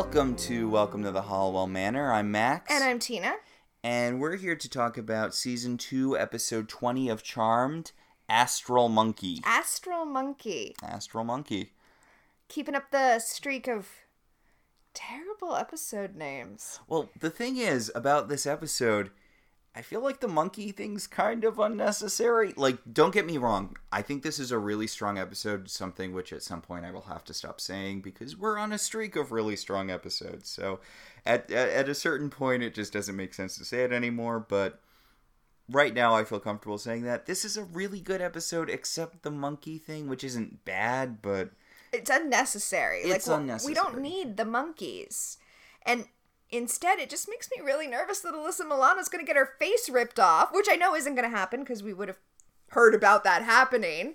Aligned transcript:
Welcome 0.00 0.34
to 0.36 0.66
Welcome 0.70 1.02
to 1.02 1.10
the 1.10 1.20
Halliwell 1.20 1.66
Manor. 1.66 2.10
I'm 2.10 2.32
Max. 2.32 2.72
And 2.72 2.82
I'm 2.82 2.98
Tina. 2.98 3.34
And 3.84 4.18
we're 4.18 4.36
here 4.36 4.56
to 4.56 4.68
talk 4.68 4.96
about 4.96 5.34
season 5.34 5.76
2, 5.76 6.16
episode 6.16 6.70
20 6.70 7.10
of 7.10 7.22
Charmed 7.22 7.92
Astral 8.26 8.88
Monkey. 8.88 9.42
Astral 9.44 10.06
Monkey. 10.06 10.74
Astral 10.82 11.24
Monkey. 11.24 11.74
Keeping 12.48 12.74
up 12.74 12.90
the 12.90 13.18
streak 13.18 13.68
of 13.68 13.88
terrible 14.94 15.54
episode 15.54 16.16
names. 16.16 16.80
Well, 16.88 17.10
the 17.20 17.28
thing 17.28 17.58
is 17.58 17.92
about 17.94 18.30
this 18.30 18.46
episode, 18.46 19.10
I 19.72 19.82
feel 19.82 20.02
like 20.02 20.18
the 20.18 20.26
monkey 20.26 20.72
thing's 20.72 21.06
kind 21.06 21.44
of 21.44 21.60
unnecessary. 21.60 22.52
Like, 22.56 22.78
don't 22.92 23.14
get 23.14 23.24
me 23.24 23.38
wrong. 23.38 23.76
I 23.92 24.02
think 24.02 24.22
this 24.22 24.40
is 24.40 24.50
a 24.50 24.58
really 24.58 24.88
strong 24.88 25.16
episode, 25.16 25.70
something 25.70 26.12
which 26.12 26.32
at 26.32 26.42
some 26.42 26.60
point 26.60 26.84
I 26.84 26.90
will 26.90 27.02
have 27.02 27.22
to 27.26 27.34
stop 27.34 27.60
saying 27.60 28.00
because 28.00 28.36
we're 28.36 28.58
on 28.58 28.72
a 28.72 28.78
streak 28.78 29.14
of 29.14 29.30
really 29.30 29.54
strong 29.54 29.88
episodes. 29.88 30.50
So 30.50 30.80
at, 31.24 31.48
at, 31.52 31.68
at 31.68 31.88
a 31.88 31.94
certain 31.94 32.30
point, 32.30 32.64
it 32.64 32.74
just 32.74 32.92
doesn't 32.92 33.14
make 33.14 33.32
sense 33.32 33.56
to 33.58 33.64
say 33.64 33.84
it 33.84 33.92
anymore. 33.92 34.40
But 34.40 34.80
right 35.68 35.94
now, 35.94 36.16
I 36.16 36.24
feel 36.24 36.40
comfortable 36.40 36.78
saying 36.78 37.04
that. 37.04 37.26
This 37.26 37.44
is 37.44 37.56
a 37.56 37.62
really 37.62 38.00
good 38.00 38.20
episode, 38.20 38.68
except 38.68 39.22
the 39.22 39.30
monkey 39.30 39.78
thing, 39.78 40.08
which 40.08 40.24
isn't 40.24 40.64
bad, 40.64 41.22
but. 41.22 41.50
It's 41.92 42.10
unnecessary. 42.10 43.02
It's 43.02 43.28
like, 43.28 43.38
unnecessary. 43.38 43.70
We 43.70 43.74
don't 43.74 44.00
need 44.00 44.36
the 44.36 44.44
monkeys. 44.44 45.38
And 45.86 46.06
instead, 46.52 46.98
it 46.98 47.10
just 47.10 47.28
makes 47.28 47.48
me 47.56 47.62
really 47.64 47.86
nervous 47.86 48.20
that 48.20 48.34
Alyssa 48.34 48.66
Milano's 48.66 49.08
going 49.08 49.24
to 49.24 49.26
get 49.26 49.36
her 49.36 49.54
face 49.58 49.88
ripped 49.88 50.18
off, 50.20 50.50
which 50.52 50.68
I 50.70 50.76
know 50.76 50.94
isn't 50.94 51.14
going 51.14 51.30
to 51.30 51.36
happen 51.36 51.60
because 51.60 51.82
we 51.82 51.92
would 51.92 52.08
have 52.08 52.18
heard 52.70 52.94
about 52.94 53.24
that 53.24 53.42
happening. 53.42 54.14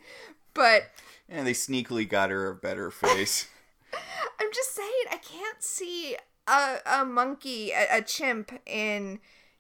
But 0.54 0.84
And 1.30 1.46
they 1.46 1.54
sneakily 1.54 2.08
got 2.08 2.30
her 2.30 2.48
a 2.50 2.56
better 2.56 2.92
face. 2.92 3.48
I'm 4.40 4.52
just 4.54 4.76
saying, 4.76 5.06
I 5.12 5.18
can't 5.18 5.62
see 5.64 6.18
a, 6.48 6.78
a 6.86 7.06
monkey, 7.06 7.72
a, 7.72 7.98
a 7.98 8.02
chimp 8.02 8.52
in 8.66 9.20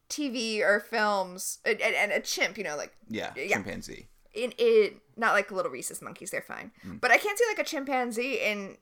TV 0.10 0.60
or 0.62 0.80
films, 0.80 1.60
and, 1.66 1.80
and- 1.82 1.96
and 1.96 2.12
a 2.12 2.20
chimp, 2.20 2.58
you 2.58 2.64
know, 2.64 2.76
like 2.78 2.94
yeah, 3.10 3.32
Yeah. 3.36 3.48
chimpanzee. 3.56 4.08
in 4.34 4.54
it 4.58 4.98
not 5.18 5.34
like 5.34 5.50
little 5.52 5.72
rhesus 5.72 6.02
monkeys 6.02 6.30
they're 6.32 6.42
fine 6.42 6.70
Mm. 6.86 7.00
but 7.00 7.10
i 7.10 7.18
can't 7.18 7.38
see 7.40 7.46
like 7.48 7.58
a 7.60 7.64
chimpanzee 7.64 8.38
in 8.42 8.76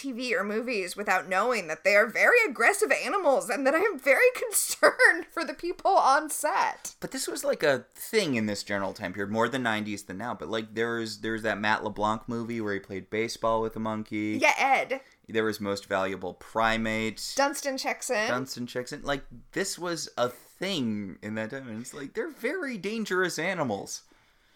tv 0.00 0.32
or 0.32 0.44
movies 0.44 0.96
without 0.96 1.28
knowing 1.28 1.66
that 1.68 1.84
they 1.84 1.94
are 1.96 2.06
very 2.06 2.36
aggressive 2.48 2.90
animals 3.04 3.48
and 3.50 3.66
that 3.66 3.74
i 3.74 3.78
am 3.80 3.98
very 3.98 4.30
concerned 4.34 5.26
for 5.30 5.44
the 5.44 5.54
people 5.54 5.90
on 5.92 6.30
set 6.30 6.94
But 7.00 7.10
this 7.10 7.26
was 7.28 7.44
like 7.44 7.62
a 7.62 7.84
thing 7.94 8.34
in 8.34 8.46
this 8.46 8.62
general 8.62 8.92
time 8.92 9.12
period, 9.12 9.30
more 9.30 9.48
the 9.48 9.58
'90s 9.58 10.06
than 10.06 10.18
now. 10.18 10.34
But 10.34 10.48
like 10.48 10.74
there's 10.74 11.18
there's 11.18 11.42
that 11.42 11.58
Matt 11.60 11.84
LeBlanc 11.84 12.22
movie 12.28 12.60
where 12.60 12.74
he 12.74 12.80
played 12.80 13.10
baseball 13.10 13.60
with 13.62 13.76
a 13.76 13.80
monkey. 13.80 14.38
yeah 14.40 14.54
ed 14.58 15.00
There 15.28 15.44
was 15.44 15.60
Most 15.60 15.86
Valuable 15.86 16.34
Primate. 16.34 17.34
dunstan 17.36 17.76
checks 17.78 18.10
in 18.10 18.28
Dunstan 18.28 18.66
checks 18.66 18.92
in. 18.92 19.02
Like 19.02 19.24
this 19.52 19.78
was 19.78 20.08
a 20.16 20.28
thing 20.28 21.18
in 21.22 21.34
that 21.36 21.50
time, 21.50 21.68
and 21.68 21.80
it's 21.80 21.94
like 21.94 22.14
they're 22.14 22.30
very 22.30 22.76
dangerous 22.78 23.38
animals. 23.38 24.02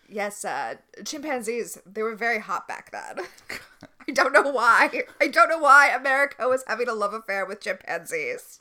Yes 0.09 0.45
uh 0.45 0.75
chimpanzees 1.05 1.79
they 1.87 2.03
were 2.03 2.15
very 2.17 2.39
hot 2.41 2.69
back 2.69 2.91
then 2.93 3.25
i 4.09 4.13
don't 4.13 4.33
know 4.33 4.43
why 4.51 5.03
i 5.21 5.27
don't 5.29 5.49
know 5.49 5.59
why 5.59 5.89
america 5.89 6.49
was 6.49 6.63
having 6.67 6.89
a 6.89 6.93
love 6.95 7.15
affair 7.15 7.45
with 7.47 7.61
chimpanzees 7.61 8.61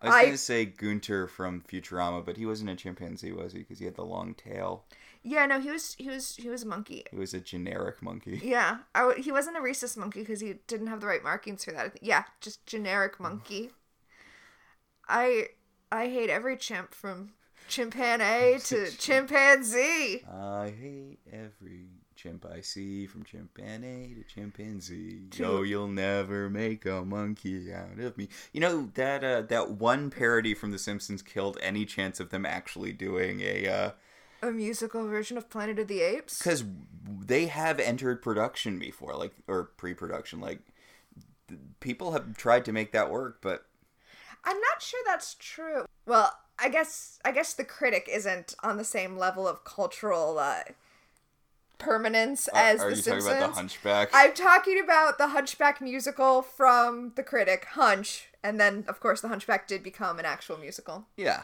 I 0.00 0.06
was 0.06 0.14
I- 0.14 0.24
gonna 0.26 0.36
say 0.38 0.64
Guenter 0.64 1.28
from 1.28 1.60
Futurama, 1.68 2.24
but 2.24 2.36
he 2.36 2.46
wasn't 2.46 2.70
a 2.70 2.76
chimpanzee, 2.76 3.32
was 3.32 3.52
he? 3.52 3.58
Because 3.58 3.80
he 3.80 3.84
had 3.84 3.96
the 3.96 4.04
long 4.04 4.32
tail. 4.34 4.84
yeah 5.24 5.44
no 5.44 5.58
he 5.60 5.70
was 5.72 5.94
he 5.98 6.08
was 6.08 6.36
he 6.36 6.48
was 6.48 6.62
a 6.62 6.66
monkey 6.66 7.04
He 7.10 7.16
was 7.18 7.34
a 7.34 7.40
generic 7.40 8.00
monkey. 8.00 8.40
Yeah, 8.44 8.78
I 8.94 9.00
w- 9.00 9.20
he 9.22 9.32
wasn't 9.32 9.56
a 9.56 9.60
rhesus 9.60 9.96
monkey 9.96 10.20
because 10.20 10.40
he 10.40 10.54
didn't 10.68 10.86
have 10.86 11.00
the 11.00 11.08
right 11.08 11.22
markings 11.24 11.64
for 11.64 11.72
that. 11.72 11.98
Yeah, 12.00 12.24
just 12.40 12.64
generic 12.64 13.18
monkey. 13.18 13.72
I 15.08 15.48
I 15.90 16.08
hate 16.08 16.30
every 16.30 16.56
chimp 16.56 16.94
from 16.94 17.32
chimpanzee 17.68 18.58
to 18.76 18.90
chimpanzee. 18.96 20.24
I 20.30 20.72
hate 20.78 21.18
every 21.32 21.88
chimp 22.16 22.44
I 22.46 22.60
see, 22.62 23.06
from 23.06 23.22
chimpanzee 23.24 24.14
to 24.16 24.24
chimpanzee. 24.24 25.28
To- 25.32 25.44
Oh, 25.44 25.62
you'll 25.62 25.86
never 25.88 26.50
make 26.50 26.84
a 26.86 27.04
monkey 27.04 27.72
out 27.72 27.98
of 28.00 28.16
me. 28.18 28.28
You 28.52 28.60
know 28.60 28.90
that 28.94 29.22
uh, 29.22 29.42
that 29.42 29.70
one 29.72 30.10
parody 30.10 30.54
from 30.54 30.70
The 30.72 30.78
Simpsons 30.78 31.22
killed 31.22 31.58
any 31.62 31.84
chance 31.84 32.18
of 32.18 32.30
them 32.30 32.44
actually 32.44 32.92
doing 32.92 33.40
a 33.42 33.68
uh 33.68 33.90
A 34.42 34.50
musical 34.50 35.06
version 35.06 35.36
of 35.38 35.48
Planet 35.48 35.78
of 35.78 35.86
the 35.88 36.00
Apes. 36.00 36.38
because 36.38 36.64
they 37.24 37.46
have 37.46 37.78
entered 37.78 38.20
production 38.22 38.78
before, 38.78 39.14
like 39.14 39.34
or 39.46 39.64
pre-production. 39.76 40.40
Like 40.40 40.60
people 41.80 42.12
have 42.12 42.36
tried 42.36 42.64
to 42.64 42.72
make 42.72 42.92
that 42.92 43.10
work, 43.10 43.38
but 43.40 43.64
I'm 44.44 44.56
not 44.60 44.82
sure 44.82 45.00
that's 45.06 45.34
true. 45.38 45.84
Well, 46.06 46.32
I 46.58 46.68
guess 46.68 47.18
I 47.24 47.32
guess 47.32 47.54
the 47.54 47.64
critic 47.64 48.08
isn't 48.10 48.54
on 48.62 48.76
the 48.76 48.84
same 48.84 49.16
level 49.16 49.46
of 49.46 49.64
cultural 49.64 50.38
uh, 50.38 50.62
permanence 51.78 52.48
as 52.54 52.80
are 52.80 52.90
the 52.90 52.96
you 52.96 53.02
Simpsons. 53.02 53.24
talking 53.24 53.38
about 53.38 53.50
the 53.50 53.54
Hunchback? 53.54 54.10
I'm 54.12 54.34
talking 54.34 54.80
about 54.82 55.18
the 55.18 55.28
Hunchback 55.28 55.80
musical 55.80 56.42
from 56.42 57.12
the 57.14 57.22
critic 57.22 57.66
Hunch, 57.72 58.28
and 58.42 58.60
then 58.60 58.84
of 58.88 59.00
course 59.00 59.20
the 59.20 59.28
Hunchback 59.28 59.68
did 59.68 59.82
become 59.82 60.18
an 60.18 60.24
actual 60.24 60.58
musical. 60.58 61.06
Yeah. 61.16 61.42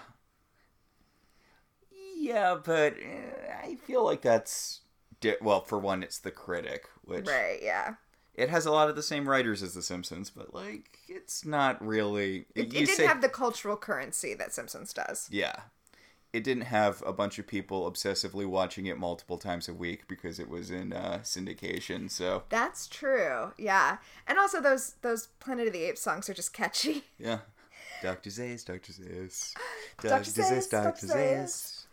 Yeah, 2.16 2.56
but 2.62 2.94
eh, 2.94 3.52
I 3.62 3.76
feel 3.76 4.04
like 4.04 4.22
that's 4.22 4.80
di- 5.20 5.36
well, 5.40 5.60
for 5.60 5.78
one, 5.78 6.02
it's 6.02 6.18
the 6.18 6.30
critic, 6.30 6.88
which 7.02 7.26
Right, 7.28 7.60
yeah. 7.62 7.94
It 8.34 8.50
has 8.50 8.66
a 8.66 8.70
lot 8.72 8.88
of 8.90 8.96
the 8.96 9.02
same 9.02 9.28
writers 9.28 9.62
as 9.62 9.74
The 9.74 9.82
Simpsons, 9.82 10.30
but 10.30 10.52
like 10.54 10.98
it's 11.08 11.44
not 11.44 11.84
really. 11.84 12.46
It, 12.54 12.64
it 12.66 12.70
didn't 12.70 12.88
say- 12.96 13.06
have 13.06 13.20
the 13.20 13.28
cultural 13.28 13.76
currency 13.76 14.34
that 14.34 14.52
Simpsons 14.52 14.92
does. 14.92 15.28
yeah, 15.30 15.54
it 16.32 16.42
didn't 16.42 16.64
have 16.64 17.00
a 17.06 17.12
bunch 17.12 17.38
of 17.38 17.46
people 17.46 17.88
obsessively 17.88 18.44
watching 18.44 18.86
it 18.86 18.98
multiple 18.98 19.38
times 19.38 19.68
a 19.68 19.72
week 19.74 20.08
because 20.08 20.40
it 20.40 20.48
was 20.48 20.68
in 20.72 20.92
uh, 20.92 21.20
syndication. 21.22 22.10
So 22.10 22.42
That's 22.48 22.88
true. 22.88 23.52
Yeah. 23.56 23.98
And 24.26 24.36
also 24.36 24.60
those 24.60 24.94
those 25.02 25.28
Planet 25.38 25.68
of 25.68 25.72
the 25.72 25.84
Apes 25.84 26.00
songs 26.00 26.28
are 26.28 26.34
just 26.34 26.52
catchy. 26.52 27.04
yeah, 27.18 27.38
Doctor 28.02 28.30
Zaius, 28.30 28.64
Doctor 28.66 28.92
Zaius, 28.92 29.54
Dr. 30.02 30.30
Zaius, 30.30 30.68
Doctor 30.68 31.06
Dr. 31.06 31.18
Zaius. 31.18 31.83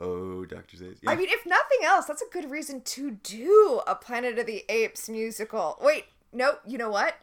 Oh, 0.00 0.44
Doctor 0.44 0.76
Zaius. 0.76 0.96
Yeah. 1.02 1.10
I 1.10 1.16
mean, 1.16 1.28
if 1.30 1.46
nothing 1.46 1.78
else, 1.84 2.06
that's 2.06 2.22
a 2.22 2.32
good 2.32 2.50
reason 2.50 2.80
to 2.80 3.12
do 3.12 3.80
a 3.86 3.94
Planet 3.94 4.38
of 4.38 4.46
the 4.46 4.64
Apes 4.68 5.08
musical. 5.08 5.78
Wait, 5.80 6.06
no, 6.32 6.54
you 6.66 6.78
know 6.78 6.90
what? 6.90 7.14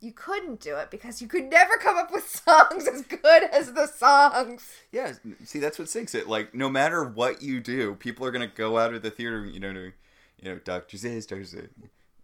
You 0.00 0.12
couldn't 0.12 0.60
do 0.60 0.76
it 0.76 0.90
because 0.90 1.20
you 1.20 1.28
could 1.28 1.44
never 1.44 1.76
come 1.76 1.96
up 1.96 2.10
with 2.10 2.28
songs 2.46 2.88
as 2.88 3.02
good 3.02 3.44
as 3.52 3.72
the 3.72 3.86
songs. 3.86 4.70
Yeah, 4.90 5.12
see, 5.44 5.58
that's 5.58 5.78
what 5.78 5.88
sinks 5.88 6.14
it. 6.14 6.26
Like, 6.26 6.54
no 6.54 6.68
matter 6.70 7.04
what 7.04 7.42
you 7.42 7.60
do, 7.60 7.94
people 7.96 8.26
are 8.26 8.30
gonna 8.30 8.46
go 8.46 8.78
out 8.78 8.94
of 8.94 9.02
the 9.02 9.10
theater, 9.10 9.44
you 9.44 9.60
know, 9.60 9.72
doing, 9.72 9.92
you 10.40 10.50
know, 10.50 10.58
Doctor 10.64 10.96
Zaius, 10.96 11.26
Doctor 11.26 11.44
Zaius. 11.44 11.68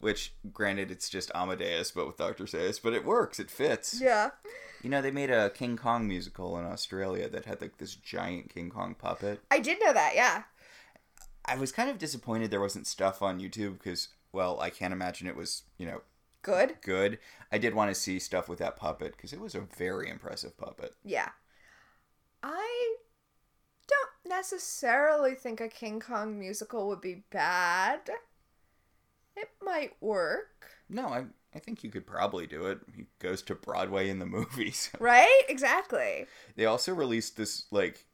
Which, 0.01 0.35
granted, 0.53 0.91
it's 0.91 1.09
just 1.11 1.31
Amadeus, 1.35 1.91
but 1.91 2.07
with 2.07 2.17
Doctor 2.17 2.45
Zaius, 2.45 2.83
but 2.83 2.95
it 2.95 3.05
works. 3.05 3.39
It 3.39 3.51
fits. 3.51 4.01
Yeah. 4.01 4.31
You 4.83 4.89
know, 4.89 5.03
they 5.03 5.11
made 5.11 5.31
a 5.31 5.51
King 5.51 5.77
Kong 5.77 6.09
musical 6.09 6.59
in 6.59 6.65
Australia 6.65 7.29
that 7.29 7.45
had 7.45 7.61
like 7.61 7.77
this 7.77 7.95
giant 7.95 8.53
King 8.53 8.71
Kong 8.71 8.95
puppet. 8.95 9.41
I 9.51 9.59
did 9.61 9.79
know 9.85 9.93
that, 9.93 10.13
yeah. 10.15 10.45
I 11.45 11.57
was 11.57 11.71
kind 11.73 11.91
of 11.91 11.99
disappointed 11.99 12.51
there 12.51 12.61
wasn't 12.61 12.87
stuff 12.87 13.21
on 13.21 13.41
YouTube 13.41 13.75
because, 13.75 14.09
well, 14.33 14.59
I 14.59 14.71
can't 14.71 14.95
imagine 14.95 15.27
it 15.27 15.37
was, 15.37 15.65
you 15.77 15.87
know, 15.87 16.01
Good. 16.43 16.77
good. 16.83 17.19
I 17.53 17.59
did 17.59 17.75
want 17.75 17.91
to 17.91 18.01
see 18.01 18.19
stuff 18.19 18.49
with 18.49 18.59
that 18.61 18.77
puppet 18.77 19.15
because 19.17 19.35
it 19.35 19.41
was 19.41 19.55
a 19.55 19.61
very 19.77 20.09
impressive 20.09 20.57
puppet. 20.57 20.95
Yeah. 21.05 21.29
I 22.43 22.95
don't 23.87 24.37
necessarily 24.37 25.35
think 25.35 25.61
a 25.61 25.69
King 25.69 26.01
Kong 26.01 26.39
musical 26.39 26.89
would 26.89 27.03
be 27.03 27.25
bad. 27.31 28.09
It 29.37 29.49
might 29.63 29.93
work. 30.01 30.67
No, 30.89 31.09
I 31.09 31.25
I 31.55 31.59
think 31.59 31.83
you 31.83 31.91
could 31.91 32.07
probably 32.07 32.47
do 32.47 32.67
it. 32.67 32.81
He 32.95 33.07
goes 33.19 33.43
to 33.43 33.55
Broadway 33.55 34.09
in 34.09 34.19
the 34.19 34.27
movies. 34.39 34.91
Right? 34.99 35.43
Exactly. 35.49 36.27
They 36.57 36.67
also 36.67 36.95
released 36.95 37.37
this 37.37 37.65
like 37.71 38.07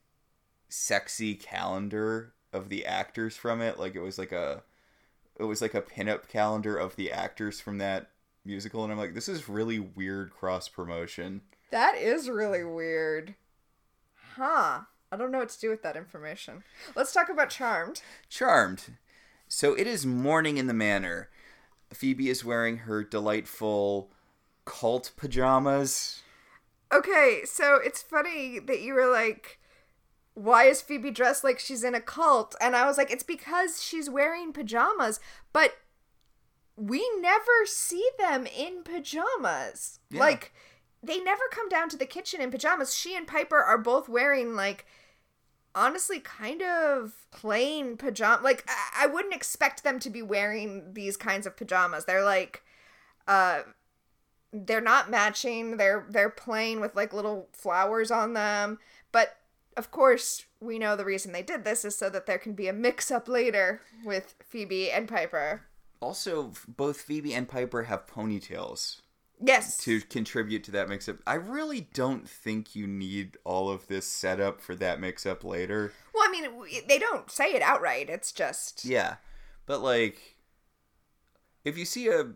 sexy 0.68 1.34
calendar 1.34 2.34
of 2.52 2.68
the 2.68 2.86
actors 2.86 3.36
from 3.36 3.60
it. 3.60 3.78
Like 3.78 3.94
it 3.94 4.00
was 4.00 4.18
like 4.18 4.32
a 4.32 4.62
it 5.38 5.44
was 5.44 5.60
like 5.60 5.74
a 5.74 5.82
pinup 5.82 6.28
calendar 6.28 6.76
of 6.76 6.96
the 6.96 7.12
actors 7.12 7.60
from 7.60 7.78
that 7.78 8.10
musical 8.44 8.84
and 8.84 8.92
I'm 8.92 8.98
like 8.98 9.14
this 9.14 9.28
is 9.28 9.48
really 9.48 9.78
weird 9.78 10.30
cross 10.30 10.68
promotion. 10.68 11.42
That 11.70 11.96
is 11.96 12.28
really 12.28 12.64
weird. 12.64 13.34
Huh. 14.36 14.80
I 15.10 15.16
don't 15.16 15.30
know 15.30 15.38
what 15.38 15.50
to 15.50 15.60
do 15.60 15.70
with 15.70 15.82
that 15.82 15.96
information. 15.96 16.64
Let's 16.94 17.12
talk 17.12 17.28
about 17.28 17.50
Charmed. 17.50 18.02
Charmed. 18.28 18.96
So 19.48 19.74
it 19.74 19.86
is 19.86 20.04
morning 20.04 20.58
in 20.58 20.66
the 20.66 20.74
manor. 20.74 21.30
Phoebe 21.92 22.28
is 22.28 22.44
wearing 22.44 22.78
her 22.78 23.04
delightful 23.04 24.10
cult 24.64 25.12
pajamas. 25.16 26.22
Okay, 26.92 27.42
so 27.44 27.76
it's 27.76 28.02
funny 28.02 28.58
that 28.58 28.80
you 28.80 28.94
were 28.94 29.10
like, 29.10 29.58
why 30.34 30.64
is 30.64 30.82
Phoebe 30.82 31.10
dressed 31.10 31.44
like 31.44 31.58
she's 31.58 31.84
in 31.84 31.94
a 31.94 32.00
cult? 32.00 32.54
And 32.60 32.76
I 32.76 32.86
was 32.86 32.98
like, 32.98 33.10
it's 33.10 33.22
because 33.22 33.82
she's 33.82 34.10
wearing 34.10 34.52
pajamas. 34.52 35.20
But 35.52 35.72
we 36.76 37.08
never 37.20 37.64
see 37.64 38.06
them 38.18 38.46
in 38.46 38.82
pajamas. 38.82 40.00
Yeah. 40.10 40.20
Like 40.20 40.52
they 41.02 41.20
never 41.20 41.42
come 41.50 41.68
down 41.68 41.88
to 41.90 41.96
the 41.96 42.06
kitchen 42.06 42.40
in 42.40 42.50
pajamas. 42.50 42.94
She 42.94 43.16
and 43.16 43.26
Piper 43.26 43.62
are 43.62 43.78
both 43.78 44.08
wearing 44.08 44.54
like 44.54 44.86
honestly 45.76 46.18
kind 46.18 46.62
of 46.62 47.26
plain 47.30 47.96
pajama 47.98 48.42
like 48.42 48.64
I, 48.66 49.04
I 49.04 49.06
wouldn't 49.06 49.34
expect 49.34 49.84
them 49.84 50.00
to 50.00 50.10
be 50.10 50.22
wearing 50.22 50.94
these 50.94 51.16
kinds 51.16 51.46
of 51.46 51.56
pajamas. 51.56 52.06
They're 52.06 52.24
like 52.24 52.62
uh 53.28 53.60
they're 54.52 54.80
not 54.80 55.10
matching. 55.10 55.76
They're 55.76 56.06
they're 56.08 56.30
plain 56.30 56.80
with 56.80 56.96
like 56.96 57.12
little 57.12 57.48
flowers 57.52 58.10
on 58.10 58.32
them. 58.32 58.78
But 59.12 59.36
of 59.76 59.90
course, 59.90 60.46
we 60.60 60.78
know 60.78 60.96
the 60.96 61.04
reason 61.04 61.32
they 61.32 61.42
did 61.42 61.64
this 61.64 61.84
is 61.84 61.96
so 61.96 62.08
that 62.08 62.26
there 62.26 62.38
can 62.38 62.54
be 62.54 62.68
a 62.68 62.72
mix 62.72 63.10
up 63.10 63.28
later 63.28 63.82
with 64.04 64.34
Phoebe 64.42 64.90
and 64.90 65.06
Piper. 65.06 65.62
Also, 66.00 66.52
both 66.66 67.00
Phoebe 67.00 67.34
and 67.34 67.48
Piper 67.48 67.84
have 67.84 68.06
ponytails 68.06 69.00
Yes. 69.40 69.76
to 69.78 70.00
contribute 70.00 70.64
to 70.64 70.70
that 70.72 70.88
mix 70.88 71.08
up. 71.08 71.16
I 71.26 71.34
really 71.34 71.88
don't 71.92 72.28
think 72.28 72.74
you 72.74 72.86
need 72.86 73.36
all 73.44 73.70
of 73.70 73.86
this 73.86 74.06
setup 74.06 74.60
for 74.60 74.74
that 74.76 74.98
mix 75.00 75.26
up 75.26 75.44
later. 75.44 75.92
Well, 76.14 76.24
I 76.26 76.30
mean, 76.30 76.84
they 76.88 76.98
don't 76.98 77.30
say 77.30 77.52
it 77.54 77.62
outright. 77.62 78.08
It's 78.08 78.32
just 78.32 78.84
Yeah. 78.84 79.16
But 79.66 79.80
like 79.80 80.36
if 81.64 81.76
you 81.76 81.84
see 81.84 82.08
a 82.08 82.32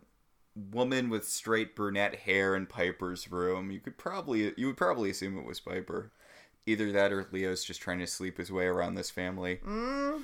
woman 0.54 1.08
with 1.08 1.26
straight 1.26 1.74
brunette 1.76 2.16
hair 2.16 2.54
in 2.54 2.66
Piper's 2.66 3.30
room, 3.30 3.70
you 3.70 3.80
could 3.80 3.96
probably 3.96 4.52
you 4.56 4.66
would 4.66 4.76
probably 4.76 5.10
assume 5.10 5.38
it 5.38 5.46
was 5.46 5.60
Piper. 5.60 6.12
Either 6.66 6.92
that 6.92 7.12
or 7.12 7.26
Leo's 7.32 7.64
just 7.64 7.80
trying 7.80 8.00
to 8.00 8.06
sleep 8.06 8.36
his 8.36 8.52
way 8.52 8.66
around 8.66 8.94
this 8.94 9.10
family. 9.10 9.60
Mm, 9.66 10.22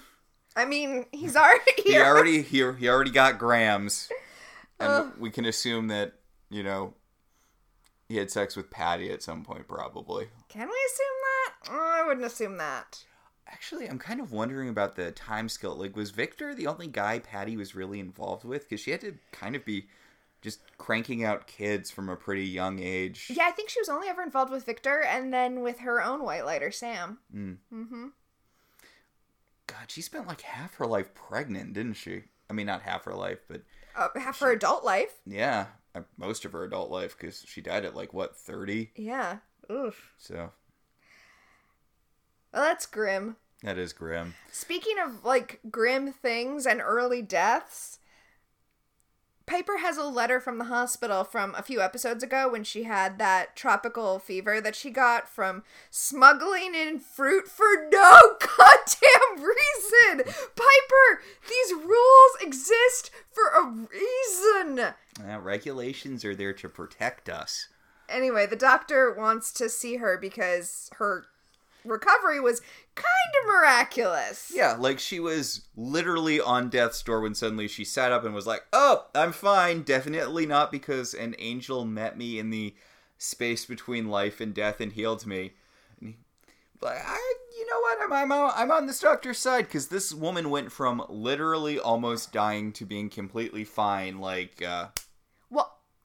I 0.55 0.64
mean, 0.67 1.06
he's 1.12 1.37
already 1.37 1.72
He 1.82 1.96
already 1.99 2.43
he, 2.43 2.58
he 2.72 2.88
already 2.88 3.11
got 3.11 3.38
grams. 3.38 4.11
And 4.79 5.12
we 5.19 5.31
can 5.31 5.46
assume 5.46 5.88
that, 5.88 6.12
you 6.50 6.62
know, 6.62 6.94
he 8.08 8.16
had 8.16 8.31
sex 8.31 8.56
with 8.56 8.70
Patty 8.70 9.10
at 9.10 9.22
some 9.22 9.43
point 9.44 9.66
probably. 9.69 10.28
Can 10.48 10.69
we 10.69 10.75
assume 10.87 11.16
that? 11.22 11.54
Oh, 11.70 12.02
I 12.02 12.06
wouldn't 12.06 12.26
assume 12.26 12.56
that. 12.58 13.04
Actually, 13.48 13.87
I'm 13.88 13.98
kind 13.98 14.20
of 14.20 14.32
wondering 14.32 14.69
about 14.69 14.96
the 14.96 15.12
time 15.12 15.48
scale. 15.48 15.76
Like, 15.76 15.94
was 15.96 16.10
Victor 16.10 16.54
the 16.54 16.66
only 16.66 16.88
guy 16.88 17.20
Patty 17.20 17.56
was 17.56 17.75
really 17.76 18.00
involved 18.00 18.44
with? 18.44 18.69
Because 18.69 18.81
she 18.81 18.90
had 18.90 19.00
to 19.02 19.14
kind 19.32 19.54
of 19.54 19.64
be 19.64 19.87
just 20.43 20.60
cranking 20.78 21.25
out 21.25 21.46
kids 21.46 21.90
from 21.90 22.08
a 22.08 22.16
pretty 22.16 22.44
young 22.44 22.78
age. 22.81 23.28
Yeah, 23.34 23.44
I 23.46 23.52
think 23.52 23.69
she 23.70 23.81
was 23.81 23.88
only 23.88 24.08
ever 24.08 24.22
involved 24.22 24.50
with 24.52 24.66
Victor 24.66 25.00
and 25.02 25.32
then 25.32 25.60
with 25.62 25.78
her 25.81 26.02
own 26.02 26.22
white 26.25 26.44
lighter, 26.44 26.70
Sam. 26.72 27.19
Mm. 27.34 27.56
Mm-hmm. 27.72 28.06
God, 29.66 29.84
she 29.88 30.02
spent 30.02 30.26
like 30.28 30.43
half 30.43 30.75
her 30.76 30.87
life 30.87 31.14
pregnant, 31.14 31.72
didn't 31.72 31.94
she? 31.94 32.25
I 32.48 32.52
mean, 32.52 32.66
not 32.66 32.82
half 32.82 33.04
her 33.04 33.14
life, 33.14 33.38
but 33.48 33.62
Uh, 33.96 34.08
half 34.16 34.38
her 34.40 34.52
adult 34.52 34.84
life. 34.84 35.14
yeah, 35.25 35.66
Uh, 35.96 36.02
most 36.19 36.44
of 36.44 36.52
her 36.52 36.64
adult 36.64 36.90
life 36.90 37.16
because 37.19 37.43
she 37.46 37.60
died 37.62 37.84
at 37.87 37.96
like 37.96 38.12
what 38.12 38.37
30. 38.37 38.90
Yeah. 38.96 39.38
Oof. 39.70 40.12
So 40.19 40.50
Well, 42.52 42.62
that's 42.64 42.84
grim. 42.87 43.37
that 43.62 43.78
is 43.78 43.93
grim. 43.94 44.34
Speaking 44.52 44.96
of 45.02 45.25
like 45.25 45.60
grim 45.70 46.12
things 46.12 46.66
and 46.66 46.81
early 46.82 47.22
deaths, 47.22 47.98
Piper 49.46 49.78
has 49.78 49.96
a 49.96 50.02
letter 50.04 50.40
from 50.40 50.58
the 50.58 50.64
hospital 50.64 51.22
from 51.22 51.54
a 51.54 51.62
few 51.62 51.81
episodes 51.81 52.22
ago 52.25 52.48
when 52.50 52.64
she 52.64 52.82
had 52.82 53.16
that 53.19 53.54
tropical 53.54 54.19
fever 54.19 54.60
that 54.60 54.75
she 54.75 54.90
got 54.90 55.28
from 55.28 55.62
smuggling 55.88 56.75
in 56.75 56.98
fruit 56.98 57.46
for 57.46 57.88
no 57.90 58.20
goddamn 58.40 59.37
reason. 59.44 60.25
Piper, 60.56 61.22
these 61.48 61.72
rules 61.75 62.32
exist 62.40 63.10
for 63.32 63.44
a 63.56 63.69
reason. 63.70 64.94
Uh, 65.25 65.39
regulations 65.41 66.25
are 66.25 66.35
there 66.35 66.53
to 66.53 66.69
protect 66.69 67.29
us. 67.29 67.69
Anyway, 68.09 68.47
the 68.47 68.57
doctor 68.57 69.13
wants 69.13 69.53
to 69.53 69.69
see 69.69 69.97
her 69.97 70.19
because 70.19 70.91
her 70.99 71.27
recovery 71.85 72.41
was 72.41 72.61
kind 72.95 73.07
of 73.41 73.49
miraculous. 73.49 74.53
Yeah, 74.55 74.77
like 74.79 74.99
she 74.99 75.21
was 75.21 75.67
literally 75.77 76.41
on 76.41 76.69
death's 76.69 77.03
door 77.03 77.21
when 77.21 77.35
suddenly 77.35 77.69
she 77.69 77.85
sat 77.85 78.13
up 78.13 78.25
and 78.25 78.35
was 78.35 78.47
like, 78.47 78.65
"Oh, 78.73 79.07
I'm 79.15 79.33
fine." 79.33 79.83
Definitely 79.83 80.47
not 80.47 80.71
because 80.71 81.15
an 81.15 81.35
angel 81.39 81.85
met 81.85 82.17
me 82.19 82.39
in 82.39 82.51
the 82.51 82.75
space 83.19 83.65
between 83.65 84.09
life 84.09 84.41
and 84.41 84.55
death 84.55 84.81
and 84.81 84.93
healed 84.93 85.27
me. 85.27 85.53
And 86.01 86.11
he, 86.11 86.17
like, 86.81 86.99
I, 87.05 87.35
you 87.59 87.67
know 87.67 87.81
what? 87.81 87.99
I'm 88.03 88.13
I'm 88.13 88.33
on, 88.33 88.53
I'm 88.55 88.71
on 88.71 88.87
this 88.87 89.01
doctor's 89.01 89.39
side 89.39 89.67
because 89.67 89.89
this 89.89 90.13
woman 90.13 90.51
went 90.51 90.71
from 90.73 91.05
literally 91.09 91.79
almost 91.79 92.33
dying 92.33 92.73
to 92.73 92.85
being 92.85 93.09
completely 93.09 93.65
fine. 93.65 94.19
Like, 94.19 94.63
uh, 94.63 94.89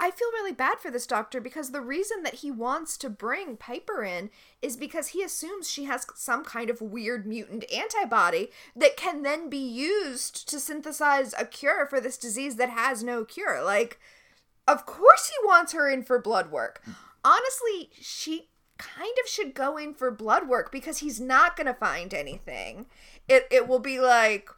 I 0.03 0.09
feel 0.09 0.31
really 0.31 0.51
bad 0.51 0.79
for 0.79 0.89
this 0.89 1.05
doctor 1.05 1.39
because 1.39 1.69
the 1.69 1.79
reason 1.79 2.23
that 2.23 2.35
he 2.35 2.49
wants 2.49 2.97
to 2.97 3.09
bring 3.09 3.55
Piper 3.55 4.03
in 4.03 4.31
is 4.59 4.75
because 4.75 5.09
he 5.09 5.21
assumes 5.21 5.69
she 5.69 5.83
has 5.83 6.07
some 6.15 6.43
kind 6.43 6.71
of 6.71 6.81
weird 6.81 7.27
mutant 7.27 7.71
antibody 7.71 8.49
that 8.75 8.97
can 8.97 9.21
then 9.21 9.47
be 9.47 9.59
used 9.59 10.49
to 10.49 10.59
synthesize 10.59 11.35
a 11.37 11.45
cure 11.45 11.85
for 11.85 12.01
this 12.01 12.17
disease 12.17 12.55
that 12.55 12.71
has 12.71 13.03
no 13.03 13.23
cure. 13.23 13.63
Like, 13.63 13.99
of 14.67 14.87
course 14.87 15.29
he 15.29 15.47
wants 15.47 15.73
her 15.73 15.87
in 15.87 16.01
for 16.01 16.19
blood 16.19 16.49
work. 16.49 16.81
Honestly, 17.23 17.91
she 18.01 18.49
kind 18.79 19.15
of 19.23 19.29
should 19.29 19.53
go 19.53 19.77
in 19.77 19.93
for 19.93 20.09
blood 20.09 20.47
work 20.47 20.71
because 20.71 20.97
he's 20.97 21.19
not 21.19 21.55
going 21.55 21.67
to 21.67 21.75
find 21.75 22.11
anything. 22.11 22.87
It 23.27 23.45
it 23.51 23.67
will 23.67 23.77
be 23.77 23.99
like 23.99 24.49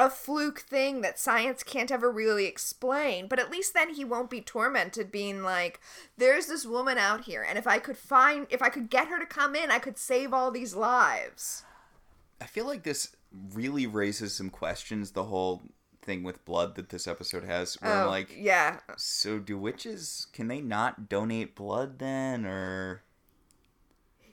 a 0.00 0.10
fluke 0.10 0.60
thing 0.60 1.00
that 1.02 1.18
science 1.18 1.62
can't 1.62 1.90
ever 1.92 2.10
really 2.10 2.46
explain, 2.46 3.28
but 3.28 3.38
at 3.38 3.50
least 3.50 3.74
then 3.74 3.94
he 3.94 4.04
won't 4.04 4.30
be 4.30 4.40
tormented 4.40 5.12
being 5.12 5.42
like, 5.42 5.80
there's 6.16 6.46
this 6.46 6.64
woman 6.66 6.98
out 6.98 7.24
here, 7.24 7.44
and 7.46 7.58
if 7.58 7.66
I 7.66 7.78
could 7.78 7.96
find, 7.96 8.46
if 8.50 8.62
I 8.62 8.68
could 8.70 8.90
get 8.90 9.08
her 9.08 9.18
to 9.18 9.26
come 9.26 9.54
in, 9.54 9.70
I 9.70 9.78
could 9.78 9.98
save 9.98 10.32
all 10.32 10.50
these 10.50 10.74
lives. 10.74 11.64
I 12.40 12.46
feel 12.46 12.66
like 12.66 12.82
this 12.82 13.14
really 13.54 13.86
raises 13.86 14.34
some 14.34 14.50
questions. 14.50 15.10
The 15.12 15.24
whole 15.24 15.62
thing 16.02 16.22
with 16.22 16.44
blood 16.46 16.74
that 16.76 16.88
this 16.88 17.06
episode 17.06 17.44
has, 17.44 17.74
where 17.74 17.92
I'm 17.92 18.06
Oh, 18.06 18.10
like, 18.10 18.34
yeah. 18.36 18.80
So 18.96 19.38
do 19.38 19.58
witches 19.58 20.26
can 20.32 20.48
they 20.48 20.60
not 20.62 21.08
donate 21.08 21.54
blood 21.54 21.98
then 21.98 22.46
or 22.46 23.02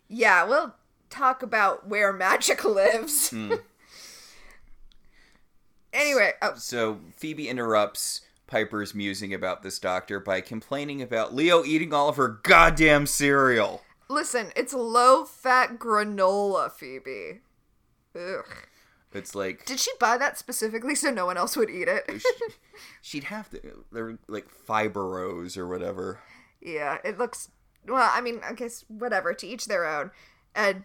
Yeah, 0.08 0.46
we'll 0.46 0.76
talk 1.10 1.44
about 1.44 1.88
where 1.88 2.14
magic 2.28 2.64
lives. 2.64 3.30
Hmm. 3.32 3.54
Anyway, 5.98 6.32
oh, 6.42 6.54
so 6.56 7.00
Phoebe 7.18 7.50
interrupts 7.50 8.22
Piper's 8.48 8.94
musing 8.96 9.34
about 9.34 9.64
this 9.64 9.80
doctor 9.80 10.20
by 10.20 10.40
complaining 10.42 11.02
about 11.02 11.36
Leo 11.36 11.64
eating 11.66 11.94
all 11.94 12.08
of 12.10 12.16
her 12.16 12.40
goddamn 12.44 13.06
cereal. 13.06 13.84
listen, 14.10 14.52
it's 14.56 14.74
low 14.74 15.26
fat 15.26 15.78
granola, 15.80 16.72
Phoebe. 16.72 17.42
Ugh. 18.16 18.46
It's 19.14 19.34
like 19.36 19.66
Did 19.66 19.80
she 19.80 19.92
buy 20.00 20.18
that 20.18 20.38
specifically 20.38 20.94
so 20.96 21.10
no 21.10 21.26
one 21.26 21.38
else 21.38 21.56
would 21.58 21.70
eat 21.70 21.88
it? 21.88 22.04
she- 22.22 22.54
she'd 23.02 23.24
have 23.26 23.50
to 23.52 23.86
they're 23.92 24.18
like 24.28 24.50
fiber 24.50 25.08
rows 25.08 25.58
or 25.58 25.68
whatever. 25.68 26.20
Yeah, 26.62 26.98
it 27.04 27.18
looks. 27.18 27.50
Well, 27.88 28.10
I 28.14 28.20
mean, 28.22 28.42
I 28.44 28.54
guess 28.54 28.84
whatever. 28.90 29.34
To 29.34 29.48
each 29.48 29.66
their 29.68 29.86
own, 29.86 30.12
and 30.54 30.84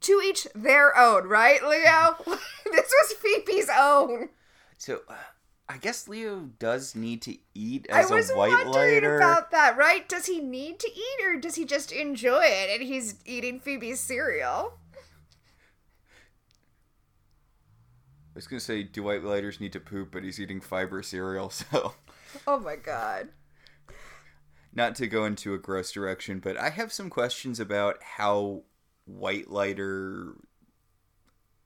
to 0.00 0.20
each 0.24 0.48
their 0.54 0.96
own, 0.98 1.28
right, 1.28 1.62
Leo? 1.62 2.16
this 2.72 2.92
was 3.02 3.12
Phoebe's 3.20 3.70
own. 3.74 4.30
So 4.80 5.02
uh, 5.08 5.14
I 5.68 5.76
guess 5.76 6.08
Leo 6.08 6.48
does 6.58 6.94
need 6.94 7.20
to 7.22 7.36
eat 7.54 7.86
I 7.92 8.00
as 8.00 8.10
was 8.10 8.30
a 8.30 8.34
white 8.34 8.64
wondering 8.64 8.72
lighter. 8.72 9.16
about 9.18 9.50
that. 9.50 9.76
Right? 9.76 10.08
Does 10.08 10.24
he 10.24 10.40
need 10.40 10.80
to 10.80 10.88
eat, 10.90 11.24
or 11.24 11.36
does 11.38 11.56
he 11.56 11.66
just 11.66 11.92
enjoy 11.92 12.44
it 12.46 12.70
and 12.80 12.88
he's 12.88 13.16
eating 13.26 13.60
Phoebe's 13.60 14.00
cereal? 14.00 14.78
I 18.34 18.36
was 18.36 18.46
gonna 18.46 18.60
say, 18.60 18.82
do 18.82 19.02
white 19.02 19.22
lighters 19.22 19.60
need 19.60 19.72
to 19.74 19.80
poop? 19.80 20.12
But 20.12 20.24
he's 20.24 20.40
eating 20.40 20.60
fiber 20.62 21.02
cereal, 21.02 21.50
so 21.50 21.94
Oh 22.46 22.58
my 22.58 22.76
god. 22.76 23.28
not 24.72 24.94
to 24.96 25.06
go 25.06 25.26
into 25.26 25.52
a 25.52 25.58
gross 25.58 25.92
direction, 25.92 26.38
but 26.38 26.56
I 26.56 26.70
have 26.70 26.92
some 26.92 27.10
questions 27.10 27.60
about 27.60 28.02
how 28.02 28.62
white 29.04 29.50
lighter 29.50 30.36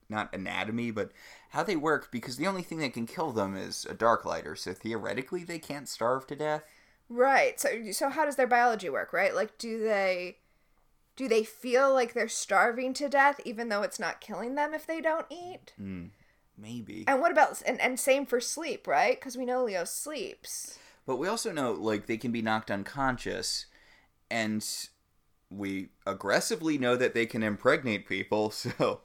not 0.09 0.35
anatomy, 0.35 0.91
but 0.91 1.13
how 1.55 1.63
they 1.63 1.77
work 1.77 2.11
because 2.11 2.37
the 2.37 2.49
only 2.49 2.63
thing 2.63 2.79
that 2.79 2.93
can 2.93 3.07
kill 3.07 3.31
them 3.31 3.57
is 3.57 3.87
a 3.89 3.95
dark 3.95 4.25
lighter. 4.25 4.57
So 4.57 4.73
theoretically 4.73 5.45
they 5.45 5.61
can't 5.61 5.89
starve 5.89 6.27
to 6.27 6.35
death. 6.35 6.65
Right. 7.09 7.61
So, 7.61 7.93
so 7.93 8.09
how 8.09 8.25
does 8.25 8.35
their 8.35 8.49
biology 8.49 8.91
work? 8.91 9.13
Right? 9.13 9.33
Like, 9.33 9.57
do 9.57 9.79
they, 9.79 10.39
do 11.15 11.29
they 11.29 11.45
feel 11.45 11.95
like 11.95 12.13
they're 12.13 12.27
starving 12.27 12.93
to 12.95 13.09
death, 13.09 13.41
even 13.45 13.69
though 13.69 13.83
it's 13.83 14.01
not 14.01 14.21
killing 14.21 14.57
them 14.57 14.75
if 14.75 14.85
they 14.85 15.01
don't 15.01 15.27
eat? 15.31 15.75
Hmm, 15.77 16.07
maybe. 16.59 17.05
And 17.07 17.21
what 17.21 17.31
about 17.31 17.63
and, 17.65 17.81
and 17.81 18.01
same 18.01 18.27
for 18.27 18.41
sleep, 18.41 18.89
right? 18.89 19.17
Because 19.17 19.37
we 19.37 19.45
know 19.45 19.63
Leo 19.63 19.85
sleeps. 19.85 20.81
But 21.07 21.19
we 21.19 21.29
also 21.29 21.53
know 21.53 21.71
like 21.71 22.07
they 22.07 22.17
can 22.17 22.33
be 22.33 22.43
knocked 22.43 22.73
unconscious 22.73 23.67
and 24.29 24.67
we 25.51 25.91
aggressively 26.05 26.79
know 26.79 26.97
that 26.97 27.15
they 27.15 27.27
can 27.27 27.45
impregnate 27.45 28.09
people, 28.09 28.51
so 28.51 29.03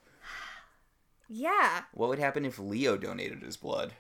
Yeah. 1.29 1.83
what 1.93 2.09
would 2.09 2.19
happen 2.19 2.43
if 2.43 2.57
Leo 2.57 2.98
donated 2.98 3.43
his 3.43 3.55
blood? 3.55 3.93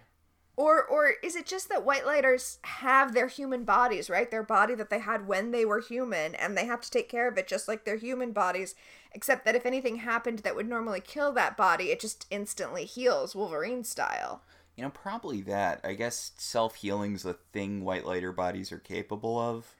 Or 0.57 0.83
or 0.83 1.13
is 1.23 1.37
it 1.37 1.45
just 1.45 1.69
that 1.69 1.85
white 1.85 2.05
lighters 2.05 2.57
have 2.63 3.13
their 3.13 3.27
human 3.27 3.63
bodies, 3.63 4.09
right? 4.09 4.29
Their 4.29 4.43
body 4.43 4.75
that 4.75 4.89
they 4.89 4.99
had 4.99 5.25
when 5.25 5.51
they 5.51 5.63
were 5.63 5.79
human 5.79 6.35
and 6.35 6.57
they 6.57 6.65
have 6.65 6.81
to 6.81 6.91
take 6.91 7.07
care 7.07 7.29
of 7.29 7.37
it 7.37 7.47
just 7.47 7.69
like 7.69 7.85
their 7.85 7.95
human 7.95 8.33
bodies, 8.33 8.75
except 9.13 9.45
that 9.45 9.55
if 9.55 9.65
anything 9.65 9.97
happened 9.97 10.39
that 10.39 10.57
would 10.57 10.67
normally 10.67 10.99
kill 10.99 11.31
that 11.33 11.55
body, 11.55 11.91
it 11.91 12.01
just 12.01 12.25
instantly 12.29 12.83
heals 12.83 13.35
Wolverine 13.35 13.85
style. 13.85 14.41
You 14.75 14.83
know, 14.83 14.89
probably 14.89 15.41
that. 15.43 15.79
I 15.83 15.93
guess 15.93 16.31
self 16.37 16.75
healing's 16.75 17.23
a 17.23 17.33
thing 17.33 17.85
white 17.85 18.05
lighter 18.05 18.33
bodies 18.33 18.71
are 18.73 18.79
capable 18.79 19.39
of. 19.39 19.75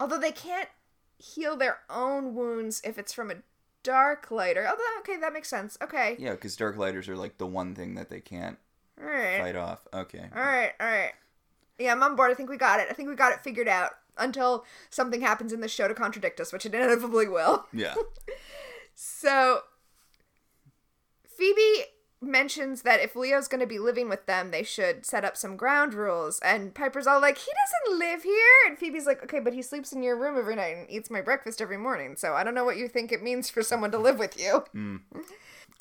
Although 0.00 0.18
they 0.18 0.32
can't 0.32 0.70
heal 1.18 1.56
their 1.56 1.80
own 1.88 2.34
wounds 2.34 2.80
if 2.84 2.98
it's 2.98 3.12
from 3.12 3.30
a 3.30 3.36
dark 3.82 4.30
lighter. 4.30 4.66
Oh, 4.68 4.76
that- 4.76 4.96
okay, 5.00 5.18
that 5.20 5.32
makes 5.32 5.48
sense. 5.48 5.76
Okay. 5.82 6.16
Yeah, 6.18 6.32
because 6.32 6.56
dark 6.56 6.76
lighters 6.76 7.08
are 7.08 7.16
like 7.16 7.38
the 7.38 7.46
one 7.46 7.74
thing 7.74 7.94
that 7.94 8.10
they 8.10 8.20
can't 8.20 8.58
All 9.00 9.06
right. 9.08 9.40
fight 9.40 9.56
off. 9.56 9.86
Okay. 9.92 10.28
All 10.34 10.42
right, 10.42 10.72
all 10.80 10.86
right. 10.86 11.12
Yeah, 11.78 11.92
I'm 11.92 12.02
on 12.02 12.14
board. 12.16 12.30
I 12.30 12.34
think 12.34 12.50
we 12.50 12.56
got 12.58 12.80
it. 12.80 12.88
I 12.90 12.92
think 12.92 13.08
we 13.08 13.14
got 13.14 13.32
it 13.32 13.40
figured 13.42 13.68
out 13.68 13.92
until 14.18 14.64
something 14.90 15.22
happens 15.22 15.52
in 15.52 15.60
the 15.60 15.68
show 15.68 15.88
to 15.88 15.94
contradict 15.94 16.38
us, 16.40 16.52
which 16.52 16.66
it 16.66 16.74
inevitably 16.74 17.28
will. 17.28 17.66
Yeah. 17.72 17.94
So, 19.02 19.60
Phoebe 21.38 21.84
mentions 22.22 22.82
that 22.82 23.00
if 23.00 23.16
Leo's 23.16 23.48
going 23.48 23.60
to 23.60 23.66
be 23.66 23.78
living 23.78 24.08
with 24.08 24.26
them, 24.26 24.50
they 24.50 24.62
should 24.62 25.06
set 25.06 25.24
up 25.24 25.36
some 25.36 25.56
ground 25.56 25.94
rules. 25.94 26.38
And 26.40 26.74
Piper's 26.74 27.06
all 27.06 27.20
like, 27.20 27.38
he 27.38 27.50
doesn't 27.86 27.98
live 27.98 28.22
here. 28.22 28.66
And 28.66 28.78
Phoebe's 28.78 29.06
like, 29.06 29.22
okay, 29.22 29.40
but 29.40 29.54
he 29.54 29.62
sleeps 29.62 29.92
in 29.92 30.02
your 30.02 30.16
room 30.16 30.36
every 30.38 30.56
night 30.56 30.76
and 30.76 30.90
eats 30.90 31.10
my 31.10 31.20
breakfast 31.20 31.60
every 31.60 31.78
morning. 31.78 32.16
So 32.16 32.34
I 32.34 32.44
don't 32.44 32.54
know 32.54 32.64
what 32.64 32.76
you 32.76 32.88
think 32.88 33.10
it 33.12 33.22
means 33.22 33.48
for 33.48 33.62
someone 33.62 33.90
to 33.92 33.98
live 33.98 34.18
with 34.18 34.38
you. 34.38 34.64
Hmm. 34.72 34.96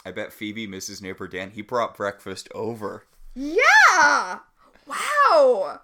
I 0.06 0.12
bet 0.12 0.32
Phoebe 0.32 0.68
misses 0.68 1.02
neighbor 1.02 1.28
Dan. 1.28 1.52
He 1.52 1.62
brought 1.62 1.98
breakfast 1.98 2.48
over. 2.56 3.04
Yeah! 3.36 4.40
Wow! 4.88 5.82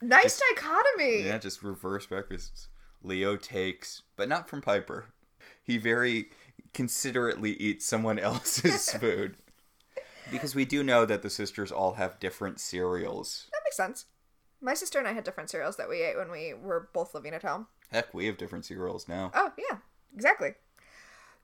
Nice 0.00 0.40
dichotomy. 0.50 1.24
Yeah, 1.24 1.38
just 1.38 1.62
reverse 1.62 2.06
breakfasts. 2.06 2.68
Leo 3.02 3.36
takes, 3.36 4.02
but 4.16 4.28
not 4.28 4.48
from 4.48 4.62
Piper. 4.62 5.06
He 5.62 5.78
very 5.78 6.30
considerately 6.74 7.52
eats 7.54 7.86
someone 7.86 8.18
else's 8.20 8.90
food. 9.00 9.36
Because 10.30 10.54
we 10.54 10.64
do 10.64 10.82
know 10.82 11.04
that 11.04 11.22
the 11.22 11.30
sisters 11.30 11.70
all 11.70 11.94
have 11.94 12.20
different 12.20 12.60
cereals. 12.60 13.46
That 13.52 13.60
makes 13.64 13.76
sense. 13.76 14.06
My 14.60 14.74
sister 14.74 14.98
and 14.98 15.06
I 15.06 15.12
had 15.12 15.24
different 15.24 15.50
cereals 15.50 15.76
that 15.76 15.88
we 15.88 16.02
ate 16.02 16.16
when 16.16 16.30
we 16.30 16.54
were 16.54 16.88
both 16.92 17.14
living 17.14 17.34
at 17.34 17.42
home. 17.42 17.66
Heck, 17.90 18.12
we 18.12 18.26
have 18.26 18.38
different 18.38 18.64
cereals 18.64 19.08
now. 19.08 19.30
Oh, 19.34 19.52
yeah, 19.58 19.78
exactly. 20.14 20.54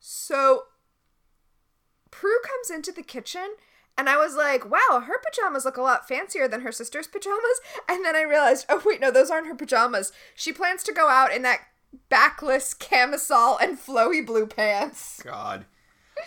So, 0.00 0.64
Prue 2.10 2.40
comes 2.42 2.70
into 2.70 2.90
the 2.90 3.02
kitchen, 3.02 3.54
and 3.96 4.08
I 4.08 4.16
was 4.16 4.34
like, 4.34 4.68
wow, 4.68 5.04
her 5.06 5.20
pajamas 5.24 5.64
look 5.64 5.76
a 5.76 5.82
lot 5.82 6.08
fancier 6.08 6.48
than 6.48 6.62
her 6.62 6.72
sister's 6.72 7.06
pajamas. 7.12 7.60
And 7.88 8.04
then 8.04 8.16
I 8.16 8.22
realized, 8.22 8.66
oh, 8.68 8.82
wait, 8.84 9.00
no, 9.00 9.10
those 9.10 9.30
aren't 9.30 9.46
her 9.46 9.54
pajamas. 9.54 10.12
She 10.34 10.52
plans 10.52 10.82
to 10.84 10.92
go 10.92 11.08
out 11.08 11.32
in 11.32 11.42
that 11.42 11.60
backless 12.08 12.74
camisole 12.74 13.58
and 13.58 13.78
flowy 13.78 14.24
blue 14.24 14.46
pants. 14.46 15.22
God. 15.22 15.66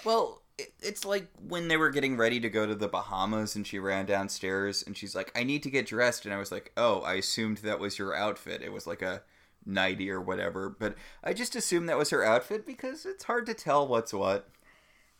Well, 0.04 0.42
it, 0.44 0.45
it's 0.58 1.04
like 1.04 1.28
when 1.48 1.68
they 1.68 1.78
were 1.78 1.90
getting 1.90 2.16
ready 2.16 2.40
to 2.40 2.50
go 2.50 2.66
to 2.66 2.76
the 2.76 2.88
Bahamas 2.88 3.56
and 3.56 3.68
she 3.68 3.80
ran 3.80 4.06
downstairs 4.06 4.84
and 4.84 4.96
she's 4.96 5.16
like, 5.16 5.32
I 5.36 5.44
need 5.44 5.64
to 5.64 5.70
get 5.70 5.88
dressed. 5.88 6.26
And 6.26 6.34
I 6.34 6.38
was 6.38 6.52
like, 6.52 6.72
oh, 6.78 7.02
I 7.02 7.16
assumed 7.16 7.58
that 7.58 7.80
was 7.80 8.00
your 8.00 8.16
outfit. 8.16 8.62
It 8.62 8.72
was 8.72 8.88
like 8.88 9.02
a 9.02 9.22
nighty 9.66 10.10
or 10.10 10.22
whatever. 10.22 10.70
But 10.70 10.96
I 11.24 11.34
just 11.34 11.56
assumed 11.56 11.90
that 11.90 11.98
was 11.98 12.12
her 12.12 12.24
outfit 12.24 12.66
because 12.66 13.06
it's 13.06 13.26
hard 13.26 13.46
to 13.48 13.54
tell 13.54 13.88
what's 13.88 14.14
what. 14.14 14.50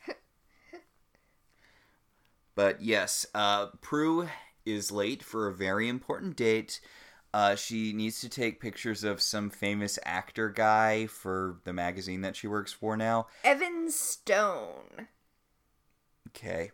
but 2.56 2.82
yes, 2.82 3.26
uh, 3.36 3.68
Prue 3.82 4.30
is 4.66 4.92
late 4.92 5.22
for 5.22 5.48
a 5.48 5.54
very 5.54 5.90
important 5.90 6.38
date. 6.38 6.80
Uh, 7.34 7.56
she 7.56 7.92
needs 7.92 8.22
to 8.22 8.30
take 8.30 8.62
pictures 8.62 9.04
of 9.04 9.22
some 9.22 9.50
famous 9.50 10.00
actor 10.06 10.48
guy 10.48 11.06
for 11.06 11.58
the 11.66 11.74
magazine 11.74 12.22
that 12.22 12.38
she 12.38 12.48
works 12.48 12.72
for 12.72 12.96
now. 12.96 13.28
Evan 13.44 13.92
Stone. 13.92 15.10
Okay. 16.36 16.72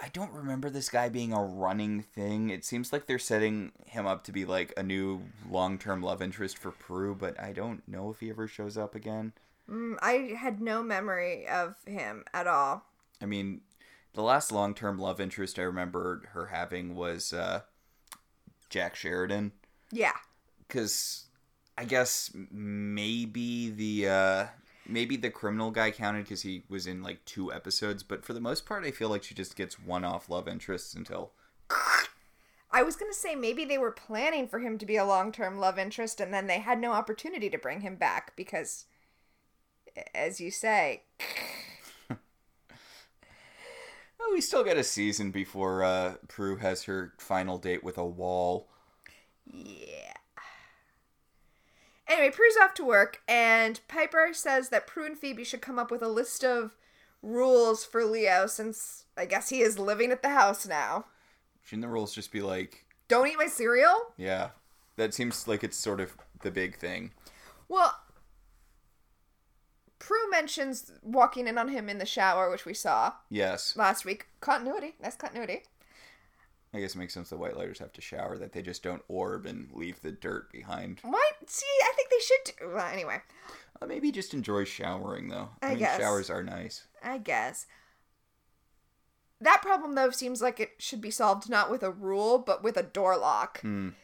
I 0.00 0.08
don't 0.12 0.32
remember 0.32 0.68
this 0.68 0.90
guy 0.90 1.08
being 1.08 1.32
a 1.32 1.42
running 1.42 2.02
thing. 2.02 2.50
It 2.50 2.64
seems 2.64 2.92
like 2.92 3.06
they're 3.06 3.18
setting 3.18 3.72
him 3.86 4.06
up 4.06 4.24
to 4.24 4.32
be 4.32 4.44
like 4.44 4.72
a 4.76 4.82
new 4.82 5.22
long 5.50 5.78
term 5.78 6.02
love 6.02 6.20
interest 6.20 6.58
for 6.58 6.70
Prue, 6.70 7.14
but 7.14 7.38
I 7.40 7.52
don't 7.52 7.86
know 7.88 8.10
if 8.10 8.20
he 8.20 8.28
ever 8.28 8.46
shows 8.46 8.76
up 8.76 8.94
again. 8.94 9.32
Mm, 9.70 9.96
I 10.02 10.34
had 10.38 10.60
no 10.60 10.82
memory 10.82 11.48
of 11.48 11.76
him 11.86 12.24
at 12.34 12.46
all. 12.46 12.84
I 13.22 13.26
mean, 13.26 13.62
the 14.12 14.22
last 14.22 14.52
long 14.52 14.74
term 14.74 14.98
love 14.98 15.18
interest 15.18 15.58
I 15.58 15.62
remember 15.62 16.22
her 16.32 16.46
having 16.46 16.94
was 16.94 17.32
uh, 17.32 17.62
Jack 18.68 18.96
Sheridan. 18.96 19.52
Yeah. 19.90 20.12
Because 20.68 21.24
I 21.78 21.84
guess 21.84 22.30
maybe 22.50 23.70
the. 23.70 24.08
Uh, 24.10 24.46
maybe 24.88 25.16
the 25.16 25.30
criminal 25.30 25.70
guy 25.70 25.90
counted 25.90 26.24
because 26.24 26.42
he 26.42 26.62
was 26.68 26.86
in 26.86 27.02
like 27.02 27.24
two 27.24 27.52
episodes, 27.52 28.02
but 28.02 28.24
for 28.24 28.32
the 28.32 28.40
most 28.40 28.66
part, 28.66 28.84
I 28.84 28.90
feel 28.90 29.08
like 29.08 29.22
she 29.24 29.34
just 29.34 29.56
gets 29.56 29.78
one 29.78 30.04
off 30.04 30.28
love 30.28 30.48
interests 30.48 30.94
until. 30.94 31.32
I 32.70 32.82
was 32.82 32.96
going 32.96 33.10
to 33.10 33.16
say 33.18 33.34
maybe 33.34 33.64
they 33.64 33.78
were 33.78 33.90
planning 33.92 34.48
for 34.48 34.58
him 34.60 34.78
to 34.78 34.86
be 34.86 34.96
a 34.96 35.04
long 35.04 35.32
term 35.32 35.58
love 35.58 35.78
interest 35.78 36.20
and 36.20 36.32
then 36.32 36.46
they 36.46 36.58
had 36.60 36.78
no 36.80 36.92
opportunity 36.92 37.48
to 37.50 37.58
bring 37.58 37.80
him 37.80 37.96
back 37.96 38.34
because, 38.36 38.84
as 40.14 40.40
you 40.40 40.50
say, 40.50 41.02
Oh, 44.20 44.30
we 44.32 44.40
still 44.40 44.64
got 44.64 44.76
a 44.76 44.84
season 44.84 45.30
before 45.30 45.82
uh, 45.84 46.14
Prue 46.28 46.56
has 46.56 46.84
her 46.84 47.14
final 47.18 47.58
date 47.58 47.82
with 47.84 47.96
a 47.98 48.04
wall. 48.06 48.68
yeah. 49.46 50.15
Anyway, 52.08 52.30
Prue's 52.30 52.56
off 52.62 52.72
to 52.74 52.84
work, 52.84 53.20
and 53.26 53.80
Piper 53.88 54.28
says 54.32 54.68
that 54.68 54.86
Prue 54.86 55.04
and 55.06 55.18
Phoebe 55.18 55.42
should 55.44 55.60
come 55.60 55.78
up 55.78 55.90
with 55.90 56.02
a 56.02 56.08
list 56.08 56.44
of 56.44 56.76
rules 57.22 57.84
for 57.84 58.04
Leo 58.04 58.46
since 58.46 59.04
I 59.16 59.26
guess 59.26 59.48
he 59.48 59.60
is 59.60 59.78
living 59.78 60.12
at 60.12 60.22
the 60.22 60.28
house 60.28 60.66
now. 60.66 61.06
Shouldn't 61.64 61.82
the 61.82 61.88
rules 61.88 62.14
just 62.14 62.30
be 62.30 62.42
like, 62.42 62.84
Don't 63.08 63.26
eat 63.26 63.38
my 63.38 63.46
cereal? 63.48 64.12
yeah, 64.16 64.50
that 64.96 65.14
seems 65.14 65.48
like 65.48 65.64
it's 65.64 65.76
sort 65.76 66.00
of 66.00 66.16
the 66.42 66.50
big 66.52 66.76
thing. 66.76 67.10
Well, 67.68 67.98
Prue 69.98 70.30
mentions 70.30 70.92
walking 71.02 71.48
in 71.48 71.58
on 71.58 71.68
him 71.68 71.88
in 71.88 71.98
the 71.98 72.06
shower, 72.06 72.48
which 72.50 72.64
we 72.64 72.74
saw 72.74 73.14
Yes, 73.30 73.74
last 73.76 74.04
week. 74.04 74.26
Continuity. 74.40 74.94
Nice 75.02 75.16
continuity. 75.16 75.64
I 76.76 76.80
guess 76.80 76.94
it 76.94 76.98
makes 76.98 77.14
sense 77.14 77.30
the 77.30 77.36
white 77.36 77.56
lighters 77.56 77.78
have 77.78 77.92
to 77.94 78.00
shower, 78.00 78.36
that 78.38 78.52
they 78.52 78.62
just 78.62 78.82
don't 78.82 79.02
orb 79.08 79.46
and 79.46 79.70
leave 79.72 80.00
the 80.02 80.12
dirt 80.12 80.52
behind. 80.52 81.00
What? 81.02 81.34
See, 81.46 81.64
I 81.82 81.92
think 81.96 82.10
they 82.10 82.20
should 82.20 82.56
do. 82.58 82.74
Well, 82.74 82.86
anyway, 82.92 83.22
Uh, 83.80 83.86
maybe 83.86 84.10
just 84.12 84.34
enjoy 84.34 84.64
showering, 84.64 85.28
though. 85.28 85.50
I 85.62 85.70
mean, 85.70 85.78
guess. 85.78 85.98
showers 85.98 86.30
are 86.30 86.42
nice. 86.42 86.86
I 87.02 87.18
guess. 87.18 87.66
That 89.40 89.60
problem, 89.62 89.94
though, 89.94 90.10
seems 90.10 90.40
like 90.40 90.60
it 90.60 90.72
should 90.78 91.00
be 91.00 91.10
solved 91.10 91.48
not 91.50 91.70
with 91.70 91.82
a 91.82 91.90
rule, 91.90 92.38
but 92.38 92.62
with 92.62 92.76
a 92.76 92.82
door 92.82 93.16
lock. 93.16 93.60
Hmm. 93.60 93.90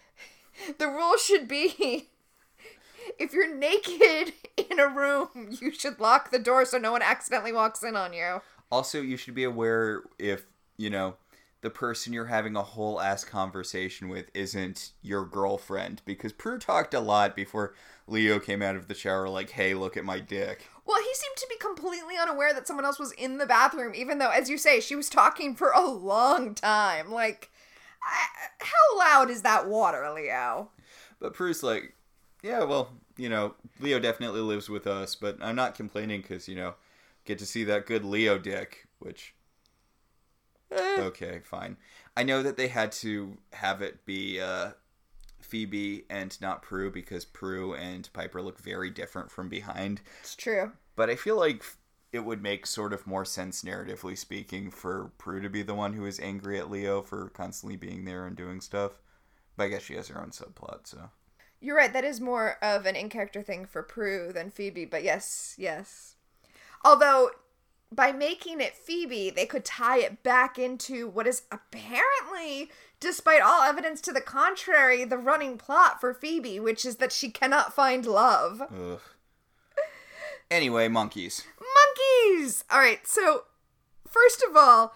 The 0.79 0.87
rule 0.87 1.17
should 1.17 1.49
be 1.49 2.11
if 3.19 3.33
you're 3.33 3.55
naked 3.55 4.35
in 4.71 4.79
a 4.79 4.87
room, 4.87 5.57
you 5.61 5.73
should 5.73 5.99
lock 5.99 6.31
the 6.31 6.39
door 6.39 6.67
so 6.67 6.77
no 6.77 6.93
one 6.93 7.01
accidentally 7.01 7.53
walks 7.53 7.83
in 7.83 7.97
on 7.97 8.13
you. 8.13 8.43
Also, 8.71 9.01
you 9.01 9.17
should 9.17 9.35
be 9.35 9.45
aware 9.45 10.03
if, 10.19 10.45
you 10.77 10.91
know, 10.91 11.17
the 11.63 11.71
person 11.71 12.13
you're 12.13 12.27
having 12.27 12.57
a 12.57 12.63
whole 12.63 13.01
ass 13.01 13.25
conversation 13.25 14.09
with 14.09 14.27
isn't 14.35 14.91
your 15.01 15.25
girlfriend. 15.25 16.03
Because 16.05 16.33
Prue 16.33 16.59
talked 16.59 16.93
a 16.93 17.01
lot 17.01 17.35
before 17.35 17.75
Leo 18.09 18.41
came 18.41 18.63
out 18.63 18.75
of 18.75 18.89
the 18.89 18.95
shower, 18.95 19.29
like, 19.29 19.51
hey, 19.51 19.73
look 19.73 19.97
at 19.97 20.05
my 20.05 20.19
dick. 20.19 20.69
Well, 20.85 21.01
he 21.01 21.15
seemed 21.15 21.37
to 21.37 21.47
be 21.49 21.57
completely 21.57 22.17
unaware 22.21 22.53
that 22.53 22.67
someone 22.67 22.85
else 22.85 22.99
was 22.99 23.13
in 23.13 23.39
the 23.39 23.47
bathroom, 23.47 23.95
even 23.95 24.19
though, 24.19 24.31
as 24.31 24.51
you 24.51 24.59
say, 24.59 24.81
she 24.81 24.97
was 24.97 25.09
talking 25.09 25.55
for 25.55 25.71
a 25.71 25.87
long 25.87 26.55
time. 26.57 27.13
Like, 27.13 27.51
I, 28.03 28.27
how 28.59 28.99
loud 28.99 29.31
is 29.31 29.43
that 29.43 29.69
water, 29.69 30.11
Leo? 30.13 30.71
But 31.21 31.33
Prue's 31.33 31.63
like, 31.63 31.95
yeah, 32.43 32.65
well, 32.65 32.91
you 33.17 33.29
know, 33.29 33.55
Leo 33.79 34.01
definitely 34.01 34.41
lives 34.41 34.69
with 34.69 34.89
us, 34.89 35.15
but 35.15 35.39
I'm 35.41 35.55
not 35.55 35.77
complaining 35.77 36.23
because, 36.23 36.49
you 36.49 36.57
know, 36.57 36.75
get 37.25 37.39
to 37.39 37.47
see 37.47 37.63
that 37.65 37.87
good 37.87 38.05
Leo 38.05 38.37
dick, 38.37 38.89
which. 38.99 39.35
Eh. 40.73 41.01
Okay, 41.03 41.41
fine. 41.45 41.77
I 42.17 42.23
know 42.23 42.43
that 42.43 42.57
they 42.57 42.69
had 42.69 42.93
to 42.93 43.39
have 43.53 43.83
it 43.83 44.05
be 44.05 44.41
uh, 44.41 44.73
Phoebe 45.41 46.05
and 46.09 46.39
not 46.41 46.63
Prue 46.63 46.91
because 46.91 47.25
Prue 47.25 47.75
and 47.75 48.09
Piper 48.13 48.43
look 48.43 48.59
very 48.59 48.91
different 48.91 49.31
from 49.31 49.49
behind. 49.49 50.01
It's 50.21 50.35
true. 50.35 50.73
But 50.97 51.11
I 51.11 51.17
feel 51.17 51.37
like 51.37 51.65
it 52.13 52.25
would 52.25 52.43
make 52.43 52.67
sort 52.67 52.93
of 52.93 53.07
more 53.07 53.25
sense 53.25 53.63
narratively 53.63 54.17
speaking 54.17 54.71
for 54.71 55.13
Prue 55.19 55.41
to 55.41 55.49
be 55.49 55.63
the 55.63 55.75
one 55.75 55.95
who 55.95 56.05
is 56.05 56.21
angry 56.21 56.59
at 56.59 56.71
Leo 56.71 57.03
for 57.03 57.31
constantly 57.31 57.77
being 57.77 58.05
there 58.05 58.27
and 58.27 58.37
doing 58.37 58.61
stuff. 58.61 58.93
But 59.57 59.65
I 59.65 59.69
guess 59.69 59.83
she 59.83 59.95
has 59.95 60.09
her 60.09 60.21
own 60.21 60.31
subplot, 60.31 60.87
so. 60.87 61.11
You're 61.61 61.77
right, 61.77 61.93
that 61.93 62.05
is 62.05 62.21
more 62.21 62.59
of 62.63 62.87
an 62.87 62.97
in 62.97 63.09
character 63.09 63.41
thing 63.41 63.67
for 63.67 63.83
Prue 63.83 64.33
than 64.33 64.51
Phoebe, 64.51 64.85
but 64.85 65.05
yes, 65.05 65.55
yes. 65.57 66.17
Although, 66.85 67.31
by 67.95 68.13
making 68.13 68.61
it 68.61 68.77
Phoebe, 68.77 69.31
they 69.31 69.47
could 69.47 69.65
tie 69.65 69.99
it 69.99 70.23
back 70.23 70.59
into 70.59 71.09
what 71.09 71.27
is 71.27 71.43
apparently, 71.51 72.71
despite 73.01 73.43
all 73.43 73.63
evidence 73.63 74.01
to 74.03 74.13
the 74.13 74.21
contrary, 74.21 75.05
the 75.05 75.19
running 75.19 75.59
plot 75.59 76.01
for 76.01 76.15
Phoebe, 76.15 76.59
which 76.59 76.85
is 76.85 76.97
that 76.97 77.13
she 77.13 77.31
cannot 77.31 77.75
find 77.75 78.07
love. 78.07 78.63
Ugh. 78.63 79.01
Anyway, 80.51 80.89
monkeys. 80.89 81.45
Monkeys! 81.59 82.65
Alright, 82.71 83.07
so 83.07 83.45
first 84.07 84.45
of 84.49 84.57
all, 84.57 84.95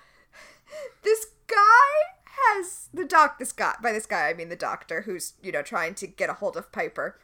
this 1.03 1.27
guy 1.47 2.17
has 2.59 2.89
the 2.93 3.05
doc 3.05 3.39
this 3.39 3.53
guy 3.53 3.75
by 3.83 3.93
this 3.93 4.05
guy 4.05 4.29
I 4.29 4.35
mean 4.35 4.51
the 4.51 4.57
doctor 4.57 5.03
who's, 5.03 5.33
you 5.43 5.53
know, 5.53 5.63
trying 5.63 5.95
to 5.97 6.07
get 6.07 6.29
a 6.29 6.35
hold 6.35 6.57
of 6.57 6.73
Piper. 6.73 7.19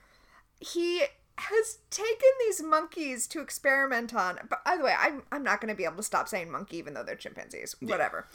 He 0.61 1.05
has 1.39 1.79
taken 1.91 2.29
these 2.41 2.63
monkeys 2.63 3.27
to 3.29 3.41
experiment 3.41 4.15
on. 4.15 4.39
But 4.49 4.65
by 4.65 4.77
the 4.77 4.85
way, 4.85 4.95
I'm 4.99 5.23
I'm 5.33 5.43
not 5.43 5.61
gonna 5.61 5.75
be 5.75 5.85
able 5.85 5.97
to 5.97 6.03
stop 6.03 6.29
saying 6.29 6.51
monkey 6.51 6.77
even 6.79 6.95
though 6.95 7.03
they're 7.03 7.17
chimpanzees. 7.17 7.77
Whatever. 7.81 8.29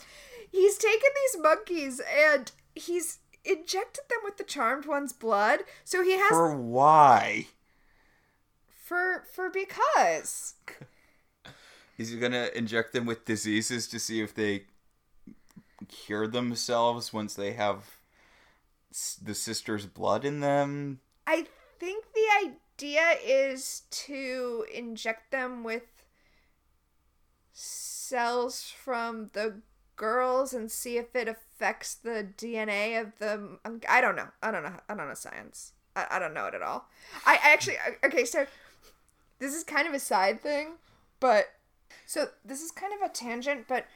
He's 0.50 0.78
taken 0.78 1.10
these 1.14 1.42
monkeys 1.42 2.00
and 2.00 2.50
he's 2.74 3.18
injected 3.44 4.04
them 4.08 4.18
with 4.24 4.36
the 4.36 4.44
charmed 4.44 4.86
one's 4.86 5.12
blood. 5.12 5.60
So 5.84 6.02
he 6.02 6.12
has 6.12 6.28
For 6.28 6.56
why? 6.56 7.46
for 8.88 9.24
for 9.32 9.50
because. 9.50 10.54
Is 11.98 12.10
he 12.10 12.18
gonna 12.18 12.50
inject 12.54 12.92
them 12.92 13.06
with 13.06 13.24
diseases 13.24 13.86
to 13.88 13.98
see 13.98 14.22
if 14.22 14.34
they 14.34 14.64
cure 15.88 16.26
themselves 16.26 17.12
once 17.12 17.34
they 17.34 17.52
have 17.52 17.96
the 19.22 19.34
sister's 19.34 19.84
blood 19.84 20.24
in 20.24 20.40
them? 20.40 21.00
I 21.26 21.46
think 21.78 22.04
the 22.14 22.20
idea 22.78 23.16
is 23.24 23.82
to 23.90 24.64
inject 24.72 25.30
them 25.30 25.64
with 25.64 25.82
cells 27.52 28.70
from 28.70 29.30
the 29.32 29.60
girls 29.96 30.52
and 30.52 30.70
see 30.70 30.96
if 30.96 31.14
it 31.14 31.28
affects 31.28 31.94
the 31.94 32.26
DNA 32.36 33.00
of 33.00 33.12
the. 33.18 33.58
I 33.88 34.00
don't 34.00 34.16
know. 34.16 34.28
I 34.42 34.50
don't 34.50 34.62
know. 34.62 34.76
I 34.88 34.94
don't 34.94 35.08
know 35.08 35.14
science. 35.14 35.72
I, 35.96 36.06
I 36.12 36.18
don't 36.18 36.34
know 36.34 36.46
it 36.46 36.54
at 36.54 36.62
all. 36.62 36.88
I, 37.26 37.34
I 37.42 37.52
actually. 37.52 37.76
Okay, 38.04 38.24
so 38.24 38.46
this 39.38 39.54
is 39.54 39.64
kind 39.64 39.88
of 39.88 39.94
a 39.94 39.98
side 40.00 40.40
thing, 40.42 40.74
but. 41.20 41.46
So 42.06 42.28
this 42.44 42.62
is 42.62 42.70
kind 42.70 42.92
of 42.92 43.00
a 43.02 43.12
tangent, 43.12 43.64
but 43.68 43.86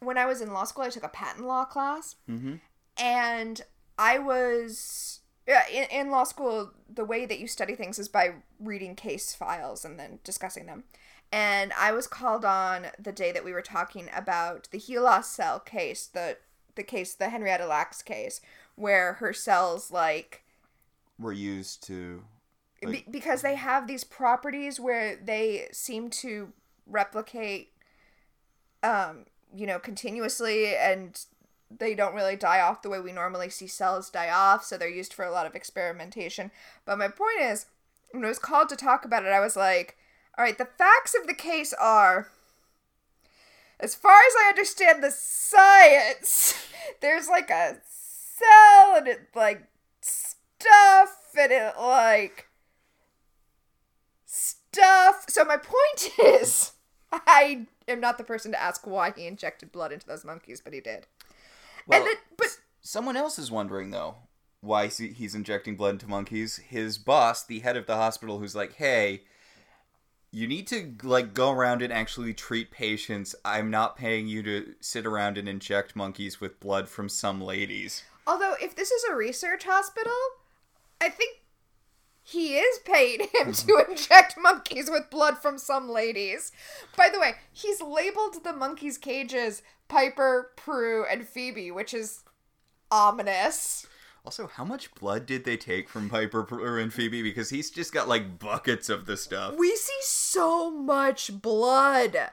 when 0.00 0.16
I 0.18 0.26
was 0.26 0.40
in 0.40 0.52
law 0.52 0.64
school, 0.64 0.84
I 0.84 0.90
took 0.90 1.02
a 1.02 1.08
patent 1.08 1.46
law 1.46 1.64
class 1.64 2.16
Mm-hmm. 2.30 2.56
and 2.98 3.60
I 3.98 4.18
was 4.18 5.20
yeah, 5.46 5.62
in, 5.72 5.84
in 5.90 6.10
law 6.10 6.24
school. 6.24 6.72
The 6.92 7.04
way 7.04 7.26
that 7.26 7.38
you 7.38 7.46
study 7.46 7.74
things 7.74 7.98
is 7.98 8.08
by 8.08 8.34
reading 8.60 8.94
case 8.94 9.34
files 9.34 9.84
and 9.84 9.98
then 9.98 10.18
discussing 10.24 10.66
them. 10.66 10.84
And 11.32 11.72
I 11.78 11.92
was 11.92 12.06
called 12.06 12.44
on 12.44 12.88
the 12.98 13.12
day 13.12 13.32
that 13.32 13.44
we 13.44 13.52
were 13.52 13.62
talking 13.62 14.08
about 14.14 14.68
the 14.70 14.78
HeLa 14.78 15.24
cell 15.24 15.58
case, 15.60 16.06
the 16.06 16.36
the 16.74 16.82
case, 16.82 17.14
the 17.14 17.28
Henrietta 17.30 17.66
Lacks 17.66 18.02
case, 18.02 18.40
where 18.76 19.14
her 19.14 19.32
cells 19.32 19.90
like 19.90 20.44
Were 21.18 21.32
used 21.32 21.82
to. 21.86 22.24
be, 22.82 23.04
because 23.10 23.42
they 23.42 23.54
have 23.54 23.86
these 23.86 24.04
properties 24.04 24.78
where 24.78 25.16
they 25.16 25.68
seem 25.72 26.10
to 26.10 26.52
replicate 26.86 27.72
um 28.82 29.24
you 29.54 29.66
know 29.66 29.78
continuously 29.78 30.74
and 30.74 31.26
they 31.78 31.94
don't 31.94 32.14
really 32.14 32.36
die 32.36 32.60
off 32.60 32.82
the 32.82 32.90
way 32.90 33.00
we 33.00 33.12
normally 33.12 33.48
see 33.48 33.66
cells 33.66 34.10
die 34.10 34.30
off 34.30 34.64
so 34.64 34.76
they're 34.76 34.88
used 34.88 35.12
for 35.12 35.24
a 35.24 35.30
lot 35.30 35.46
of 35.46 35.54
experimentation 35.54 36.50
but 36.84 36.98
my 36.98 37.08
point 37.08 37.40
is 37.40 37.66
when 38.10 38.24
I 38.24 38.28
was 38.28 38.38
called 38.38 38.68
to 38.70 38.76
talk 38.76 39.04
about 39.04 39.24
it 39.24 39.32
I 39.32 39.40
was 39.40 39.56
like 39.56 39.96
all 40.36 40.44
right 40.44 40.56
the 40.56 40.68
facts 40.78 41.14
of 41.18 41.26
the 41.26 41.34
case 41.34 41.72
are 41.80 42.28
as 43.80 43.94
far 43.94 44.20
as 44.20 44.34
I 44.38 44.48
understand 44.48 45.02
the 45.02 45.10
science 45.10 46.66
there's 47.00 47.28
like 47.28 47.50
a 47.50 47.78
cell 47.84 48.96
and 48.96 49.08
it 49.08 49.28
like 49.34 49.68
stuff 50.00 51.16
and 51.38 51.52
it 51.52 51.74
like 51.78 52.48
stuff. 54.72 55.26
So 55.28 55.44
my 55.44 55.56
point 55.56 56.10
is, 56.24 56.72
I 57.12 57.66
am 57.86 58.00
not 58.00 58.18
the 58.18 58.24
person 58.24 58.52
to 58.52 58.60
ask 58.60 58.86
why 58.86 59.12
he 59.14 59.26
injected 59.26 59.72
blood 59.72 59.92
into 59.92 60.06
those 60.06 60.24
monkeys, 60.24 60.60
but 60.60 60.72
he 60.72 60.80
did. 60.80 61.06
Well, 61.86 62.00
and 62.00 62.08
then, 62.08 62.16
but 62.36 62.48
someone 62.80 63.16
else 63.16 63.38
is 63.38 63.50
wondering 63.50 63.90
though 63.90 64.16
why 64.60 64.86
he's 64.86 65.34
injecting 65.34 65.76
blood 65.76 65.94
into 65.94 66.08
monkeys. 66.08 66.56
His 66.56 66.96
boss, 66.98 67.44
the 67.44 67.60
head 67.60 67.76
of 67.76 67.86
the 67.86 67.96
hospital, 67.96 68.38
who's 68.38 68.54
like, 68.54 68.74
"Hey, 68.74 69.24
you 70.30 70.46
need 70.46 70.66
to 70.68 70.94
like 71.02 71.34
go 71.34 71.50
around 71.50 71.82
and 71.82 71.92
actually 71.92 72.34
treat 72.34 72.70
patients. 72.70 73.34
I'm 73.44 73.70
not 73.70 73.96
paying 73.96 74.28
you 74.28 74.42
to 74.44 74.74
sit 74.80 75.04
around 75.06 75.38
and 75.38 75.48
inject 75.48 75.96
monkeys 75.96 76.40
with 76.40 76.60
blood 76.60 76.88
from 76.88 77.08
some 77.08 77.40
ladies." 77.40 78.04
although 78.26 78.54
if 78.60 78.74
this 78.74 78.90
is 78.90 79.04
a 79.04 79.14
research 79.14 79.64
hospital, 79.64 80.12
I 81.00 81.08
think 81.08 81.38
he 82.22 82.56
is 82.56 82.78
paying 82.84 83.20
him 83.34 83.52
to 83.52 83.84
inject 83.88 84.36
monkeys 84.38 84.90
with 84.90 85.10
blood 85.10 85.38
from 85.38 85.58
some 85.58 85.88
ladies. 85.88 86.52
By 86.96 87.08
the 87.08 87.20
way, 87.20 87.34
he's 87.52 87.82
labeled 87.82 88.44
the 88.44 88.52
monkeys' 88.52 88.98
cages 88.98 89.62
Piper, 89.88 90.52
Prue, 90.56 91.04
and 91.04 91.28
Phoebe, 91.28 91.70
which 91.70 91.92
is 91.92 92.22
ominous. 92.90 93.86
Also, 94.24 94.46
how 94.46 94.64
much 94.64 94.94
blood 94.94 95.26
did 95.26 95.44
they 95.44 95.56
take 95.56 95.88
from 95.88 96.08
Piper 96.08 96.44
Prue, 96.44 96.80
and 96.80 96.92
Phoebe? 96.92 97.22
Because 97.22 97.50
he's 97.50 97.70
just 97.70 97.92
got 97.92 98.08
like 98.08 98.38
buckets 98.38 98.88
of 98.88 99.06
the 99.06 99.16
stuff. 99.16 99.54
We 99.58 99.74
see 99.74 99.92
so 100.02 100.70
much 100.70 101.42
blood. 101.42 102.30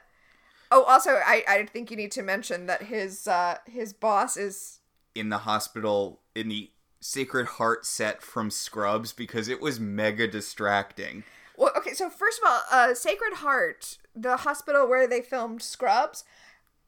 Oh, 0.70 0.84
also, 0.84 1.20
I, 1.26 1.42
I 1.48 1.66
think 1.66 1.90
you 1.90 1.96
need 1.96 2.12
to 2.12 2.22
mention 2.22 2.66
that 2.66 2.84
his 2.84 3.26
uh, 3.26 3.58
his 3.66 3.92
boss 3.92 4.36
is 4.36 4.78
in 5.16 5.30
the 5.30 5.38
hospital 5.38 6.20
in 6.36 6.48
the 6.48 6.70
Sacred 7.00 7.46
Heart 7.46 7.86
set 7.86 8.22
from 8.22 8.50
Scrubs 8.50 9.12
because 9.12 9.48
it 9.48 9.60
was 9.60 9.80
mega 9.80 10.26
distracting. 10.28 11.24
well. 11.56 11.72
Okay, 11.76 11.94
so 11.94 12.08
first 12.10 12.40
of 12.42 12.48
all, 12.50 12.60
uh, 12.70 12.94
Sacred 12.94 13.34
Heart, 13.34 13.98
the 14.14 14.38
hospital 14.38 14.88
where 14.88 15.06
they 15.06 15.20
filmed 15.22 15.62
Scrubs, 15.62 16.24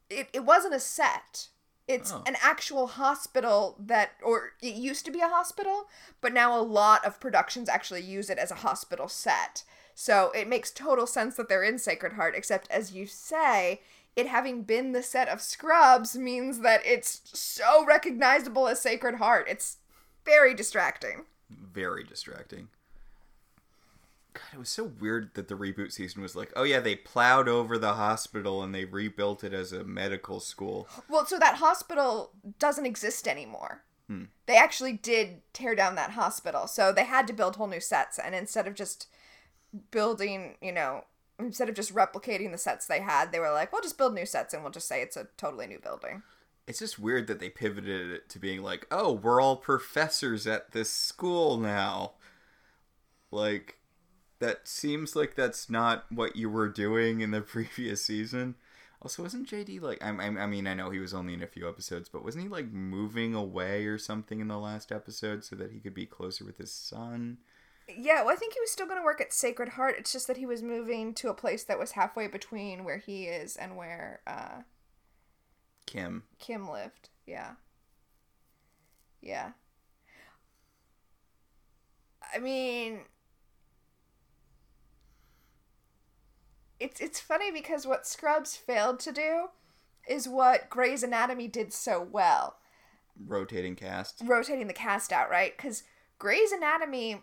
it, 0.09 0.27
it 0.33 0.45
wasn't 0.45 0.73
a 0.75 0.79
set. 0.79 1.47
It's 1.87 2.13
Oh. 2.13 2.23
an 2.25 2.37
actual 2.41 2.87
hospital 2.87 3.75
that, 3.79 4.11
or 4.23 4.53
it 4.61 4.75
used 4.75 5.03
to 5.05 5.11
be 5.11 5.19
a 5.19 5.27
hospital, 5.27 5.89
but 6.21 6.31
now 6.33 6.57
a 6.57 6.61
lot 6.61 7.03
of 7.05 7.19
productions 7.19 7.67
actually 7.67 8.01
use 8.03 8.29
it 8.29 8.37
as 8.37 8.51
a 8.51 8.55
hospital 8.55 9.07
set. 9.09 9.63
So 9.95 10.31
it 10.33 10.47
makes 10.47 10.71
total 10.71 11.05
sense 11.07 11.35
that 11.35 11.49
they're 11.49 11.63
in 11.63 11.77
Sacred 11.77 12.13
Heart, 12.13 12.35
except 12.35 12.69
as 12.71 12.93
you 12.93 13.05
say, 13.05 13.81
it 14.15 14.27
having 14.27 14.63
been 14.63 14.91
the 14.93 15.03
set 15.03 15.27
of 15.27 15.41
Scrubs 15.41 16.15
means 16.15 16.59
that 16.59 16.81
it's 16.85 17.21
so 17.37 17.83
recognizable 17.85 18.67
as 18.67 18.79
Sacred 18.81 19.15
Heart. 19.15 19.47
It's 19.49 19.77
very 20.25 20.53
distracting. 20.53 21.25
Very 21.49 22.03
distracting. 22.03 22.69
God, 24.33 24.41
it 24.53 24.59
was 24.59 24.69
so 24.69 24.83
weird 24.83 25.35
that 25.35 25.47
the 25.47 25.55
reboot 25.55 25.91
season 25.91 26.21
was 26.21 26.35
like, 26.35 26.51
oh 26.55 26.63
yeah, 26.63 26.79
they 26.79 26.95
plowed 26.95 27.47
over 27.47 27.77
the 27.77 27.93
hospital 27.93 28.63
and 28.63 28.73
they 28.73 28.85
rebuilt 28.85 29.43
it 29.43 29.53
as 29.53 29.71
a 29.71 29.83
medical 29.83 30.39
school. 30.39 30.87
Well, 31.07 31.25
so 31.25 31.37
that 31.37 31.57
hospital 31.57 32.31
doesn't 32.57 32.85
exist 32.85 33.27
anymore. 33.27 33.83
Hmm. 34.07 34.25
They 34.47 34.55
actually 34.55 34.93
did 34.93 35.41
tear 35.53 35.75
down 35.75 35.95
that 35.95 36.11
hospital. 36.11 36.67
So 36.67 36.91
they 36.91 37.05
had 37.05 37.27
to 37.27 37.33
build 37.33 37.55
whole 37.55 37.67
new 37.67 37.79
sets. 37.79 38.17
And 38.17 38.33
instead 38.33 38.67
of 38.67 38.73
just 38.73 39.07
building, 39.91 40.55
you 40.61 40.71
know, 40.71 41.05
instead 41.39 41.69
of 41.69 41.75
just 41.75 41.93
replicating 41.93 42.51
the 42.51 42.57
sets 42.57 42.87
they 42.87 43.01
had, 43.01 43.31
they 43.31 43.39
were 43.39 43.51
like, 43.51 43.71
we'll 43.71 43.81
just 43.81 43.97
build 43.97 44.15
new 44.15 44.25
sets 44.25 44.53
and 44.53 44.63
we'll 44.63 44.71
just 44.71 44.87
say 44.87 45.01
it's 45.01 45.17
a 45.17 45.27
totally 45.37 45.67
new 45.67 45.79
building. 45.79 46.23
It's 46.67 46.79
just 46.79 46.99
weird 46.99 47.27
that 47.27 47.39
they 47.39 47.49
pivoted 47.49 48.11
it 48.11 48.29
to 48.29 48.39
being 48.39 48.63
like, 48.63 48.87
oh, 48.89 49.11
we're 49.11 49.41
all 49.41 49.57
professors 49.57 50.47
at 50.47 50.71
this 50.71 50.89
school 50.89 51.57
now. 51.57 52.13
Like, 53.31 53.77
that 54.39 54.67
seems 54.67 55.15
like 55.15 55.35
that's 55.35 55.69
not 55.69 56.05
what 56.11 56.35
you 56.35 56.49
were 56.49 56.69
doing 56.69 57.21
in 57.21 57.31
the 57.31 57.41
previous 57.41 58.03
season. 58.05 58.55
Also, 59.01 59.21
wasn't 59.21 59.49
JD 59.49 59.81
like? 59.81 60.01
I, 60.01 60.09
I, 60.09 60.27
I 60.27 60.47
mean, 60.47 60.65
I 60.65 60.73
know 60.73 60.89
he 60.89 60.99
was 60.99 61.13
only 61.13 61.33
in 61.33 61.43
a 61.43 61.47
few 61.47 61.67
episodes, 61.67 62.07
but 62.07 62.23
wasn't 62.23 62.45
he 62.45 62.49
like 62.49 62.71
moving 62.71 63.35
away 63.35 63.85
or 63.85 63.97
something 63.97 64.39
in 64.39 64.47
the 64.47 64.57
last 64.57 64.93
episode 64.93 65.43
so 65.43 65.57
that 65.57 65.71
he 65.71 65.79
could 65.79 65.93
be 65.93 66.05
closer 66.05 66.45
with 66.45 66.57
his 66.57 66.71
son? 66.71 67.39
Yeah, 67.89 68.21
well, 68.21 68.33
I 68.33 68.37
think 68.37 68.53
he 68.53 68.61
was 68.61 68.71
still 68.71 68.85
going 68.85 68.99
to 68.99 69.03
work 69.03 69.19
at 69.19 69.33
Sacred 69.33 69.69
Heart. 69.69 69.95
It's 69.97 70.13
just 70.13 70.27
that 70.27 70.37
he 70.37 70.45
was 70.45 70.63
moving 70.63 71.13
to 71.15 71.27
a 71.27 71.33
place 71.33 71.65
that 71.65 71.77
was 71.77 71.91
halfway 71.91 72.27
between 72.27 72.85
where 72.85 72.97
he 72.97 73.25
is 73.25 73.57
and 73.57 73.75
where 73.75 74.21
uh, 74.25 74.61
Kim. 75.85 76.23
Kim 76.39 76.69
lived. 76.69 77.09
Yeah. 77.25 77.51
Yeah. 79.21 79.51
I 82.33 82.39
mean 82.39 83.01
It's 86.79 86.99
it's 86.99 87.19
funny 87.19 87.51
because 87.51 87.87
what 87.87 88.05
Scrubs 88.07 88.55
failed 88.55 88.99
to 89.01 89.11
do 89.11 89.47
is 90.07 90.27
what 90.27 90.69
Grey's 90.69 91.03
Anatomy 91.03 91.47
did 91.47 91.71
so 91.71 92.01
well. 92.01 92.57
rotating 93.17 93.75
cast. 93.75 94.21
Rotating 94.25 94.67
the 94.67 94.73
cast 94.73 95.13
out, 95.13 95.29
right? 95.29 95.57
Cuz 95.57 95.83
Grey's 96.19 96.51
Anatomy 96.51 97.21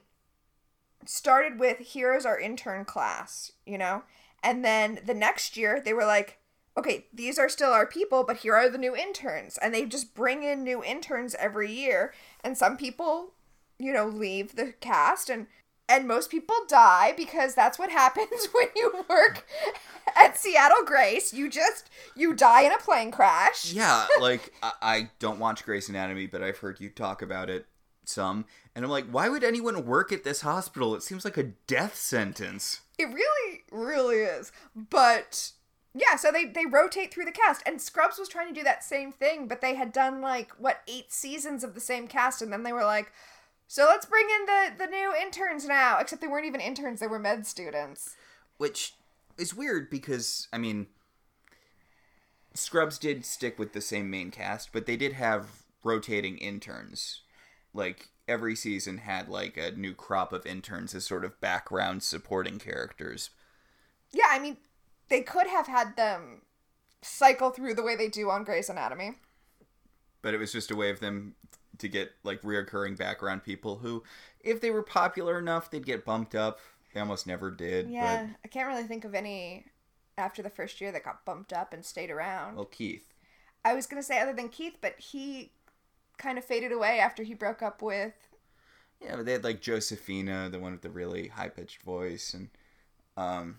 started 1.04 1.58
with 1.58 1.78
here's 1.92 2.24
our 2.24 2.38
intern 2.38 2.84
class, 2.84 3.52
you 3.66 3.76
know? 3.76 4.04
And 4.42 4.64
then 4.64 5.00
the 5.04 5.14
next 5.14 5.56
year 5.56 5.80
they 5.80 5.92
were 5.92 6.06
like 6.06 6.38
okay, 6.80 7.06
these 7.12 7.38
are 7.38 7.48
still 7.48 7.72
our 7.72 7.86
people, 7.86 8.24
but 8.24 8.38
here 8.38 8.54
are 8.54 8.70
the 8.70 8.78
new 8.78 8.96
interns. 8.96 9.58
And 9.58 9.74
they 9.74 9.84
just 9.84 10.14
bring 10.14 10.42
in 10.42 10.64
new 10.64 10.82
interns 10.82 11.34
every 11.38 11.70
year. 11.70 12.14
And 12.42 12.56
some 12.56 12.78
people, 12.78 13.34
you 13.78 13.92
know, 13.92 14.06
leave 14.06 14.56
the 14.56 14.72
cast 14.80 15.30
and 15.30 15.46
and 15.90 16.06
most 16.06 16.30
people 16.30 16.54
die 16.68 17.12
because 17.16 17.54
that's 17.54 17.78
what 17.78 17.90
happens 18.02 18.48
when 18.52 18.68
you 18.74 19.04
work 19.08 19.46
at 20.16 20.38
Seattle 20.38 20.84
Grace. 20.84 21.34
You 21.34 21.50
just 21.50 21.90
you 22.16 22.34
die 22.34 22.62
in 22.62 22.72
a 22.72 22.78
plane 22.78 23.10
crash. 23.10 23.72
Yeah, 23.72 24.06
like 24.20 24.52
I, 24.62 24.72
I 24.80 25.10
don't 25.18 25.38
watch 25.38 25.64
Grey's 25.64 25.88
Anatomy, 25.88 26.26
but 26.26 26.42
I've 26.42 26.58
heard 26.58 26.80
you 26.80 26.88
talk 26.88 27.20
about 27.20 27.50
it 27.50 27.66
some, 28.06 28.46
and 28.74 28.84
I'm 28.84 28.90
like, 28.90 29.06
why 29.06 29.28
would 29.28 29.44
anyone 29.44 29.84
work 29.84 30.12
at 30.12 30.24
this 30.24 30.40
hospital? 30.40 30.94
It 30.94 31.02
seems 31.02 31.24
like 31.24 31.36
a 31.36 31.52
death 31.66 31.94
sentence. 31.96 32.80
It 32.98 33.04
really, 33.04 33.62
really 33.70 34.16
is. 34.16 34.50
But 34.74 35.52
yeah, 35.94 36.16
so 36.16 36.30
they 36.30 36.44
they 36.44 36.66
rotate 36.66 37.12
through 37.12 37.24
the 37.24 37.32
cast, 37.32 37.62
and 37.66 37.80
Scrubs 37.80 38.18
was 38.18 38.28
trying 38.28 38.48
to 38.48 38.58
do 38.58 38.62
that 38.62 38.84
same 38.84 39.10
thing, 39.10 39.48
but 39.48 39.60
they 39.60 39.74
had 39.74 39.92
done 39.92 40.20
like 40.20 40.52
what 40.58 40.82
eight 40.86 41.12
seasons 41.12 41.64
of 41.64 41.74
the 41.74 41.80
same 41.80 42.06
cast, 42.06 42.42
and 42.42 42.52
then 42.52 42.62
they 42.62 42.72
were 42.72 42.84
like, 42.84 43.12
so 43.66 43.86
let's 43.88 44.06
bring 44.06 44.26
in 44.30 44.46
the 44.46 44.84
the 44.84 44.90
new 44.90 45.12
interns 45.20 45.66
now. 45.66 45.98
Except 45.98 46.22
they 46.22 46.28
weren't 46.28 46.46
even 46.46 46.60
interns; 46.60 47.00
they 47.00 47.08
were 47.08 47.18
med 47.18 47.46
students. 47.46 48.16
Which 48.56 48.94
is 49.36 49.54
weird 49.54 49.90
because 49.90 50.46
I 50.52 50.58
mean, 50.58 50.86
Scrubs 52.54 52.98
did 52.98 53.24
stick 53.24 53.58
with 53.58 53.72
the 53.72 53.80
same 53.80 54.10
main 54.10 54.30
cast, 54.30 54.72
but 54.72 54.86
they 54.86 54.96
did 54.96 55.14
have 55.14 55.62
rotating 55.82 56.38
interns. 56.38 57.22
Like 57.74 58.10
every 58.28 58.54
season 58.54 58.98
had 58.98 59.28
like 59.28 59.56
a 59.56 59.72
new 59.72 59.94
crop 59.94 60.32
of 60.32 60.46
interns 60.46 60.94
as 60.94 61.04
sort 61.04 61.24
of 61.24 61.40
background 61.40 62.04
supporting 62.04 62.60
characters. 62.60 63.30
Yeah, 64.12 64.28
I 64.30 64.38
mean, 64.38 64.56
they 65.10 65.20
could 65.20 65.46
have 65.46 65.66
had 65.66 65.96
them 65.96 66.42
cycle 67.02 67.50
through 67.50 67.74
the 67.74 67.82
way 67.82 67.96
they 67.96 68.08
do 68.08 68.30
on 68.30 68.44
Grey's 68.44 68.70
Anatomy. 68.70 69.16
But 70.22 70.34
it 70.34 70.38
was 70.38 70.52
just 70.52 70.70
a 70.70 70.76
way 70.76 70.90
of 70.90 71.00
them 71.00 71.34
to 71.78 71.88
get 71.88 72.12
like 72.24 72.40
reoccurring 72.42 72.96
background 72.96 73.42
people 73.42 73.76
who, 73.76 74.02
if 74.40 74.60
they 74.60 74.70
were 74.70 74.82
popular 74.82 75.38
enough, 75.38 75.70
they'd 75.70 75.84
get 75.84 76.04
bumped 76.04 76.34
up. 76.34 76.60
They 76.94 77.00
almost 77.00 77.26
never 77.26 77.50
did. 77.50 77.90
Yeah, 77.90 78.28
I 78.44 78.48
can't 78.48 78.68
really 78.68 78.84
think 78.84 79.04
of 79.04 79.14
any 79.14 79.66
after 80.18 80.42
the 80.42 80.50
first 80.50 80.80
year 80.80 80.92
that 80.92 81.04
got 81.04 81.24
bumped 81.24 81.52
up 81.52 81.72
and 81.72 81.84
stayed 81.84 82.10
around. 82.10 82.56
Well, 82.56 82.64
Keith. 82.66 83.06
I 83.64 83.74
was 83.74 83.86
gonna 83.86 84.02
say 84.02 84.20
other 84.20 84.32
than 84.32 84.48
Keith, 84.48 84.76
but 84.80 84.98
he 84.98 85.52
kind 86.18 86.38
of 86.38 86.44
faded 86.44 86.72
away 86.72 86.98
after 86.98 87.22
he 87.22 87.34
broke 87.34 87.62
up 87.62 87.82
with. 87.82 88.14
Yeah, 89.00 89.16
but 89.16 89.26
they 89.26 89.32
had 89.32 89.44
like 89.44 89.62
Josephina, 89.62 90.50
the 90.50 90.58
one 90.58 90.72
with 90.72 90.82
the 90.82 90.90
really 90.90 91.28
high 91.28 91.48
pitched 91.48 91.82
voice, 91.82 92.34
and 92.34 92.50
um, 93.16 93.56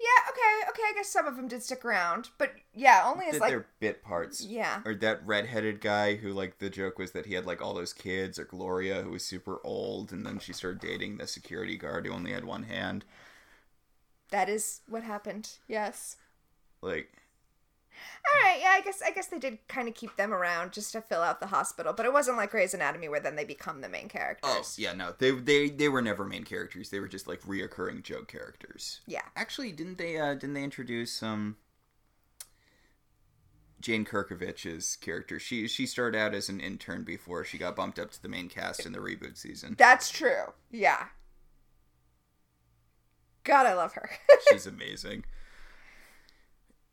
Yeah, 0.00 0.30
okay, 0.30 0.70
okay. 0.70 0.82
I 0.88 0.92
guess 0.94 1.08
some 1.10 1.26
of 1.26 1.36
them 1.36 1.46
did 1.46 1.62
stick 1.62 1.84
around, 1.84 2.30
but 2.38 2.54
yeah, 2.74 3.02
only 3.04 3.26
as 3.26 3.32
did 3.32 3.40
like 3.42 3.50
their 3.50 3.66
bit 3.80 4.02
parts. 4.02 4.42
yeah, 4.42 4.80
Or 4.86 4.94
that 4.94 5.24
redheaded 5.26 5.80
guy 5.82 6.14
who 6.16 6.32
like 6.32 6.58
the 6.58 6.70
joke 6.70 6.98
was 6.98 7.12
that 7.12 7.26
he 7.26 7.34
had 7.34 7.44
like 7.44 7.60
all 7.60 7.74
those 7.74 7.92
kids, 7.92 8.38
or 8.38 8.44
Gloria 8.46 9.02
who 9.02 9.10
was 9.10 9.24
super 9.24 9.58
old, 9.62 10.10
and 10.10 10.24
then 10.24 10.38
she 10.38 10.54
started 10.54 10.80
dating 10.80 11.18
the 11.18 11.26
security 11.26 11.76
guard 11.76 12.06
who 12.06 12.12
only 12.12 12.32
had 12.32 12.44
one 12.46 12.62
hand. 12.62 13.04
that 14.30 14.48
is 14.48 14.80
what 14.88 15.02
happened. 15.02 15.50
Yes. 15.68 16.16
Like, 16.82 17.12
All 18.26 18.48
right. 18.48 18.58
Yeah, 18.60 18.70
I 18.70 18.80
guess 18.80 19.02
I 19.04 19.10
guess 19.10 19.28
they 19.28 19.38
did 19.38 19.58
kind 19.68 19.88
of 19.88 19.94
keep 19.94 20.16
them 20.16 20.32
around 20.32 20.72
just 20.72 20.92
to 20.92 21.00
fill 21.00 21.22
out 21.22 21.40
the 21.40 21.46
hospital, 21.46 21.92
but 21.92 22.06
it 22.06 22.12
wasn't 22.12 22.36
like 22.36 22.50
Grey's 22.50 22.74
Anatomy 22.74 23.08
where 23.08 23.20
then 23.20 23.36
they 23.36 23.44
become 23.44 23.80
the 23.80 23.88
main 23.88 24.08
characters. 24.08 24.50
oh 24.52 24.62
yeah, 24.76 24.92
no, 24.92 25.14
they 25.18 25.30
they 25.30 25.70
they 25.70 25.88
were 25.88 26.02
never 26.02 26.24
main 26.24 26.44
characters. 26.44 26.90
They 26.90 27.00
were 27.00 27.08
just 27.08 27.26
like 27.26 27.40
reoccurring 27.42 28.02
joke 28.02 28.28
characters. 28.28 29.00
Yeah. 29.06 29.22
Actually, 29.36 29.72
didn't 29.72 29.98
they 29.98 30.18
uh 30.18 30.34
didn't 30.34 30.54
they 30.54 30.64
introduce 30.64 31.22
um 31.22 31.56
Jane 33.80 34.04
Kirkovich's 34.04 34.96
character? 34.96 35.38
She 35.38 35.66
she 35.66 35.86
started 35.86 36.18
out 36.18 36.34
as 36.34 36.48
an 36.48 36.60
intern 36.60 37.02
before 37.04 37.44
she 37.44 37.56
got 37.58 37.76
bumped 37.76 37.98
up 37.98 38.10
to 38.12 38.22
the 38.22 38.28
main 38.28 38.48
cast 38.48 38.84
in 38.84 38.92
the 38.92 38.98
reboot 38.98 39.38
season. 39.38 39.74
That's 39.78 40.10
true. 40.10 40.52
Yeah. 40.70 41.06
God, 43.42 43.64
I 43.66 43.72
love 43.72 43.94
her. 43.94 44.10
She's 44.50 44.66
amazing. 44.66 45.24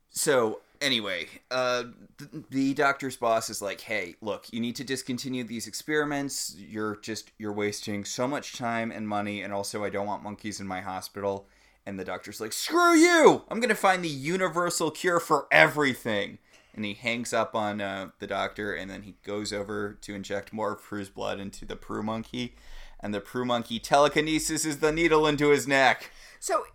So 0.10 0.62
anyway, 0.82 1.28
uh, 1.52 1.84
th- 2.18 2.46
the 2.50 2.74
doctor's 2.74 3.16
boss 3.16 3.50
is 3.50 3.62
like, 3.62 3.82
"Hey, 3.82 4.16
look, 4.22 4.46
you 4.52 4.60
need 4.60 4.76
to 4.78 4.84
discontinue 4.84 5.44
these 5.44 5.68
experiments. 5.68 6.56
You're 6.58 6.98
just 6.98 7.32
you're 7.38 7.54
wasting 7.54 8.06
so 8.06 8.28
much 8.28 8.58
time 8.58 8.92
and 8.92 9.08
money, 9.08 9.42
and 9.42 9.54
also 9.54 9.84
I 9.84 9.90
don't 9.90 10.08
want 10.08 10.24
monkeys 10.24 10.60
in 10.60 10.68
my 10.68 10.82
hospital." 10.82 11.48
And 11.86 12.00
the 12.00 12.06
doctor's 12.06 12.42
like, 12.42 12.54
"Screw 12.54 12.96
you! 12.96 13.44
I'm 13.50 13.60
gonna 13.60 13.76
find 13.76 14.04
the 14.04 14.10
universal 14.10 14.92
cure 14.92 15.20
for 15.20 15.48
everything." 15.52 16.40
And 16.74 16.86
he 16.86 16.94
hangs 16.94 17.34
up 17.34 17.56
on 17.56 17.82
uh, 17.82 18.10
the 18.20 18.28
doctor, 18.28 18.74
and 18.74 18.90
then 18.90 19.04
he 19.04 19.16
goes 19.24 19.52
over 19.52 19.98
to 20.02 20.14
inject 20.14 20.54
more 20.54 20.74
of 20.74 20.84
Prue's 20.84 21.10
blood 21.10 21.40
into 21.40 21.66
the 21.66 21.76
Prue 21.76 22.04
monkey, 22.04 22.56
and 23.00 23.14
the 23.14 23.22
Prue 23.22 23.46
monkey 23.46 23.80
telekinesis 23.80 24.64
is 24.64 24.78
the 24.78 24.92
needle 24.92 25.26
into 25.26 25.50
his 25.50 25.68
neck. 25.68 26.12
so 26.40 26.66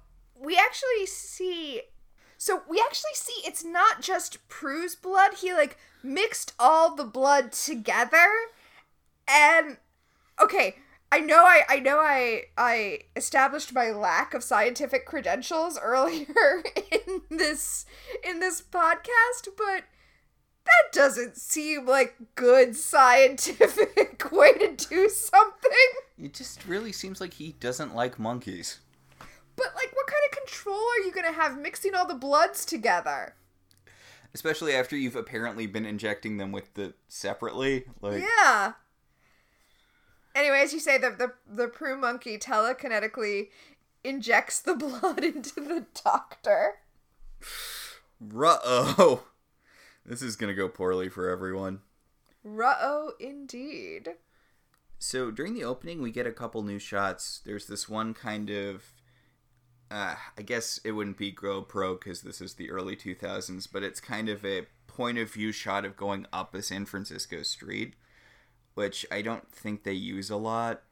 we 0.42 0.56
actually 0.56 1.06
see. 1.06 1.82
So 2.42 2.62
we 2.68 2.82
actually 2.84 3.14
see 3.14 3.34
it's 3.46 3.62
not 3.62 4.02
just 4.02 4.48
Prue's 4.48 4.96
blood. 4.96 5.34
He 5.34 5.52
like 5.52 5.78
mixed 6.02 6.54
all 6.58 6.96
the 6.96 7.04
blood 7.04 7.52
together, 7.52 8.26
and 9.28 9.76
okay. 10.42 10.74
I 11.12 11.20
know 11.20 11.44
I 11.44 11.62
I 11.68 11.78
know 11.78 11.98
I 12.00 12.46
I 12.58 13.02
established 13.14 13.72
my 13.72 13.92
lack 13.92 14.34
of 14.34 14.42
scientific 14.42 15.06
credentials 15.06 15.78
earlier 15.82 16.64
in 16.90 17.22
this 17.30 17.86
in 18.28 18.40
this 18.40 18.60
podcast, 18.60 19.46
but 19.56 19.84
that 20.64 20.92
doesn't 20.92 21.36
seem 21.36 21.86
like 21.86 22.16
good 22.34 22.74
scientific 22.90 24.32
way 24.32 24.52
to 24.54 24.88
do 24.88 25.08
something. 25.08 25.70
It 26.18 26.34
just 26.34 26.66
really 26.66 26.90
seems 26.90 27.20
like 27.20 27.34
he 27.34 27.52
doesn't 27.60 27.94
like 27.94 28.18
monkeys. 28.18 28.80
But 29.56 29.74
like 29.74 29.94
what 29.94 30.06
kind 30.06 30.22
of 30.30 30.38
control 30.38 30.76
are 30.76 31.04
you 31.04 31.12
going 31.12 31.26
to 31.26 31.38
have 31.38 31.58
mixing 31.58 31.94
all 31.94 32.06
the 32.06 32.14
bloods 32.14 32.64
together? 32.64 33.34
Especially 34.34 34.74
after 34.74 34.96
you've 34.96 35.16
apparently 35.16 35.66
been 35.66 35.84
injecting 35.84 36.38
them 36.38 36.52
with 36.52 36.74
the 36.74 36.94
separately. 37.08 37.84
Like 38.00 38.22
Yeah. 38.22 38.72
Anyway, 40.34 40.60
as 40.60 40.72
you 40.72 40.80
say, 40.80 40.96
the 40.98 41.10
the 41.10 41.32
the 41.46 41.68
Prue 41.68 41.96
monkey 41.96 42.38
telekinetically 42.38 43.48
injects 44.02 44.60
the 44.60 44.74
blood 44.76 45.22
into 45.22 45.60
the 45.60 45.86
doctor. 46.02 46.74
Ruh-oh. 48.20 49.24
This 50.04 50.20
is 50.20 50.34
gonna 50.34 50.52
go 50.54 50.68
poorly 50.68 51.08
for 51.08 51.28
everyone. 51.30 51.78
Ruh-oh, 52.42 53.12
indeed. 53.20 54.14
So 54.98 55.30
during 55.30 55.54
the 55.54 55.62
opening 55.62 56.02
we 56.02 56.10
get 56.10 56.26
a 56.26 56.32
couple 56.32 56.64
new 56.64 56.80
shots. 56.80 57.40
There's 57.44 57.66
this 57.66 57.88
one 57.88 58.12
kind 58.12 58.50
of 58.50 58.82
uh, 59.92 60.14
I 60.38 60.42
guess 60.42 60.80
it 60.84 60.92
wouldn't 60.92 61.18
be 61.18 61.32
GoPro 61.32 61.98
because 61.98 62.22
this 62.22 62.40
is 62.40 62.54
the 62.54 62.70
early 62.70 62.96
2000s, 62.96 63.68
but 63.70 63.82
it's 63.82 64.00
kind 64.00 64.30
of 64.30 64.44
a 64.44 64.66
point 64.86 65.18
of 65.18 65.30
view 65.30 65.52
shot 65.52 65.84
of 65.84 65.96
going 65.96 66.26
up 66.32 66.54
a 66.54 66.62
San 66.62 66.86
Francisco 66.86 67.42
street, 67.42 67.94
which 68.74 69.04
I 69.12 69.20
don't 69.20 69.52
think 69.52 69.82
they 69.84 69.92
use 69.92 70.30
a 70.30 70.36
lot. 70.36 70.82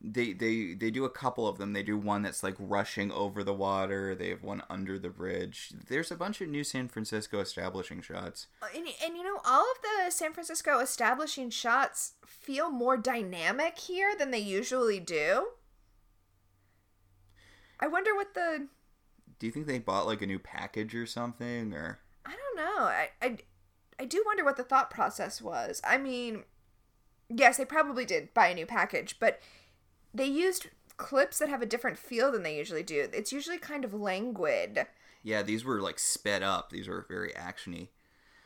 They 0.00 0.32
they 0.32 0.74
they 0.74 0.90
do 0.92 1.04
a 1.04 1.10
couple 1.10 1.48
of 1.48 1.58
them. 1.58 1.72
They 1.72 1.82
do 1.82 1.98
one 1.98 2.22
that's 2.22 2.44
like 2.44 2.54
rushing 2.58 3.10
over 3.10 3.42
the 3.42 3.54
water. 3.54 4.14
They 4.14 4.28
have 4.28 4.44
one 4.44 4.62
under 4.70 4.96
the 4.96 5.08
bridge. 5.08 5.72
There's 5.88 6.12
a 6.12 6.16
bunch 6.16 6.40
of 6.40 6.48
new 6.48 6.62
San 6.62 6.86
Francisco 6.86 7.40
establishing 7.40 8.00
shots. 8.00 8.46
And, 8.74 8.86
and 9.04 9.16
you 9.16 9.24
know, 9.24 9.40
all 9.44 9.62
of 9.62 9.82
the 9.82 10.10
San 10.10 10.32
Francisco 10.32 10.78
establishing 10.78 11.50
shots 11.50 12.12
feel 12.24 12.70
more 12.70 12.96
dynamic 12.96 13.78
here 13.78 14.14
than 14.16 14.30
they 14.30 14.38
usually 14.38 15.00
do. 15.00 15.48
I 17.80 17.86
wonder 17.86 18.14
what 18.14 18.34
the 18.34 18.66
Do 19.38 19.46
you 19.46 19.52
think 19.52 19.66
they 19.66 19.78
bought 19.78 20.06
like 20.06 20.22
a 20.22 20.26
new 20.26 20.38
package 20.38 20.94
or 20.94 21.06
something 21.06 21.72
or 21.72 22.00
I 22.26 22.32
don't 22.32 22.56
know. 22.56 22.84
I, 22.84 23.08
I, 23.22 23.38
I 23.98 24.04
do 24.04 24.22
wonder 24.26 24.44
what 24.44 24.56
the 24.56 24.64
thought 24.64 24.90
process 24.90 25.40
was. 25.40 25.80
I 25.82 25.96
mean, 25.96 26.44
yes, 27.28 27.56
they 27.56 27.64
probably 27.64 28.04
did 28.04 28.34
buy 28.34 28.48
a 28.48 28.54
new 28.54 28.66
package, 28.66 29.16
but 29.18 29.40
they 30.12 30.26
used 30.26 30.68
clips 30.98 31.38
that 31.38 31.48
have 31.48 31.62
a 31.62 31.66
different 31.66 31.98
feel 31.98 32.30
than 32.30 32.42
they 32.42 32.56
usually 32.56 32.82
do. 32.82 33.08
It's 33.12 33.32
usually 33.32 33.58
kind 33.58 33.84
of 33.84 33.94
languid. 33.94 34.86
Yeah, 35.22 35.42
these 35.42 35.64
were 35.64 35.80
like 35.80 35.98
sped 35.98 36.42
up. 36.42 36.70
These 36.70 36.88
were 36.88 37.06
very 37.08 37.32
actiony. 37.32 37.88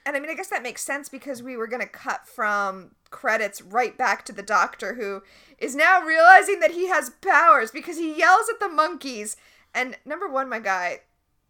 And 0.05 0.17
I 0.17 0.21
mean, 0.21 0.31
I 0.31 0.35
guess 0.35 0.49
that 0.49 0.63
makes 0.63 0.83
sense 0.83 1.09
because 1.09 1.43
we 1.43 1.57
were 1.57 1.67
going 1.67 1.83
to 1.83 1.89
cut 1.89 2.27
from 2.27 2.93
credits 3.11 3.63
right 3.63 3.97
back 3.97 4.25
to 4.25 4.33
the 4.33 4.43
doctor 4.43 4.95
who 4.95 5.23
is 5.59 5.77
now 5.77 6.01
realizing 6.03 6.61
that 6.61 6.73
he 6.73 6.89
has 6.89 7.11
powers 7.21 7.71
because 7.71 7.99
he 7.99 8.19
yells 8.19 8.49
at 8.49 8.59
the 8.59 8.69
monkeys. 8.69 9.37
And 9.75 9.97
number 10.05 10.29
one, 10.29 10.49
my 10.49 10.59
guy, 10.59 11.01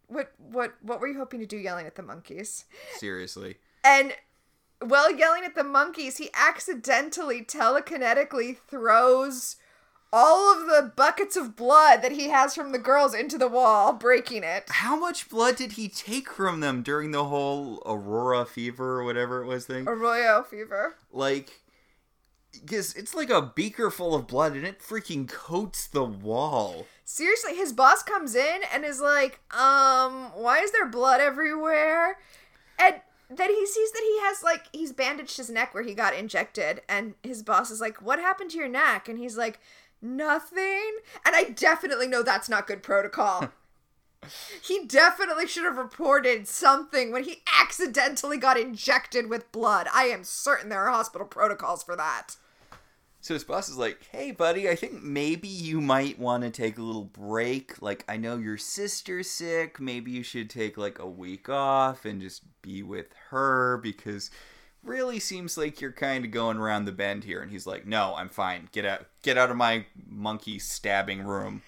what 0.07 0.33
what 0.37 0.75
what 0.81 0.99
were 0.99 1.07
you 1.07 1.17
hoping 1.17 1.39
to 1.39 1.45
do 1.45 1.57
yelling 1.57 1.87
at 1.87 1.95
the 1.95 2.03
monkeys? 2.03 2.65
Seriously. 2.97 3.57
And 3.83 4.13
while 4.79 5.11
yelling 5.11 5.43
at 5.45 5.55
the 5.55 5.63
monkeys, 5.63 6.17
he 6.17 6.29
accidentally 6.33 7.43
telekinetically 7.43 8.57
throws 8.67 9.55
all 10.15 10.53
of 10.53 10.67
the 10.67 10.91
buckets 10.95 11.35
of 11.35 11.55
blood 11.55 12.03
that 12.03 12.11
he 12.11 12.29
has 12.29 12.53
from 12.53 12.71
the 12.71 12.77
girls 12.77 13.15
into 13.15 13.39
the 13.39 13.47
wall, 13.47 13.93
breaking 13.93 14.43
it. 14.43 14.65
How 14.69 14.95
much 14.95 15.27
blood 15.27 15.55
did 15.55 15.71
he 15.71 15.89
take 15.89 16.29
from 16.29 16.59
them 16.59 16.83
during 16.83 17.09
the 17.09 17.25
whole 17.25 17.81
Aurora 17.83 18.45
fever 18.45 18.99
or 18.99 19.03
whatever 19.03 19.41
it 19.41 19.47
was 19.47 19.65
thing? 19.65 19.87
Arroyo 19.87 20.43
fever. 20.43 20.95
Like, 21.11 21.61
because 22.51 22.93
it's 22.93 23.15
like 23.15 23.31
a 23.31 23.41
beaker 23.41 23.89
full 23.89 24.13
of 24.13 24.27
blood 24.27 24.55
and 24.55 24.65
it 24.65 24.79
freaking 24.79 25.27
coats 25.27 25.87
the 25.87 26.03
wall. 26.03 26.85
Seriously, 27.03 27.55
his 27.55 27.73
boss 27.73 28.03
comes 28.03 28.35
in 28.35 28.61
and 28.71 28.85
is 28.85 29.01
like, 29.01 29.39
um, 29.51 30.31
why 30.35 30.59
is 30.59 30.71
there 30.71 30.87
blood 30.87 31.21
everywhere? 31.21 32.19
And 32.77 33.01
then 33.37 33.49
he 33.49 33.65
sees 33.65 33.91
that 33.91 34.03
he 34.03 34.19
has 34.27 34.43
like 34.43 34.65
he's 34.71 34.91
bandaged 34.91 35.37
his 35.37 35.49
neck 35.49 35.73
where 35.73 35.83
he 35.83 35.93
got 35.93 36.13
injected, 36.13 36.81
and 36.87 37.15
his 37.23 37.41
boss 37.41 37.71
is 37.71 37.81
like, 37.81 38.01
What 38.01 38.19
happened 38.19 38.51
to 38.51 38.57
your 38.57 38.67
neck? 38.67 39.09
And 39.09 39.17
he's 39.17 39.37
like, 39.37 39.59
Nothing. 40.03 40.97
And 41.25 41.33
I 41.33 41.45
definitely 41.45 42.07
know 42.07 42.21
that's 42.21 42.49
not 42.49 42.67
good 42.67 42.83
protocol. 42.83 43.49
he 44.61 44.85
definitely 44.85 45.47
should 45.47 45.63
have 45.63 45.77
reported 45.77 46.47
something 46.47 47.11
when 47.11 47.23
he 47.23 47.41
accidentally 47.59 48.37
got 48.37 48.59
injected 48.59 49.29
with 49.29 49.51
blood. 49.53 49.87
I 49.93 50.05
am 50.05 50.25
certain 50.25 50.69
there 50.69 50.85
are 50.85 50.91
hospital 50.91 51.25
protocols 51.25 51.83
for 51.83 51.95
that. 51.95 52.35
So 53.21 53.33
his 53.33 53.45
boss 53.45 53.69
is 53.69 53.77
like, 53.77 54.05
"Hey, 54.11 54.31
buddy, 54.31 54.69
I 54.69 54.75
think 54.75 55.01
maybe 55.01 55.47
you 55.47 55.79
might 55.79 56.19
want 56.19 56.43
to 56.43 56.49
take 56.49 56.77
a 56.77 56.81
little 56.81 57.05
break. 57.05 57.81
Like, 57.81 58.03
I 58.09 58.17
know 58.17 58.35
your 58.35 58.57
sister's 58.57 59.29
sick. 59.29 59.79
Maybe 59.79 60.11
you 60.11 60.23
should 60.23 60.49
take 60.49 60.77
like 60.77 60.99
a 60.99 61.07
week 61.07 61.47
off 61.47 62.03
and 62.03 62.19
just 62.19 62.43
be 62.61 62.83
with 62.83 63.07
her 63.29 63.77
because 63.77 64.29
really 64.83 65.19
seems 65.19 65.57
like 65.57 65.81
you're 65.81 65.91
kind 65.91 66.25
of 66.25 66.31
going 66.31 66.57
around 66.57 66.85
the 66.85 66.91
bend 66.91 67.23
here." 67.23 67.41
And 67.41 67.51
he's 67.51 67.67
like, 67.67 67.85
"No, 67.85 68.15
I'm 68.15 68.29
fine. 68.29 68.69
Get 68.71 68.85
out, 68.85 69.05
get 69.21 69.37
out 69.37 69.51
of 69.51 69.57
my 69.57 69.85
monkey 70.07 70.59
stabbing 70.59 71.23
room." 71.23 71.61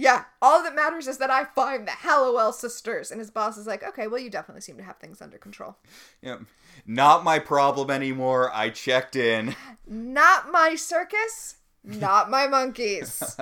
Yeah, 0.00 0.24
all 0.40 0.62
that 0.62 0.76
matters 0.76 1.08
is 1.08 1.18
that 1.18 1.30
I 1.30 1.44
find 1.44 1.86
the 1.86 1.90
Halliwell 1.90 2.52
sisters. 2.52 3.10
And 3.10 3.18
his 3.18 3.32
boss 3.32 3.58
is 3.58 3.66
like, 3.66 3.82
okay, 3.82 4.06
well, 4.06 4.20
you 4.20 4.30
definitely 4.30 4.60
seem 4.60 4.76
to 4.76 4.84
have 4.84 4.98
things 4.98 5.20
under 5.20 5.38
control. 5.38 5.76
Yep. 6.22 6.42
Not 6.86 7.24
my 7.24 7.40
problem 7.40 7.90
anymore. 7.90 8.52
I 8.54 8.70
checked 8.70 9.16
in. 9.16 9.56
Not 9.88 10.52
my 10.52 10.76
circus, 10.76 11.56
not 11.84 12.30
my 12.30 12.46
monkeys. 12.46 13.36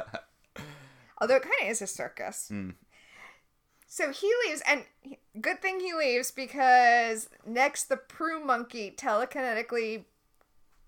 Although 1.21 1.37
it 1.37 1.43
kind 1.43 1.55
of 1.63 1.69
is 1.69 1.83
a 1.83 1.87
circus. 1.87 2.47
Hmm. 2.49 2.71
So 3.97 4.13
he 4.13 4.31
leaves, 4.47 4.63
and 4.69 4.85
good 5.41 5.63
thing 5.63 5.81
he 5.81 5.95
leaves 5.95 6.31
because 6.31 7.31
next 7.47 7.85
the 7.85 7.97
Prue 7.97 8.45
monkey 8.45 8.95
telekinetically 8.95 10.05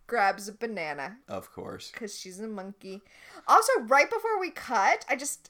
grabs 0.07 0.47
a 0.47 0.53
banana 0.53 1.16
Of 1.27 1.51
course. 1.51 1.90
because 1.90 2.18
she's 2.18 2.38
a 2.38 2.47
monkey. 2.47 3.01
Also, 3.47 3.73
right 3.87 4.11
before 4.11 4.38
we 4.38 4.51
cut, 4.51 5.07
I 5.09 5.16
just 5.16 5.49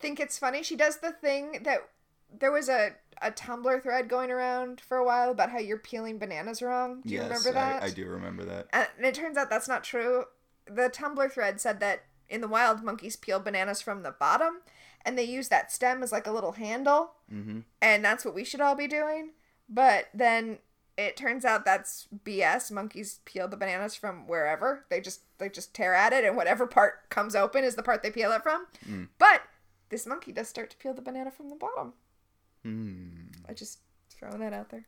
think 0.00 0.18
it's 0.18 0.36
funny. 0.36 0.64
She 0.64 0.74
does 0.74 0.96
the 0.96 1.12
thing 1.12 1.60
that 1.62 1.88
there 2.36 2.50
was 2.50 2.68
a, 2.68 2.96
a 3.22 3.30
Tumblr 3.30 3.80
thread 3.84 4.08
going 4.08 4.32
around 4.32 4.80
for 4.80 4.96
a 4.96 5.04
while 5.04 5.30
about 5.30 5.50
how 5.50 5.60
you're 5.60 5.78
peeling 5.78 6.18
bananas 6.18 6.60
wrong. 6.60 7.02
Do 7.06 7.14
you 7.14 7.20
yes, 7.20 7.28
remember 7.28 7.52
that? 7.52 7.84
I, 7.84 7.86
I 7.86 7.90
do 7.90 8.04
remember 8.06 8.44
that. 8.46 8.66
And 8.72 9.06
it 9.06 9.14
turns 9.14 9.36
out 9.36 9.48
that's 9.48 9.68
not 9.68 9.84
true. 9.84 10.24
The 10.66 10.90
Tumblr 10.90 11.30
thread 11.30 11.60
said 11.60 11.78
that 11.78 12.02
in 12.28 12.40
the 12.40 12.48
wild, 12.48 12.82
monkeys 12.82 13.14
peel 13.14 13.38
bananas 13.38 13.80
from 13.80 14.02
the 14.02 14.10
bottom, 14.10 14.62
and 15.04 15.16
they 15.18 15.24
use 15.24 15.48
that 15.48 15.72
stem 15.72 16.02
as 16.02 16.12
like 16.12 16.26
a 16.26 16.32
little 16.32 16.52
handle, 16.52 17.12
Mm-hmm. 17.32 17.60
and 17.80 18.04
that's 18.04 18.24
what 18.24 18.34
we 18.34 18.44
should 18.44 18.60
all 18.60 18.74
be 18.74 18.86
doing. 18.88 19.30
But 19.68 20.06
then 20.12 20.58
it 20.98 21.16
turns 21.16 21.44
out 21.44 21.64
that's 21.64 22.08
BS. 22.24 22.70
Monkeys 22.72 23.20
peel 23.24 23.46
the 23.48 23.56
bananas 23.56 23.94
from 23.94 24.26
wherever 24.26 24.84
they 24.90 25.00
just 25.00 25.20
they 25.38 25.48
just 25.48 25.72
tear 25.74 25.94
at 25.94 26.12
it, 26.12 26.24
and 26.24 26.36
whatever 26.36 26.66
part 26.66 27.08
comes 27.08 27.34
open 27.36 27.64
is 27.64 27.76
the 27.76 27.82
part 27.82 28.02
they 28.02 28.10
peel 28.10 28.32
it 28.32 28.42
from. 28.42 28.66
But 29.18 29.42
this 29.88 30.06
monkey 30.06 30.32
does 30.32 30.48
start 30.48 30.70
to 30.70 30.76
peel 30.76 30.92
the 30.94 31.02
banana 31.02 31.30
from 31.30 31.48
the 31.48 31.56
bottom. 31.56 31.92
Hmm. 32.64 33.08
I 33.48 33.54
just 33.54 33.78
throwing 34.10 34.40
that 34.40 34.52
out 34.52 34.68
there. 34.70 34.86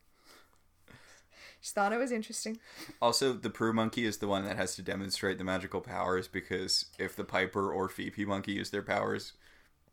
Just 1.60 1.74
thought 1.76 1.92
it 1.92 1.98
was 1.98 2.10
interesting. 2.10 2.58
Also, 3.00 3.32
the 3.32 3.48
Prue 3.50 3.72
monkey 3.72 4.04
is 4.04 4.18
the 4.18 4.26
one 4.26 4.44
that 4.44 4.56
has 4.56 4.74
to 4.74 4.82
demonstrate 4.82 5.38
the 5.38 5.44
magical 5.44 5.80
powers 5.80 6.26
because 6.26 6.86
if 6.98 7.14
the 7.14 7.22
Piper 7.24 7.72
or 7.72 7.88
Phoebe 7.88 8.24
monkey 8.24 8.52
use 8.52 8.70
their 8.70 8.82
powers, 8.82 9.32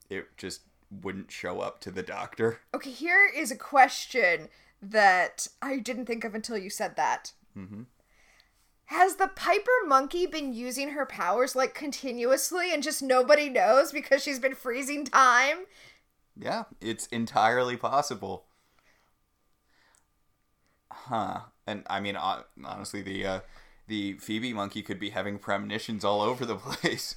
it 0.09 0.35
just 0.37 0.61
wouldn't 0.89 1.31
show 1.31 1.59
up 1.61 1.79
to 1.81 1.91
the 1.91 2.03
doctor. 2.03 2.59
Okay, 2.73 2.91
here 2.91 3.29
is 3.33 3.51
a 3.51 3.55
question 3.55 4.49
that 4.81 5.47
I 5.61 5.77
didn't 5.79 6.05
think 6.05 6.23
of 6.23 6.33
until 6.33 6.57
you 6.57 6.69
said 6.69 6.95
that. 6.95 7.33
Mhm. 7.55 7.85
Has 8.85 9.17
the 9.17 9.27
Piper 9.27 9.85
monkey 9.85 10.25
been 10.25 10.51
using 10.51 10.89
her 10.91 11.05
powers 11.05 11.55
like 11.55 11.75
continuously 11.75 12.73
and 12.73 12.81
just 12.81 13.03
nobody 13.03 13.47
knows 13.49 13.91
because 13.91 14.23
she's 14.23 14.39
been 14.39 14.55
freezing 14.55 15.05
time? 15.05 15.65
Yeah, 16.35 16.63
it's 16.81 17.05
entirely 17.07 17.77
possible. 17.77 18.45
Huh. 20.91 21.41
And 21.67 21.83
I 21.87 21.99
mean, 21.99 22.15
honestly, 22.15 23.01
the 23.01 23.25
uh, 23.25 23.39
the 23.87 24.13
Phoebe 24.13 24.53
monkey 24.53 24.81
could 24.81 24.99
be 24.99 25.11
having 25.11 25.37
premonitions 25.37 26.03
all 26.03 26.21
over 26.21 26.45
the 26.45 26.55
place. 26.57 27.15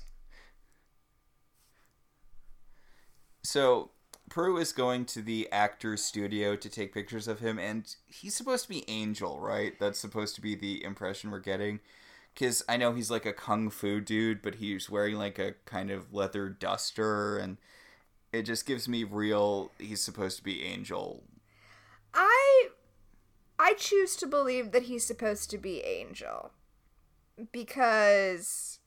So, 3.43 3.91
Prue 4.29 4.57
is 4.57 4.73
going 4.73 5.05
to 5.07 5.21
the 5.21 5.49
actor's 5.53 6.03
studio 6.03 6.57
to 6.57 6.69
take 6.69 6.95
pictures 6.95 7.29
of 7.29 7.41
him, 7.41 7.59
and 7.59 7.95
he's 8.07 8.35
supposed 8.35 8.65
to 8.65 8.69
be 8.69 8.89
Angel, 8.89 9.39
right? 9.41 9.79
That's 9.79 9.99
supposed 9.99 10.35
to 10.37 10.41
be 10.41 10.55
the 10.55 10.83
impression 10.85 11.31
we're 11.31 11.41
getting. 11.41 11.81
Because 12.33 12.63
I 12.67 12.79
know 12.79 12.95
he's 12.95 13.11
like 13.11 13.27
a 13.27 13.33
kung 13.35 13.69
fu 13.69 14.01
dude, 14.01 14.41
but 14.41 14.55
he's 14.55 14.89
wearing 14.89 15.17
like 15.17 15.39
a 15.39 15.55
kind 15.67 15.91
of 15.91 16.15
leather 16.15 16.49
duster, 16.49 17.37
and 17.37 17.59
it 18.33 18.45
just 18.45 18.65
gives 18.65 18.89
me 18.89 19.05
real. 19.05 19.71
He's 19.79 20.01
supposed 20.01 20.39
to 20.39 20.45
be 20.45 20.63
Angel. 20.63 21.23
I 22.15 22.69
I 23.59 23.75
choose 23.75 24.17
to 24.17 24.27
believe 24.27 24.73
that 24.73 24.85
he's 24.85 25.05
supposed 25.05 25.51
to 25.51 25.59
be 25.59 25.83
Angel 25.83 26.53
because 27.53 28.79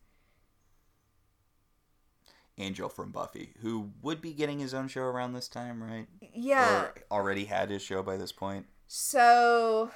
Angel 2.57 2.89
from 2.89 3.11
Buffy, 3.11 3.53
who 3.61 3.91
would 4.01 4.21
be 4.21 4.33
getting 4.33 4.59
his 4.59 4.73
own 4.73 4.87
show 4.87 5.03
around 5.03 5.33
this 5.33 5.47
time, 5.47 5.83
right? 5.83 6.07
yeah, 6.33 6.83
Or 6.83 6.93
already 7.11 7.45
had 7.45 7.69
his 7.69 7.81
show 7.81 8.01
by 8.01 8.17
this 8.17 8.31
point. 8.31 8.65
So 8.87 9.91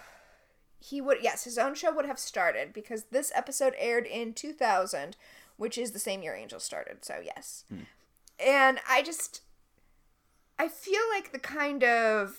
he 0.79 1.01
would 1.01 1.19
yes, 1.21 1.43
his 1.43 1.57
own 1.57 1.75
show 1.75 1.93
would 1.93 2.05
have 2.05 2.19
started 2.19 2.73
because 2.73 3.05
this 3.11 3.31
episode 3.35 3.75
aired 3.77 4.05
in 4.05 4.33
2000, 4.33 5.15
which 5.57 5.77
is 5.77 5.91
the 5.91 5.99
same 5.99 6.21
year 6.21 6.35
Angel 6.35 6.59
started. 6.59 7.05
So 7.05 7.21
yes. 7.23 7.65
Hmm. 7.69 7.81
And 8.39 8.79
I 8.89 9.01
just 9.03 9.41
I 10.57 10.67
feel 10.67 11.01
like 11.13 11.31
the 11.31 11.39
kind 11.39 11.83
of 11.83 12.35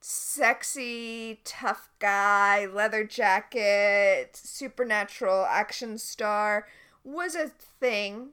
sexy 0.00 1.40
tough 1.44 1.90
guy, 1.98 2.66
leather 2.66 3.04
jacket, 3.04 4.30
supernatural 4.34 5.44
action 5.44 5.98
star 5.98 6.66
was 7.04 7.34
a 7.34 7.48
thing. 7.48 8.30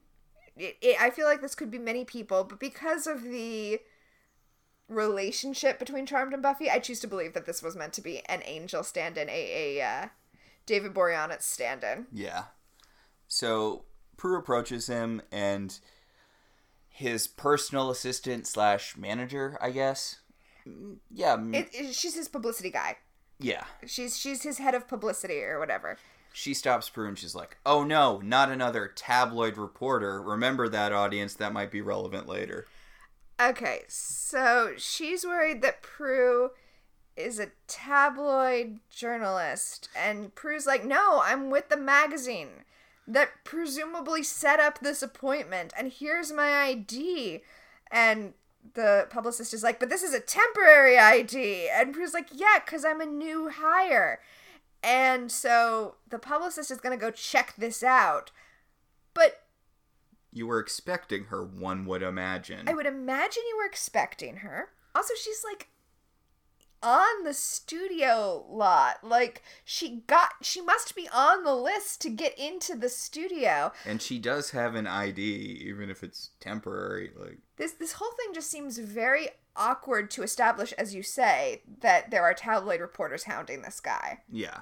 It, 0.58 0.78
it, 0.82 1.02
I 1.02 1.10
feel 1.10 1.26
like 1.28 1.42
this 1.42 1.56
could 1.56 1.70
be 1.72 1.78
many 1.80 2.04
people, 2.06 2.44
but 2.44 2.60
because 2.60 3.06
of 3.08 3.24
the 3.24 3.80
relationship 4.90 5.80
between 5.80 6.06
Charmed 6.06 6.34
and 6.34 6.42
Buffy, 6.42 6.70
I 6.70 6.80
choose 6.80 7.00
to 7.02 7.08
believe 7.08 7.34
that 7.34 7.46
this 7.46 7.62
was 7.62 7.76
meant 7.76 7.94
to 7.94 8.02
be 8.02 8.22
an 8.28 8.42
angel 8.46 8.84
stand-in, 8.84 9.30
a, 9.30 9.78
a 9.80 9.84
uh, 9.86 10.08
David 10.66 10.94
Boreanaz 10.94 11.42
stand-in. 11.42 12.08
Yeah. 12.12 12.46
So 13.28 13.84
Prue 14.16 14.38
approaches 14.38 14.88
him, 14.88 15.22
and 15.32 15.78
his 16.90 17.28
personal 17.28 17.90
assistant 17.92 18.48
slash 18.48 18.96
manager, 18.98 19.58
I 19.62 19.72
guess. 19.72 20.18
Yeah, 21.12 21.38
it- 21.54 21.94
she's 21.96 22.16
his 22.16 22.28
publicity 22.28 22.72
guy. 22.72 22.98
yeah. 23.40 23.66
She's 23.86 24.18
she's 24.18 24.44
his 24.44 24.58
head 24.58 24.74
of 24.76 24.88
publicity 24.88 25.42
or 25.44 25.60
whatever. 25.60 25.98
She 26.38 26.54
stops 26.54 26.88
Prue 26.88 27.08
and 27.08 27.18
she's 27.18 27.34
like, 27.34 27.58
"Oh 27.66 27.84
no, 27.84 28.20
not 28.24 28.52
another 28.52 28.88
tabloid 28.88 29.58
reporter. 29.58 30.22
Remember 30.22 30.70
that 30.70 30.92
audience. 30.92 31.34
That 31.34 31.52
might 31.52 31.72
be 31.72 31.82
relevant 31.82 32.28
later." 32.28 32.68
Okay, 33.42 33.86
so 33.88 34.74
she's 34.78 35.26
worried 35.26 35.64
that 35.64 35.82
Prue 35.82 36.52
is 37.16 37.40
a 37.40 37.54
tabloid 37.66 38.82
journalist, 38.92 39.90
and 39.96 40.36
Prue's 40.36 40.68
like, 40.68 40.86
"No, 40.86 41.22
I'm 41.24 41.50
with 41.50 41.70
the 41.70 41.76
magazine 41.76 42.66
that 43.08 43.44
presumably 43.44 44.22
set 44.22 44.60
up 44.60 44.78
this 44.78 45.02
appointment, 45.02 45.74
and 45.76 45.92
here's 45.92 46.32
my 46.32 46.66
ID." 46.66 47.42
And 47.90 48.36
the 48.76 49.08
publicist 49.10 49.56
is 49.56 49.64
like, 49.64 49.80
"But 49.80 49.90
this 49.90 50.04
is 50.04 50.14
a 50.14 50.20
temporary 50.20 51.00
ID," 51.00 51.68
and 51.68 51.96
Prue's 51.96 52.14
like, 52.14 52.28
"Yeah, 52.32 52.60
because 52.64 52.86
I'm 52.86 53.02
a 53.02 53.08
new 53.08 53.50
hire." 53.50 54.22
And 54.84 55.32
so 55.32 55.96
the 56.10 56.20
publicist 56.20 56.72
is 56.72 56.80
gonna 56.80 56.98
go 56.98 57.12
check 57.12 57.54
this 57.58 57.84
out, 57.84 58.32
but 59.14 59.44
You 60.32 60.48
were 60.48 60.60
expecting 60.60 61.26
her, 61.26 61.44
one 61.44 61.86
would 61.86 62.04
imagine. 62.04 62.68
I 62.70 62.74
would 62.74 62.86
imagine 62.86 63.44
you 63.50 63.58
were 63.58 63.66
expecting 63.66 64.38
her. 64.38 64.70
Also, 64.94 65.14
she's 65.16 65.44
like 65.44 65.70
on 66.84 67.24
the 67.24 67.34
studio 67.34 68.46
lot. 68.50 68.98
Like 69.04 69.42
she 69.66 70.04
got 70.08 70.30
she 70.42 70.62
must 70.62 70.96
be 70.96 71.10
on 71.14 71.44
the 71.44 71.56
list 71.56 72.02
to 72.02 72.10
get 72.10 72.38
into 72.38 72.76
the 72.76 72.90
studio. 72.90 73.72
And 73.86 74.02
she 74.02 74.20
does 74.20 74.52
have 74.52 74.76
an 74.76 74.86
ID, 74.86 75.22
even 75.22 75.90
if 75.90 76.04
it's 76.04 76.30
temporary. 76.40 77.12
Like 77.18 77.40
This 77.58 77.72
this 77.74 77.94
whole 77.94 78.12
thing 78.12 78.34
just 78.34 78.52
seems 78.52 78.78
very 78.78 79.30
awkward 79.58 80.10
to 80.12 80.24
establish 80.24 80.72
as 80.74 80.94
you 80.94 81.04
say 81.04 81.62
that 81.82 82.12
there 82.12 82.24
are 82.24 82.34
tabloid 82.34 82.80
reporters 82.80 83.24
hounding 83.24 83.62
this 83.62 83.80
guy. 83.80 84.20
yeah. 84.32 84.60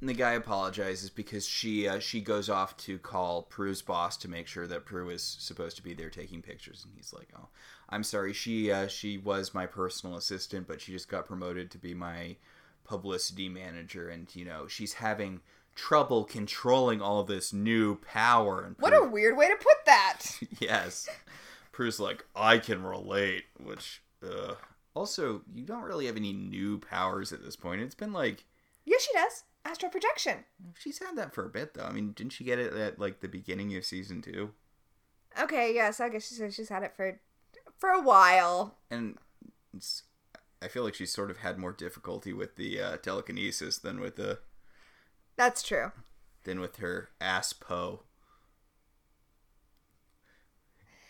And 0.00 0.08
the 0.08 0.14
guy 0.14 0.32
apologizes 0.32 1.10
because 1.10 1.46
she 1.46 1.86
uh, 1.86 2.00
she 2.00 2.20
goes 2.20 2.50
off 2.50 2.76
to 2.78 2.98
call 2.98 3.42
Prue's 3.42 3.82
boss 3.82 4.16
to 4.16 4.28
make 4.28 4.48
sure 4.48 4.66
that 4.66 4.84
Prue 4.84 5.10
is 5.10 5.22
supposed 5.22 5.76
to 5.76 5.82
be 5.84 5.94
there 5.94 6.10
taking 6.10 6.42
pictures, 6.42 6.84
and 6.84 6.92
he's 6.96 7.12
like, 7.12 7.28
"Oh, 7.38 7.46
I'm 7.88 8.02
sorry. 8.02 8.32
She 8.32 8.72
uh, 8.72 8.88
she 8.88 9.16
was 9.16 9.54
my 9.54 9.64
personal 9.66 10.16
assistant, 10.16 10.66
but 10.66 10.80
she 10.80 10.90
just 10.90 11.08
got 11.08 11.24
promoted 11.28 11.70
to 11.70 11.78
be 11.78 11.94
my 11.94 12.34
publicity 12.82 13.48
manager, 13.48 14.08
and 14.08 14.26
you 14.34 14.44
know 14.44 14.66
she's 14.66 14.94
having 14.94 15.40
trouble 15.76 16.24
controlling 16.24 17.00
all 17.00 17.20
of 17.20 17.28
this 17.28 17.52
new 17.52 17.94
power." 17.94 18.62
And 18.62 18.74
What 18.80 18.94
a 18.94 19.04
weird 19.06 19.36
way 19.36 19.46
to 19.50 19.54
put 19.56 19.84
that. 19.86 20.22
yes. 20.58 21.08
Prue's 21.72 21.98
like, 21.98 22.24
I 22.36 22.58
can 22.58 22.82
relate, 22.82 23.44
which, 23.58 24.02
uh, 24.22 24.54
also, 24.94 25.42
you 25.54 25.64
don't 25.64 25.82
really 25.82 26.06
have 26.06 26.16
any 26.16 26.32
new 26.32 26.78
powers 26.78 27.32
at 27.32 27.42
this 27.42 27.56
point. 27.56 27.80
It's 27.80 27.94
been 27.94 28.12
like, 28.12 28.44
yeah, 28.84 28.98
she 29.00 29.12
does. 29.14 29.44
Astral 29.64 29.90
projection. 29.90 30.44
she's 30.78 30.98
had 30.98 31.16
that 31.16 31.32
for 31.32 31.44
a 31.46 31.48
bit, 31.48 31.74
though. 31.74 31.84
I 31.84 31.92
mean, 31.92 32.12
didn't 32.12 32.32
she 32.32 32.44
get 32.44 32.58
it 32.58 32.74
at, 32.74 32.98
like, 32.98 33.20
the 33.20 33.28
beginning 33.28 33.74
of 33.76 33.84
season 33.84 34.20
two? 34.20 34.50
Okay, 35.40 35.72
yes, 35.74 35.98
I 35.98 36.10
guess 36.10 36.28
she's 36.28 36.54
she's 36.54 36.68
had 36.68 36.82
it 36.82 36.92
for 36.94 37.18
for 37.78 37.88
a 37.90 38.02
while. 38.02 38.76
And 38.90 39.16
it's, 39.74 40.02
I 40.60 40.68
feel 40.68 40.84
like 40.84 40.94
she's 40.94 41.12
sort 41.12 41.30
of 41.30 41.38
had 41.38 41.58
more 41.58 41.72
difficulty 41.72 42.32
with 42.34 42.56
the 42.56 42.80
uh, 42.80 42.96
telekinesis 42.98 43.78
than 43.78 43.98
with 43.98 44.16
the, 44.16 44.40
That's 45.36 45.62
true. 45.62 45.92
than 46.44 46.60
with 46.60 46.76
her 46.76 47.08
ass 47.20 47.52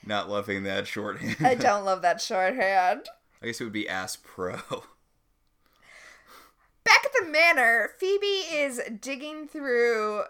Not 0.05 0.29
loving 0.29 0.65
that 0.65 0.87
shorthand. 0.87 1.37
I 1.41 1.55
don't 1.57 1.85
love 1.85 2.03
that 2.03 2.21
shorthand. 2.21 3.09
I 3.43 3.47
guess 3.47 3.61
it 3.61 3.65
would 3.65 3.73
be 3.73 3.89
ass 3.89 4.17
pro. 4.17 4.53
Back 6.85 7.05
at 7.05 7.13
the 7.19 7.27
manor, 7.27 7.91
Phoebe 7.99 8.27
is 8.27 8.81
digging 9.01 9.47
through 9.47 10.23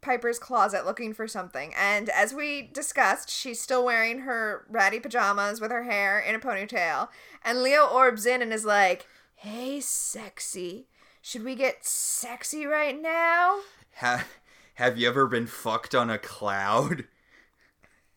Piper's 0.00 0.38
closet 0.38 0.84
looking 0.86 1.12
for 1.14 1.26
something. 1.26 1.72
And 1.76 2.08
as 2.10 2.32
we 2.32 2.62
discussed, 2.72 3.28
she's 3.30 3.60
still 3.60 3.84
wearing 3.84 4.20
her 4.20 4.66
ratty 4.68 5.00
pajamas 5.00 5.60
with 5.60 5.70
her 5.72 5.82
hair 5.84 6.18
in 6.20 6.34
a 6.34 6.40
ponytail. 6.40 7.08
And 7.44 7.62
Leo 7.62 7.86
orbs 7.86 8.26
in 8.26 8.42
and 8.42 8.52
is 8.52 8.64
like, 8.64 9.06
Hey, 9.34 9.80
sexy. 9.80 10.86
Should 11.20 11.44
we 11.44 11.54
get 11.56 11.84
sexy 11.84 12.66
right 12.66 13.00
now? 13.00 13.60
ha- 13.96 14.26
have 14.74 14.98
you 14.98 15.08
ever 15.08 15.26
been 15.26 15.46
fucked 15.46 15.94
on 15.94 16.10
a 16.10 16.18
cloud? 16.18 17.04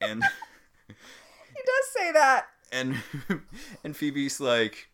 And 0.02 0.24
He 0.88 1.62
does 1.66 1.94
say 1.98 2.12
that. 2.12 2.48
and 2.72 2.96
and 3.84 3.96
Phoebe's 3.96 4.40
like, 4.40 4.90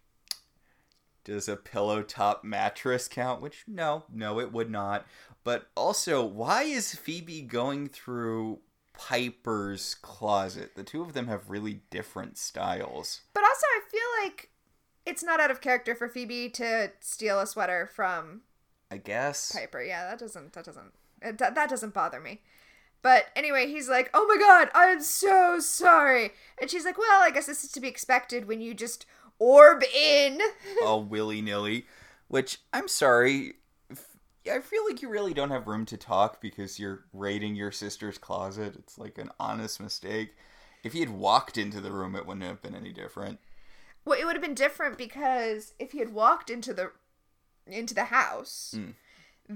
does 1.23 1.47
a 1.47 1.55
pillow 1.55 2.01
top 2.03 2.43
mattress 2.43 3.07
count? 3.07 3.41
Which 3.41 3.63
no, 3.67 4.05
no, 4.11 4.39
it 4.39 4.51
would 4.51 4.69
not. 4.69 5.05
But 5.43 5.69
also, 5.75 6.23
why 6.23 6.63
is 6.63 6.93
Phoebe 6.93 7.41
going 7.41 7.87
through 7.87 8.59
Piper's 8.93 9.95
closet? 9.95 10.75
The 10.75 10.83
two 10.83 11.01
of 11.01 11.13
them 11.13 11.27
have 11.27 11.49
really 11.49 11.81
different 11.89 12.37
styles. 12.37 13.21
But 13.33 13.43
also, 13.43 13.65
I 13.65 13.81
feel 13.89 14.23
like 14.23 14.49
it's 15.05 15.23
not 15.23 15.39
out 15.39 15.49
of 15.49 15.61
character 15.61 15.95
for 15.95 16.07
Phoebe 16.07 16.49
to 16.49 16.91
steal 16.99 17.39
a 17.39 17.47
sweater 17.47 17.89
from 17.91 18.41
I 18.91 18.97
guess. 18.97 19.51
Piper. 19.53 19.81
Yeah, 19.81 20.09
that 20.09 20.19
doesn't 20.19 20.53
that 20.53 20.65
doesn't 20.65 20.91
it, 21.21 21.37
that, 21.37 21.55
that 21.55 21.69
doesn't 21.69 21.93
bother 21.93 22.19
me. 22.19 22.41
But 23.03 23.25
anyway, 23.35 23.67
he's 23.67 23.89
like, 23.89 24.09
"Oh 24.13 24.25
my 24.27 24.37
god, 24.37 24.69
I'm 24.75 25.01
so 25.01 25.59
sorry," 25.59 26.31
and 26.59 26.69
she's 26.69 26.85
like, 26.85 26.97
"Well, 26.97 27.21
I 27.21 27.31
guess 27.31 27.47
this 27.47 27.63
is 27.63 27.71
to 27.71 27.79
be 27.79 27.87
expected 27.87 28.47
when 28.47 28.61
you 28.61 28.73
just 28.73 29.05
orb 29.39 29.83
in." 29.83 30.39
all 30.85 31.03
willy 31.03 31.41
nilly. 31.41 31.85
Which 32.27 32.59
I'm 32.71 32.87
sorry. 32.87 33.53
I 34.51 34.59
feel 34.59 34.83
like 34.87 35.01
you 35.03 35.09
really 35.09 35.33
don't 35.35 35.51
have 35.51 35.67
room 35.67 35.85
to 35.85 35.97
talk 35.97 36.41
because 36.41 36.79
you're 36.79 37.03
raiding 37.13 37.55
your 37.55 37.71
sister's 37.71 38.17
closet. 38.17 38.75
It's 38.75 38.97
like 38.97 39.17
an 39.19 39.29
honest 39.39 39.79
mistake. 39.79 40.33
If 40.83 40.93
he 40.93 40.99
had 41.01 41.11
walked 41.11 41.57
into 41.59 41.79
the 41.79 41.91
room, 41.91 42.15
it 42.15 42.25
wouldn't 42.25 42.45
have 42.45 42.61
been 42.61 42.73
any 42.73 42.91
different. 42.91 43.39
well, 44.03 44.19
it 44.19 44.25
would 44.25 44.35
have 44.35 44.41
been 44.41 44.55
different 44.55 44.97
because 44.97 45.73
if 45.77 45.91
he 45.91 45.99
had 45.99 46.11
walked 46.13 46.49
into 46.49 46.73
the 46.73 46.91
into 47.67 47.93
the 47.93 48.05
house, 48.05 48.73
Mm. 48.75 48.95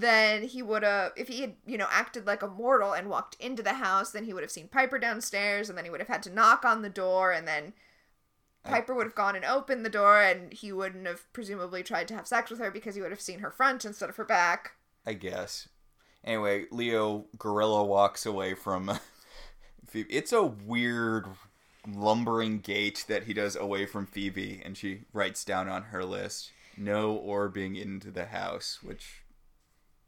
Then 0.02 0.44
he 0.44 0.62
would 0.62 0.84
have 0.84 1.12
if 1.16 1.28
he 1.28 1.42
had, 1.42 1.56
you 1.66 1.78
know, 1.78 1.88
acted 1.92 2.26
like 2.26 2.42
a 2.42 2.48
mortal 2.48 2.94
and 2.94 3.10
walked 3.10 3.36
into 3.40 3.64
the 3.64 3.74
house, 3.74 4.12
then 4.12 4.26
he 4.26 4.34
would 4.34 4.44
have 4.44 4.52
seen 4.52 4.68
Piper 4.68 5.00
downstairs 5.00 5.70
and 5.70 5.78
then 5.78 5.86
he 5.86 5.92
would 5.92 6.00
have 6.02 6.10
had 6.10 6.24
to 6.24 6.34
knock 6.34 6.66
on 6.66 6.82
the 6.82 6.90
door 6.90 7.32
and 7.32 7.48
then 7.48 7.74
Piper 8.64 8.96
would 8.96 9.06
have 9.06 9.16
gone 9.16 9.36
and 9.36 9.46
opened 9.46 9.86
the 9.86 9.90
door 9.90 10.22
and 10.22 10.52
he 10.52 10.72
wouldn't 10.72 11.06
have 11.06 11.32
presumably 11.34 11.84
tried 11.84 12.08
to 12.08 12.16
have 12.16 12.28
sex 12.28 12.50
with 12.50 12.60
her 12.60 12.72
because 12.72 12.96
he 12.96 13.02
would 13.02 13.12
have 13.12 13.22
seen 13.22 13.40
her 13.40 13.52
front 13.52 13.86
instead 13.86 14.10
of 14.10 14.16
her 14.16 14.26
back. 14.26 14.72
I 15.06 15.14
guess. 15.14 15.70
Anyway, 16.24 16.66
Leo 16.72 17.26
Gorilla 17.38 17.84
walks 17.84 18.26
away 18.26 18.56
from. 18.56 19.00
Phoebe. 19.88 20.14
It's 20.14 20.34
a 20.34 20.44
weird 20.44 21.28
lumbering 21.88 22.60
gait 22.60 23.06
that 23.08 23.24
he 23.24 23.34
does 23.34 23.56
away 23.56 23.86
from 23.86 24.08
Phoebe, 24.08 24.62
and 24.66 24.76
she 24.76 25.02
writes 25.14 25.46
down 25.46 25.70
on 25.70 25.84
her 25.84 26.04
list 26.04 26.52
no 26.78 27.16
orbing 27.18 27.80
into 27.80 28.12
the 28.12 28.26
house, 28.26 28.80
which 28.82 29.22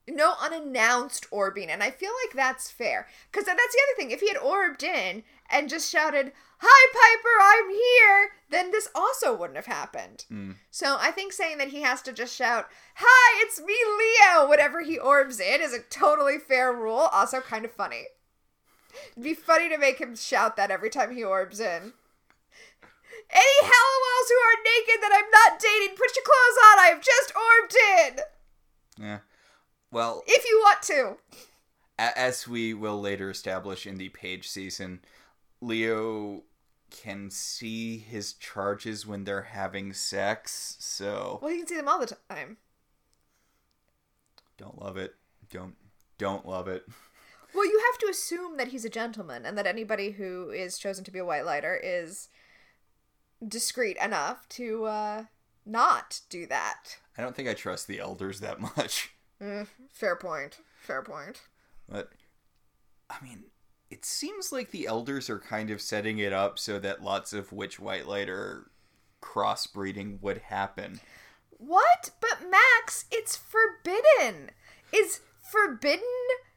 no 0.08 0.34
unannounced 0.42 1.30
orbing 1.32 1.70
and 1.70 1.84
i 1.84 1.92
feel 1.92 2.12
like 2.26 2.36
that's 2.36 2.72
fair 2.72 3.08
because 3.32 3.46
that's 3.46 3.58
the 3.58 3.62
other 3.64 3.98
thing 3.98 4.12
if 4.12 4.22
he 4.22 4.28
had 4.28 4.38
orbed 4.38 4.84
in 4.84 5.24
and 5.50 5.70
just 5.70 5.92
shouted 5.92 6.32
hi 6.60 6.88
piper 6.94 7.30
i'm 7.42 7.70
here 7.70 8.30
then 8.50 8.72
this 8.72 8.90
also 8.96 9.36
wouldn't 9.36 9.58
have 9.58 9.66
happened 9.66 10.26
mm. 10.32 10.56
so 10.72 10.98
i 11.00 11.12
think 11.12 11.34
saying 11.34 11.58
that 11.58 11.70
he 11.70 11.82
has 11.82 12.02
to 12.02 12.14
just 12.14 12.36
shout 12.36 12.68
hi 12.96 13.42
it's 13.44 13.60
me 13.60 13.76
leo 13.98 14.48
whatever 14.48 14.82
he 14.82 14.98
orbs 14.98 15.40
in 15.40 15.62
is 15.62 15.74
a 15.74 15.80
totally 15.90 16.38
fair 16.38 16.72
rule 16.72 17.10
also 17.12 17.40
kind 17.42 17.66
of 17.66 17.72
funny 17.72 18.06
it'd 19.12 19.24
be 19.24 19.34
funny 19.34 19.70
to 19.70 19.78
make 19.78 20.00
him 20.00 20.16
shout 20.16 20.56
that 20.56 20.72
every 20.72 20.90
time 20.90 21.14
he 21.14 21.24
orbs 21.24 21.60
in 21.60 21.94
any 23.30 23.60
Halliwells 23.62 24.30
who 24.30 24.40
are 24.40 24.64
naked 24.64 25.04
that 25.04 25.12
I'm 25.12 25.32
not 25.32 25.60
dating, 25.60 25.98
put 25.98 26.16
your 26.16 26.24
clothes 26.24 26.60
on. 26.64 26.80
I 26.80 26.88
have 26.94 27.02
just 27.02 27.34
orbed 27.36 27.76
in. 27.98 29.06
Yeah. 29.06 29.20
Well, 29.92 30.24
If 30.28 30.46
you 30.46 30.60
want 30.64 30.82
to. 30.84 31.18
as 31.98 32.48
we 32.48 32.74
will 32.74 33.00
later 33.00 33.30
establish 33.30 33.88
in 33.88 33.98
the 33.98 34.10
Paige 34.10 34.48
season, 34.48 35.02
Leo 35.62 36.44
can 36.90 37.30
see 37.32 37.98
his 37.98 38.34
charges 38.34 39.06
when 39.06 39.24
they're 39.24 39.42
having 39.44 39.94
sex, 39.94 40.78
so 40.80 41.40
Well, 41.42 41.52
you 41.52 41.58
can 41.60 41.68
see 41.68 41.76
them 41.76 41.88
all 41.88 42.00
the 42.00 42.16
time. 42.30 42.58
don't 44.58 44.80
love 44.82 44.98
it. 44.98 45.16
Don't 45.52 45.76
don't 46.18 46.48
love 46.48 46.68
it. 46.68 46.86
Well, 47.54 47.66
you 47.66 47.82
have 47.92 47.98
to 48.00 48.08
assume 48.10 48.58
that 48.58 48.70
he's 48.70 48.86
a 48.86 48.90
gentleman 48.90 49.46
and 49.46 49.58
that 49.58 49.68
anybody 49.68 50.12
who 50.12 50.50
is 50.50 50.78
chosen 50.78 51.04
to 51.06 51.12
be 51.12 51.20
a 51.20 51.26
white 51.26 51.46
lighter 51.46 51.80
is 51.82 52.28
discreet 53.48 53.98
enough 53.98 54.48
to 54.50 54.86
uh, 54.86 55.24
not 55.66 56.22
do 56.30 56.46
that. 56.48 56.98
I 57.18 57.22
don't 57.22 57.36
think 57.36 57.48
I 57.48 57.54
trust 57.54 57.88
the 57.88 58.00
elders 58.00 58.40
that 58.42 58.60
much. 58.78 59.12
Mm, 59.42 59.68
fair 59.92 60.16
point. 60.16 60.58
Fair 60.82 61.02
point. 61.02 61.42
But 61.88 62.10
I 63.10 63.16
mean, 63.24 63.46
it 63.90 64.06
seems 64.06 64.52
like 64.52 64.72
the 64.72 64.88
elders 64.88 65.30
are 65.30 65.40
kind 65.40 65.70
of 65.70 65.82
setting 65.82 66.20
it 66.20 66.34
up 66.34 66.60
so 66.60 66.80
that 66.80 67.04
lots 67.04 67.34
of 67.34 67.52
witch 67.52 67.80
white 67.80 68.08
lighter 68.08 68.70
crossbreeding 69.22 70.22
would 70.22 70.40
happen. 70.40 71.00
What? 71.58 72.12
But 72.20 72.50
Max, 72.50 73.06
it's 73.12 73.36
forbidden. 73.36 74.52
Is 74.94 75.22
forbidden 75.42 76.04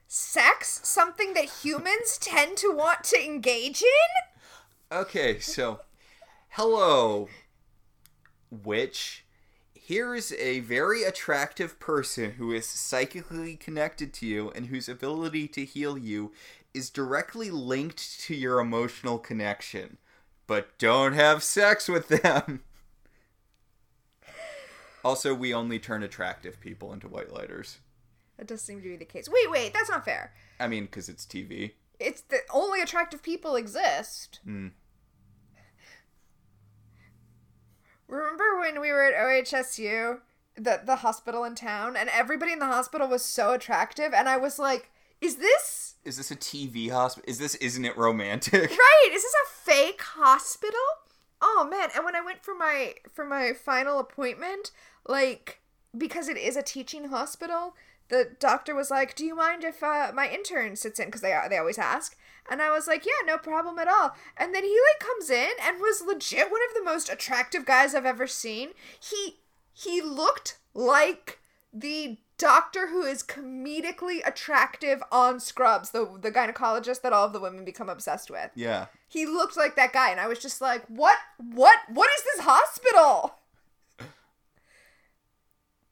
sex 0.07 0.80
something 0.82 1.34
that 1.34 1.62
humans 1.62 2.18
tend 2.20 2.57
to 2.59 2.72
want 2.74 3.05
to 3.05 3.24
engage 3.24 3.82
in? 3.82 4.96
Okay, 4.96 5.38
so 5.38 5.80
hello, 6.50 7.28
witch. 8.50 9.24
Here's 9.91 10.30
a 10.34 10.61
very 10.61 11.03
attractive 11.03 11.80
person 11.80 12.34
who 12.38 12.53
is 12.53 12.64
psychically 12.64 13.57
connected 13.57 14.12
to 14.14 14.26
you 14.26 14.53
and 14.53 14.66
whose 14.66 14.88
ability 14.88 15.49
to 15.49 15.64
heal 15.64 15.99
you 15.99 16.30
is 16.72 16.91
directly 16.91 17.51
linked 17.51 18.20
to 18.20 18.36
your 18.36 18.61
emotional 18.61 19.18
connection. 19.18 19.97
But 20.47 20.78
don't 20.78 21.14
have 21.14 21.43
sex 21.43 21.88
with 21.88 22.07
them. 22.07 22.61
Also, 25.03 25.34
we 25.34 25.53
only 25.53 25.78
turn 25.78 26.03
attractive 26.03 26.61
people 26.61 26.93
into 26.93 27.09
white 27.09 27.32
lighters. 27.32 27.78
That 28.36 28.47
does 28.47 28.61
seem 28.61 28.82
to 28.82 28.88
be 28.91 28.97
the 28.97 29.07
case. 29.07 29.30
Wait, 29.30 29.51
wait, 29.51 29.72
that's 29.72 29.88
not 29.88 30.05
fair. 30.05 30.34
I 30.61 30.68
mean, 30.68 30.84
because 30.84 31.09
it's 31.09 31.24
TV. 31.24 31.72
It's 31.99 32.20
the 32.20 32.41
only 32.53 32.82
attractive 32.82 33.22
people 33.22 33.57
exist. 33.57 34.41
Hmm. 34.45 34.68
Remember 38.11 38.49
when 38.72 38.80
we 38.80 38.92
were 38.92 39.02
at 39.02 39.14
OHSU, 39.14 40.20
the 40.56 40.80
the 40.84 40.96
hospital 40.96 41.44
in 41.44 41.54
town, 41.54 41.96
and 41.96 42.08
everybody 42.10 42.52
in 42.52 42.58
the 42.58 42.66
hospital 42.66 43.08
was 43.08 43.24
so 43.24 43.52
attractive, 43.52 44.12
and 44.14 44.28
I 44.28 44.36
was 44.36 44.58
like, 44.58 44.90
"Is 45.20 45.36
this 45.36 45.96
Is 46.04 46.16
this 46.16 46.30
a 46.30 46.36
TV 46.36 46.90
hospital? 46.90 47.28
Is 47.28 47.38
this 47.38 47.54
isn't 47.56 47.84
it 47.84 47.96
romantic? 47.96 48.70
right? 48.70 49.10
Is 49.12 49.22
this 49.22 49.34
a 49.34 49.70
fake 49.70 50.02
hospital?" 50.02 50.78
Oh 51.42 51.66
man! 51.70 51.88
And 51.94 52.04
when 52.04 52.16
I 52.16 52.20
went 52.20 52.44
for 52.44 52.54
my 52.54 52.94
for 53.12 53.24
my 53.24 53.52
final 53.52 53.98
appointment, 53.98 54.70
like 55.06 55.60
because 55.96 56.28
it 56.28 56.36
is 56.36 56.56
a 56.56 56.62
teaching 56.62 57.06
hospital, 57.06 57.74
the 58.08 58.30
doctor 58.38 58.74
was 58.74 58.90
like, 58.90 59.16
"Do 59.16 59.24
you 59.24 59.34
mind 59.34 59.64
if 59.64 59.82
uh, 59.82 60.12
my 60.14 60.28
intern 60.28 60.76
sits 60.76 61.00
in?" 61.00 61.06
Because 61.06 61.22
they 61.22 61.36
they 61.48 61.58
always 61.58 61.78
ask. 61.78 62.16
And 62.49 62.62
I 62.62 62.70
was 62.70 62.86
like, 62.86 63.05
"Yeah, 63.05 63.12
no 63.26 63.38
problem 63.38 63.78
at 63.78 63.88
all." 63.88 64.14
And 64.36 64.55
then 64.55 64.64
he 64.64 64.70
like 64.70 65.01
comes 65.01 65.30
in 65.30 65.51
and 65.62 65.80
was 65.80 66.03
legit 66.03 66.51
one 66.51 66.61
of 66.68 66.74
the 66.74 66.84
most 66.84 67.09
attractive 67.09 67.64
guys 67.64 67.95
I've 67.95 68.07
ever 68.07 68.26
seen. 68.26 68.70
He 68.99 69.41
he 69.72 70.01
looked 70.01 70.59
like 70.74 71.38
the 71.72 72.18
doctor 72.41 72.88
who 72.88 73.03
is 73.03 73.22
comedically 73.22 74.26
attractive 74.26 75.03
on 75.12 75.38
Scrubs, 75.41 75.91
the 75.91 76.18
the 76.20 76.30
gynecologist 76.30 77.03
that 77.03 77.12
all 77.12 77.26
of 77.26 77.32
the 77.32 77.41
women 77.41 77.64
become 77.64 77.88
obsessed 77.88 78.30
with. 78.30 78.51
Yeah. 78.55 78.86
He 79.09 79.26
looked 79.26 79.57
like 79.57 79.76
that 79.76 79.93
guy, 79.93 80.11
and 80.11 80.20
I 80.20 80.26
was 80.26 80.38
just 80.38 80.61
like, 80.61 80.84
"What? 80.86 81.18
What? 81.36 81.78
What 81.88 82.11
is 82.16 82.22
this 82.24 82.47
hospital?" 82.47 83.34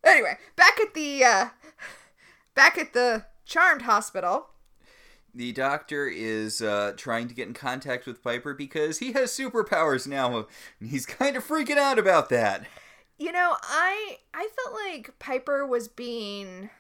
anyway, 0.05 0.39
back 0.57 0.81
at 0.81 0.95
the 0.95 1.25
uh, 1.25 1.49
back 2.55 2.79
at 2.79 2.95
the 2.95 3.27
Charmed 3.45 3.83
Hospital. 3.83 4.49
The 5.35 5.53
doctor 5.53 6.07
is 6.09 6.61
uh, 6.63 6.95
trying 6.97 7.29
to 7.29 7.35
get 7.35 7.49
in 7.49 7.55
contact 7.55 8.07
with 8.07 8.23
Piper 8.25 8.55
because 8.55 8.99
he 8.99 9.13
has 9.13 9.31
superpowers 9.31 10.07
now, 10.07 10.37
and 10.37 10.47
he's 10.91 11.07
kind 11.07 11.37
of 11.37 11.47
freaking 11.47 11.77
out 11.79 11.99
about 11.99 12.29
that. 12.31 12.67
You 13.19 13.33
know, 13.33 13.57
I 13.63 14.19
I 14.33 14.49
felt 14.57 14.75
like 14.87 15.19
Piper 15.19 15.67
was 15.67 15.89
being 15.89 16.71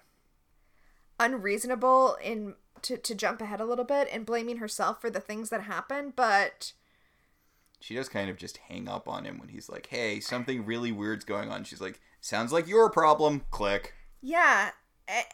unreasonable 1.20 2.16
in 2.22 2.54
to, 2.82 2.96
to 2.96 3.14
jump 3.14 3.40
ahead 3.40 3.60
a 3.60 3.64
little 3.64 3.84
bit 3.84 4.08
and 4.12 4.24
blaming 4.24 4.58
herself 4.58 5.00
for 5.00 5.10
the 5.10 5.20
things 5.20 5.50
that 5.50 5.62
happened, 5.62 6.14
but 6.14 6.72
She 7.80 7.94
does 7.94 8.08
kind 8.08 8.30
of 8.30 8.36
just 8.36 8.58
hang 8.68 8.88
up 8.88 9.08
on 9.08 9.24
him 9.24 9.38
when 9.38 9.48
he's 9.48 9.68
like, 9.68 9.86
"Hey, 9.88 10.20
something 10.20 10.64
really 10.64 10.92
weird's 10.92 11.24
going 11.24 11.50
on." 11.50 11.64
She's 11.64 11.80
like, 11.80 12.00
"Sounds 12.20 12.52
like 12.52 12.66
your 12.68 12.88
problem." 12.90 13.42
Click. 13.50 13.94
yeah, 14.20 14.70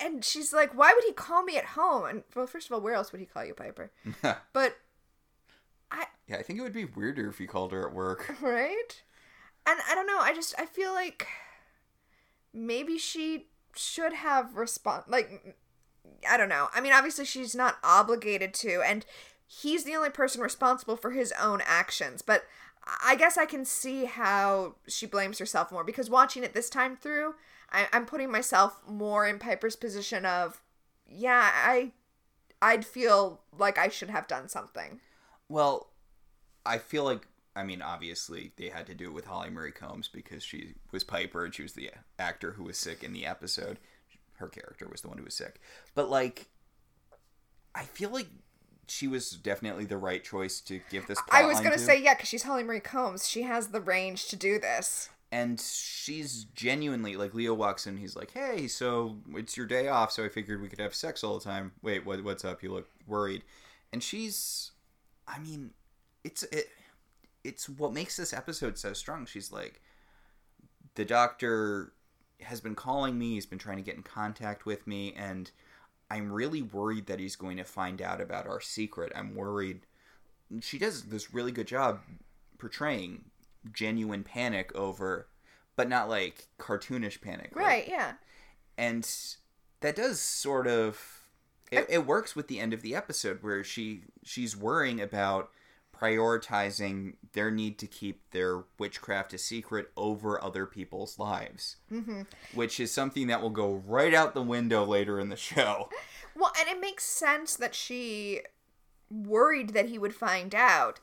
and 0.01 0.25
she's 0.25 0.53
like, 0.53 0.77
"Why 0.77 0.93
would 0.95 1.05
he 1.05 1.13
call 1.13 1.43
me 1.43 1.57
at 1.57 1.65
home?" 1.65 2.05
And 2.05 2.23
well, 2.35 2.47
first 2.47 2.69
of 2.69 2.73
all, 2.73 2.81
where 2.81 2.95
else 2.95 3.13
would 3.13 3.21
he 3.21 3.27
call 3.27 3.45
you, 3.45 3.55
Piper? 3.55 3.91
But 4.53 4.77
I 5.91 6.07
Yeah, 6.29 6.37
I 6.37 6.43
think 6.43 6.59
it 6.59 6.63
would 6.63 6.73
be 6.73 6.85
weirder 6.85 7.29
if 7.29 7.39
he 7.39 7.47
called 7.47 7.73
her 7.73 7.87
at 7.89 7.95
work. 7.95 8.35
right? 8.41 9.03
And 9.67 9.81
I 9.89 9.95
don't 9.95 10.07
know, 10.07 10.19
I 10.21 10.35
just 10.35 10.55
I 10.59 10.67
feel 10.67 10.93
like 10.93 11.27
maybe 12.53 12.99
she 12.99 13.47
should 13.77 14.13
have 14.13 14.57
respond 14.57 15.05
like 15.09 15.57
I 16.29 16.37
don't 16.37 16.49
know. 16.49 16.69
I 16.73 16.81
mean, 16.81 16.93
obviously 16.93 17.25
she's 17.25 17.55
not 17.55 17.79
obligated 17.83 18.55
to 18.55 18.83
and 18.83 19.05
he's 19.47 19.85
the 19.85 19.95
only 19.95 20.11
person 20.11 20.41
responsible 20.41 20.97
for 20.97 21.11
his 21.11 21.33
own 21.41 21.61
actions, 21.67 22.23
but 22.23 22.45
I 23.03 23.17
guess 23.17 23.39
I 23.39 23.47
can 23.47 23.65
see 23.65 24.05
how 24.05 24.75
she 24.87 25.07
blames 25.07 25.39
herself 25.39 25.73
more 25.73 25.85
because 25.85 26.11
watching 26.11 26.45
it 26.45 26.53
this 26.53 26.69
time 26.69 26.97
through, 26.97 27.35
I, 27.75 27.89
I'm 27.93 28.07
putting 28.07 28.31
myself 28.31 28.81
more 28.89 29.27
in 29.27 29.39
Piper's 29.39 29.77
position 29.77 30.25
of, 30.25 30.63
yeah, 31.07 31.51
I, 31.53 31.93
I'd 32.63 32.87
feel 32.87 33.41
like 33.59 33.77
I 33.77 33.89
should 33.89 34.11
have 34.11 34.27
done 34.27 34.49
something. 34.49 35.01
Well, 35.49 35.91
I 36.65 36.79
feel 36.79 37.05
like 37.05 37.27
I 37.57 37.63
mean, 37.63 37.83
obviously 37.83 38.53
they 38.57 38.69
had 38.69 38.87
to 38.87 38.95
do 38.95 39.05
it 39.07 39.13
with 39.13 39.27
Holly 39.27 39.51
Marie 39.51 39.71
Combs 39.71 40.09
because 40.09 40.43
she 40.43 40.75
was 40.91 41.05
Piper 41.05 41.45
and 41.45 41.55
she 41.55 41.63
was 41.63 41.75
the 41.75 41.91
actor 42.19 42.53
who 42.53 42.65
was 42.65 42.77
sick 42.77 43.05
in 43.05 43.13
the 43.13 43.27
episode. 43.27 43.79
Her 44.39 44.49
character 44.49 44.89
was 44.91 45.03
the 45.03 45.09
one 45.09 45.19
who 45.19 45.25
was 45.25 45.35
sick. 45.35 45.61
But 45.95 46.11
like 46.11 46.49
I 47.75 47.85
feel 47.85 48.11
like 48.11 48.27
she 48.89 49.07
was 49.07 49.31
definitely 49.31 49.85
the 49.85 49.97
right 49.97 50.23
choice 50.23 50.61
to 50.63 50.81
give 50.91 51.07
this 51.07 51.19
I 51.31 51.45
was 51.45 51.61
gonna 51.61 51.77
to. 51.77 51.79
say 51.79 52.03
yeah, 52.03 52.15
because 52.15 52.29
she's 52.29 52.43
Holly 52.43 52.65
Marie 52.65 52.81
Combs. 52.81 53.29
She 53.29 53.43
has 53.43 53.69
the 53.69 53.81
range 53.81 54.27
to 54.29 54.37
do 54.37 54.59
this. 54.59 55.11
And 55.33 55.61
she's 55.61 56.45
genuinely 56.55 57.17
like 57.17 57.35
Leo 57.35 57.55
walks 57.55 57.87
in 57.87 57.97
he's 57.97 58.17
like 58.17 58.31
hey 58.33 58.69
so 58.69 59.17
it's 59.35 59.57
your 59.57 59.67
day 59.67 59.89
off 59.89 60.13
so 60.13 60.25
I 60.25 60.29
figured 60.29 60.61
we 60.61 60.69
could 60.69 60.81
have 60.81 60.95
sex 60.95 61.25
all 61.25 61.39
the 61.39 61.45
time. 61.45 61.73
Wait 61.83 62.07
what, 62.07 62.23
what's 62.23 62.45
up? 62.45 62.63
You 62.63 62.73
look 62.73 62.89
worried. 63.07 63.43
And 63.93 64.03
she's 64.03 64.73
I 65.27 65.39
mean 65.39 65.71
it's 66.23 66.43
it 66.45 66.69
it's 67.43 67.69
what 67.69 67.93
makes 67.93 68.17
this 68.17 68.33
episode 68.33 68.79
so 68.79 68.93
strong. 68.93 69.27
She's 69.27 69.53
like 69.53 69.81
the 70.95 71.05
doctor 71.05 71.93
has 72.41 72.61
been 72.61 72.75
calling 72.75 73.19
me 73.19 73.35
he's 73.35 73.47
been 73.47 73.59
trying 73.59 73.79
to 73.79 73.83
get 73.83 73.97
in 73.97 74.03
contact 74.03 74.67
with 74.67 74.87
me 74.87 75.15
and 75.17 75.51
I'm 76.11 76.31
really 76.31 76.63
worried 76.63 77.07
that 77.07 77.19
he's 77.19 77.35
going 77.35 77.57
to 77.57 77.65
find 77.65 78.01
out 78.01 78.21
about 78.21 78.47
our 78.47 78.61
secret. 78.61 79.11
I'm 79.17 79.35
worried. 79.35 79.81
She 80.61 80.79
does 80.79 81.05
this 81.05 81.35
really 81.35 81.51
good 81.51 81.67
job 81.67 82.01
portraying 82.59 83.25
genuine 83.73 84.23
panic 84.25 84.75
over 84.75 85.29
but 85.77 85.89
not 85.89 86.09
like 86.09 86.49
cartoonish 86.59 87.21
panic 87.21 87.51
like- 87.57 87.65
Right, 87.65 87.89
yeah. 87.89 88.13
and 88.79 89.09
that 89.81 89.97
does 89.97 90.21
sort 90.21 90.67
of 90.67 91.21
it, 91.71 91.87
it 91.89 92.07
works 92.07 92.37
with 92.37 92.47
the 92.49 92.61
end 92.61 92.73
of 92.73 92.83
the 92.83 92.95
episode 92.95 93.43
where 93.43 93.65
she 93.65 94.03
she's 94.23 94.57
worrying 94.57 95.01
about 95.01 95.51
prioritizing 96.19 97.15
their 97.33 97.51
need 97.51 97.79
to 97.79 97.87
keep 97.87 98.21
their 98.31 98.65
witchcraft 98.79 99.33
a 99.33 99.39
secret 99.39 99.91
over 99.97 100.43
other 100.43 100.67
people's 100.67 101.19
lives 101.19 101.77
Mm-hmm. 101.93 102.23
which 102.55 102.79
is 102.81 102.93
something 102.93 103.27
that 103.29 103.41
will 103.43 103.51
go 103.51 103.83
right 103.87 104.15
out 104.15 104.35
the 104.35 104.43
window 104.43 104.85
later 104.85 105.19
in 105.19 105.29
the 105.29 105.37
show 105.37 105.89
Well, 106.37 106.53
and 106.59 106.69
it 106.69 106.81
makes 106.81 107.05
sense 107.05 107.55
that 107.57 107.77
she 107.77 108.41
worried 109.09 109.71
that 109.71 109.87
he 109.89 110.01
would 110.01 110.17
find 110.17 110.53
out. 110.53 110.99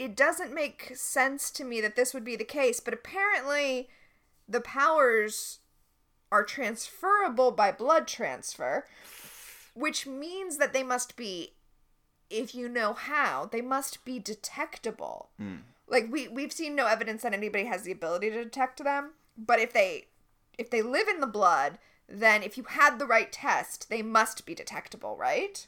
I- 0.00 0.04
It 0.04 0.10
it 0.10 0.16
doesn't 0.16 0.54
make 0.54 0.92
sense 0.94 1.50
to 1.52 1.64
me 1.64 1.80
that 1.80 1.96
this 1.96 2.14
would 2.14 2.24
be 2.24 2.36
the 2.36 2.44
case, 2.44 2.80
but 2.80 2.94
apparently 2.94 3.88
the 4.48 4.60
powers 4.60 5.60
are 6.32 6.44
transferable 6.44 7.50
by 7.50 7.72
blood 7.72 8.06
transfer, 8.06 8.86
which 9.74 10.06
means 10.06 10.56
that 10.56 10.72
they 10.72 10.82
must 10.82 11.16
be 11.16 11.54
if 12.28 12.54
you 12.54 12.68
know 12.68 12.92
how, 12.92 13.46
they 13.46 13.60
must 13.60 14.04
be 14.04 14.20
detectable. 14.20 15.30
Hmm. 15.36 15.56
Like 15.88 16.06
we 16.10 16.28
we've 16.28 16.52
seen 16.52 16.74
no 16.76 16.86
evidence 16.86 17.22
that 17.22 17.32
anybody 17.34 17.64
has 17.64 17.82
the 17.82 17.92
ability 17.92 18.30
to 18.30 18.44
detect 18.44 18.82
them, 18.84 19.14
but 19.36 19.58
if 19.58 19.72
they 19.72 20.06
if 20.58 20.70
they 20.70 20.82
live 20.82 21.08
in 21.08 21.20
the 21.20 21.26
blood, 21.26 21.78
then 22.08 22.42
if 22.42 22.56
you 22.56 22.64
had 22.64 22.98
the 22.98 23.06
right 23.06 23.32
test, 23.32 23.88
they 23.90 24.02
must 24.02 24.46
be 24.46 24.54
detectable, 24.54 25.16
right? 25.16 25.66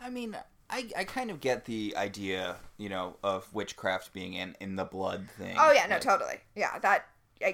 I 0.00 0.10
mean, 0.10 0.36
I, 0.70 0.88
I 0.96 1.04
kind 1.04 1.30
of 1.30 1.40
get 1.40 1.64
the 1.64 1.94
idea, 1.96 2.56
you 2.78 2.88
know, 2.88 3.16
of 3.22 3.52
witchcraft 3.52 4.12
being 4.12 4.34
in, 4.34 4.56
in 4.60 4.76
the 4.76 4.84
blood 4.84 5.28
thing. 5.36 5.56
Oh 5.58 5.72
yeah, 5.72 5.86
no, 5.86 5.96
Like, 5.96 6.02
totally. 6.02 6.36
Yeah, 6.54 6.78
that 6.78 7.06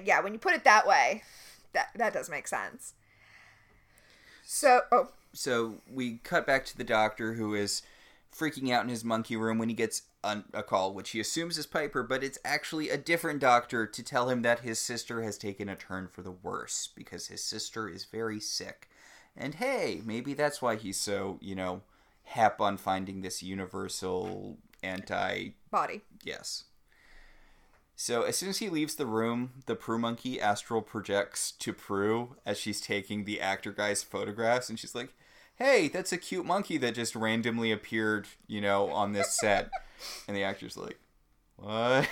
yeah, 0.05 0.21
when 0.21 0.33
you 0.33 0.39
put 0.39 0.53
it 0.53 0.63
that 0.63 0.87
way, 0.87 1.23
that 1.73 1.89
that 1.95 2.13
does 2.13 2.29
make 2.29 2.47
sense. 2.47 2.93
So, 4.45 4.81
oh, 4.91 5.09
So 5.33 5.81
we 5.91 6.17
cut 6.23 6.47
back 6.47 6.65
to 6.67 6.77
the 6.77 6.83
doctor 6.83 7.33
who 7.33 7.53
is 7.53 7.81
freaking 8.33 8.71
out 8.71 8.83
in 8.83 8.89
his 8.89 9.03
monkey 9.03 9.35
room 9.35 9.57
when 9.57 9.69
he 9.69 9.75
gets 9.75 10.03
a, 10.23 10.43
a 10.53 10.63
call, 10.63 10.93
which 10.93 11.11
he 11.11 11.19
assumes 11.19 11.57
is 11.57 11.65
Piper, 11.65 12.03
but 12.03 12.23
it's 12.23 12.39
actually 12.45 12.89
a 12.89 12.97
different 12.97 13.39
doctor 13.39 13.85
to 13.85 14.03
tell 14.03 14.29
him 14.29 14.41
that 14.43 14.59
his 14.59 14.79
sister 14.79 15.23
has 15.23 15.37
taken 15.37 15.67
a 15.69 15.75
turn 15.75 16.07
for 16.07 16.21
the 16.21 16.31
worse 16.31 16.89
because 16.95 17.27
his 17.27 17.43
sister 17.43 17.89
is 17.89 18.05
very 18.05 18.39
sick. 18.39 18.89
And 19.35 19.55
hey, 19.55 20.01
maybe 20.05 20.33
that's 20.33 20.61
why 20.61 20.75
he's 20.75 20.99
so, 20.99 21.37
you 21.41 21.55
know, 21.55 21.81
hap 22.27 22.59
on 22.59 22.77
finding 22.77 23.21
this 23.21 23.41
universal 23.41 24.57
anti 24.83 25.51
body. 25.71 26.01
Yes. 26.23 26.65
So 27.95 28.23
as 28.23 28.37
soon 28.37 28.49
as 28.49 28.59
he 28.59 28.69
leaves 28.69 28.95
the 28.95 29.07
room, 29.07 29.63
the 29.65 29.75
Prue 29.75 29.97
monkey 29.97 30.39
astral 30.39 30.81
projects 30.81 31.51
to 31.51 31.73
Prue 31.73 32.35
as 32.45 32.59
she's 32.59 32.79
taking 32.79 33.23
the 33.23 33.41
actor 33.41 33.71
guy's 33.71 34.03
photographs, 34.03 34.69
and 34.69 34.77
she's 34.77 34.93
like, 34.93 35.13
"Hey, 35.55 35.87
that's 35.87 36.11
a 36.11 36.17
cute 36.17 36.45
monkey 36.45 36.77
that 36.77 36.93
just 36.93 37.15
randomly 37.15 37.71
appeared, 37.71 38.27
you 38.45 38.61
know, 38.61 38.89
on 38.91 39.13
this 39.13 39.35
set." 39.35 39.69
and 40.27 40.37
the 40.37 40.43
actor's 40.43 40.77
like, 40.77 40.99
"What?" 41.55 42.07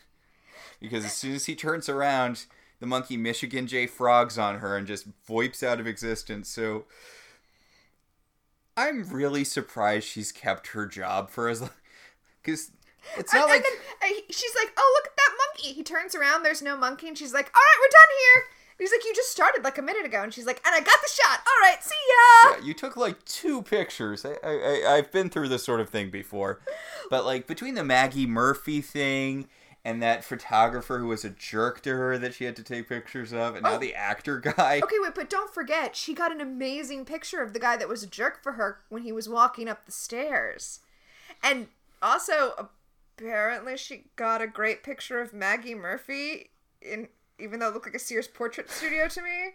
because 0.80 1.04
as 1.04 1.12
soon 1.12 1.34
as 1.34 1.46
he 1.46 1.54
turns 1.54 1.88
around, 1.88 2.46
the 2.80 2.86
monkey 2.86 3.16
Michigan 3.16 3.66
J 3.66 3.86
frogs 3.86 4.36
on 4.36 4.58
her 4.58 4.76
and 4.76 4.86
just 4.86 5.06
voips 5.28 5.62
out 5.62 5.80
of 5.80 5.86
existence. 5.86 6.48
So 6.48 6.86
I'm 8.76 9.04
really 9.04 9.44
surprised 9.44 10.06
she's 10.06 10.32
kept 10.32 10.68
her 10.68 10.86
job 10.86 11.30
for 11.30 11.48
as 11.48 11.60
long 11.60 11.70
because 12.42 12.70
it's 13.16 13.32
not 13.32 13.42
and, 13.42 13.50
like 13.50 13.64
and 13.64 13.64
then 13.64 14.12
uh, 14.12 14.22
she's 14.30 14.54
like, 14.56 14.72
"Oh, 14.76 14.92
look 14.96 15.12
at 15.12 15.16
that 15.16 15.36
monkey." 15.46 15.72
He 15.74 15.82
turns 15.82 16.14
around, 16.14 16.42
there's 16.42 16.62
no 16.62 16.76
monkey, 16.76 17.08
and 17.08 17.16
she's 17.16 17.32
like, 17.32 17.46
"All 17.46 17.60
right, 17.60 17.76
we're 17.80 17.88
done 17.88 18.16
here." 18.18 18.44
He's 18.78 18.90
like, 18.90 19.04
"You 19.04 19.14
just 19.14 19.30
started 19.30 19.62
like 19.62 19.78
a 19.78 19.82
minute 19.82 20.04
ago," 20.04 20.22
and 20.22 20.34
she's 20.34 20.46
like, 20.46 20.60
"And 20.66 20.74
I 20.74 20.80
got 20.80 20.98
the 21.00 21.08
shot. 21.08 21.40
All 21.46 21.68
right, 21.68 21.82
see 21.82 21.94
ya." 21.94 22.56
Yeah, 22.58 22.66
you 22.66 22.74
took 22.74 22.96
like 22.96 23.24
two 23.24 23.62
pictures. 23.62 24.24
I, 24.24 24.36
I, 24.42 24.52
I 24.52 24.94
I've 24.96 25.12
been 25.12 25.30
through 25.30 25.48
this 25.48 25.64
sort 25.64 25.80
of 25.80 25.88
thing 25.90 26.10
before, 26.10 26.60
but 27.10 27.24
like 27.24 27.46
between 27.46 27.74
the 27.74 27.84
Maggie 27.84 28.26
Murphy 28.26 28.80
thing 28.80 29.48
and 29.84 30.02
that 30.02 30.24
photographer 30.24 30.98
who 30.98 31.08
was 31.08 31.24
a 31.24 31.30
jerk 31.30 31.82
to 31.82 31.90
her 31.94 32.16
that 32.18 32.34
she 32.34 32.44
had 32.44 32.56
to 32.56 32.62
take 32.62 32.88
pictures 32.88 33.32
of, 33.32 33.54
and 33.54 33.62
now 33.64 33.74
Oh. 33.74 33.78
the 33.78 33.94
actor 33.94 34.38
guy. 34.40 34.80
Okay, 34.82 34.96
wait, 35.00 35.14
but 35.14 35.28
don't 35.28 35.52
forget, 35.52 35.94
she 35.94 36.14
got 36.14 36.32
an 36.32 36.40
amazing 36.40 37.04
picture 37.04 37.42
of 37.42 37.52
the 37.52 37.58
guy 37.58 37.76
that 37.76 37.88
was 37.88 38.02
a 38.02 38.06
jerk 38.06 38.42
for 38.42 38.52
her 38.52 38.80
when 38.88 39.02
he 39.02 39.12
was 39.12 39.28
walking 39.28 39.68
up 39.68 39.84
the 39.86 39.92
stairs. 39.92 40.80
And 41.42 41.68
also, 42.00 42.70
apparently, 43.18 43.76
she 43.76 44.04
got 44.16 44.40
a 44.40 44.46
great 44.46 44.82
picture 44.82 45.20
of 45.20 45.32
Maggie 45.34 45.74
Murphy 45.74 46.50
in 46.80 47.08
even 47.38 47.58
though 47.58 47.66
it 47.68 47.74
looked 47.74 47.86
like 47.86 47.94
a 47.96 47.98
Sears 47.98 48.28
portrait 48.28 48.70
studio 48.70 49.08
to 49.08 49.20
me. 49.20 49.50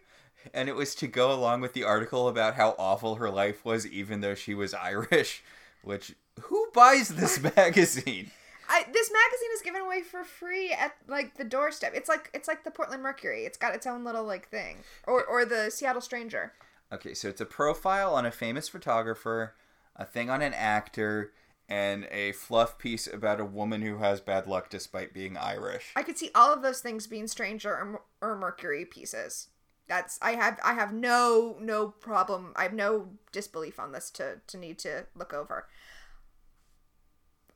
And 0.54 0.68
it 0.68 0.76
was 0.76 0.94
to 0.96 1.08
go 1.08 1.32
along 1.32 1.62
with 1.62 1.72
the 1.74 1.86
article 1.86 2.28
about 2.28 2.56
how 2.56 2.76
awful 2.78 3.16
her 3.16 3.30
life 3.30 3.64
was, 3.64 3.88
even 3.88 4.20
though 4.22 4.36
she 4.36 4.54
was 4.54 4.74
Irish. 4.74 5.44
Which 5.82 6.14
who 6.42 6.68
buys 6.74 7.08
this 7.10 7.42
magazine? 7.56 8.32
I, 8.70 8.86
this 8.94 9.12
magazine 9.12 9.50
is 9.56 9.62
given 9.64 9.82
away 9.82 10.02
for 10.02 10.24
free 10.24 10.72
at 10.72 10.96
like 11.08 11.36
the 11.38 11.44
doorstep. 11.44 11.94
It's 11.96 12.08
like 12.08 12.30
it's 12.34 12.48
like 12.48 12.64
the 12.64 12.72
Portland 12.72 13.02
Mercury. 13.02 13.46
It's 13.46 13.58
got 13.58 13.74
its 13.74 13.88
own 13.88 14.04
little 14.04 14.24
like 14.24 14.48
thing, 14.50 14.84
or 15.08 15.26
or 15.26 15.44
the 15.44 15.72
Seattle 15.72 16.02
Stranger. 16.02 16.54
Okay, 16.94 17.14
so 17.14 17.28
it's 17.28 17.42
a 17.42 17.46
profile 17.46 18.14
on 18.14 18.26
a 18.26 18.32
famous 18.32 18.70
photographer, 18.70 19.56
a 19.96 20.06
thing 20.06 20.30
on 20.30 20.42
an 20.42 20.54
actor, 20.54 21.34
and 21.68 22.08
a 22.12 22.32
fluff 22.34 22.78
piece 22.78 23.08
about 23.08 23.40
a 23.40 23.46
woman 23.46 23.82
who 23.82 23.98
has 23.98 24.22
bad 24.22 24.48
luck 24.48 24.70
despite 24.70 25.14
being 25.14 25.36
Irish. 25.36 25.92
I 25.96 26.04
could 26.04 26.18
see 26.18 26.32
all 26.36 26.54
of 26.54 26.62
those 26.62 26.82
things 26.82 27.08
being 27.08 27.28
Stranger 27.28 27.72
or, 27.72 28.02
or 28.22 28.38
Mercury 28.38 28.86
pieces. 28.86 29.50
That's 29.88 30.20
I 30.22 30.34
have 30.34 30.60
I 30.64 30.74
have 30.74 30.94
no 30.94 31.58
no 31.60 31.88
problem. 31.88 32.54
I 32.56 32.64
have 32.64 32.74
no 32.74 33.10
disbelief 33.32 33.80
on 33.80 33.92
this 33.92 34.12
to 34.12 34.42
to 34.46 34.58
need 34.58 34.78
to 34.80 35.08
look 35.16 35.34
over. 35.34 35.68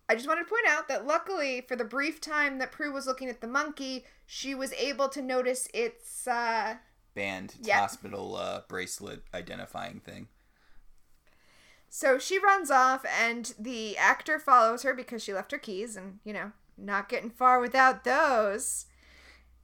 I 0.10 0.16
just 0.16 0.28
wanted 0.28 0.44
to 0.44 0.50
point 0.50 0.68
out 0.68 0.88
that 0.90 1.06
luckily 1.08 1.62
for 1.62 1.76
the 1.76 1.86
brief 1.86 2.20
time 2.20 2.60
that 2.60 2.72
Prue 2.72 2.92
was 2.92 3.08
looking 3.08 3.30
at 3.30 3.42
the 3.42 3.48
monkey, 3.48 4.06
she 4.26 4.54
was 4.54 4.74
able 4.74 5.08
to 5.10 5.22
notice 5.22 5.68
its 5.74 6.28
uh 6.28 6.76
Band 7.16 7.56
Yeah. 7.62 7.80
hospital 7.80 8.36
uh, 8.36 8.62
bracelet 8.68 9.24
identifying 9.34 10.00
thing. 10.00 10.28
So 11.90 12.18
she 12.18 12.40
runs 12.40 12.72
off, 12.72 13.06
and 13.06 13.54
the 13.60 13.96
actor 13.98 14.40
follows 14.40 14.82
her 14.82 14.96
because 14.96 15.24
she 15.24 15.32
left 15.32 15.52
her 15.52 15.60
keys, 15.60 15.96
and 15.96 16.18
you 16.24 16.34
know, 16.34 16.52
not 16.76 17.08
getting 17.08 17.30
far 17.30 17.60
without 17.60 18.04
those. 18.04 18.88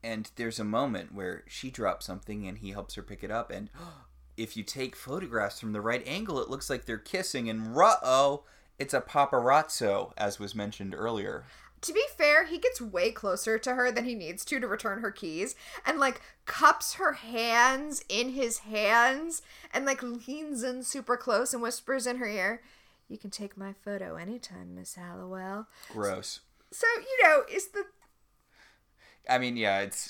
And 0.04 0.30
there's 0.36 0.60
a 0.60 0.64
moment 0.64 1.14
where 1.14 1.44
she 1.48 1.72
drops 1.72 2.06
something 2.06 2.48
and 2.48 2.60
he 2.60 2.70
helps 2.70 2.96
her 2.96 3.02
pick 3.02 3.24
it 3.24 3.32
up. 3.32 3.50
And 3.52 3.70
if 4.38 4.56
you 4.56 4.64
take 4.64 4.96
photographs 4.96 5.60
from 5.60 5.74
the 5.74 5.82
right 5.82 6.04
angle, 6.08 6.40
it 6.40 6.50
looks 6.50 6.70
like 6.70 6.86
they're 6.86 6.98
kissing. 6.98 7.50
And 7.50 7.76
ruh 7.76 7.96
oh, 8.04 8.44
it's 8.80 8.94
a 8.94 9.02
paparazzo, 9.02 10.14
as 10.18 10.40
was 10.40 10.56
mentioned 10.56 10.96
earlier. 10.98 11.44
To 11.82 11.94
be 11.94 12.04
fair, 12.18 12.46
he 12.46 12.58
gets 12.58 12.82
way 12.82 13.12
closer 13.12 13.58
to 13.58 13.76
her 13.76 13.92
than 13.92 14.06
he 14.06 14.16
needs 14.16 14.44
to 14.46 14.60
to 14.60 14.68
return 14.68 15.02
her 15.02 15.12
keys, 15.12 15.56
and 15.86 16.00
like 16.00 16.22
cups 16.46 16.96
her 16.96 17.14
hands 17.14 18.04
in 18.10 18.30
his 18.30 18.60
hands, 18.60 19.42
and 19.74 19.86
like 19.86 20.02
leans 20.04 20.64
in 20.64 20.84
super 20.84 21.16
close 21.16 21.54
and 21.54 21.62
whispers 21.62 22.06
in 22.06 22.18
her 22.18 22.28
ear, 22.28 22.62
"You 23.08 23.18
can 23.18 23.30
take 23.30 23.56
my 23.56 23.74
photo 23.74 24.16
anytime, 24.16 24.76
Miss 24.76 24.96
Halliwell." 24.96 25.68
Gross. 25.90 26.42
So 26.72 26.88
you 26.98 27.24
know, 27.24 27.44
is 27.50 27.68
the 27.70 27.86
I 29.30 29.38
mean, 29.38 29.56
yeah, 29.56 29.80
it's 29.82 30.10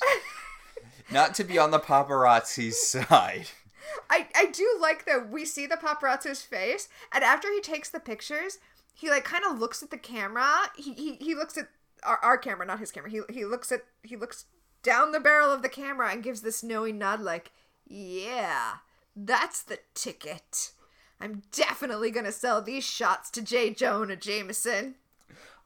not 1.11 1.36
to 1.36 1.43
be 1.43 1.57
on 1.57 1.72
the 1.72 1.80
paparazzi's 1.80 2.82
side. 2.88 3.49
I 4.09 4.27
I 4.35 4.45
do 4.47 4.77
like 4.81 5.05
that 5.05 5.29
we 5.29 5.45
see 5.45 5.65
the 5.65 5.77
paparazzo's 5.77 6.41
face, 6.41 6.89
and 7.11 7.23
after 7.23 7.51
he 7.51 7.61
takes 7.61 7.89
the 7.89 7.99
pictures, 7.99 8.59
he 8.93 9.09
like 9.09 9.23
kind 9.23 9.43
of 9.45 9.59
looks 9.59 9.81
at 9.83 9.91
the 9.91 9.97
camera. 9.97 10.49
He 10.75 10.93
he, 10.93 11.15
he 11.15 11.35
looks 11.35 11.57
at 11.57 11.69
our, 12.03 12.17
our 12.17 12.37
camera, 12.37 12.65
not 12.65 12.79
his 12.79 12.91
camera. 12.91 13.09
He 13.09 13.21
he 13.29 13.45
looks 13.45 13.71
at 13.71 13.83
he 14.03 14.15
looks 14.15 14.45
down 14.83 15.11
the 15.11 15.19
barrel 15.19 15.51
of 15.51 15.61
the 15.61 15.69
camera 15.69 16.11
and 16.11 16.23
gives 16.23 16.41
this 16.41 16.63
knowing 16.63 16.97
nod, 16.97 17.21
like, 17.21 17.51
"Yeah, 17.87 18.75
that's 19.15 19.61
the 19.61 19.79
ticket. 19.93 20.71
I'm 21.19 21.43
definitely 21.51 22.11
gonna 22.11 22.31
sell 22.31 22.61
these 22.61 22.85
shots 22.85 23.29
to 23.31 23.41
J. 23.41 23.73
Jonah 23.73 24.15
Jameson." 24.15 24.95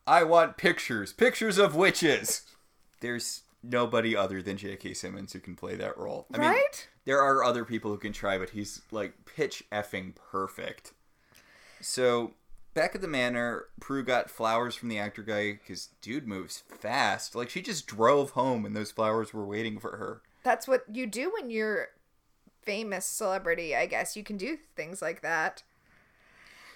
I 0.05 0.23
want 0.23 0.57
pictures, 0.57 1.13
pictures 1.13 1.57
of 1.57 1.75
witches. 1.75 2.41
There's 2.99 3.42
nobody 3.63 4.15
other 4.15 4.41
than 4.41 4.57
J.K. 4.57 4.93
Simmons 4.93 5.33
who 5.33 5.39
can 5.39 5.55
play 5.55 5.75
that 5.75 5.97
role. 5.97 6.27
I 6.33 6.37
mean, 6.37 6.49
Right? 6.51 6.87
there 7.05 7.21
are 7.21 7.43
other 7.43 7.63
people 7.65 7.91
who 7.91 7.97
can 7.97 8.11
try, 8.13 8.37
but 8.37 8.51
he's 8.51 8.81
like 8.91 9.13
pitch 9.25 9.63
effing 9.71 10.13
perfect. 10.15 10.91
So 11.81 12.33
back 12.73 12.95
at 12.95 13.01
the 13.01 13.07
manor, 13.07 13.65
Prue 13.79 14.03
got 14.03 14.29
flowers 14.29 14.75
from 14.75 14.89
the 14.89 14.99
actor 14.99 15.23
guy 15.23 15.53
because 15.53 15.89
dude 16.01 16.27
moves 16.27 16.63
fast. 16.67 17.35
Like 17.35 17.49
she 17.49 17.61
just 17.61 17.87
drove 17.87 18.31
home 18.31 18.65
and 18.65 18.75
those 18.75 18.91
flowers 18.91 19.33
were 19.33 19.45
waiting 19.45 19.79
for 19.79 19.97
her. 19.97 20.21
That's 20.43 20.67
what 20.67 20.83
you 20.91 21.07
do 21.07 21.31
when 21.33 21.49
you're 21.49 21.89
famous 22.63 23.05
celebrity, 23.05 23.75
I 23.75 23.85
guess. 23.85 24.15
You 24.17 24.23
can 24.23 24.37
do 24.37 24.57
things 24.75 25.01
like 25.01 25.21
that. 25.21 25.63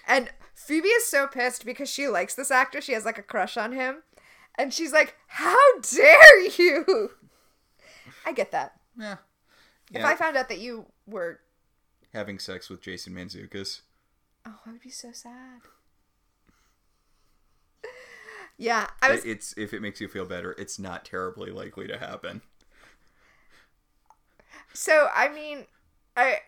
And 0.06 0.30
Phoebe 0.54 0.88
is 0.88 1.06
so 1.06 1.26
pissed 1.26 1.66
because 1.66 1.90
she 1.90 2.08
likes 2.08 2.34
this 2.34 2.50
actor. 2.50 2.80
She 2.80 2.92
has 2.92 3.04
like 3.04 3.18
a 3.18 3.22
crush 3.22 3.58
on 3.58 3.72
him. 3.72 4.02
And 4.58 4.74
she's 4.74 4.92
like, 4.92 5.16
How 5.28 5.56
dare 5.80 6.46
you? 6.58 7.10
I 8.26 8.32
get 8.32 8.50
that. 8.52 8.74
Yeah. 8.98 9.16
If 9.94 10.04
I 10.04 10.16
found 10.16 10.36
out 10.36 10.48
that 10.50 10.58
you 10.58 10.86
were. 11.06 11.40
having 12.12 12.38
sex 12.38 12.68
with 12.68 12.82
Jason 12.82 13.14
Mantzoukas. 13.14 13.80
Oh, 14.44 14.58
I 14.66 14.72
would 14.72 14.82
be 14.82 14.90
so 14.90 15.12
sad. 15.12 15.62
Yeah, 18.58 18.88
I 19.00 19.12
was. 19.12 19.24
It's 19.24 19.54
if 19.56 19.72
it 19.72 19.80
makes 19.80 20.00
you 20.00 20.08
feel 20.08 20.24
better, 20.24 20.52
it's 20.58 20.80
not 20.80 21.04
terribly 21.04 21.52
likely 21.52 21.86
to 21.86 21.96
happen. 21.96 22.42
So 24.74 25.08
I 25.14 25.28
mean, 25.28 25.66
I, 26.16 26.38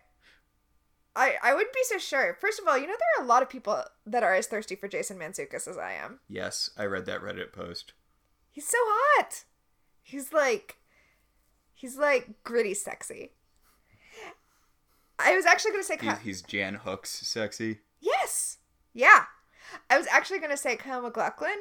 I, 1.14 1.34
I 1.42 1.54
wouldn't 1.54 1.72
be 1.72 1.84
so 1.84 1.98
sure. 1.98 2.36
First 2.40 2.60
of 2.60 2.66
all, 2.66 2.76
you 2.76 2.88
know 2.88 2.94
there 2.98 3.22
are 3.22 3.24
a 3.24 3.28
lot 3.28 3.42
of 3.42 3.48
people 3.48 3.82
that 4.06 4.24
are 4.24 4.34
as 4.34 4.48
thirsty 4.48 4.74
for 4.74 4.88
Jason 4.88 5.18
Mantzoukas 5.18 5.68
as 5.68 5.78
I 5.78 5.92
am. 5.92 6.18
Yes, 6.28 6.70
I 6.76 6.84
read 6.84 7.06
that 7.06 7.20
Reddit 7.22 7.52
post. 7.52 7.92
He's 8.60 8.68
so 8.68 8.76
hot. 8.78 9.44
He's 10.02 10.34
like, 10.34 10.76
he's 11.72 11.96
like 11.96 12.28
gritty 12.44 12.74
sexy. 12.74 13.30
I 15.18 15.34
was 15.34 15.46
actually 15.46 15.70
gonna 15.70 15.82
say 15.82 15.94
He's, 15.94 16.02
Kyle, 16.02 16.16
he's 16.16 16.42
Jan 16.42 16.74
Hooks 16.74 17.08
sexy. 17.08 17.78
yes, 18.00 18.58
yeah. 18.92 19.24
I 19.88 19.96
was 19.96 20.06
actually 20.08 20.40
gonna 20.40 20.58
say 20.58 20.76
Kyle 20.76 21.00
MacLachlan, 21.00 21.56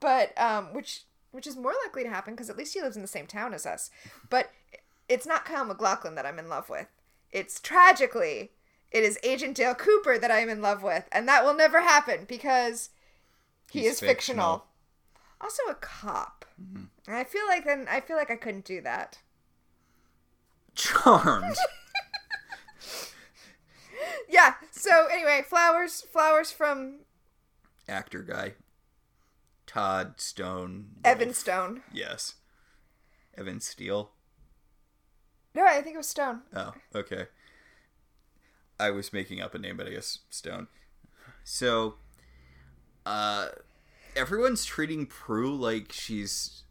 but 0.00 0.32
um, 0.40 0.72
which 0.72 1.02
which 1.30 1.46
is 1.46 1.58
more 1.58 1.74
likely 1.84 2.04
to 2.04 2.08
happen 2.08 2.32
because 2.32 2.48
at 2.48 2.56
least 2.56 2.72
he 2.72 2.80
lives 2.80 2.96
in 2.96 3.02
the 3.02 3.08
same 3.08 3.26
town 3.26 3.52
as 3.52 3.66
us. 3.66 3.90
But 4.30 4.50
it's 5.10 5.26
not 5.26 5.44
Kyle 5.44 5.66
MacLachlan 5.66 6.14
that 6.14 6.24
I'm 6.24 6.38
in 6.38 6.48
love 6.48 6.70
with. 6.70 6.86
It's 7.32 7.60
tragically, 7.60 8.52
it 8.90 9.02
is 9.04 9.18
Agent 9.22 9.58
Dale 9.58 9.74
Cooper 9.74 10.16
that 10.16 10.30
I'm 10.30 10.48
in 10.48 10.62
love 10.62 10.82
with, 10.82 11.04
and 11.12 11.28
that 11.28 11.44
will 11.44 11.52
never 11.54 11.82
happen 11.82 12.24
because 12.26 12.88
he 13.70 13.80
He's 13.80 13.92
is 13.92 14.00
fictional. 14.00 14.64
Also 15.40 15.62
a 15.70 15.74
cop. 15.74 16.44
And 16.58 17.16
I 17.16 17.24
feel 17.24 17.46
like 17.46 17.64
then 17.64 17.86
I 17.90 18.00
feel 18.00 18.16
like 18.16 18.30
I 18.30 18.36
couldn't 18.36 18.64
do 18.64 18.80
that. 18.82 19.18
Charmed. 20.74 21.56
Yeah. 24.30 24.54
So 24.70 25.08
anyway, 25.12 25.42
flowers, 25.46 26.00
flowers 26.02 26.52
from 26.52 27.00
Actor 27.88 28.22
guy. 28.22 28.54
Todd 29.66 30.20
Stone. 30.20 30.86
Evan 31.04 31.28
Wolf. 31.28 31.36
Stone. 31.36 31.82
Yes. 31.92 32.34
Evan 33.36 33.60
Steele. 33.60 34.12
No, 35.54 35.64
I 35.64 35.80
think 35.82 35.94
it 35.94 35.98
was 35.98 36.08
Stone. 36.08 36.42
Oh, 36.54 36.72
okay. 36.94 37.26
I 38.78 38.90
was 38.90 39.12
making 39.12 39.40
up 39.40 39.54
a 39.54 39.58
name, 39.58 39.76
but 39.76 39.86
I 39.86 39.90
guess 39.90 40.20
Stone. 40.30 40.68
So, 41.44 41.96
uh, 43.04 43.48
everyone's 44.16 44.64
treating 44.64 45.06
Prue 45.06 45.54
like 45.54 45.92
she's 45.92 46.62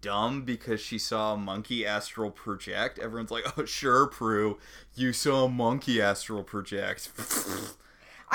dumb 0.00 0.42
because 0.44 0.80
she 0.80 0.98
saw 0.98 1.34
a 1.34 1.36
monkey 1.36 1.84
astral 1.86 2.30
project. 2.30 2.98
Everyone's 2.98 3.30
like, 3.30 3.44
"Oh, 3.58 3.64
sure, 3.64 4.06
Prue, 4.06 4.58
you 4.94 5.12
saw 5.12 5.44
a 5.44 5.48
monkey 5.48 6.00
astral 6.00 6.42
project." 6.44 7.10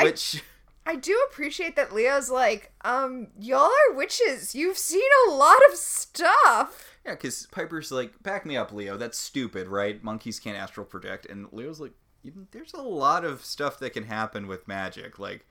Which 0.02 0.44
I 0.86 0.96
do 0.96 1.18
appreciate 1.30 1.76
that 1.76 1.94
Leo's 1.94 2.30
like, 2.30 2.72
um, 2.84 3.28
y'all 3.40 3.70
are 3.90 3.94
witches. 3.96 4.54
You've 4.56 4.78
seen 4.78 5.02
a 5.28 5.32
lot 5.32 5.60
of 5.72 5.78
stuff. 5.78 6.98
yeah, 7.06 7.12
because 7.14 7.48
Piper's 7.52 7.92
like, 7.92 8.22
"Back 8.24 8.46
me 8.46 8.58
up, 8.58 8.72
Leo. 8.74 8.98
That's 8.98 9.18
stupid, 9.18 9.68
right? 9.68 10.04
Monkeys 10.04 10.40
can't 10.40 10.58
astral 10.58 10.86
project." 10.86 11.26
And 11.28 11.48
Leo's 11.54 11.80
like, 11.80 11.94
"Even- 12.24 12.48
"There's 12.52 12.74
a 12.74 12.82
lot 12.82 13.24
of 13.24 13.46
stuff 13.46 13.80
that 13.80 13.92
can 13.94 14.04
happen 14.06 14.48
with 14.48 14.68
magic, 14.68 15.20
like." 15.20 15.46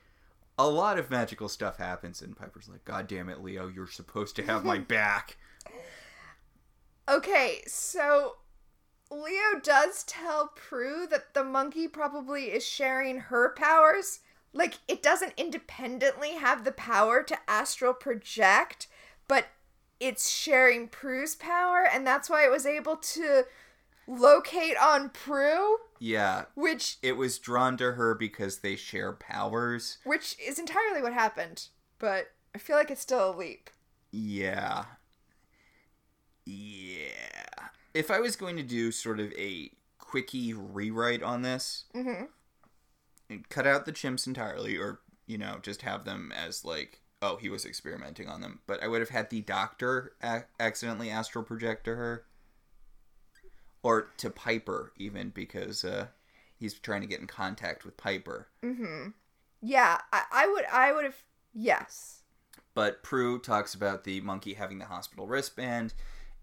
A 0.59 0.69
lot 0.69 0.99
of 0.99 1.11
magical 1.11 1.49
stuff 1.49 1.79
happens, 1.79 2.21
and 2.23 2.37
Piper's 2.37 2.69
like, 2.69 2.85
"God 2.85 3.07
damn 3.07 3.29
it, 3.29 3.43
Leo! 3.43 3.69
You're 3.69 3.87
supposed 3.87 4.37
to 4.37 4.43
have 4.43 4.65
my 4.65 4.79
back." 4.97 5.37
Okay, 7.09 7.63
so 7.67 8.37
Leo 9.11 9.61
does 9.63 10.05
tell 10.05 10.53
Prue 10.55 11.07
that 11.11 11.35
the 11.35 11.45
monkey 11.45 11.89
probably 11.89 12.45
is 12.45 12.65
sharing 12.65 13.19
her 13.19 13.55
powers. 13.55 14.21
Like, 14.53 14.75
it 14.87 15.03
doesn't 15.03 15.35
independently 15.37 16.33
have 16.33 16.65
the 16.65 16.73
power 16.73 17.23
to 17.23 17.39
astral 17.49 17.95
project, 17.95 18.87
but 19.27 19.47
it's 19.99 20.29
sharing 20.31 20.89
Prue's 20.89 21.35
power, 21.35 21.87
and 21.91 22.07
that's 22.07 22.29
why 22.29 22.45
it 22.45 22.51
was 22.51 22.67
able 22.67 22.97
to 22.97 23.45
locate 24.07 24.77
on 24.77 25.11
Prue, 25.11 25.79
Yeah, 26.05 26.47
which 26.57 26.97
it 27.01 27.17
was 27.17 27.39
drawn 27.39 27.77
to 27.77 27.93
her 27.93 28.17
because 28.17 28.59
they 28.59 28.75
share 28.75 29.13
powers. 29.13 29.99
which 30.03 30.35
is 30.45 30.59
entirely 30.59 31.01
what 31.01 31.13
happened. 31.13 31.69
But 32.01 32.33
I 32.57 32.59
feel 32.59 32.77
like 32.77 32.91
it's 32.91 33.01
still 33.03 33.31
a 33.31 33.37
leap. 33.37 33.71
Yeah. 34.11 34.87
Yeah. 36.45 37.69
If 37.95 38.11
I 38.11 38.19
was 38.19 38.35
going 38.35 38.57
to 38.57 38.65
do 38.65 38.91
sort 38.91 39.21
of 39.21 39.33
a 39.35 39.71
quickie 39.99 40.53
rewrite 40.55 41.23
on 41.23 41.43
this, 41.43 41.85
hmm 41.95 42.25
cut 43.49 43.67
out 43.67 43.87
the 43.87 43.93
chimps 43.93 44.27
entirely, 44.27 44.77
or, 44.77 45.01
you 45.27 45.39
know, 45.39 45.59
just 45.63 45.81
have 45.83 46.05
them 46.05 46.31
as 46.37 46.65
like, 46.67 47.01
oh, 47.23 47.37
he 47.37 47.49
was 47.49 47.65
experimenting 47.65 48.29
on 48.29 48.41
them. 48.43 48.59
But 48.67 48.83
I 48.83 48.89
would 48.89 49.01
have 49.01 49.09
had 49.09 49.31
the 49.31 49.41
doctor 49.41 50.13
a- 50.21 50.43
accidentally 50.61 51.09
astral 51.11 51.45
project 51.45 51.85
to 51.85 51.95
her. 51.95 52.25
Or 53.83 54.09
to 54.19 54.31
Piper, 54.31 54.93
even, 54.97 55.31
because 55.31 55.85
uh, 55.85 56.07
he's 56.57 56.75
trying 56.75 57.01
to 57.01 57.07
get 57.07 57.21
in 57.21 57.27
contact 57.27 57.85
with 57.85 57.97
Piper. 57.97 58.49
hmm 58.63 59.09
Yeah, 59.61 59.99
I, 60.13 60.23
I 60.31 60.47
would. 60.49 60.65
I 60.73 60.93
would 60.93 61.05
have. 61.05 61.17
Yes. 61.53 62.23
But 62.75 63.03
Prue 63.03 63.39
talks 63.39 63.75
about 63.75 64.05
the 64.05 64.21
monkey 64.21 64.55
having 64.55 64.79
the 64.79 64.87
hospital 64.87 65.27
wristband, 65.27 65.95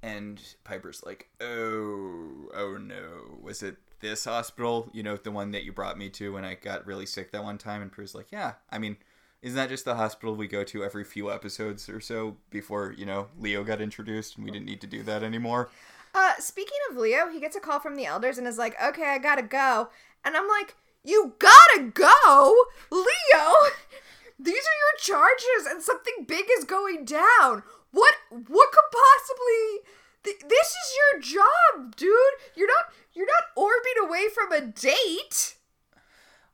and 0.04 0.40
Piper's 0.64 1.04
like, 1.04 1.30
"Oh, 1.42 2.50
oh 2.54 2.78
no, 2.78 3.40
was 3.42 3.64
it 3.64 3.78
this 4.02 4.26
hospital? 4.26 4.90
You 4.94 5.02
know, 5.04 5.18
the 5.18 5.32
one 5.32 5.52
that 5.52 5.64
you 5.64 5.72
brought 5.72 5.98
me 5.98 6.10
to 6.12 6.34
when 6.34 6.46
I 6.46 6.56
got 6.56 6.86
really 6.86 7.06
sick 7.06 7.32
that 7.32 7.44
one 7.44 7.58
time?" 7.58 7.82
And 7.82 7.92
Prue's 7.92 8.14
like, 8.14 8.32
"Yeah, 8.32 8.54
I 8.70 8.78
mean, 8.80 8.98
isn't 9.42 9.56
that 9.56 9.70
just 9.70 9.86
the 9.86 9.96
hospital 9.96 10.36
we 10.36 10.48
go 10.48 10.64
to 10.66 10.84
every 10.84 11.04
few 11.04 11.32
episodes 11.32 11.90
or 11.90 12.00
so 12.02 12.38
before 12.50 12.94
you 12.98 13.06
know 13.06 13.30
Leo 13.40 13.64
got 13.64 13.82
introduced 13.82 14.36
and 14.36 14.46
we 14.46 14.52
didn't 14.52 14.66
need 14.68 14.82
to 14.82 14.88
do 14.88 15.04
that 15.04 15.24
anymore?" 15.24 15.70
Uh, 16.14 16.34
speaking 16.40 16.78
of 16.90 16.98
Leo, 16.98 17.30
he 17.30 17.40
gets 17.40 17.56
a 17.56 17.60
call 17.60 17.80
from 17.80 17.96
the 17.96 18.06
elders 18.06 18.38
and 18.38 18.48
is 18.48 18.58
like, 18.58 18.82
"Okay, 18.82 19.06
I 19.06 19.18
gotta 19.18 19.42
go," 19.44 19.90
and 20.24 20.36
I'm 20.36 20.48
like, 20.48 20.76
"You 21.04 21.36
gotta 21.40 21.92
go, 21.94 22.66
Leo? 22.92 23.54
These 24.40 24.66
are 24.66 24.80
your 24.80 24.98
charges, 25.00 25.66
and 25.70 25.82
something 25.84 26.26
big 26.26 26.46
is 26.58 26.64
going 26.64 27.06
down. 27.06 27.64
What? 27.92 28.16
What 28.30 28.72
could 28.72 28.90
possibly? 28.92 29.92
Th- 30.24 30.40
this 30.48 30.68
is 30.68 30.98
your 30.98 31.22
job, 31.22 31.96
dude. 31.96 32.16
You're 32.56 32.68
not. 32.68 32.94
You're 33.14 33.28
not 33.28 33.44
orbiting 33.56 34.04
away 34.04 34.28
from 34.34 34.52
a 34.52 34.62
date." 34.62 35.56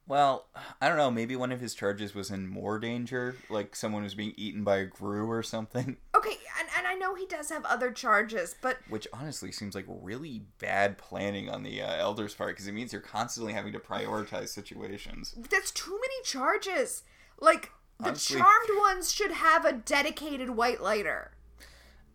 Well, 0.08 0.46
I 0.80 0.88
don't 0.88 0.98
know. 0.98 1.10
Maybe 1.10 1.36
one 1.36 1.52
of 1.52 1.60
his 1.60 1.74
charges 1.74 2.14
was 2.14 2.30
in 2.30 2.48
more 2.48 2.78
danger, 2.78 3.36
like 3.50 3.76
someone 3.76 4.04
was 4.04 4.14
being 4.14 4.34
eaten 4.38 4.64
by 4.64 4.78
a 4.78 4.86
grue 4.86 5.30
or 5.30 5.42
something. 5.44 5.98
Okay, 6.16 6.38
and, 6.60 6.68
and 6.78 6.88
I 6.88 6.96
know 6.96 7.14
he 7.14 7.28
does 7.28 7.50
have 7.50 7.66
other 7.66 7.92
charges, 7.92 8.56
but 8.62 8.78
which 8.90 9.08
honestly 9.14 9.52
seems 9.52 9.76
like 9.76 9.86
really 9.88 10.42
bad 10.60 10.98
planning 10.98 11.50
on 11.52 11.62
the 11.62 11.82
uh, 11.84 11.96
elders 11.98 12.34
part 12.34 12.56
because 12.56 12.66
it 12.68 12.72
means 12.72 12.92
you're 12.92 13.02
constantly 13.02 13.54
having 13.54 13.74
to 13.74 13.80
prioritize 13.80 14.48
situations 14.50 15.36
that's 15.52 15.70
too 15.70 15.92
many 15.92 16.24
charges. 16.24 17.04
Like 17.40 17.72
the 18.00 18.08
Honestly- 18.08 18.40
charmed 18.40 18.70
ones 18.80 19.12
should 19.14 19.32
have 19.34 19.66
a 19.66 19.74
dedicated 19.74 20.50
white 20.52 20.82
lighter. 20.82 21.32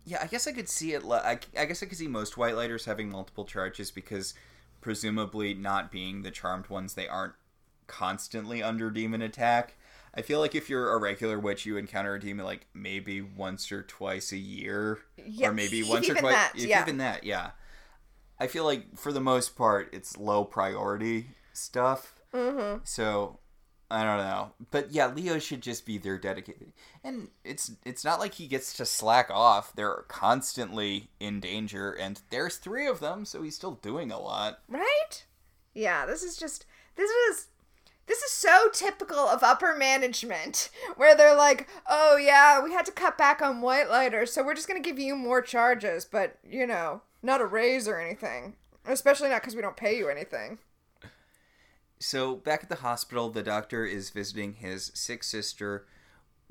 yeah 0.03 0.19
i 0.21 0.27
guess 0.27 0.45
i 0.47 0.51
could 0.51 0.67
see 0.67 0.91
it 0.93 1.03
I, 1.09 1.39
I 1.57 1.65
guess 1.65 1.81
i 1.81 1.85
could 1.85 1.97
see 1.97 2.07
most 2.07 2.35
white 2.37 2.55
lighters 2.55 2.83
having 2.85 3.09
multiple 3.09 3.45
charges 3.45 3.91
because 3.91 4.33
presumably 4.81 5.53
not 5.53 5.91
being 5.91 6.23
the 6.23 6.31
charmed 6.31 6.67
ones 6.67 6.95
they 6.95 7.07
aren't 7.07 7.33
constantly 7.91 8.63
under 8.63 8.89
demon 8.89 9.21
attack 9.21 9.75
i 10.15 10.21
feel 10.21 10.39
like 10.39 10.55
if 10.55 10.69
you're 10.69 10.93
a 10.93 10.97
regular 10.97 11.37
witch 11.39 11.65
you 11.65 11.77
encounter 11.77 12.15
a 12.15 12.19
demon 12.19 12.45
like 12.45 12.67
maybe 12.73 13.21
once 13.21 13.71
or 13.71 13.83
twice 13.83 14.31
a 14.31 14.37
year 14.37 14.99
Yeah, 15.25 15.49
or 15.49 15.53
maybe 15.53 15.83
once 15.87 16.09
or 16.09 16.15
twice 16.15 16.33
that, 16.33 16.53
yeah. 16.55 16.81
even 16.81 16.97
that 16.97 17.23
yeah 17.23 17.51
i 18.39 18.47
feel 18.47 18.63
like 18.63 18.97
for 18.97 19.11
the 19.11 19.19
most 19.21 19.55
part 19.55 19.89
it's 19.91 20.17
low 20.17 20.43
priority 20.45 21.27
stuff 21.53 22.15
Mm-hmm. 22.33 22.79
So 22.83 23.39
I 23.89 24.03
don't 24.03 24.17
know, 24.17 24.51
but 24.71 24.91
yeah, 24.91 25.07
Leo 25.07 25.37
should 25.37 25.61
just 25.61 25.85
be 25.85 25.97
there 25.97 26.17
dedicated, 26.17 26.71
and 27.03 27.27
it's 27.43 27.71
it's 27.85 28.05
not 28.05 28.19
like 28.19 28.35
he 28.35 28.47
gets 28.47 28.73
to 28.77 28.85
slack 28.85 29.29
off. 29.29 29.75
They're 29.75 30.05
constantly 30.07 31.09
in 31.19 31.41
danger, 31.41 31.91
and 31.91 32.21
there's 32.29 32.55
three 32.55 32.87
of 32.87 33.01
them, 33.01 33.25
so 33.25 33.43
he's 33.43 33.55
still 33.55 33.73
doing 33.75 34.11
a 34.11 34.19
lot. 34.19 34.59
Right? 34.69 35.25
Yeah, 35.73 36.05
this 36.05 36.23
is 36.23 36.37
just 36.37 36.65
this 36.95 37.09
is 37.09 37.47
this 38.11 38.23
is 38.23 38.31
so 38.31 38.67
typical 38.73 39.19
of 39.19 39.41
upper 39.41 39.73
management 39.73 40.69
where 40.97 41.15
they're 41.15 41.33
like, 41.35 41.69
"Oh 41.89 42.17
yeah, 42.17 42.61
we 42.61 42.73
had 42.73 42.85
to 42.87 42.91
cut 42.91 43.17
back 43.17 43.41
on 43.41 43.61
white 43.61 43.89
lighters, 43.89 44.33
so 44.33 44.43
we're 44.43 44.53
just 44.53 44.67
going 44.67 44.81
to 44.81 44.87
give 44.87 44.99
you 44.99 45.15
more 45.15 45.41
charges, 45.41 46.03
but, 46.03 46.37
you 46.43 46.67
know, 46.67 47.03
not 47.23 47.39
a 47.39 47.45
raise 47.45 47.87
or 47.87 47.97
anything." 47.97 48.57
Especially 48.85 49.29
not 49.29 49.43
cuz 49.43 49.55
we 49.55 49.61
don't 49.61 49.77
pay 49.77 49.97
you 49.97 50.09
anything. 50.09 50.59
So 51.99 52.35
back 52.35 52.63
at 52.63 52.69
the 52.69 52.83
hospital, 52.87 53.29
the 53.29 53.43
doctor 53.43 53.85
is 53.85 54.09
visiting 54.09 54.55
his 54.55 54.91
sick 54.93 55.23
sister 55.23 55.85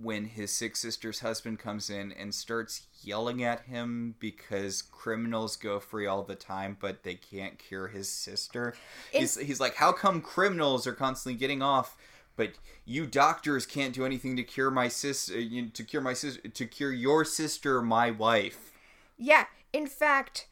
when 0.02 0.24
his 0.24 0.50
sick 0.50 0.76
sister's 0.76 1.20
husband 1.20 1.58
comes 1.58 1.90
in 1.90 2.12
and 2.12 2.34
starts 2.34 2.86
yelling 3.02 3.42
at 3.42 3.62
him 3.62 4.14
because 4.18 4.82
criminals 4.82 5.56
go 5.56 5.80
free 5.80 6.06
all 6.06 6.22
the 6.22 6.34
time, 6.34 6.76
but 6.80 7.02
they 7.02 7.14
can't 7.14 7.58
cure 7.58 7.88
his 7.88 8.08
sister. 8.08 8.74
He's, 9.12 9.38
he's 9.38 9.60
like, 9.60 9.76
How 9.76 9.92
come 9.92 10.20
criminals 10.20 10.86
are 10.86 10.92
constantly 10.92 11.38
getting 11.38 11.62
off? 11.62 11.96
But 12.36 12.52
you 12.84 13.06
doctors 13.06 13.66
can't 13.66 13.94
do 13.94 14.06
anything 14.06 14.36
to 14.36 14.42
cure 14.42 14.70
my 14.70 14.88
sister, 14.88 15.34
uh, 15.34 15.62
to 15.74 15.84
cure 15.84 16.00
my 16.00 16.14
sister, 16.14 16.48
to 16.48 16.66
cure 16.66 16.92
your 16.92 17.24
sister, 17.24 17.82
my 17.82 18.10
wife. 18.10 18.72
Yeah, 19.18 19.44
in 19.72 19.86
fact, 19.86 20.46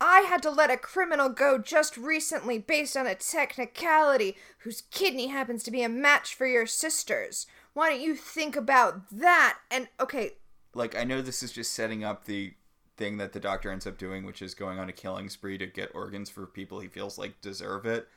I 0.00 0.20
had 0.20 0.42
to 0.44 0.50
let 0.50 0.70
a 0.70 0.78
criminal 0.78 1.28
go 1.28 1.58
just 1.58 1.98
recently 1.98 2.58
based 2.58 2.96
on 2.96 3.06
a 3.06 3.14
technicality 3.14 4.34
whose 4.60 4.84
kidney 4.90 5.26
happens 5.26 5.62
to 5.64 5.70
be 5.70 5.82
a 5.82 5.90
match 5.90 6.34
for 6.34 6.46
your 6.46 6.64
sister's. 6.64 7.46
Why 7.72 7.90
don't 7.90 8.00
you 8.00 8.14
think 8.14 8.56
about 8.56 9.08
that? 9.10 9.58
And 9.70 9.88
okay, 9.98 10.32
like 10.74 10.96
I 10.96 11.04
know 11.04 11.22
this 11.22 11.42
is 11.42 11.52
just 11.52 11.72
setting 11.72 12.04
up 12.04 12.24
the 12.24 12.54
thing 12.96 13.16
that 13.16 13.32
the 13.32 13.40
doctor 13.40 13.70
ends 13.70 13.86
up 13.86 13.98
doing, 13.98 14.24
which 14.24 14.42
is 14.42 14.54
going 14.54 14.78
on 14.78 14.88
a 14.88 14.92
killing 14.92 15.28
spree 15.28 15.58
to 15.58 15.66
get 15.66 15.90
organs 15.94 16.30
for 16.30 16.46
people 16.46 16.80
he 16.80 16.88
feels 16.88 17.18
like 17.18 17.40
deserve 17.40 17.86
it. 17.86 18.08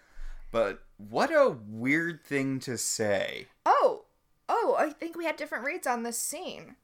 But 0.51 0.84
what 0.97 1.32
a 1.32 1.58
weird 1.68 2.24
thing 2.24 2.60
to 2.62 2.78
say. 2.78 3.47
oh, 3.66 4.06
oh, 4.47 4.76
I 4.78 4.91
think 4.91 5.18
we 5.18 5.26
had 5.26 5.36
different 5.36 5.66
reads 5.66 5.88
on 5.88 6.04
this 6.04 6.20
scene. 6.20 6.76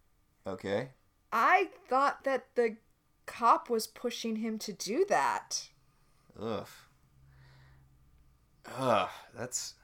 Okay. 0.47 0.89
I 1.32 1.70
thought 1.88 2.24
that 2.24 2.47
the 2.55 2.78
cop 3.28 3.70
was 3.70 3.86
pushing 3.86 4.38
him 4.38 4.57
to 4.59 4.74
do 4.74 5.05
that. 5.09 5.70
Ugh. 6.41 6.67
Ugh. 8.78 9.09
That's 9.38 9.76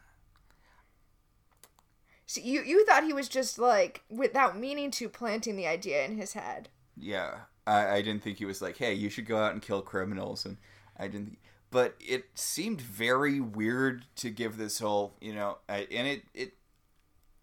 So 2.35 2.41
you 2.41 2.61
you 2.63 2.85
thought 2.85 3.03
he 3.03 3.13
was 3.13 3.29
just 3.29 3.57
like 3.57 4.03
without 4.09 4.57
meaning 4.57 4.91
to 4.91 5.07
planting 5.07 5.55
the 5.55 5.67
idea 5.67 6.03
in 6.05 6.17
his 6.17 6.33
head. 6.33 6.69
yeah. 6.97 7.39
I, 7.67 7.95
I 7.95 8.01
didn't 8.01 8.23
think 8.23 8.37
he 8.37 8.45
was 8.45 8.61
like, 8.61 8.77
hey, 8.77 8.93
you 8.93 9.09
should 9.09 9.25
go 9.25 9.37
out 9.37 9.53
and 9.53 9.61
kill 9.61 9.81
criminals, 9.81 10.45
and 10.45 10.57
I 10.97 11.07
didn't. 11.07 11.37
But 11.71 11.95
it 11.99 12.25
seemed 12.35 12.79
very 12.79 13.39
weird 13.39 14.05
to 14.17 14.29
give 14.29 14.57
this 14.57 14.79
whole, 14.79 15.15
you 15.19 15.33
know, 15.33 15.57
I, 15.67 15.87
and 15.91 16.07
it 16.07 16.23
it 16.33 16.53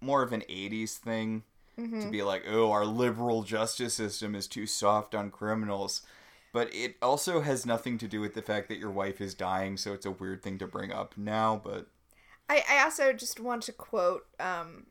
more 0.01 0.22
of 0.22 0.32
an 0.32 0.43
'80s 0.49 0.97
thing 0.97 1.43
to 1.76 1.82
mm-hmm. 1.82 2.11
be 2.11 2.22
like, 2.22 2.45
oh, 2.49 2.70
our 2.70 2.84
liberal 2.84 3.43
justice 3.43 3.95
system 3.95 4.34
is 4.34 4.47
too 4.47 4.66
soft 4.66 5.14
on 5.14 5.30
criminals. 5.30 6.03
But 6.53 6.72
it 6.74 6.97
also 7.01 7.40
has 7.40 7.64
nothing 7.64 7.97
to 7.99 8.07
do 8.07 8.20
with 8.20 8.34
the 8.34 8.43
fact 8.43 8.68
that 8.68 8.78
your 8.78 8.90
wife 8.90 9.22
is 9.22 9.32
dying, 9.32 9.78
so 9.78 9.95
it's 9.95 10.05
a 10.05 10.11
weird 10.11 10.43
thing 10.43 10.59
to 10.59 10.66
bring 10.66 10.93
up 10.93 11.14
now. 11.16 11.61
But 11.62 11.86
I, 12.53 12.64
I 12.68 12.82
also 12.84 13.14
just 13.14 13.40
want 13.40 13.62
to 13.62 13.72
quote 13.72 14.26
um, 14.38 14.86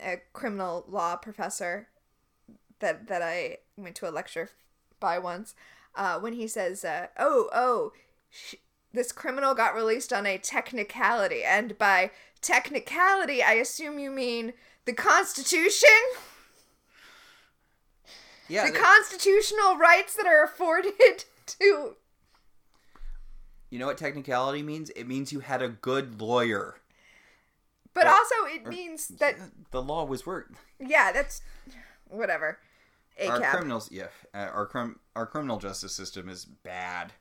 a 0.00 0.18
criminal 0.32 0.84
law 0.88 1.16
professor 1.16 1.88
that 2.78 3.08
that 3.08 3.22
I 3.22 3.58
went 3.76 3.96
to 3.96 4.08
a 4.08 4.12
lecture 4.12 4.50
by 5.00 5.18
once 5.18 5.54
uh, 5.96 6.20
when 6.20 6.34
he 6.34 6.46
says, 6.46 6.84
uh, 6.84 7.08
"Oh, 7.18 7.48
oh, 7.52 7.92
sh- 8.30 8.54
this 8.92 9.10
criminal 9.10 9.54
got 9.54 9.74
released 9.74 10.12
on 10.12 10.26
a 10.26 10.38
technicality," 10.38 11.42
and 11.42 11.76
by 11.76 12.12
technicality, 12.40 13.42
I 13.42 13.54
assume 13.54 13.98
you 13.98 14.10
mean 14.12 14.52
the 14.84 14.92
Constitution, 14.92 15.88
yeah, 18.48 18.66
the 18.66 18.72
th- 18.72 18.80
constitutional 18.80 19.76
rights 19.76 20.14
that 20.14 20.26
are 20.26 20.44
afforded 20.44 20.94
to. 21.46 21.96
you 23.70 23.78
know 23.80 23.86
what 23.86 23.98
technicality 23.98 24.62
means? 24.62 24.90
It 24.90 25.08
means 25.08 25.32
you 25.32 25.40
had 25.40 25.62
a 25.62 25.68
good 25.68 26.20
lawyer. 26.20 26.76
But 27.94 28.06
also, 28.06 28.34
it 28.46 28.66
means 28.66 29.08
that 29.08 29.36
The 29.70 29.82
law 29.82 30.04
was 30.04 30.24
worked. 30.26 30.56
yeah, 30.78 31.12
that's 31.12 31.42
whatever. 32.06 32.58
A 33.18 33.28
Our 33.28 33.40
criminals, 33.40 33.90
yeah, 33.92 34.06
uh, 34.32 34.38
our 34.54 34.66
crim- 34.66 35.00
our 35.14 35.26
criminal 35.26 35.58
justice 35.58 35.94
system 35.94 36.28
is 36.30 36.44
bad. 36.46 37.12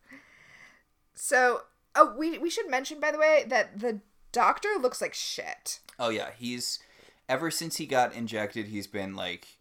So, 1.14 1.64
oh, 1.96 2.16
we 2.18 2.38
we 2.38 2.50
should 2.50 2.70
mention 2.70 3.00
by 3.00 3.12
the 3.12 3.18
way 3.18 3.44
that 3.48 3.80
the 3.80 4.00
doctor 4.32 4.70
looks 4.80 5.02
like 5.02 5.14
shit. 5.14 5.80
Oh 6.00 6.10
yeah, 6.10 6.30
he's 6.38 6.80
ever 7.28 7.52
since 7.52 7.78
he 7.78 7.86
got 7.86 8.14
injected, 8.14 8.68
he's 8.68 8.88
been 8.88 9.16
like 9.16 9.58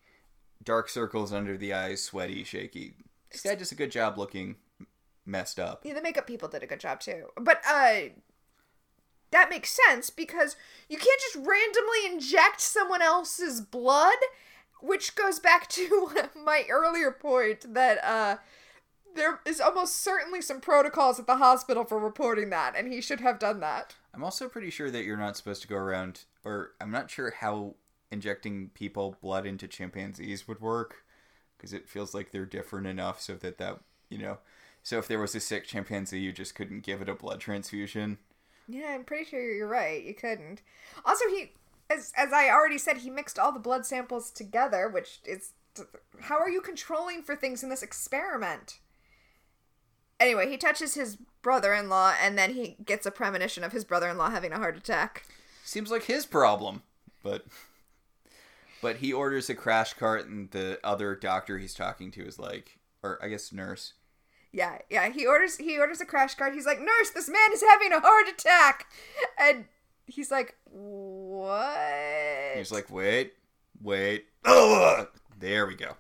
dark 0.63 0.89
circles 0.89 1.33
under 1.33 1.57
the 1.57 1.73
eyes, 1.75 2.03
sweaty, 2.03 2.45
shaky. 2.45 2.95
This 3.33 3.43
guy 3.43 3.55
does 3.57 3.73
a 3.73 3.77
good 3.77 3.91
job 3.91 4.17
looking 4.19 4.57
messed 5.27 5.59
up. 5.59 5.83
Yeah, 5.85 5.95
the 5.95 6.03
makeup 6.03 6.27
people 6.27 6.49
did 6.49 6.63
a 6.63 6.67
good 6.67 6.81
job 6.81 7.01
too. 7.01 7.27
But 7.37 7.61
uh 7.69 8.11
that 9.31 9.51
makes 9.51 9.79
sense 9.87 10.11
because 10.11 10.57
you 10.89 10.97
can't 10.97 11.21
just 11.21 11.37
randomly 11.37 12.07
inject 12.07 12.61
someone 12.61 13.03
else's 13.03 13.61
blood, 13.61 14.19
which 14.81 15.15
goes 15.15 15.39
back 15.39 15.69
to 15.69 16.11
my 16.45 16.65
earlier 16.71 17.11
point 17.11 17.75
that 17.75 18.03
uh 18.05 18.37
there 19.15 19.41
is 19.45 19.61
almost 19.61 20.03
certainly 20.03 20.41
some 20.41 20.61
protocols 20.61 21.19
at 21.19 21.27
the 21.27 21.37
hospital 21.37 21.85
for 21.85 21.99
reporting 21.99 22.51
that, 22.51 22.75
and 22.77 22.93
he 22.93 23.01
should 23.01 23.21
have 23.21 23.39
done 23.39 23.61
that. 23.61 23.97
I'm 24.15 24.25
also 24.25 24.49
pretty 24.49 24.71
sure 24.71 24.91
that 24.91 25.05
you're 25.05 25.17
not 25.17 25.37
supposed 25.37 25.63
to 25.63 25.69
go 25.69 25.77
around, 25.77 26.25
or 26.45 26.73
I'm 26.81 26.91
not 26.91 27.11
sure 27.11 27.33
how 27.39 27.75
injecting 28.11 28.71
people 28.75 29.17
blood 29.21 29.47
into 29.47 29.69
chimpanzees 29.69 30.47
would 30.49 30.61
work, 30.61 31.05
because 31.57 31.73
it 31.73 31.89
feels 31.89 32.15
like 32.15 32.31
they're 32.31 32.47
different 32.47 32.87
enough 32.87 33.21
so 33.21 33.35
that 33.35 33.59
that 33.59 33.81
you 34.09 34.19
know, 34.19 34.39
so 34.83 34.99
if 34.99 35.07
there 35.07 35.21
was 35.21 35.35
a 35.35 35.41
sick 35.41 35.67
chimpanzee, 35.67 36.21
you 36.21 36.33
just 36.33 36.55
couldn't 36.55 36.83
give 36.83 37.01
it 37.01 37.09
a 37.09 37.15
blood 37.15 37.41
transfusion. 37.41 38.19
Yeah, 38.71 38.95
I'm 38.95 39.05
pretty 39.05 39.25
sure 39.25 39.41
you're 39.41 39.67
right. 39.67 40.03
You 40.03 40.15
couldn't. 40.15 40.63
Also, 41.05 41.25
he, 41.29 41.53
as 41.91 42.13
as 42.17 42.33
I 42.33 42.51
already 42.51 42.79
said, 42.79 42.99
he 42.99 43.11
mixed 43.11 43.39
all 43.39 43.53
the 43.53 43.59
blood 43.59 43.85
samples 43.85 44.31
together, 44.31 44.89
which 44.89 45.21
is 45.25 45.53
how 46.23 46.39
are 46.39 46.51
you 46.51 46.61
controlling 46.61 47.23
for 47.23 47.35
things 47.35 47.63
in 47.63 47.69
this 47.69 47.83
experiment? 47.83 48.79
Anyway, 50.21 50.49
he 50.49 50.57
touches 50.57 50.95
his 50.95 51.17
brother-in-law, 51.43 52.15
and 52.23 52.39
then 52.39 52.55
he 52.55 52.77
gets 52.85 53.07
a 53.07 53.11
premonition 53.11 53.65
of 53.65 53.73
his 53.73 53.85
brother-in-law 53.85 54.31
having 54.31 54.53
a 54.53 54.59
heart 54.59 54.77
attack. 54.77 55.25
Seems 55.65 55.91
like 55.91 56.05
his 56.05 56.27
problem, 56.27 56.83
but 57.23 57.47
but 58.83 58.97
he 58.97 59.13
orders 59.13 59.51
a 59.51 59.55
crash 59.55 59.95
cart, 59.95 60.27
and 60.27 60.51
the 60.51 60.79
other 60.85 61.15
doctor 61.17 61.59
he's 61.59 61.75
talking 61.75 62.11
to 62.13 62.25
is 62.25 62.39
like, 62.39 62.79
or 63.03 63.19
I 63.23 63.29
guess 63.29 63.53
nurse. 63.53 63.95
Yeah, 64.53 64.79
yeah. 64.91 65.09
He 65.11 65.27
orders 65.27 65.57
he 65.59 65.79
orders 65.79 66.01
a 66.01 66.05
crash 66.07 66.35
cart. 66.35 66.55
He's 66.55 66.67
like, 66.67 66.81
"Nurse, 66.81 67.11
this 67.11 67.29
man 67.29 67.53
is 67.53 67.63
having 67.63 67.93
a 67.93 68.01
heart 68.01 68.29
attack," 68.29 68.87
and 69.39 69.67
he's 70.07 70.31
like, 70.31 70.57
"What?" 70.65 72.57
He's 72.57 72.73
like, 72.73 72.91
"Wait, 72.91 73.35
wait, 73.81 74.27
oh, 74.45 75.07
there 75.39 75.67
we 75.67 75.75
go." 75.77 75.97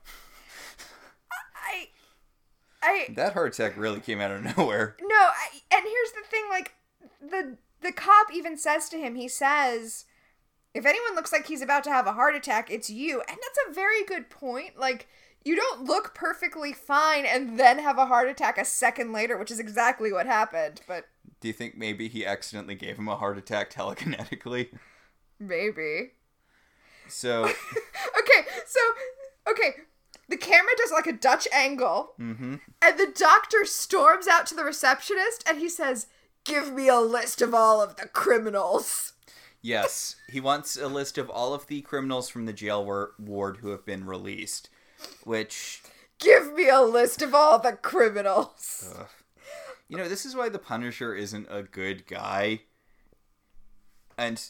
I, 1.55 1.89
I 2.83 3.07
That 3.15 3.35
heart 3.35 3.55
attack 3.55 3.77
really 3.77 4.01
came 4.01 4.21
out 4.21 4.31
of 4.33 4.57
nowhere. 4.57 4.97
no. 5.01 5.15
I, 5.15 5.61
and 5.73 5.85
here's 5.85 6.13
the 6.13 6.29
thing: 6.29 6.45
like 6.51 6.75
the 7.21 7.57
the 7.83 7.93
cop 7.93 8.35
even 8.35 8.57
says 8.59 8.89
to 8.89 8.99
him, 8.99 9.15
he 9.15 9.29
says, 9.29 10.07
"If 10.75 10.85
anyone 10.87 11.15
looks 11.15 11.33
like 11.33 11.47
he's 11.47 11.63
about 11.63 11.85
to 11.85 11.93
have 11.93 12.09
a 12.09 12.15
heart 12.15 12.35
attack, 12.35 12.69
it's 12.71 12.91
you." 12.91 13.21
And 13.21 13.39
that's 13.41 13.59
a 13.69 13.73
very 13.73 14.03
good 14.05 14.29
point. 14.29 14.77
Like 14.77 15.07
you 15.45 15.57
don't 15.57 15.84
look 15.84 16.14
perfectly 16.14 16.72
fine 16.72 17.24
and 17.24 17.59
then 17.59 17.78
have 17.78 17.99
a 17.99 18.07
heart 18.07 18.28
attack 18.28 18.59
a 18.59 18.64
second 18.64 19.12
later, 19.12 19.38
which 19.38 19.51
is 19.51 19.59
exactly 19.59 20.12
what 20.12 20.26
happened. 20.26 20.80
But 20.86 21.07
Do 21.41 21.49
you 21.49 21.55
think 21.55 21.76
maybe 21.76 22.09
he 22.09 22.26
accidentally 22.26 22.74
gave 22.74 22.99
him 22.99 23.09
a 23.09 23.16
heart 23.16 23.38
attack 23.38 23.70
telekinetically? 23.72 24.68
maybe. 25.38 26.12
So, 27.09 27.45
okay, 27.45 28.49
so 28.66 28.80
okay, 29.51 29.72
the 30.28 30.36
camera 30.36 30.72
does 30.76 30.93
like 30.93 31.07
a 31.07 31.12
Dutch 31.12 31.49
angle, 31.53 32.12
mm-hmm. 32.20 32.57
and 32.80 32.99
the 32.99 33.12
doctor 33.16 33.64
storms 33.64 34.28
out 34.28 34.47
to 34.47 34.55
the 34.55 34.62
receptionist, 34.62 35.43
and 35.49 35.59
he 35.59 35.68
says, 35.68 36.07
"Give 36.45 36.72
me 36.72 36.86
a 36.86 37.01
list 37.01 37.43
of 37.43 37.53
all 37.53 37.82
of 37.82 37.97
the 37.97 38.07
criminals." 38.07 39.14
yes, 39.62 40.16
he 40.28 40.41
wants 40.41 40.76
a 40.76 40.88
list 40.88 41.18
of 41.18 41.28
all 41.28 41.53
of 41.53 41.66
the 41.66 41.82
criminals 41.82 42.28
from 42.28 42.47
the 42.47 42.53
jail 42.53 42.84
ward 43.18 43.59
who 43.59 43.68
have 43.68 43.84
been 43.84 44.07
released, 44.07 44.70
which 45.25 45.83
Give 46.21 46.53
me 46.53 46.69
a 46.69 46.83
list 46.83 47.23
of 47.23 47.35
all 47.35 47.59
the 47.59 47.73
criminals. 47.73 48.95
Ugh. 48.97 49.09
You 49.89 49.97
know, 49.97 50.09
this 50.09 50.25
is 50.25 50.37
why 50.37 50.49
the 50.49 50.59
Punisher 50.59 51.15
isn't 51.15 51.49
a 51.51 51.63
good 51.63 52.07
guy. 52.07 52.61
And 54.17 54.41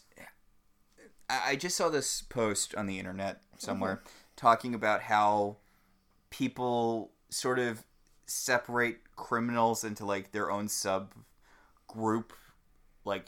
I 1.30 1.40
I 1.50 1.56
just 1.56 1.76
saw 1.76 1.88
this 1.88 2.22
post 2.22 2.74
on 2.74 2.86
the 2.86 2.98
internet 2.98 3.40
somewhere 3.56 3.96
mm-hmm. 3.96 4.08
talking 4.36 4.74
about 4.74 5.02
how 5.02 5.58
people 6.30 7.12
sort 7.30 7.60
of 7.60 7.84
separate 8.26 8.98
criminals 9.16 9.84
into 9.84 10.04
like 10.04 10.32
their 10.32 10.50
own 10.50 10.68
sub 10.68 11.14
group. 11.86 12.32
Like, 13.04 13.26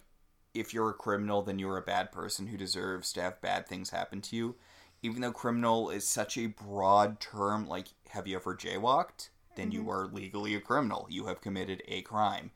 if 0.52 0.74
you're 0.74 0.90
a 0.90 0.94
criminal, 0.94 1.42
then 1.42 1.58
you're 1.60 1.78
a 1.78 1.82
bad 1.82 2.10
person 2.10 2.48
who 2.48 2.56
deserves 2.56 3.12
to 3.12 3.22
have 3.22 3.40
bad 3.40 3.68
things 3.68 3.90
happen 3.90 4.20
to 4.22 4.36
you. 4.36 4.56
Even 5.02 5.20
though 5.20 5.32
criminal 5.32 5.90
is 5.90 6.06
such 6.06 6.38
a 6.38 6.46
broad 6.46 7.20
term, 7.20 7.66
like, 7.66 7.88
have 8.10 8.26
you 8.26 8.36
ever 8.36 8.54
jaywalked? 8.54 9.30
Then 9.56 9.72
you 9.72 9.80
mm-hmm. 9.80 9.90
are 9.90 10.06
legally 10.06 10.54
a 10.54 10.60
criminal. 10.60 11.06
You 11.10 11.26
have 11.26 11.40
committed 11.40 11.82
a 11.88 12.02
crime. 12.02 12.52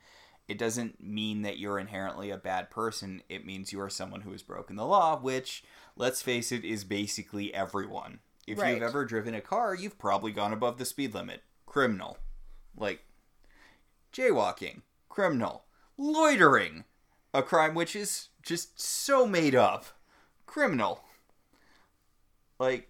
It 0.48 0.58
doesn't 0.58 1.02
mean 1.02 1.42
that 1.42 1.58
you're 1.58 1.78
inherently 1.78 2.30
a 2.30 2.36
bad 2.36 2.70
person. 2.70 3.22
It 3.28 3.44
means 3.44 3.72
you 3.72 3.80
are 3.80 3.90
someone 3.90 4.20
who 4.20 4.30
has 4.30 4.42
broken 4.42 4.76
the 4.76 4.86
law, 4.86 5.18
which, 5.18 5.64
let's 5.96 6.22
face 6.22 6.52
it, 6.52 6.64
is 6.64 6.84
basically 6.84 7.52
everyone. 7.52 8.20
If 8.46 8.58
Right. 8.58 8.74
you've 8.74 8.82
ever 8.82 9.04
driven 9.04 9.34
a 9.34 9.40
car, 9.40 9.74
you've 9.74 9.98
probably 9.98 10.30
gone 10.30 10.52
above 10.52 10.78
the 10.78 10.84
speed 10.84 11.14
limit. 11.14 11.42
Criminal. 11.66 12.18
Like, 12.76 13.04
jaywalking. 14.12 14.82
Criminal. 15.08 15.64
Loitering. 15.98 16.84
A 17.34 17.42
crime 17.42 17.74
which 17.74 17.96
is 17.96 18.28
just 18.40 18.80
so 18.80 19.26
made 19.26 19.56
up. 19.56 19.86
Criminal. 20.46 21.04
Like, 22.58 22.88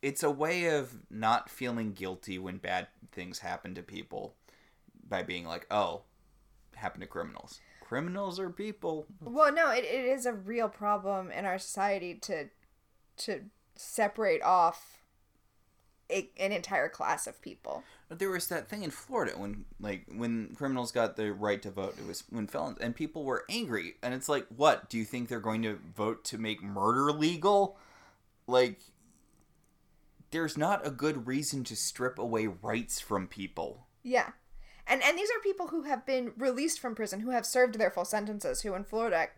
it's 0.00 0.22
a 0.22 0.30
way 0.30 0.66
of 0.66 0.96
not 1.10 1.50
feeling 1.50 1.92
guilty 1.92 2.38
when 2.38 2.58
bad 2.58 2.88
things 3.12 3.40
happen 3.40 3.74
to 3.74 3.82
people 3.82 4.34
by 5.08 5.22
being 5.22 5.44
like, 5.44 5.66
oh, 5.70 6.02
happen 6.74 7.00
to 7.00 7.06
criminals. 7.06 7.60
Criminals 7.80 8.38
are 8.38 8.50
people. 8.50 9.06
Well, 9.20 9.52
no, 9.52 9.70
it, 9.70 9.84
it 9.84 10.04
is 10.04 10.26
a 10.26 10.32
real 10.32 10.68
problem 10.68 11.30
in 11.30 11.46
our 11.46 11.58
society 11.58 12.14
to 12.22 12.48
to 13.16 13.40
separate 13.74 14.42
off 14.42 15.02
a, 16.10 16.30
an 16.38 16.52
entire 16.52 16.88
class 16.88 17.26
of 17.26 17.42
people. 17.42 17.82
But 18.08 18.18
there 18.18 18.30
was 18.30 18.46
that 18.48 18.68
thing 18.68 18.82
in 18.82 18.90
Florida 18.90 19.32
when, 19.36 19.64
like, 19.80 20.06
when 20.14 20.54
criminals 20.54 20.92
got 20.92 21.16
the 21.16 21.32
right 21.32 21.60
to 21.62 21.70
vote. 21.70 21.96
It 21.98 22.06
was 22.06 22.24
when 22.30 22.46
felons 22.46 22.78
and 22.80 22.94
people 22.94 23.24
were 23.24 23.44
angry, 23.50 23.96
and 24.02 24.14
it's 24.14 24.28
like, 24.28 24.46
what? 24.54 24.88
Do 24.88 24.98
you 24.98 25.04
think 25.04 25.28
they're 25.28 25.40
going 25.40 25.62
to 25.62 25.78
vote 25.96 26.24
to 26.26 26.38
make 26.38 26.62
murder 26.62 27.10
legal? 27.10 27.78
Like, 28.48 28.80
there's 30.30 30.56
not 30.56 30.84
a 30.84 30.90
good 30.90 31.26
reason 31.26 31.62
to 31.64 31.76
strip 31.76 32.18
away 32.18 32.46
rights 32.46 32.98
from 32.98 33.28
people. 33.28 33.86
Yeah. 34.02 34.30
And 34.86 35.02
and 35.02 35.18
these 35.18 35.28
are 35.30 35.40
people 35.42 35.68
who 35.68 35.82
have 35.82 36.06
been 36.06 36.32
released 36.36 36.80
from 36.80 36.94
prison, 36.94 37.20
who 37.20 37.30
have 37.30 37.44
served 37.44 37.78
their 37.78 37.90
full 37.90 38.06
sentences, 38.06 38.62
who 38.62 38.74
in 38.74 38.84
Florida 38.84 39.28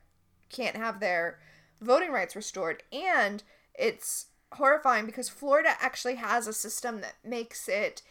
can't 0.49 0.77
have 0.77 1.01
their 1.01 1.41
voting 1.81 2.13
rights 2.13 2.37
restored. 2.37 2.85
And 2.93 3.43
it's 3.75 4.27
horrifying 4.53 5.07
because 5.07 5.29
Florida 5.29 5.71
actually 5.81 6.15
has 6.17 6.47
a 6.47 6.53
system 6.53 7.01
that 7.01 7.17
makes 7.25 7.69
it 7.69 8.03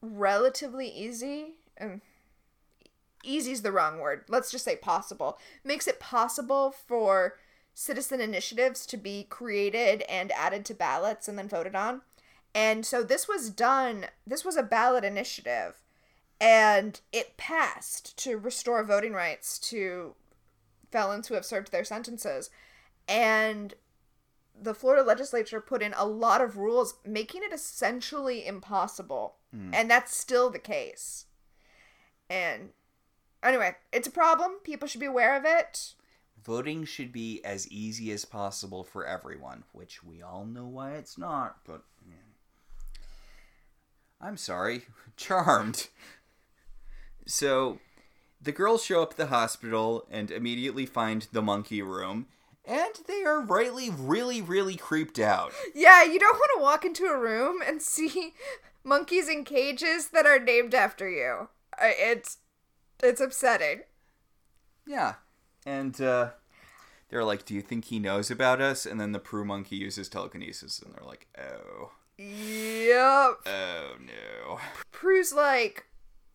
relatively 0.00 0.88
easy. 0.88 1.56
Um, 1.78 1.90
and 1.90 3.46
is 3.46 3.62
the 3.62 3.72
wrong 3.72 3.98
word. 3.98 4.24
Let's 4.28 4.50
just 4.50 4.64
say 4.64 4.76
possible. 4.76 5.38
Makes 5.64 5.88
it 5.88 6.00
possible 6.00 6.70
for 6.70 7.34
citizen 7.78 8.22
initiatives 8.22 8.86
to 8.86 8.96
be 8.96 9.26
created 9.28 10.00
and 10.08 10.32
added 10.32 10.64
to 10.64 10.72
ballots 10.72 11.28
and 11.28 11.38
then 11.38 11.46
voted 11.46 11.74
on. 11.74 12.00
And 12.54 12.86
so 12.86 13.02
this 13.02 13.28
was 13.28 13.50
done, 13.50 14.06
this 14.26 14.46
was 14.46 14.56
a 14.56 14.62
ballot 14.62 15.04
initiative, 15.04 15.82
and 16.40 16.98
it 17.12 17.36
passed 17.36 18.16
to 18.16 18.38
restore 18.38 18.82
voting 18.82 19.12
rights 19.12 19.58
to 19.58 20.14
felons 20.90 21.28
who 21.28 21.34
have 21.34 21.44
served 21.44 21.70
their 21.70 21.84
sentences. 21.84 22.48
And 23.06 23.74
the 24.58 24.72
Florida 24.72 25.02
legislature 25.02 25.60
put 25.60 25.82
in 25.82 25.92
a 25.98 26.06
lot 26.06 26.40
of 26.40 26.56
rules, 26.56 26.94
making 27.04 27.42
it 27.42 27.52
essentially 27.52 28.46
impossible. 28.46 29.34
Hmm. 29.54 29.74
And 29.74 29.90
that's 29.90 30.16
still 30.16 30.48
the 30.48 30.58
case. 30.58 31.26
And 32.30 32.70
anyway, 33.42 33.76
it's 33.92 34.08
a 34.08 34.10
problem. 34.10 34.52
People 34.64 34.88
should 34.88 35.02
be 35.02 35.06
aware 35.06 35.36
of 35.36 35.44
it. 35.44 35.92
Voting 36.46 36.84
should 36.84 37.10
be 37.10 37.44
as 37.44 37.66
easy 37.72 38.12
as 38.12 38.24
possible 38.24 38.84
for 38.84 39.04
everyone, 39.04 39.64
which 39.72 40.04
we 40.04 40.22
all 40.22 40.44
know 40.44 40.64
why 40.64 40.92
it's 40.92 41.18
not, 41.18 41.56
but. 41.66 41.82
yeah. 42.08 43.00
I'm 44.20 44.36
sorry. 44.36 44.82
Charmed. 45.16 45.88
So, 47.26 47.80
the 48.40 48.52
girls 48.52 48.84
show 48.84 49.02
up 49.02 49.12
at 49.12 49.16
the 49.16 49.26
hospital 49.26 50.06
and 50.08 50.30
immediately 50.30 50.86
find 50.86 51.26
the 51.32 51.42
monkey 51.42 51.82
room, 51.82 52.26
and 52.64 52.94
they 53.08 53.24
are 53.24 53.40
rightly 53.40 53.90
really, 53.90 54.40
really 54.40 54.76
creeped 54.76 55.18
out. 55.18 55.52
Yeah, 55.74 56.04
you 56.04 56.20
don't 56.20 56.38
want 56.38 56.50
to 56.54 56.62
walk 56.62 56.84
into 56.84 57.06
a 57.06 57.18
room 57.18 57.60
and 57.66 57.82
see 57.82 58.34
monkeys 58.84 59.28
in 59.28 59.42
cages 59.42 60.10
that 60.10 60.26
are 60.26 60.38
named 60.38 60.76
after 60.76 61.10
you. 61.10 61.48
It's 61.82 62.38
it's 63.02 63.20
upsetting. 63.20 63.80
Yeah. 64.86 65.14
And 65.66 66.00
uh, 66.00 66.30
they're 67.10 67.24
like, 67.24 67.44
"Do 67.44 67.52
you 67.54 67.60
think 67.60 67.86
he 67.86 67.98
knows 67.98 68.30
about 68.30 68.60
us?" 68.60 68.86
And 68.86 68.98
then 69.00 69.12
the 69.12 69.18
Prue 69.18 69.44
monkey 69.44 69.76
uses 69.76 70.08
telekinesis, 70.08 70.80
and 70.80 70.94
they're 70.94 71.04
like, 71.06 71.26
"Oh, 71.38 71.90
Yep. 72.18 73.38
oh 73.46 73.96
no." 74.00 74.58
Prue's 74.92 75.32
like, 75.34 75.84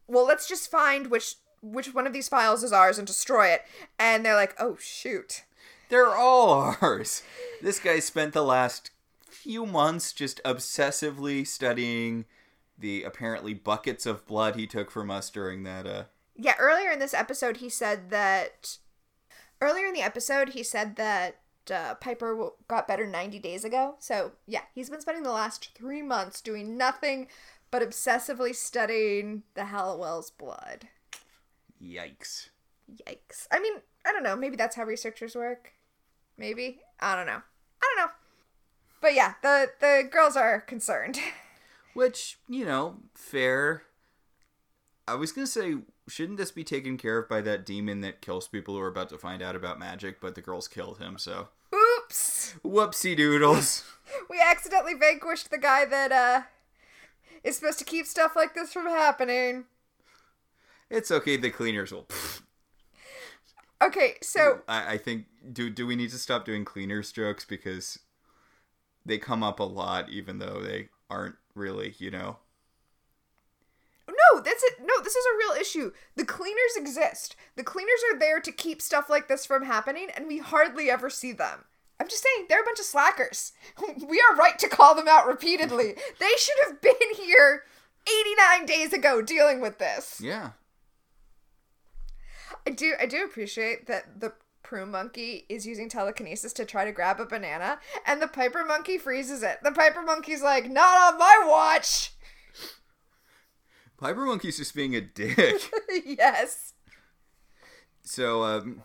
well, 0.07 0.25
let's 0.25 0.47
just 0.47 0.69
find 0.69 1.07
which 1.07 1.35
which 1.61 1.93
one 1.93 2.05
of 2.07 2.13
these 2.13 2.27
files 2.27 2.63
is 2.63 2.73
ours 2.73 2.97
and 2.97 3.07
destroy 3.07 3.47
it. 3.47 3.61
And 3.97 4.25
they're 4.25 4.35
like, 4.35 4.55
oh 4.59 4.75
shoot. 4.79 5.43
They're 5.89 6.15
all 6.15 6.75
ours. 6.81 7.23
This 7.61 7.79
guy 7.79 7.99
spent 7.99 8.33
the 8.33 8.43
last 8.43 8.91
few 9.27 9.65
months 9.65 10.11
just 10.13 10.41
obsessively 10.43 11.45
studying 11.47 12.25
the 12.77 13.03
apparently 13.03 13.53
buckets 13.53 14.05
of 14.05 14.25
blood 14.25 14.55
he 14.55 14.65
took 14.67 14.89
from 14.91 15.09
us 15.11 15.29
during 15.29 15.63
that 15.63 15.85
uh 15.87 16.03
Yeah, 16.35 16.55
earlier 16.59 16.91
in 16.91 16.99
this 16.99 17.13
episode, 17.13 17.57
he 17.57 17.69
said 17.69 18.09
that. 18.09 18.77
Earlier 19.61 19.85
in 19.85 19.93
the 19.93 20.01
episode, 20.01 20.49
he 20.49 20.63
said 20.63 20.95
that 20.95 21.37
uh, 21.71 21.93
Piper 21.95 22.31
w- 22.33 22.51
got 22.67 22.87
better 22.87 23.05
90 23.05 23.39
days 23.39 23.63
ago. 23.63 23.95
So, 23.99 24.31
yeah, 24.47 24.61
he's 24.73 24.89
been 24.89 25.01
spending 25.01 25.23
the 25.23 25.31
last 25.31 25.69
three 25.75 26.01
months 26.01 26.41
doing 26.41 26.77
nothing 26.77 27.27
but 27.69 27.81
obsessively 27.81 28.53
studying 28.55 29.43
the 29.53 29.65
Halliwell's 29.65 30.31
blood. 30.31 30.87
yikes. 31.81 32.49
Yikes. 33.07 33.47
I 33.51 33.59
mean, 33.59 33.73
I 34.05 34.11
don't 34.11 34.23
know. 34.23 34.35
Maybe 34.35 34.55
that's 34.57 34.75
how 34.75 34.83
researchers 34.83 35.35
work. 35.35 35.71
Maybe. 36.37 36.81
I 36.99 37.15
don't 37.15 37.27
know. 37.27 37.41
I 37.81 37.95
don't 37.95 38.05
know. 38.05 38.11
But 38.99 39.13
yeah, 39.13 39.35
the, 39.41 39.69
the 39.79 40.07
girls 40.11 40.35
are 40.35 40.59
concerned. 40.61 41.19
Which, 41.93 42.39
you 42.49 42.65
know, 42.65 42.97
fair. 43.13 43.83
I 45.07 45.15
was 45.15 45.31
gonna 45.31 45.47
say, 45.47 45.75
shouldn't 46.07 46.37
this 46.37 46.51
be 46.51 46.63
taken 46.63 46.97
care 46.97 47.17
of 47.19 47.29
by 47.29 47.41
that 47.41 47.65
demon 47.65 48.01
that 48.01 48.21
kills 48.21 48.47
people 48.47 48.75
who 48.75 48.81
are 48.81 48.87
about 48.87 49.09
to 49.09 49.17
find 49.17 49.41
out 49.41 49.55
about 49.55 49.79
magic, 49.79 50.19
but 50.19 50.35
the 50.35 50.41
girls 50.41 50.67
killed 50.67 50.97
him, 50.99 51.17
so. 51.17 51.49
Oops! 51.73 52.55
Whoopsie 52.63 53.15
doodles. 53.15 53.83
We 54.29 54.41
accidentally 54.41 54.93
vanquished 54.93 55.51
the 55.51 55.57
guy 55.57 55.85
that, 55.85 56.11
uh, 56.11 56.41
is 57.45 57.55
supposed 57.55 57.79
to 57.79 57.85
keep 57.85 58.05
stuff 58.05 58.35
like 58.35 58.53
this 58.53 58.73
from 58.73 58.87
happening. 58.87 59.63
it's 60.89 61.11
okay, 61.11 61.37
the 61.37 61.49
cleaners 61.49 61.93
will. 61.93 62.07
Okay, 63.81 64.15
so 64.21 64.59
I, 64.67 64.93
I 64.93 64.97
think 64.97 65.25
do 65.51 65.69
do 65.69 65.87
we 65.87 65.95
need 65.95 66.11
to 66.11 66.19
stop 66.19 66.45
doing 66.45 66.63
cleaners 66.65 67.11
jokes 67.11 67.45
because 67.45 67.97
they 69.03 69.17
come 69.17 69.41
up 69.41 69.59
a 69.59 69.63
lot 69.63 70.09
even 70.09 70.37
though 70.37 70.61
they 70.61 70.89
aren't 71.09 71.35
really, 71.55 71.95
you 71.97 72.11
know. 72.11 72.37
No, 74.07 74.41
that's 74.41 74.63
it. 74.63 74.75
No, 74.81 75.01
this 75.03 75.15
is 75.15 75.25
a 75.25 75.37
real 75.37 75.61
issue. 75.61 75.91
The 76.15 76.25
cleaners 76.25 76.75
exist. 76.75 77.35
The 77.55 77.63
cleaners 77.63 78.01
are 78.11 78.19
there 78.19 78.39
to 78.39 78.51
keep 78.51 78.81
stuff 78.81 79.09
like 79.09 79.27
this 79.27 79.45
from 79.45 79.65
happening, 79.65 80.07
and 80.15 80.27
we 80.27 80.39
hardly 80.39 80.89
ever 80.89 81.09
see 81.09 81.31
them. 81.31 81.65
I'm 81.99 82.07
just 82.07 82.23
saying, 82.23 82.47
they're 82.49 82.61
a 82.61 82.65
bunch 82.65 82.79
of 82.79 82.85
slackers. 82.85 83.53
We 84.07 84.19
are 84.19 84.35
right 84.35 84.57
to 84.59 84.67
call 84.67 84.95
them 84.95 85.07
out 85.07 85.27
repeatedly. 85.27 85.95
They 86.19 86.31
should 86.37 86.57
have 86.67 86.81
been 86.81 86.93
here 87.15 87.63
89 88.07 88.65
days 88.65 88.93
ago 88.93 89.21
dealing 89.21 89.61
with 89.61 89.77
this. 89.77 90.19
Yeah. 90.21 90.51
I 92.65 92.71
do 92.71 92.93
I 92.99 93.05
do 93.05 93.23
appreciate 93.23 93.87
that 93.87 94.19
the 94.19 94.33
Prue 94.63 94.85
monkey 94.85 95.45
is 95.49 95.65
using 95.65 95.89
telekinesis 95.89 96.53
to 96.53 96.65
try 96.65 96.85
to 96.85 96.91
grab 96.91 97.19
a 97.19 97.25
banana, 97.25 97.79
and 98.05 98.21
the 98.21 98.27
Piper 98.27 98.63
monkey 98.63 98.97
freezes 98.97 99.43
it. 99.43 99.59
The 99.63 99.71
Piper 99.71 100.01
monkey's 100.01 100.41
like, 100.41 100.69
not 100.69 101.13
on 101.13 101.19
my 101.19 101.43
watch. 101.45 102.13
Piper 104.01 104.25
Monkey's 104.25 104.57
just 104.57 104.75
being 104.75 104.95
a 104.95 105.01
dick. 105.01 105.37
yes. 106.05 106.73
so 108.03 108.43
um 108.43 108.81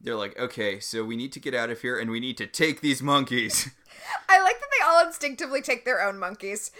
they're 0.00 0.14
like, 0.16 0.38
"Okay, 0.38 0.78
so 0.80 1.02
we 1.02 1.16
need 1.16 1.32
to 1.32 1.40
get 1.40 1.54
out 1.54 1.70
of 1.70 1.80
here 1.80 1.98
and 1.98 2.10
we 2.10 2.20
need 2.20 2.36
to 2.36 2.46
take 2.46 2.82
these 2.82 3.02
monkeys." 3.02 3.70
I 4.28 4.42
like 4.42 4.60
that 4.60 4.68
they 4.78 4.84
all 4.84 5.06
instinctively 5.06 5.62
take 5.62 5.86
their 5.86 6.02
own 6.06 6.18
monkeys. 6.18 6.70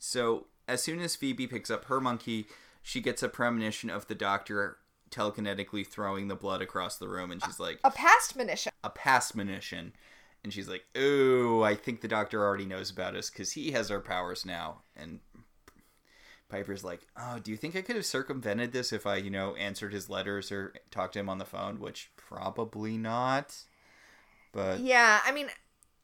So 0.00 0.46
as 0.66 0.82
soon 0.82 1.00
as 1.00 1.14
Phoebe 1.14 1.46
picks 1.46 1.70
up 1.70 1.84
her 1.84 2.00
monkey, 2.00 2.46
she 2.82 3.00
gets 3.00 3.22
a 3.22 3.28
premonition 3.28 3.88
of 3.88 4.08
the 4.08 4.14
doctor 4.16 4.78
telekinetically 5.10 5.86
throwing 5.86 6.26
the 6.28 6.34
blood 6.34 6.60
across 6.60 6.96
the 6.96 7.08
room, 7.08 7.30
and 7.30 7.42
she's 7.44 7.60
like, 7.60 7.78
A 7.84 7.90
past 7.92 8.36
monition. 8.36 8.68
a 8.82 8.90
past 8.90 9.36
monition. 9.36 9.92
And 10.44 10.52
she's 10.52 10.68
like, 10.68 10.84
"Ooh, 10.96 11.62
I 11.64 11.74
think 11.74 12.00
the 12.00 12.08
doctor 12.08 12.44
already 12.44 12.64
knows 12.64 12.90
about 12.90 13.16
us 13.16 13.28
because 13.28 13.52
he 13.52 13.72
has 13.72 13.90
our 13.90 14.00
powers 14.00 14.46
now." 14.46 14.82
And 14.96 15.18
Piper's 16.48 16.84
like, 16.84 17.00
"Oh, 17.16 17.38
do 17.38 17.50
you 17.50 17.56
think 17.56 17.76
I 17.76 17.82
could 17.82 17.96
have 17.96 18.06
circumvented 18.06 18.72
this 18.72 18.92
if 18.92 19.06
I, 19.06 19.16
you 19.16 19.30
know, 19.30 19.54
answered 19.56 19.92
his 19.92 20.08
letters 20.08 20.50
or 20.50 20.72
talked 20.90 21.12
to 21.14 21.18
him 21.18 21.28
on 21.28 21.38
the 21.38 21.44
phone?" 21.44 21.78
Which 21.78 22.10
probably 22.16 22.96
not. 22.96 23.56
But 24.52 24.80
Yeah, 24.80 25.20
I 25.24 25.32
mean, 25.32 25.48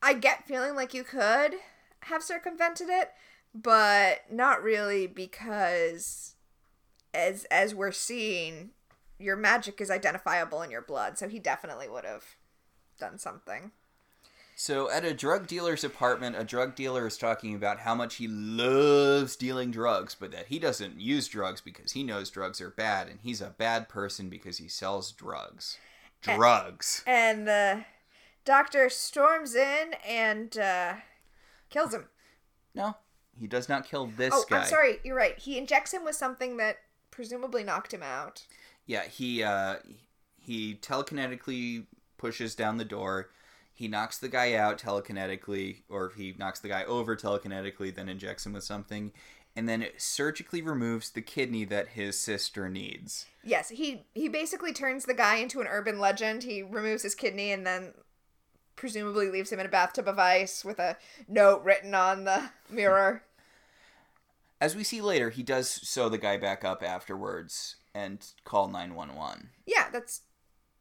I 0.03 0.15
get 0.15 0.47
feeling 0.47 0.75
like 0.75 0.93
you 0.95 1.05
could 1.05 1.55
have 2.01 2.23
circumvented 2.23 2.89
it, 2.91 3.13
but 3.55 4.31
not 4.31 4.63
really 4.63 5.07
because 5.07 6.35
as 7.15 7.45
as 7.47 7.75
we're 7.75 7.93
seeing, 7.93 8.71
your 9.19 9.37
magic 9.37 9.81
is 9.81 9.91
identifiable 9.91 10.61
in 10.63 10.71
your 10.71 10.83
blood, 10.83 11.17
so 11.19 11.29
he 11.29 11.39
definitely 11.39 11.89
would 11.89 12.05
have 12.05 12.37
done 12.99 13.19
something. 13.19 13.73
So, 14.57 14.89
at 14.91 15.05
a 15.05 15.13
drug 15.13 15.49
dealer's 15.49 15.83
apartment, 15.83 16.37
a 16.37 16.45
drug 16.45 16.77
dealer 16.77 17.07
is 17.07 17.19
talking 17.19 17.55
about 17.55 17.81
how 17.81 17.95
much 17.95 18.17
he 18.17 18.29
loves 18.29 19.35
dealing 19.35 19.73
drugs, 19.73 20.15
but 20.15 20.31
that 20.31 20.47
he 20.47 20.61
doesn't 20.61 21.01
use 21.01 21.27
drugs 21.27 21.61
because 21.61 21.93
he 21.93 22.05
knows 22.05 22.31
drugs 22.31 22.61
are 22.61 22.71
bad, 22.71 23.09
and 23.09 23.19
he's 23.21 23.41
a 23.41 23.55
bad 23.59 23.89
person 23.89 24.29
because 24.29 24.59
he 24.59 24.69
sells 24.69 25.11
drugs. 25.11 25.79
Drugs. 26.23 27.03
And 27.07 27.49
the 27.49 27.85
doctor 28.45 28.89
storms 28.89 29.55
in 29.57 29.95
and 30.09 30.57
uh, 30.57 30.95
kills 31.69 31.93
him. 31.93 32.07
No, 32.77 32.97
he 33.39 33.49
does 33.49 33.69
not 33.69 33.85
kill 33.85 34.07
this 34.07 34.33
Oh, 34.33 34.45
guy. 34.49 34.61
I'm 34.61 34.67
sorry. 34.67 34.99
You're 35.05 35.17
right. 35.17 35.39
He 35.39 35.59
injects 35.59 35.93
him 35.93 36.05
with 36.05 36.15
something 36.15 36.57
that 36.59 36.79
presumably 37.11 37.65
knocked 37.65 37.93
him 37.93 38.03
out. 38.03 38.47
Yeah, 38.87 39.05
he 39.05 39.43
uh, 39.43 39.77
he 40.41 40.77
telekinetically 40.77 41.87
pushes 42.19 42.55
down 42.55 42.77
the 42.77 42.85
door. 42.85 43.31
He 43.75 43.89
knocks 43.89 44.19
the 44.19 44.29
guy 44.29 44.55
out 44.55 44.79
telekinetically, 44.79 45.83
or 45.89 46.07
if 46.07 46.15
he 46.15 46.35
knocks 46.39 46.61
the 46.61 46.69
guy 46.69 46.85
over 46.85 47.17
telekinetically, 47.17 47.93
then 47.93 48.09
injects 48.09 48.47
him 48.47 48.53
with 48.53 48.63
something, 48.63 49.13
and 49.57 49.69
then 49.69 49.87
surgically 49.97 50.63
removes 50.63 51.11
the 51.11 51.21
kidney 51.21 51.65
that 51.65 51.89
his 51.89 52.19
sister 52.19 52.69
needs. 52.69 53.27
Yes, 53.43 53.71
he 53.71 54.07
he 54.15 54.29
basically 54.29 54.73
turns 54.73 55.05
the 55.05 55.15
guy 55.15 55.37
into 55.37 55.61
an 55.61 55.67
urban 55.67 55.99
legend. 55.99 56.45
He 56.45 56.63
removes 56.63 57.03
his 57.03 57.17
kidney 57.17 57.51
and 57.51 57.67
then 57.67 57.95
presumably 58.77 59.29
leaves 59.29 59.51
him 59.51 59.61
in 59.61 59.67
a 59.67 59.71
bathtub 59.71 60.09
of 60.09 60.19
ice 60.19 60.65
with 60.65 60.79
a 60.79 60.97
note 61.29 61.63
written 61.65 61.95
on 61.95 62.25
the 62.25 62.51
mirror. 62.71 63.23
As 64.61 64.77
we 64.77 64.85
see 64.85 65.01
later, 65.01 65.31
he 65.31 65.43
does 65.43 65.69
sew 65.69 66.09
the 66.09 66.19
guy 66.19 66.37
back 66.37 66.65
up 66.65 66.83
afterwards 66.83 67.77
and 67.95 68.25
call 68.45 68.69
911. 68.69 69.51
Yeah, 69.67 69.89
that's 69.93 70.23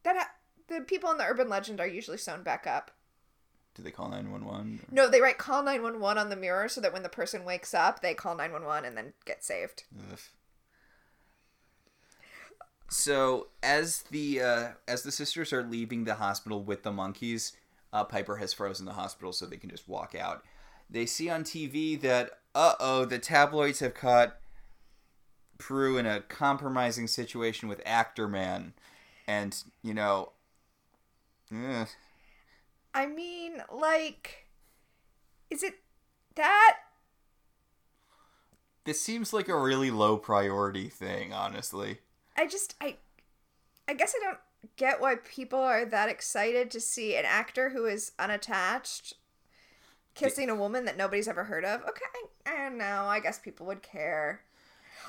that. 0.04 0.16
Ha- 0.16 0.30
the 0.68 0.80
people 0.80 1.10
in 1.10 1.18
the 1.18 1.24
urban 1.24 1.48
legend 1.48 1.80
are 1.80 1.86
usually 1.86 2.18
sewn 2.18 2.42
back 2.42 2.66
up. 2.66 2.90
Do 3.74 3.82
they 3.82 3.90
call 3.90 4.08
911? 4.08 4.86
No, 4.92 5.08
they 5.08 5.20
write 5.20 5.38
call 5.38 5.62
911 5.62 6.18
on 6.18 6.30
the 6.30 6.36
mirror 6.36 6.68
so 6.68 6.80
that 6.80 6.92
when 6.92 7.02
the 7.02 7.08
person 7.08 7.44
wakes 7.44 7.74
up, 7.74 8.00
they 8.00 8.14
call 8.14 8.36
911 8.36 8.84
and 8.84 8.96
then 8.96 9.12
get 9.24 9.42
saved. 9.42 9.84
Ugh. 10.12 10.18
So 12.88 13.48
as 13.62 14.02
the 14.10 14.40
uh, 14.40 14.68
as 14.86 15.02
the 15.02 15.10
sisters 15.10 15.52
are 15.52 15.64
leaving 15.64 16.04
the 16.04 16.14
hospital 16.14 16.62
with 16.62 16.84
the 16.84 16.92
monkeys, 16.92 17.56
uh, 17.92 18.04
Piper 18.04 18.36
has 18.36 18.52
frozen 18.52 18.86
the 18.86 18.92
hospital 18.92 19.32
so 19.32 19.46
they 19.46 19.56
can 19.56 19.70
just 19.70 19.88
walk 19.88 20.14
out. 20.14 20.44
They 20.88 21.06
see 21.06 21.28
on 21.28 21.42
TV 21.42 22.00
that 22.02 22.30
uh 22.54 22.74
oh, 22.78 23.04
the 23.04 23.18
tabloids 23.18 23.80
have 23.80 23.94
caught 23.94 24.36
Prue 25.58 25.98
in 25.98 26.06
a 26.06 26.20
compromising 26.20 27.08
situation 27.08 27.68
with 27.68 27.80
Actor 27.84 28.28
Man, 28.28 28.74
and 29.26 29.56
you 29.82 29.94
know, 29.94 30.32
eh, 31.52 31.86
I 32.94 33.06
mean, 33.06 33.62
like, 33.72 34.46
is 35.50 35.62
it 35.62 35.74
that? 36.36 36.78
this 38.84 39.00
seems 39.00 39.32
like 39.32 39.48
a 39.48 39.58
really 39.58 39.90
low 39.90 40.16
priority 40.16 40.88
thing, 40.88 41.32
honestly. 41.32 41.98
I 42.36 42.46
just 42.46 42.74
I 42.80 42.96
I 43.88 43.94
guess 43.94 44.14
I 44.16 44.24
don't 44.24 44.38
get 44.76 45.00
why 45.00 45.16
people 45.16 45.58
are 45.58 45.84
that 45.84 46.08
excited 46.08 46.70
to 46.70 46.80
see 46.80 47.16
an 47.16 47.24
actor 47.26 47.70
who 47.70 47.86
is 47.86 48.12
unattached 48.18 49.14
kissing 50.14 50.48
a 50.48 50.54
woman 50.54 50.84
that 50.84 50.96
nobody's 50.96 51.28
ever 51.28 51.44
heard 51.44 51.64
of. 51.64 51.82
Okay, 51.82 52.04
I 52.46 52.56
don't 52.56 52.78
know. 52.78 53.04
I 53.06 53.20
guess 53.20 53.38
people 53.38 53.66
would 53.66 53.82
care. 53.82 54.42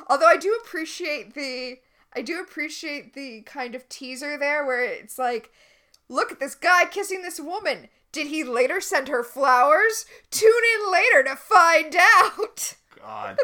Although 0.09 0.27
I 0.27 0.37
do 0.37 0.57
appreciate 0.63 1.33
the 1.33 1.79
I 2.13 2.21
do 2.21 2.39
appreciate 2.39 3.13
the 3.13 3.41
kind 3.41 3.75
of 3.75 3.89
teaser 3.89 4.37
there 4.37 4.65
where 4.65 4.83
it's 4.83 5.19
like 5.19 5.51
look 6.09 6.31
at 6.31 6.39
this 6.39 6.55
guy 6.55 6.85
kissing 6.85 7.21
this 7.21 7.39
woman. 7.39 7.89
Did 8.11 8.27
he 8.27 8.43
later 8.43 8.79
send 8.79 9.07
her 9.07 9.23
flowers? 9.23 10.05
Tune 10.31 10.51
in 10.75 10.91
later 10.91 11.23
to 11.23 11.35
find 11.35 11.95
out. 11.95 12.75
God. 12.97 13.37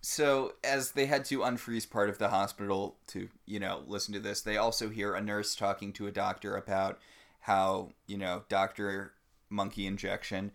So 0.00 0.54
as 0.62 0.92
they 0.92 1.06
had 1.06 1.24
to 1.26 1.40
unfreeze 1.40 1.88
part 1.88 2.10
of 2.10 2.18
the 2.18 2.28
hospital 2.28 2.96
to, 3.08 3.28
you 3.46 3.58
know, 3.58 3.82
listen 3.86 4.12
to 4.14 4.20
this, 4.20 4.42
they 4.42 4.56
also 4.56 4.90
hear 4.90 5.14
a 5.14 5.20
nurse 5.20 5.54
talking 5.54 5.92
to 5.94 6.06
a 6.06 6.12
doctor 6.12 6.56
about 6.56 6.98
how, 7.40 7.90
you 8.06 8.18
know, 8.18 8.44
Doctor 8.48 9.12
Monkey 9.48 9.86
Injection 9.86 10.52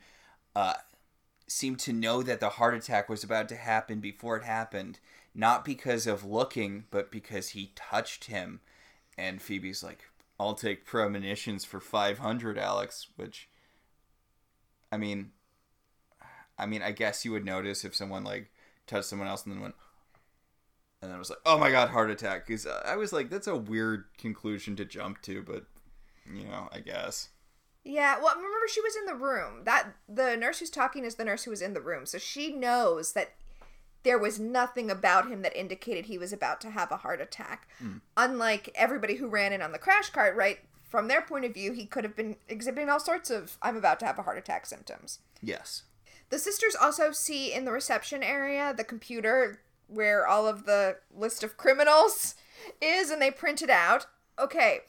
uh, 0.55 0.76
seemed 1.47 1.80
to 1.80 1.93
know 1.93 2.22
that 2.22 2.39
the 2.39 2.49
heart 2.49 2.76
attack 2.76 3.09
was 3.09 3.24
about 3.24 3.49
to 3.49 3.55
happen 3.55 3.99
before 3.99 4.38
it 4.38 4.43
happened, 4.43 4.99
not 5.34 5.65
because 5.65 6.05
of 6.07 6.26
looking, 6.26 6.86
but 6.91 7.11
because 7.11 7.49
he 7.49 7.72
touched 7.76 8.26
him. 8.26 8.59
And 9.17 9.41
Phoebe's 9.41 9.84
like, 9.84 10.09
"I'll 10.40 10.54
take 10.54 10.86
premonitions 10.86 11.66
for 11.66 11.80
five 11.80 12.20
hundred, 12.20 12.58
Alex." 12.58 13.08
Which, 13.16 13.50
I 14.92 14.98
mean, 14.98 15.32
I 16.58 16.66
mean, 16.66 16.82
I 16.82 16.92
guess 16.92 17.26
you 17.26 17.32
would 17.32 17.46
notice 17.46 17.86
if 17.86 17.96
someone 17.96 18.24
like 18.24 18.52
touched 18.88 19.08
someone 19.08 19.28
else 19.28 19.46
and 19.46 19.54
then 19.54 19.62
went, 19.62 19.76
and 21.02 21.12
then 21.12 21.20
was 21.20 21.30
like, 21.30 21.40
"Oh 21.46 21.58
my 21.58 21.72
god, 21.72 21.90
heart 21.90 22.12
attack!" 22.12 22.48
Because 22.48 22.66
I 22.66 22.96
was 22.96 23.14
like, 23.14 23.30
"That's 23.30 23.48
a 23.48 23.56
weird 23.56 24.06
conclusion 24.18 24.76
to 24.78 24.86
jump 24.86 25.22
to," 25.24 25.42
but 25.42 25.66
you 26.26 26.46
know, 26.46 26.70
I 26.72 26.80
guess. 26.80 27.30
Yeah, 27.84 28.20
well, 28.20 28.36
remember 28.36 28.68
she 28.68 28.82
was 28.82 28.96
in 28.96 29.06
the 29.06 29.16
room. 29.16 29.64
That 29.64 29.96
the 30.08 30.36
nurse 30.36 30.60
who's 30.60 30.70
talking 30.70 31.06
is 31.06 31.16
the 31.16 31.26
nurse 31.26 31.44
who 31.44 31.52
was 31.52 31.62
in 31.62 31.74
the 31.74 31.82
room, 31.82 32.06
so 32.06 32.18
she 32.18 32.54
knows 32.54 33.14
that 33.14 33.34
there 34.04 34.18
was 34.18 34.39
nothing 34.39 34.89
about 34.89 35.30
him 35.30 35.41
that 35.41 35.56
indicated 35.56 36.06
he 36.06 36.18
was 36.18 36.32
about 36.32 36.62
to 36.62 36.70
have 36.70 36.91
a 36.91 36.97
heart 36.97 37.22
attack. 37.22 37.68
Hmm. 37.80 37.97
Unlike 38.16 38.72
everybody 38.76 39.16
who 39.16 39.28
ran 39.28 39.54
in 39.54 39.62
on 39.62 39.72
the 39.72 39.78
crash 39.78 40.10
cart, 40.10 40.36
right? 40.36 40.60
From 40.84 41.08
their 41.08 41.22
point 41.22 41.45
of 41.45 41.54
view, 41.54 41.72
he 41.72 41.86
could 41.86 42.04
have 42.04 42.16
been 42.16 42.38
exhibiting 42.47 42.89
all 42.89 43.00
sorts 43.00 43.30
of 43.30 43.58
"I'm 43.62 43.78
about 43.78 44.00
to 44.00 44.06
have 44.06 44.18
a 44.18 44.24
heart 44.24 44.38
attack" 44.38 44.66
symptoms. 44.66 45.20
Yes. 45.41 45.84
The 46.30 46.39
sisters 46.39 46.76
also 46.76 47.12
see 47.12 47.54
in 47.54 47.66
the 47.66 47.72
reception 47.72 48.24
area 48.24 48.74
the 48.76 48.84
computer 48.84 49.62
where 49.88 50.28
all 50.28 50.47
of 50.47 50.66
the 50.66 50.97
list 51.14 51.43
of 51.43 51.58
criminals 51.58 52.36
is 52.82 53.10
and 53.10 53.22
they 53.22 53.32
print 53.32 53.62
it 53.62 53.70
out. 53.70 54.06
Okay. 54.38 54.82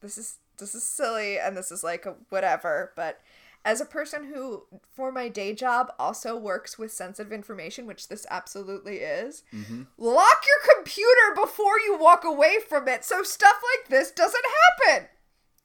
This 0.00 0.18
is 0.18 0.38
this 0.58 0.74
is 0.74 0.84
silly 0.84 1.38
and 1.38 1.56
this 1.56 1.70
is 1.70 1.82
like 1.82 2.06
a 2.06 2.16
whatever, 2.28 2.92
but 2.96 3.20
as 3.64 3.80
a 3.80 3.86
person 3.86 4.24
who 4.24 4.64
for 4.92 5.10
my 5.10 5.28
day 5.28 5.54
job 5.54 5.92
also 5.98 6.36
works 6.36 6.78
with 6.78 6.92
sensitive 6.92 7.32
information, 7.32 7.86
which 7.86 8.08
this 8.08 8.26
absolutely 8.30 8.98
is, 8.98 9.42
mm-hmm. 9.52 9.82
lock 9.96 10.44
your 10.46 10.74
computer 10.76 11.34
before 11.34 11.78
you 11.78 11.96
walk 11.98 12.24
away 12.24 12.58
from 12.66 12.86
it 12.88 13.04
so 13.04 13.22
stuff 13.22 13.56
like 13.76 13.88
this 13.88 14.10
doesn't 14.10 14.44
happen. 14.86 15.08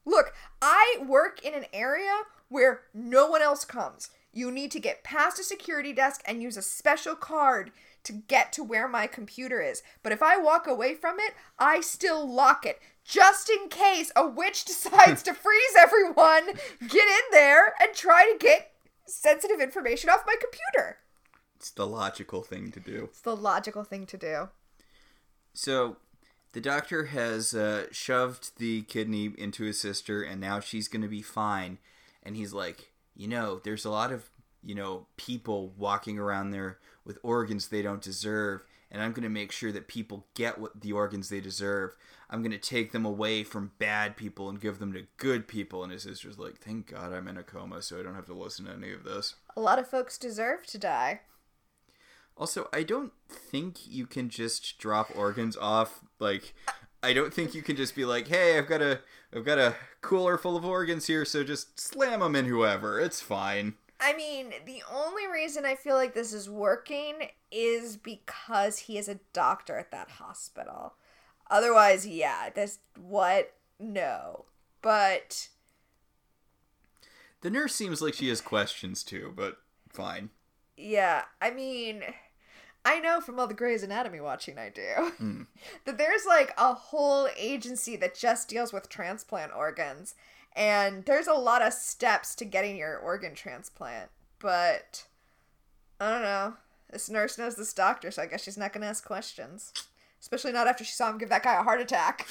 Look, 0.05 0.33
I 0.61 0.97
work 1.05 1.43
in 1.43 1.53
an 1.53 1.65
area 1.73 2.21
where 2.47 2.81
no 2.93 3.27
one 3.27 3.41
else 3.41 3.65
comes. 3.65 4.09
You 4.31 4.51
need 4.51 4.71
to 4.71 4.79
get 4.79 5.03
past 5.03 5.39
a 5.39 5.43
security 5.43 5.91
desk 5.91 6.21
and 6.25 6.41
use 6.41 6.55
a 6.55 6.61
special 6.61 7.15
card 7.15 7.71
to 8.03 8.13
get 8.13 8.53
to 8.53 8.63
where 8.63 8.87
my 8.87 9.07
computer 9.07 9.61
is. 9.61 9.83
But 10.03 10.11
if 10.11 10.23
I 10.23 10.37
walk 10.37 10.67
away 10.67 10.95
from 10.95 11.19
it, 11.19 11.33
I 11.57 11.81
still 11.81 12.31
lock 12.31 12.65
it. 12.65 12.79
Just 13.09 13.49
in 13.49 13.69
case 13.69 14.11
a 14.15 14.27
witch 14.27 14.65
decides 14.65 15.23
to 15.23 15.33
freeze 15.33 15.75
everyone, 15.77 16.45
get 16.87 17.07
in 17.07 17.31
there 17.31 17.73
and 17.81 17.93
try 17.93 18.31
to 18.31 18.37
get 18.37 18.71
sensitive 19.07 19.59
information 19.59 20.11
off 20.11 20.21
my 20.27 20.35
computer. 20.39 20.97
It's 21.55 21.71
the 21.71 21.87
logical 21.87 22.43
thing 22.43 22.71
to 22.71 22.79
do. 22.79 23.05
It's 23.05 23.21
the 23.21 23.35
logical 23.35 23.83
thing 23.83 24.05
to 24.05 24.17
do. 24.17 24.49
So, 25.53 25.97
the 26.53 26.61
doctor 26.61 27.05
has 27.05 27.53
uh, 27.53 27.87
shoved 27.91 28.57
the 28.57 28.83
kidney 28.83 29.31
into 29.37 29.63
his 29.63 29.79
sister, 29.79 30.21
and 30.21 30.39
now 30.39 30.59
she's 30.59 30.87
going 30.87 31.01
to 31.01 31.07
be 31.07 31.21
fine. 31.21 31.79
And 32.23 32.35
he's 32.35 32.53
like, 32.53 32.91
you 33.15 33.27
know, 33.27 33.59
there's 33.63 33.85
a 33.85 33.89
lot 33.89 34.11
of, 34.11 34.29
you 34.63 34.75
know, 34.75 35.07
people 35.17 35.73
walking 35.77 36.17
around 36.17 36.51
there 36.51 36.77
with 37.05 37.17
organs 37.23 37.67
they 37.67 37.81
don't 37.81 38.01
deserve, 38.01 38.63
and 38.91 39.01
I'm 39.01 39.11
going 39.11 39.23
to 39.23 39.29
make 39.29 39.51
sure 39.51 39.71
that 39.71 39.87
people 39.87 40.27
get 40.35 40.59
what 40.59 40.81
the 40.81 40.91
organs 40.91 41.29
they 41.29 41.41
deserve. 41.41 41.95
I'm 42.29 42.41
going 42.41 42.51
to 42.51 42.57
take 42.57 42.91
them 42.91 43.05
away 43.05 43.43
from 43.43 43.71
bad 43.79 44.15
people 44.15 44.49
and 44.49 44.61
give 44.61 44.79
them 44.79 44.93
to 44.93 45.07
good 45.17 45.47
people. 45.47 45.83
And 45.83 45.91
his 45.91 46.03
sister's 46.03 46.37
like, 46.37 46.57
thank 46.57 46.91
God 46.91 47.11
I'm 47.11 47.27
in 47.27 47.37
a 47.37 47.43
coma, 47.43 47.81
so 47.81 47.99
I 47.99 48.03
don't 48.03 48.15
have 48.15 48.27
to 48.27 48.33
listen 48.33 48.65
to 48.65 48.73
any 48.73 48.93
of 48.93 49.03
this. 49.03 49.35
A 49.55 49.61
lot 49.61 49.79
of 49.79 49.87
folks 49.87 50.17
deserve 50.17 50.65
to 50.67 50.77
die. 50.77 51.21
Also, 52.37 52.69
I 52.71 52.83
don't 52.83 53.11
think 53.29 53.79
you 53.87 54.05
can 54.05 54.29
just 54.29 54.77
drop 54.77 55.11
organs 55.15 55.57
off. 55.57 56.01
Like, 56.19 56.53
I 57.03 57.13
don't 57.13 57.33
think 57.33 57.53
you 57.53 57.61
can 57.61 57.75
just 57.75 57.95
be 57.95 58.05
like, 58.05 58.27
"Hey, 58.27 58.57
I've 58.57 58.67
got 58.67 58.81
a, 58.81 59.01
I've 59.35 59.43
got 59.43 59.57
a 59.57 59.75
cooler 59.99 60.37
full 60.37 60.55
of 60.55 60.63
organs 60.63 61.07
here, 61.07 61.25
so 61.25 61.43
just 61.43 61.77
slam 61.77 62.21
them 62.21 62.37
in 62.37 62.45
whoever. 62.45 62.97
It's 62.99 63.19
fine." 63.19 63.73
I 63.99 64.13
mean, 64.13 64.53
the 64.65 64.81
only 64.89 65.27
reason 65.27 65.65
I 65.65 65.75
feel 65.75 65.95
like 65.95 66.13
this 66.13 66.31
is 66.31 66.49
working 66.49 67.29
is 67.51 67.97
because 67.97 68.79
he 68.79 68.97
is 68.97 69.09
a 69.09 69.19
doctor 69.33 69.77
at 69.77 69.91
that 69.91 70.09
hospital. 70.11 70.93
Otherwise, 71.49 72.05
yeah, 72.05 72.49
this 72.49 72.79
what? 72.99 73.53
No. 73.79 74.45
But 74.81 75.49
The 77.41 77.49
nurse 77.49 77.75
seems 77.75 78.01
like 78.01 78.13
she 78.13 78.29
has 78.29 78.41
questions 78.41 79.03
too, 79.03 79.33
but 79.35 79.57
fine. 79.89 80.29
yeah, 80.77 81.23
I 81.41 81.51
mean, 81.51 82.03
I 82.85 82.99
know 82.99 83.19
from 83.19 83.39
all 83.39 83.47
the 83.47 83.53
Grey's 83.53 83.83
Anatomy 83.83 84.19
watching 84.19 84.57
I 84.57 84.69
do 84.69 85.11
hmm. 85.17 85.41
that 85.85 85.97
there's 85.97 86.25
like 86.25 86.53
a 86.57 86.73
whole 86.73 87.27
agency 87.37 87.95
that 87.97 88.15
just 88.15 88.47
deals 88.47 88.71
with 88.71 88.89
transplant 88.89 89.51
organs. 89.55 90.15
And 90.55 91.05
there's 91.05 91.27
a 91.27 91.33
lot 91.33 91.61
of 91.61 91.73
steps 91.73 92.35
to 92.35 92.45
getting 92.45 92.75
your 92.75 92.97
organ 92.97 93.35
transplant. 93.35 94.09
But 94.39 95.05
I 95.99 96.09
don't 96.11 96.21
know. 96.21 96.55
This 96.91 97.09
nurse 97.09 97.37
knows 97.37 97.55
this 97.55 97.73
doctor, 97.73 98.09
so 98.09 98.23
I 98.23 98.25
guess 98.25 98.43
she's 98.43 98.57
not 98.57 98.73
going 98.73 98.81
to 98.81 98.87
ask 98.87 99.05
questions. 99.05 99.71
Especially 100.19 100.51
not 100.51 100.67
after 100.67 100.83
she 100.83 100.91
saw 100.91 101.09
him 101.09 101.17
give 101.17 101.29
that 101.29 101.43
guy 101.43 101.59
a 101.59 101.63
heart 101.63 101.81
attack. 101.81 102.27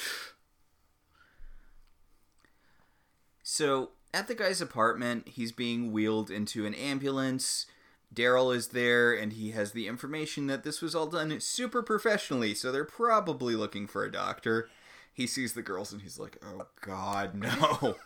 So, 3.43 3.91
at 4.13 4.27
the 4.27 4.35
guy's 4.35 4.61
apartment, 4.61 5.27
he's 5.29 5.51
being 5.51 5.91
wheeled 5.91 6.29
into 6.29 6.65
an 6.65 6.73
ambulance. 6.73 7.65
Daryl 8.13 8.55
is 8.55 8.69
there, 8.69 9.13
and 9.13 9.33
he 9.33 9.51
has 9.51 9.71
the 9.71 9.87
information 9.87 10.47
that 10.47 10.63
this 10.63 10.81
was 10.81 10.95
all 10.95 11.07
done 11.07 11.39
super 11.39 11.81
professionally, 11.81 12.53
so 12.53 12.71
they're 12.71 12.85
probably 12.85 13.55
looking 13.55 13.87
for 13.87 14.03
a 14.03 14.11
doctor. 14.11 14.69
He 15.13 15.27
sees 15.27 15.53
the 15.53 15.61
girls, 15.61 15.91
and 15.91 16.01
he's 16.01 16.19
like, 16.19 16.37
oh 16.43 16.67
god, 16.81 17.35
no. 17.35 17.95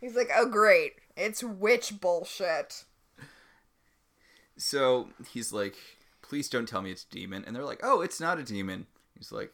He's 0.00 0.14
like, 0.14 0.28
oh, 0.36 0.46
great. 0.46 0.96
It's 1.16 1.42
witch 1.42 1.98
bullshit. 1.98 2.84
So 4.56 5.08
he's 5.32 5.52
like, 5.52 5.76
please 6.22 6.48
don't 6.48 6.68
tell 6.68 6.82
me 6.82 6.90
it's 6.90 7.06
a 7.10 7.14
demon. 7.14 7.44
And 7.46 7.54
they're 7.54 7.64
like, 7.64 7.80
oh, 7.82 8.00
it's 8.00 8.20
not 8.20 8.38
a 8.38 8.42
demon. 8.42 8.86
He's 9.16 9.32
like, 9.32 9.52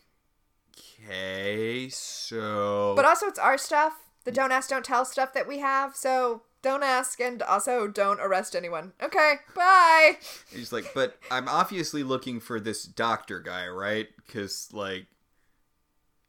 okay, 0.76 1.88
so. 1.90 2.94
But 2.96 3.04
also, 3.04 3.26
it's 3.26 3.38
our 3.38 3.58
stuff. 3.58 3.94
The 4.24 4.32
don't 4.32 4.52
ask, 4.52 4.68
don't 4.68 4.84
tell 4.84 5.04
stuff 5.04 5.32
that 5.32 5.48
we 5.48 5.58
have. 5.58 5.96
So 5.96 6.42
don't 6.62 6.82
ask 6.82 7.20
and 7.20 7.42
also 7.42 7.88
don't 7.88 8.20
arrest 8.20 8.54
anyone. 8.54 8.92
Okay, 9.02 9.36
bye. 9.54 10.18
he's 10.52 10.72
like, 10.72 10.92
but 10.94 11.18
I'm 11.30 11.48
obviously 11.48 12.02
looking 12.02 12.40
for 12.40 12.60
this 12.60 12.84
doctor 12.84 13.40
guy, 13.40 13.66
right? 13.68 14.08
Because, 14.26 14.68
like, 14.72 15.06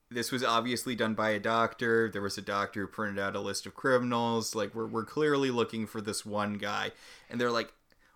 this 0.09 0.31
was 0.31 0.43
obviously 0.43 0.95
done 0.95 1.13
by 1.13 1.31
a 1.31 1.39
doctor. 1.39 2.09
There 2.09 2.21
was 2.21 2.37
a 2.37 2.41
doctor 2.41 2.81
who 2.81 2.87
printed 2.87 3.19
out 3.19 3.35
a 3.35 3.39
list 3.39 3.65
of 3.65 3.75
criminals. 3.75 4.55
Like, 4.55 4.73
we're, 4.73 4.87
we're 4.87 5.05
clearly 5.05 5.51
looking 5.51 5.85
for 5.85 6.01
this 6.01 6.25
one 6.25 6.53
guy. 6.55 6.91
And 7.29 7.39
they're 7.39 7.51
like, 7.51 7.73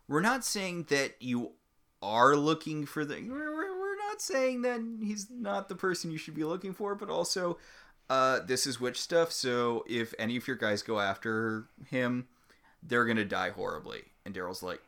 we're 0.08 0.22
not 0.22 0.44
saying 0.44 0.88
that 0.90 1.16
you 1.20 1.52
are 2.02 2.36
looking 2.36 2.86
for 2.86 3.06
the. 3.06 3.16
We're, 3.16 3.56
we're, 3.56 3.80
we're 3.80 3.98
not 3.98 4.22
saying 4.22 4.62
that 4.64 4.82
he's 5.02 5.28
not 5.30 5.70
the 5.70 5.76
person 5.76 6.12
you 6.12 6.18
should 6.18 6.36
be 6.36 6.44
looking 6.44 6.74
for, 6.74 6.96
but 6.96 7.10
also, 7.10 7.58
uh, 8.10 8.40
this 8.40 8.68
is 8.68 8.80
witch 8.80 9.02
stuff. 9.02 9.32
So 9.32 9.84
if 9.88 10.14
any 10.20 10.38
of 10.38 10.48
your 10.48 10.58
guys 10.58 10.84
go 10.84 11.00
after 11.00 11.66
him, 11.90 12.28
they're 12.84 13.06
gonna 13.06 13.26
die 13.26 13.50
horribly. 13.50 14.04
And 14.26 14.34
Daryl's 14.36 14.64
like, 14.64 14.82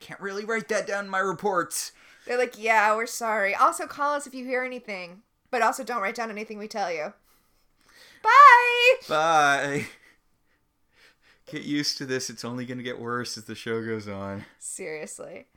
can't 0.00 0.20
really 0.20 0.44
write 0.44 0.68
that 0.68 0.86
down 0.86 1.04
in 1.04 1.10
my 1.10 1.20
reports. 1.20 1.92
They're 2.26 2.38
like, 2.38 2.58
yeah, 2.58 2.94
we're 2.94 3.06
sorry. 3.06 3.54
Also, 3.54 3.86
call 3.86 4.14
us 4.14 4.26
if 4.26 4.34
you 4.34 4.44
hear 4.44 4.62
anything. 4.62 5.22
But 5.50 5.62
also, 5.62 5.84
don't 5.84 6.02
write 6.02 6.14
down 6.14 6.30
anything 6.30 6.58
we 6.58 6.68
tell 6.68 6.90
you. 6.90 7.12
Bye! 8.22 8.94
Bye. 9.08 9.86
Get 11.52 11.64
used 11.64 11.98
to 11.98 12.06
this. 12.06 12.30
It's 12.30 12.46
only 12.46 12.64
gonna 12.64 12.82
get 12.82 12.98
worse 12.98 13.36
as 13.36 13.44
the 13.44 13.54
show 13.54 13.84
goes 13.84 14.08
on. 14.08 14.46
Seriously. 14.58 15.48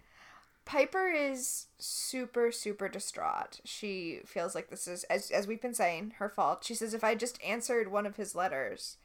Piper 0.66 1.08
is 1.08 1.68
super, 1.78 2.52
super 2.52 2.90
distraught. 2.90 3.62
She 3.64 4.20
feels 4.26 4.54
like 4.54 4.70
this 4.70 4.90
is, 4.90 5.06
as, 5.06 5.32
as 5.32 5.48
we've 5.48 5.62
been 5.62 5.74
saying, 5.74 6.16
her 6.18 6.28
fault. 6.28 6.66
She 6.66 6.76
says, 6.76 6.94
if 6.94 7.06
I 7.06 7.16
just 7.16 7.42
answered 7.42 7.90
one 7.90 8.06
of 8.06 8.18
his 8.18 8.36
letters. 8.36 8.98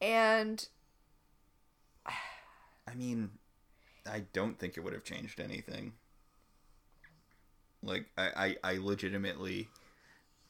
And 0.00 0.66
I 2.88 2.94
mean, 2.96 3.30
I 4.04 4.24
don't 4.32 4.58
think 4.58 4.76
it 4.76 4.80
would 4.80 4.94
have 4.94 5.04
changed 5.04 5.38
anything. 5.38 5.92
Like, 7.84 8.06
I, 8.18 8.56
I, 8.64 8.72
I 8.72 8.76
legitimately, 8.78 9.68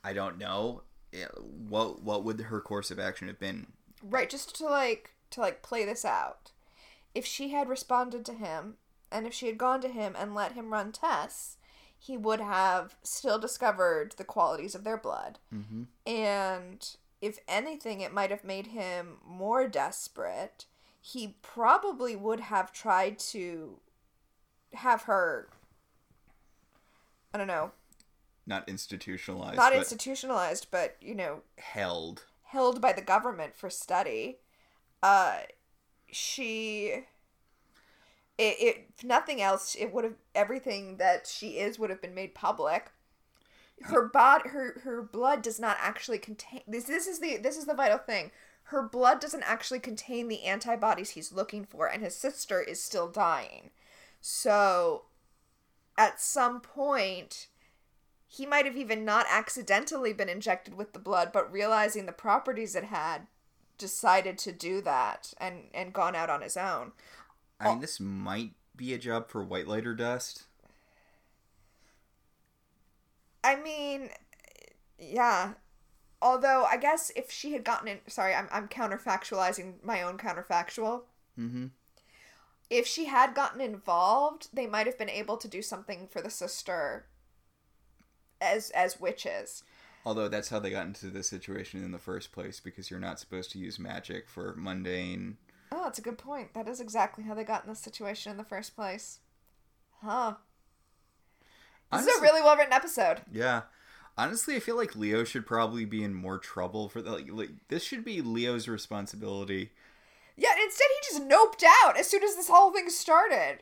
I 0.02 0.14
don't 0.14 0.38
know. 0.38 0.84
Eh, 1.12 1.26
what 1.68 2.02
what 2.02 2.24
would 2.24 2.40
her 2.40 2.62
course 2.62 2.90
of 2.90 2.98
action 2.98 3.28
have 3.28 3.38
been? 3.38 3.66
Right, 4.02 4.30
just 4.30 4.56
to 4.56 4.64
like 4.64 5.10
to 5.30 5.40
like 5.40 5.62
play 5.62 5.84
this 5.84 6.04
out. 6.04 6.52
If 7.14 7.24
she 7.24 7.50
had 7.50 7.68
responded 7.68 8.24
to 8.26 8.34
him 8.34 8.74
and 9.10 9.26
if 9.26 9.32
she 9.32 9.46
had 9.46 9.58
gone 9.58 9.80
to 9.80 9.88
him 9.88 10.14
and 10.18 10.34
let 10.34 10.52
him 10.52 10.72
run 10.72 10.92
tests, 10.92 11.56
he 11.98 12.16
would 12.16 12.40
have 12.40 12.96
still 13.02 13.38
discovered 13.38 14.14
the 14.16 14.24
qualities 14.24 14.74
of 14.74 14.84
their 14.84 14.98
blood. 14.98 15.38
Mm-hmm. 15.54 15.84
And 16.06 16.88
if 17.20 17.38
anything, 17.48 18.00
it 18.00 18.12
might 18.12 18.30
have 18.30 18.44
made 18.44 18.68
him 18.68 19.16
more 19.26 19.66
desperate. 19.66 20.66
He 21.00 21.36
probably 21.40 22.14
would 22.14 22.40
have 22.40 22.72
tried 22.72 23.18
to 23.20 23.78
have 24.74 25.02
her, 25.02 25.48
I 27.32 27.38
don't 27.38 27.46
know, 27.46 27.70
Not 28.46 28.68
institutionalized, 28.68 29.56
not 29.56 29.72
but 29.72 29.78
institutionalized, 29.78 30.66
but, 30.70 30.96
you 31.00 31.14
know, 31.14 31.40
held. 31.58 32.24
held 32.44 32.80
by 32.80 32.92
the 32.92 33.02
government 33.02 33.56
for 33.56 33.70
study. 33.70 34.38
Uh, 35.06 35.36
she. 36.10 37.04
It, 38.38 38.56
it, 38.58 38.86
if 38.96 39.04
nothing 39.04 39.40
else, 39.40 39.76
it 39.78 39.94
would 39.94 40.02
have 40.02 40.16
everything 40.34 40.96
that 40.96 41.28
she 41.28 41.58
is 41.58 41.78
would 41.78 41.90
have 41.90 42.02
been 42.02 42.14
made 42.14 42.34
public. 42.34 42.90
Her 43.82 44.08
bod, 44.08 44.48
her 44.48 44.80
her 44.82 45.02
blood 45.02 45.42
does 45.42 45.60
not 45.60 45.76
actually 45.80 46.18
contain 46.18 46.62
this. 46.66 46.84
This 46.84 47.06
is 47.06 47.20
the 47.20 47.36
this 47.36 47.56
is 47.56 47.66
the 47.66 47.74
vital 47.74 47.98
thing. 47.98 48.32
Her 48.64 48.82
blood 48.82 49.20
doesn't 49.20 49.44
actually 49.44 49.78
contain 49.78 50.26
the 50.26 50.42
antibodies 50.42 51.10
he's 51.10 51.32
looking 51.32 51.64
for, 51.64 51.86
and 51.86 52.02
his 52.02 52.16
sister 52.16 52.60
is 52.60 52.82
still 52.82 53.06
dying. 53.06 53.70
So, 54.20 55.04
at 55.96 56.20
some 56.20 56.60
point, 56.60 57.46
he 58.26 58.44
might 58.44 58.64
have 58.64 58.76
even 58.76 59.04
not 59.04 59.26
accidentally 59.30 60.12
been 60.12 60.28
injected 60.28 60.74
with 60.74 60.94
the 60.94 60.98
blood, 60.98 61.30
but 61.32 61.52
realizing 61.52 62.06
the 62.06 62.12
properties 62.12 62.74
it 62.74 62.84
had, 62.84 63.28
decided 63.78 64.38
to 64.38 64.52
do 64.52 64.80
that 64.82 65.34
and 65.38 65.64
and 65.74 65.92
gone 65.92 66.14
out 66.14 66.30
on 66.30 66.42
his 66.42 66.56
own. 66.56 66.92
I 67.60 67.70
mean, 67.70 67.80
this 67.80 68.00
might 68.00 68.52
be 68.76 68.92
a 68.92 68.98
job 68.98 69.28
for 69.28 69.42
white 69.42 69.66
lighter 69.66 69.94
dust. 69.94 70.44
I 73.42 73.56
mean, 73.56 74.10
yeah. 74.98 75.54
Although 76.20 76.64
I 76.64 76.76
guess 76.76 77.12
if 77.14 77.30
she 77.30 77.52
had 77.52 77.64
gotten 77.64 77.88
in, 77.88 77.98
sorry, 78.08 78.34
I'm 78.34 78.48
I'm 78.50 78.68
counterfactualizing 78.68 79.84
my 79.84 80.02
own 80.02 80.18
counterfactual. 80.18 81.02
Mm-hmm. 81.38 81.66
If 82.68 82.86
she 82.86 83.04
had 83.04 83.34
gotten 83.34 83.60
involved, 83.60 84.48
they 84.52 84.66
might 84.66 84.86
have 84.86 84.98
been 84.98 85.10
able 85.10 85.36
to 85.36 85.46
do 85.46 85.62
something 85.62 86.08
for 86.10 86.20
the 86.20 86.30
sister 86.30 87.06
as 88.40 88.70
as 88.70 89.00
witches. 89.00 89.62
Although 90.06 90.28
that's 90.28 90.50
how 90.50 90.60
they 90.60 90.70
got 90.70 90.86
into 90.86 91.08
this 91.08 91.28
situation 91.28 91.82
in 91.82 91.90
the 91.90 91.98
first 91.98 92.30
place, 92.30 92.60
because 92.60 92.92
you're 92.92 93.00
not 93.00 93.18
supposed 93.18 93.50
to 93.50 93.58
use 93.58 93.76
magic 93.76 94.28
for 94.28 94.54
mundane. 94.56 95.36
Oh, 95.72 95.82
that's 95.82 95.98
a 95.98 96.02
good 96.02 96.16
point. 96.16 96.54
That 96.54 96.68
is 96.68 96.80
exactly 96.80 97.24
how 97.24 97.34
they 97.34 97.42
got 97.42 97.64
in 97.64 97.68
this 97.68 97.80
situation 97.80 98.30
in 98.30 98.38
the 98.38 98.44
first 98.44 98.76
place. 98.76 99.18
Huh. 100.00 100.34
This 101.90 102.06
is 102.06 102.18
a 102.20 102.22
really 102.22 102.40
well 102.40 102.56
written 102.56 102.72
episode. 102.72 103.22
Yeah. 103.32 103.62
Honestly, 104.16 104.54
I 104.54 104.60
feel 104.60 104.76
like 104.76 104.94
Leo 104.94 105.24
should 105.24 105.44
probably 105.44 105.84
be 105.84 106.04
in 106.04 106.14
more 106.14 106.38
trouble 106.38 106.88
for 106.88 107.02
the, 107.02 107.10
like, 107.10 107.26
like 107.32 107.50
this 107.66 107.82
should 107.82 108.04
be 108.04 108.22
Leo's 108.22 108.68
responsibility. 108.68 109.72
Yeah, 110.36 110.50
instead 110.64 110.86
he 110.86 111.16
just 111.16 111.28
noped 111.28 111.64
out 111.82 111.98
as 111.98 112.08
soon 112.08 112.22
as 112.22 112.36
this 112.36 112.48
whole 112.48 112.72
thing 112.72 112.90
started. 112.90 113.58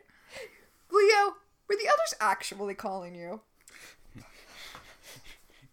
Leo, 0.92 1.36
were 1.68 1.76
the 1.76 1.88
others 1.88 2.14
actually 2.20 2.74
calling 2.74 3.14
you? 3.14 3.40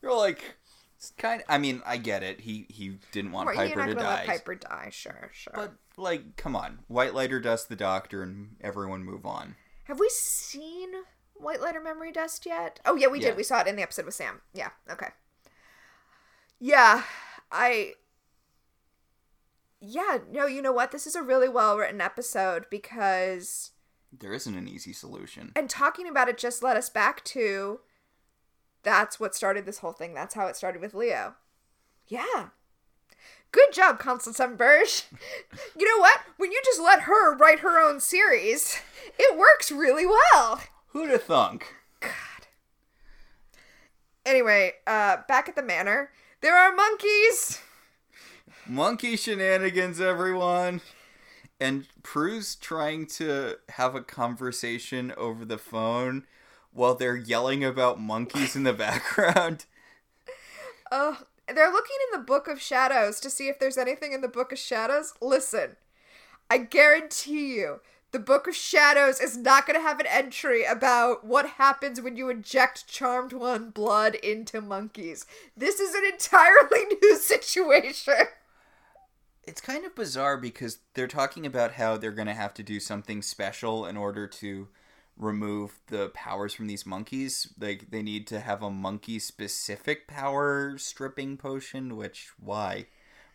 You're 0.01 0.15
like 0.15 0.55
it's 1.01 1.11
kind 1.17 1.41
of, 1.41 1.47
I 1.49 1.57
mean, 1.57 1.81
I 1.83 1.97
get 1.97 2.21
it. 2.21 2.41
He 2.41 2.67
he 2.69 2.99
didn't 3.11 3.31
want 3.31 3.47
Right, 3.47 3.57
you're 3.57 3.69
Piper 3.69 3.79
not 3.79 3.87
to 3.87 3.93
gonna 3.95 4.05
die. 4.05 4.15
let 4.17 4.27
Piper 4.27 4.55
die, 4.55 4.89
sure, 4.91 5.31
sure. 5.33 5.53
But 5.55 5.73
like, 5.97 6.35
come 6.35 6.55
on. 6.55 6.79
White 6.87 7.15
lighter 7.15 7.39
dust 7.39 7.69
the 7.69 7.75
doctor 7.75 8.21
and 8.21 8.55
everyone 8.61 9.03
move 9.03 9.25
on. 9.25 9.55
Have 9.85 9.99
we 9.99 10.09
seen 10.09 10.89
White 11.33 11.59
Lighter 11.59 11.81
Memory 11.81 12.11
Dust 12.11 12.45
yet? 12.45 12.79
Oh 12.85 12.95
yeah, 12.95 13.07
we 13.07 13.19
Yeah. 13.19 13.29
did. 13.29 13.37
We 13.37 13.41
saw 13.43 13.61
it 13.61 13.67
in 13.67 13.75
the 13.75 13.81
episode 13.81 14.05
with 14.05 14.13
Sam. 14.13 14.41
Yeah, 14.53 14.69
okay. 14.91 15.07
Yeah, 16.59 17.01
I 17.51 17.95
Yeah, 19.79 20.19
no, 20.31 20.45
you 20.45 20.61
know 20.61 20.71
what? 20.71 20.91
This 20.91 21.07
is 21.07 21.15
a 21.15 21.23
really 21.23 21.49
well 21.49 21.77
written 21.77 21.99
episode 21.99 22.67
because 22.69 23.71
There 24.15 24.33
isn't 24.33 24.55
an 24.55 24.67
easy 24.67 24.93
solution. 24.93 25.51
and 25.55 25.67
talking 25.67 26.07
about 26.07 26.29
it 26.29 26.37
just 26.37 26.61
led 26.61 26.77
us 26.77 26.89
back 26.89 27.23
to 27.25 27.79
that's 28.83 29.19
what 29.19 29.35
started 29.35 29.65
this 29.65 29.79
whole 29.79 29.91
thing. 29.91 30.13
That's 30.13 30.35
how 30.35 30.47
it 30.47 30.55
started 30.55 30.81
with 30.81 30.93
Leo. 30.93 31.35
Yeah. 32.07 32.49
Good 33.51 33.73
job, 33.73 33.99
Constance 33.99 34.39
Burge. 34.57 35.03
you 35.77 35.85
know 35.85 36.01
what? 36.01 36.21
When 36.37 36.51
you 36.51 36.61
just 36.63 36.81
let 36.81 37.01
her 37.01 37.35
write 37.35 37.59
her 37.59 37.79
own 37.79 37.99
series, 37.99 38.79
it 39.19 39.37
works 39.37 39.71
really 39.71 40.05
well. 40.05 40.61
Who'd 40.87 41.09
have 41.09 41.23
thunk? 41.23 41.75
God. 41.99 42.11
Anyway, 44.25 44.73
uh, 44.87 45.17
back 45.27 45.49
at 45.49 45.55
the 45.55 45.63
manor, 45.63 46.11
there 46.41 46.57
are 46.57 46.73
monkeys. 46.73 47.59
Monkey 48.67 49.17
shenanigans, 49.17 49.99
everyone. 49.99 50.81
And 51.59 51.87
Prue's 52.03 52.55
trying 52.55 53.05
to 53.07 53.57
have 53.69 53.95
a 53.95 54.01
conversation 54.01 55.13
over 55.17 55.45
the 55.45 55.57
phone 55.57 56.25
while 56.73 56.95
they're 56.95 57.15
yelling 57.15 57.63
about 57.63 57.99
monkeys 57.99 58.55
in 58.55 58.63
the 58.63 58.73
background. 58.87 59.65
Uh, 60.91 61.15
they're 61.47 61.71
looking 61.71 61.97
in 62.11 62.19
the 62.19 62.25
Book 62.25 62.47
of 62.47 62.61
Shadows 62.61 63.19
to 63.21 63.29
see 63.29 63.47
if 63.47 63.59
there's 63.59 63.77
anything 63.77 64.13
in 64.13 64.21
the 64.21 64.27
Book 64.27 64.51
of 64.51 64.57
Shadows. 64.57 65.13
Listen, 65.21 65.75
I 66.49 66.57
guarantee 66.59 67.55
you, 67.55 67.79
the 68.11 68.19
Book 68.19 68.47
of 68.47 68.55
Shadows 68.55 69.21
is 69.21 69.37
not 69.37 69.65
going 69.65 69.79
to 69.79 69.87
have 69.87 69.99
an 69.99 70.07
entry 70.07 70.65
about 70.65 71.25
what 71.25 71.51
happens 71.51 72.01
when 72.01 72.17
you 72.17 72.29
inject 72.29 72.87
Charmed 72.87 73.31
One 73.31 73.69
blood 73.69 74.15
into 74.15 74.59
monkeys. 74.59 75.25
This 75.55 75.79
is 75.79 75.95
an 75.95 76.03
entirely 76.05 76.85
new 77.01 77.15
situation. 77.15 78.27
It's 79.43 79.61
kind 79.61 79.85
of 79.85 79.95
bizarre 79.95 80.37
because 80.37 80.79
they're 80.93 81.07
talking 81.07 81.45
about 81.45 81.73
how 81.73 81.97
they're 81.97 82.11
going 82.11 82.27
to 82.27 82.33
have 82.33 82.53
to 82.55 82.63
do 82.63 82.79
something 82.79 83.21
special 83.21 83.85
in 83.85 83.97
order 83.97 84.27
to 84.27 84.67
remove 85.21 85.79
the 85.87 86.09
powers 86.09 86.53
from 86.53 86.67
these 86.67 86.85
monkeys. 86.85 87.53
Like 87.57 87.91
they 87.91 88.01
need 88.01 88.27
to 88.27 88.41
have 88.41 88.61
a 88.61 88.69
monkey 88.69 89.19
specific 89.19 90.07
power 90.07 90.77
stripping 90.77 91.37
potion, 91.37 91.95
which 91.95 92.31
why? 92.39 92.87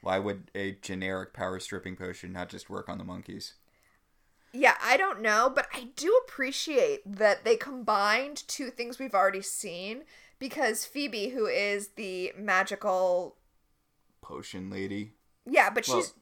Why 0.03 0.18
would 0.18 0.51
a 0.55 0.72
generic 0.82 1.32
power 1.32 1.59
stripping 1.61 1.97
potion 1.97 2.32
not 2.32 2.49
just 2.49 2.68
work 2.68 2.89
on 2.89 2.99
the 2.99 3.05
monkeys? 3.05 3.55
Yeah, 4.53 4.74
I 4.82 4.97
don't 4.97 5.20
know, 5.20 5.51
but 5.55 5.68
I 5.74 5.89
do 5.97 6.20
appreciate 6.24 7.01
that 7.05 7.45
they 7.45 7.57
combined 7.57 8.45
two 8.49 8.70
things 8.70 8.99
we've 8.99 9.14
already 9.14 9.43
seen 9.43 10.05
because 10.39 10.84
Phoebe, 10.84 11.28
who 11.28 11.47
is 11.47 11.89
the 11.89 12.32
magical 12.37 13.37
Potion 14.22 14.70
lady. 14.70 15.12
Yeah, 15.49 15.70
but 15.70 15.87
Well, 15.87 15.99
she's 15.99 16.14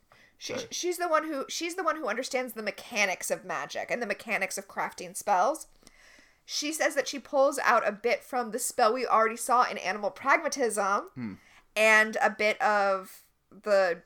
she, 0.45 0.55
she's 0.71 0.99
the 0.99 1.09
one 1.09 1.25
who 1.27 1.45
she's 1.49 1.75
the 1.75 1.83
one 1.85 1.97
who 1.97 2.07
understands 2.09 2.53
the 2.53 2.63
mechanics 2.63 3.31
of 3.31 3.45
magic 3.45 3.91
and 3.91 4.03
the 4.03 4.07
mechanics 4.07 4.59
of 4.59 4.69
crafting 4.69 5.17
spells. 5.17 5.67
She 6.45 6.73
says 6.73 6.95
that 6.95 7.09
she 7.09 7.19
pulls 7.19 7.59
out 7.61 7.87
a 7.89 7.93
bit 7.93 8.23
from 8.23 8.51
the 8.51 8.59
spell 8.59 8.93
we 8.93 9.07
already 9.07 9.37
saw 9.39 9.65
in 9.65 9.79
animal 9.79 10.11
pragmatism 10.11 11.09
Hmm. 11.15 11.33
and 11.75 12.17
a 12.23 12.29
bit 12.31 12.61
of 12.61 13.23
the 13.51 14.03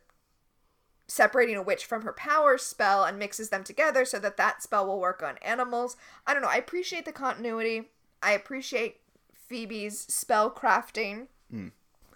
separating 1.08 1.56
a 1.56 1.62
witch 1.62 1.86
from 1.86 2.02
her 2.02 2.12
power 2.12 2.58
spell 2.58 3.02
and 3.04 3.18
mixes 3.18 3.48
them 3.48 3.64
together 3.64 4.04
so 4.04 4.18
that 4.18 4.36
that 4.36 4.62
spell 4.62 4.86
will 4.86 5.00
work 5.00 5.22
on 5.22 5.38
animals. 5.38 5.96
I 6.26 6.32
don't 6.34 6.42
know. 6.42 6.48
I 6.48 6.56
appreciate 6.56 7.04
the 7.06 7.12
continuity. 7.12 7.88
I 8.22 8.32
appreciate 8.32 9.00
Phoebe's 9.34 9.98
spell 10.00 10.50
crafting. 10.50 11.28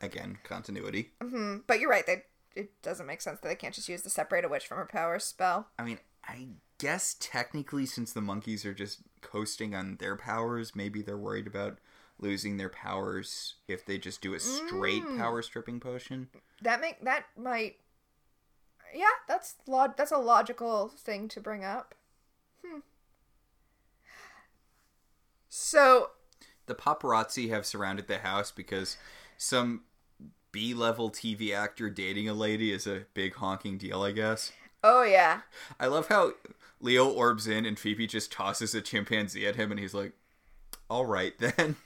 Again, 0.03 0.39
continuity. 0.45 1.11
hmm 1.23 1.59
But 1.67 1.81
you're 1.81 1.89
right. 1.91 2.07
They, 2.07 2.25
it 2.55 2.71
doesn't 2.83 3.07
make 3.07 3.21
sense 3.21 3.41
that 3.41 3.49
they 3.49 3.55
can't 3.55 3.75
just 3.75 3.89
use 3.89 4.03
the 4.03 4.11
separate 4.11 4.45
a 4.45 4.49
witch 4.49 4.67
from 4.67 4.79
her 4.79 4.87
power 4.91 5.19
spell. 5.19 5.69
I 5.79 5.85
mean, 5.85 5.99
I 6.25 6.49
guess 6.79 7.17
technically, 7.19 7.87
since 7.87 8.13
the 8.13 8.21
monkeys 8.21 8.65
are 8.65 8.75
just 8.75 9.01
coasting 9.21 9.75
on 9.75 9.97
their 9.97 10.17
powers, 10.17 10.75
maybe 10.75 11.03
they're 11.03 11.17
worried 11.17 11.47
about 11.47 11.79
losing 12.19 12.57
their 12.57 12.69
powers 12.69 13.55
if 13.67 13.85
they 13.85 13.99
just 13.99 14.21
do 14.21 14.35
a 14.35 14.41
straight 14.41 15.03
power 15.17 15.43
stripping 15.43 15.81
potion. 15.81 16.29
That 16.63 16.81
make 16.81 17.03
that 17.05 17.25
might. 17.37 17.77
Yeah, 18.95 19.07
that's 19.27 19.57
log. 19.67 19.97
That's 19.97 20.13
a 20.13 20.19
logical 20.19 20.89
thing 20.89 21.29
to 21.29 21.41
bring 21.41 21.65
up. 21.65 21.95
Hmm. 22.65 22.81
So 25.49 26.11
The 26.67 26.75
paparazzi 26.75 27.51
have 27.51 27.67
surrounded 27.67 28.07
the 28.07 28.19
house 28.19 28.51
because 28.51 28.97
some 29.37 29.83
B 30.53 30.75
level 30.75 31.11
TV 31.11 31.55
actor 31.55 31.91
dating 31.91 32.29
a 32.29 32.35
lady 32.35 32.73
is 32.73 32.87
a 32.87 33.07
big 33.15 33.35
honking 33.35 33.79
deal, 33.79 34.03
I 34.03 34.13
guess. 34.13 34.53
Oh 34.85 35.03
yeah. 35.03 35.41
I 35.81 35.87
love 35.87 36.09
how 36.09 36.35
Leo 36.81 37.09
orbs 37.09 37.47
in 37.47 37.65
and 37.65 37.79
Phoebe 37.79 38.07
just 38.07 38.31
tosses 38.31 38.75
a 38.75 38.81
chimpanzee 38.81 39.47
at 39.47 39.57
him 39.57 39.71
and 39.71 39.81
he's 39.81 39.95
like, 39.95 40.13
all 40.91 41.07
right 41.07 41.33
then. 41.39 41.77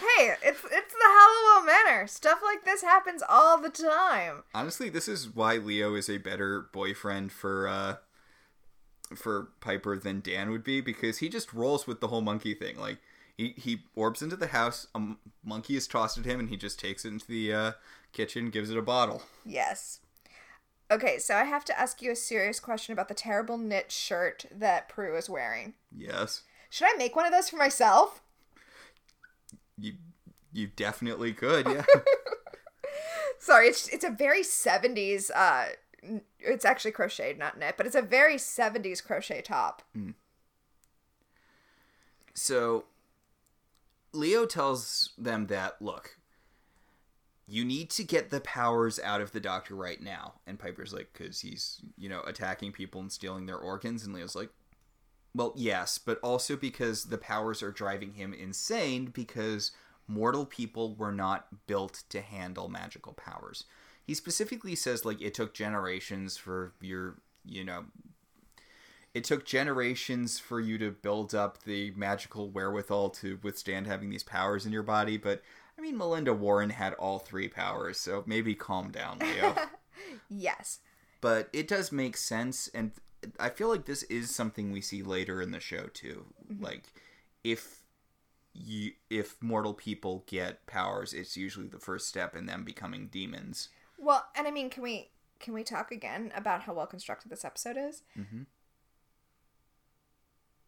Hey, 0.00 0.34
it's 0.42 0.64
it's 0.64 0.94
the 0.94 1.02
Halliwell 1.02 1.66
Manor. 1.66 2.06
Stuff 2.06 2.38
like 2.42 2.64
this 2.64 2.80
happens 2.80 3.22
all 3.28 3.60
the 3.60 3.68
time. 3.68 4.44
Honestly, 4.54 4.88
this 4.88 5.06
is 5.06 5.34
why 5.34 5.56
Leo 5.56 5.94
is 5.94 6.08
a 6.08 6.16
better 6.16 6.68
boyfriend 6.72 7.30
for 7.30 7.68
uh 7.68 7.96
for 9.14 9.48
Piper 9.60 9.98
than 9.98 10.20
Dan 10.20 10.50
would 10.50 10.64
be 10.64 10.80
because 10.80 11.18
he 11.18 11.28
just 11.28 11.52
rolls 11.52 11.86
with 11.86 12.00
the 12.00 12.08
whole 12.08 12.22
monkey 12.22 12.54
thing. 12.54 12.78
Like 12.78 12.98
he 13.36 13.54
he 13.56 13.82
orbs 13.94 14.22
into 14.22 14.36
the 14.36 14.48
house, 14.48 14.86
a 14.94 14.98
m- 14.98 15.18
monkey 15.44 15.76
is 15.76 15.86
tossed 15.86 16.18
at 16.18 16.24
him, 16.24 16.40
and 16.40 16.48
he 16.48 16.56
just 16.56 16.78
takes 16.78 17.04
it 17.04 17.08
into 17.08 17.26
the 17.26 17.52
uh, 17.52 17.72
kitchen, 18.12 18.50
gives 18.50 18.70
it 18.70 18.78
a 18.78 18.82
bottle. 18.82 19.22
Yes. 19.44 20.00
Okay, 20.90 21.18
so 21.18 21.34
I 21.34 21.44
have 21.44 21.64
to 21.64 21.78
ask 21.78 22.00
you 22.00 22.12
a 22.12 22.16
serious 22.16 22.60
question 22.60 22.92
about 22.92 23.08
the 23.08 23.14
terrible 23.14 23.58
knit 23.58 23.90
shirt 23.90 24.46
that 24.52 24.88
Prue 24.88 25.16
is 25.16 25.28
wearing. 25.28 25.74
Yes, 25.90 26.42
Should 26.70 26.86
I 26.88 26.96
make 26.96 27.16
one 27.16 27.26
of 27.26 27.32
those 27.32 27.48
for 27.48 27.56
myself? 27.56 28.22
you 29.78 29.94
you 30.52 30.68
definitely 30.68 31.32
could. 31.34 31.66
Yeah. 31.66 31.84
Sorry, 33.38 33.66
it's 33.68 33.88
it's 33.88 34.04
a 34.04 34.10
very 34.10 34.42
70s 34.42 35.30
uh 35.34 35.66
it's 36.38 36.64
actually 36.64 36.92
crocheted, 36.92 37.36
not 37.38 37.58
knit, 37.58 37.74
but 37.76 37.84
it's 37.84 37.96
a 37.96 38.00
very 38.02 38.36
70s 38.36 39.04
crochet 39.04 39.42
top. 39.42 39.82
So 42.34 42.84
Leo 44.12 44.46
tells 44.46 45.10
them 45.18 45.46
that 45.48 45.80
look, 45.80 46.18
you 47.48 47.64
need 47.64 47.90
to 47.90 48.02
get 48.02 48.30
the 48.30 48.40
powers 48.40 48.98
out 48.98 49.20
of 49.20 49.32
the 49.32 49.40
doctor 49.40 49.74
right 49.74 50.02
now. 50.02 50.34
And 50.46 50.58
Piper's 50.58 50.92
like, 50.92 51.10
because 51.12 51.40
he's, 51.40 51.80
you 51.96 52.08
know, 52.08 52.22
attacking 52.22 52.72
people 52.72 53.00
and 53.00 53.12
stealing 53.12 53.46
their 53.46 53.58
organs. 53.58 54.04
And 54.04 54.14
Leo's 54.14 54.34
like, 54.34 54.50
well, 55.34 55.52
yes, 55.54 55.98
but 55.98 56.18
also 56.20 56.56
because 56.56 57.04
the 57.04 57.18
powers 57.18 57.62
are 57.62 57.70
driving 57.70 58.14
him 58.14 58.34
insane 58.34 59.06
because 59.06 59.70
mortal 60.08 60.46
people 60.46 60.94
were 60.96 61.12
not 61.12 61.66
built 61.66 62.02
to 62.08 62.20
handle 62.20 62.68
magical 62.68 63.12
powers. 63.12 63.64
He 64.04 64.14
specifically 64.14 64.74
says, 64.74 65.04
like, 65.04 65.20
it 65.20 65.34
took 65.34 65.52
generations 65.52 66.36
for 66.36 66.72
your, 66.80 67.18
you 67.44 67.64
know, 67.64 67.84
it 69.16 69.24
took 69.24 69.46
generations 69.46 70.38
for 70.38 70.60
you 70.60 70.76
to 70.76 70.90
build 70.90 71.34
up 71.34 71.62
the 71.62 71.90
magical 71.96 72.50
wherewithal 72.50 73.08
to 73.08 73.38
withstand 73.42 73.86
having 73.86 74.10
these 74.10 74.22
powers 74.22 74.66
in 74.66 74.72
your 74.72 74.82
body, 74.82 75.16
but 75.16 75.42
I 75.78 75.80
mean, 75.80 75.96
Melinda 75.96 76.34
Warren 76.34 76.68
had 76.68 76.92
all 76.94 77.18
three 77.18 77.48
powers, 77.48 77.98
so 77.98 78.22
maybe 78.26 78.54
calm 78.54 78.90
down, 78.90 79.18
Leo. 79.20 79.56
Yes. 80.28 80.80
but 81.22 81.48
it 81.54 81.66
does 81.66 81.90
make 81.90 82.18
sense, 82.18 82.68
and 82.74 82.92
I 83.40 83.48
feel 83.48 83.68
like 83.68 83.86
this 83.86 84.02
is 84.04 84.34
something 84.34 84.70
we 84.70 84.82
see 84.82 85.02
later 85.02 85.40
in 85.40 85.50
the 85.50 85.60
show 85.60 85.86
too. 85.94 86.26
Like, 86.60 86.84
if 87.42 87.84
you 88.52 88.92
if 89.08 89.42
mortal 89.42 89.72
people 89.72 90.24
get 90.26 90.66
powers, 90.66 91.14
it's 91.14 91.36
usually 91.38 91.68
the 91.68 91.78
first 91.78 92.06
step 92.06 92.36
in 92.36 92.44
them 92.44 92.64
becoming 92.64 93.06
demons. 93.06 93.70
Well, 93.98 94.26
and 94.36 94.46
I 94.46 94.50
mean, 94.50 94.68
can 94.68 94.82
we 94.82 95.08
can 95.40 95.54
we 95.54 95.64
talk 95.64 95.90
again 95.90 96.32
about 96.36 96.62
how 96.62 96.74
well 96.74 96.86
constructed 96.86 97.30
this 97.30 97.44
episode 97.44 97.76
is? 97.78 98.02
Mm-hmm. 98.18 98.42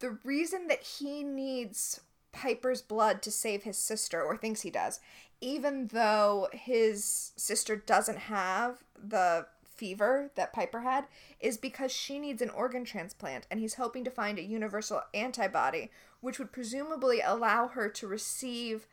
The 0.00 0.18
reason 0.24 0.68
that 0.68 0.82
he 0.82 1.22
needs 1.24 2.00
Piper's 2.32 2.82
blood 2.82 3.22
to 3.22 3.30
save 3.30 3.62
his 3.64 3.78
sister, 3.78 4.22
or 4.22 4.36
thinks 4.36 4.60
he 4.60 4.70
does, 4.70 5.00
even 5.40 5.88
though 5.88 6.48
his 6.52 7.32
sister 7.36 7.76
doesn't 7.76 8.18
have 8.18 8.84
the 8.96 9.46
fever 9.64 10.30
that 10.34 10.52
Piper 10.52 10.80
had, 10.80 11.06
is 11.40 11.56
because 11.56 11.92
she 11.92 12.18
needs 12.18 12.42
an 12.42 12.50
organ 12.50 12.84
transplant, 12.84 13.46
and 13.50 13.60
he's 13.60 13.74
hoping 13.74 14.04
to 14.04 14.10
find 14.10 14.38
a 14.38 14.42
universal 14.42 15.02
antibody, 15.14 15.90
which 16.20 16.38
would 16.38 16.52
presumably 16.52 17.20
allow 17.20 17.68
her 17.68 17.88
to 17.88 18.06
receive 18.06 18.86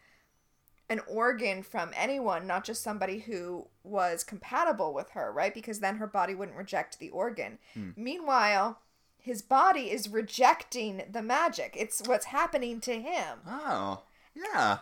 an 0.88 1.02
organ 1.08 1.64
from 1.64 1.92
anyone, 1.96 2.46
not 2.46 2.64
just 2.64 2.84
somebody 2.84 3.20
who 3.20 3.68
was 3.84 4.24
compatible 4.24 4.94
with 4.94 5.12
her, 5.12 5.32
right? 5.32 5.54
Because 5.54 5.80
then 5.80 5.96
her 5.96 6.08
body 6.08 6.36
wouldn't 6.36 6.58
reject 6.58 7.00
the 7.00 7.10
organ. 7.10 7.58
Hmm. 7.74 7.90
Meanwhile, 7.96 8.80
his 9.26 9.42
body 9.42 9.90
is 9.90 10.08
rejecting 10.08 11.02
the 11.12 11.24
magic. 11.24 11.76
It's 11.76 12.00
what's 12.06 12.26
happening 12.26 12.80
to 12.82 12.94
him. 12.94 13.40
Oh, 13.48 14.04
yeah. 14.36 14.78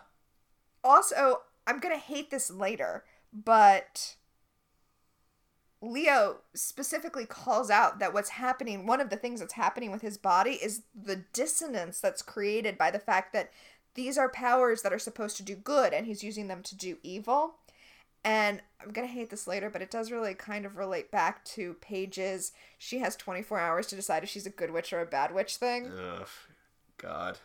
Also, 0.83 1.43
I'm 1.65 1.79
going 1.79 1.95
to 1.95 1.99
hate 1.99 2.29
this 2.29 2.51
later, 2.51 3.05
but 3.31 4.17
Leo 5.81 6.39
specifically 6.53 7.25
calls 7.25 7.69
out 7.69 7.99
that 7.99 8.13
what's 8.13 8.31
happening, 8.31 8.85
one 8.85 8.99
of 8.99 9.09
the 9.09 9.15
things 9.15 9.39
that's 9.39 9.53
happening 9.53 9.93
with 9.93 10.01
his 10.01 10.17
body 10.17 10.59
is 10.61 10.81
the 10.93 11.23
dissonance 11.31 12.01
that's 12.01 12.21
created 12.21 12.77
by 12.77 12.91
the 12.91 12.99
fact 12.99 13.31
that 13.31 13.49
these 13.95 14.17
are 14.17 14.27
powers 14.27 14.81
that 14.81 14.91
are 14.91 14.99
supposed 14.99 15.37
to 15.37 15.43
do 15.43 15.55
good 15.55 15.93
and 15.93 16.05
he's 16.05 16.21
using 16.21 16.49
them 16.49 16.63
to 16.63 16.75
do 16.75 16.97
evil. 17.01 17.55
And 18.25 18.61
I'm 18.81 18.91
going 18.91 19.07
to 19.07 19.13
hate 19.13 19.29
this 19.29 19.47
later, 19.47 19.69
but 19.69 19.81
it 19.81 19.91
does 19.91 20.11
really 20.11 20.33
kind 20.33 20.65
of 20.65 20.77
relate 20.77 21.11
back 21.11 21.43
to 21.45 21.73
Paige's 21.75 22.53
she 22.77 22.99
has 22.99 23.15
24 23.15 23.59
hours 23.59 23.87
to 23.87 23.95
decide 23.95 24.23
if 24.23 24.29
she's 24.29 24.45
a 24.45 24.49
good 24.49 24.71
witch 24.71 24.93
or 24.93 25.01
a 25.01 25.05
bad 25.05 25.33
witch 25.33 25.57
thing. 25.57 25.91
Ugh, 25.91 26.27
God. 26.97 27.39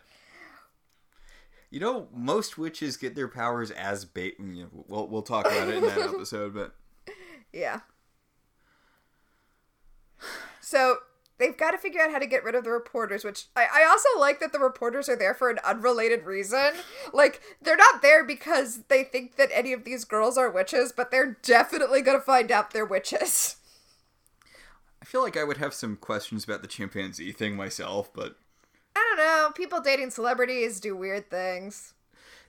You 1.71 1.81
know, 1.81 2.09
most 2.15 2.57
witches 2.57 2.97
get 2.97 3.15
their 3.15 3.29
powers 3.29 3.71
as 3.71 4.05
bait. 4.05 4.37
We'll 4.39 5.07
we'll 5.09 5.23
talk 5.23 5.47
about 5.47 5.69
it 5.69 5.77
in 5.77 5.83
that 5.85 5.99
episode, 6.15 6.55
but 6.55 6.75
Yeah. 7.53 7.81
So 10.61 10.99
they've 11.39 11.57
got 11.57 11.71
to 11.71 11.79
figure 11.79 12.01
out 12.01 12.11
how 12.11 12.19
to 12.19 12.27
get 12.27 12.45
rid 12.45 12.55
of 12.55 12.65
the 12.65 12.71
reporters, 12.71 13.25
which 13.25 13.47
I, 13.57 13.67
I 13.73 13.85
also 13.85 14.09
like 14.19 14.41
that 14.41 14.53
the 14.53 14.59
reporters 14.59 15.09
are 15.09 15.17
there 15.17 15.35
for 15.35 15.51
an 15.51 15.59
unrelated 15.65 16.25
reason. 16.25 16.73
Like, 17.13 17.41
they're 17.63 17.77
not 17.77 18.03
there 18.03 18.25
because 18.25 18.85
they 18.89 19.05
think 19.05 19.37
that 19.37 19.51
any 19.53 19.73
of 19.73 19.85
these 19.85 20.05
girls 20.05 20.37
are 20.37 20.51
witches, 20.51 20.93
but 20.93 21.11
they're 21.11 21.39
definitely 21.43 22.03
going 22.03 22.19
to 22.19 22.25
find 22.25 22.51
out 22.53 22.73
they're 22.73 22.85
witches. 22.85 23.57
I 25.01 25.05
feel 25.05 25.23
like 25.23 25.37
I 25.37 25.45
would 25.45 25.59
have 25.59 25.75
some 25.75 25.97
questions 25.97 26.45
about 26.45 26.63
the 26.63 26.69
chimpanzee 26.69 27.33
thing 27.33 27.57
myself. 27.57 28.13
But 28.13 28.37
I 28.95 29.15
don't 29.17 29.25
know. 29.25 29.51
People 29.55 29.81
dating 29.81 30.11
celebrities 30.11 30.81
do 30.81 30.97
weird 30.97 31.31
things. 31.31 31.95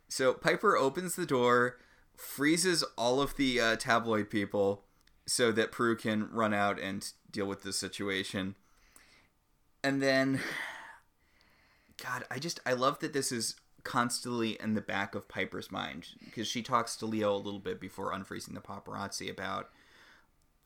so 0.10 0.34
Piper 0.34 0.76
opens 0.76 1.16
the 1.16 1.26
door, 1.26 1.78
freezes 2.18 2.84
all 2.98 3.22
of 3.22 3.38
the 3.38 3.61
uh, 3.61 3.76
tabloid 3.76 4.30
people, 4.30 4.84
so 5.26 5.52
that 5.52 5.72
Prue 5.72 5.95
can 5.95 6.30
run 6.32 6.53
out 6.53 6.80
and 6.80 7.11
deal 7.32 7.45
with 7.45 7.61
the 7.61 7.72
situation. 7.72 8.56
And 9.84 10.01
then, 10.01 10.41
God, 12.03 12.23
I 12.30 12.39
just 12.39 12.60
I 12.65 12.73
love 12.73 12.99
that 12.99 13.14
this 13.14 13.31
is 13.31 13.56
constantly 13.84 14.57
in 14.61 14.73
the 14.73 14.81
back 14.81 15.15
of 15.15 15.27
Piper's 15.27 15.72
mind 15.72 16.07
because 16.23 16.47
she 16.47 16.61
talks 16.61 16.95
to 16.97 17.06
Leo 17.06 17.34
a 17.34 17.38
little 17.38 17.60
bit 17.60 17.80
before 17.80 18.11
unfreezing 18.11 18.53
the 18.53 18.60
paparazzi 18.60 19.30
about 19.31 19.69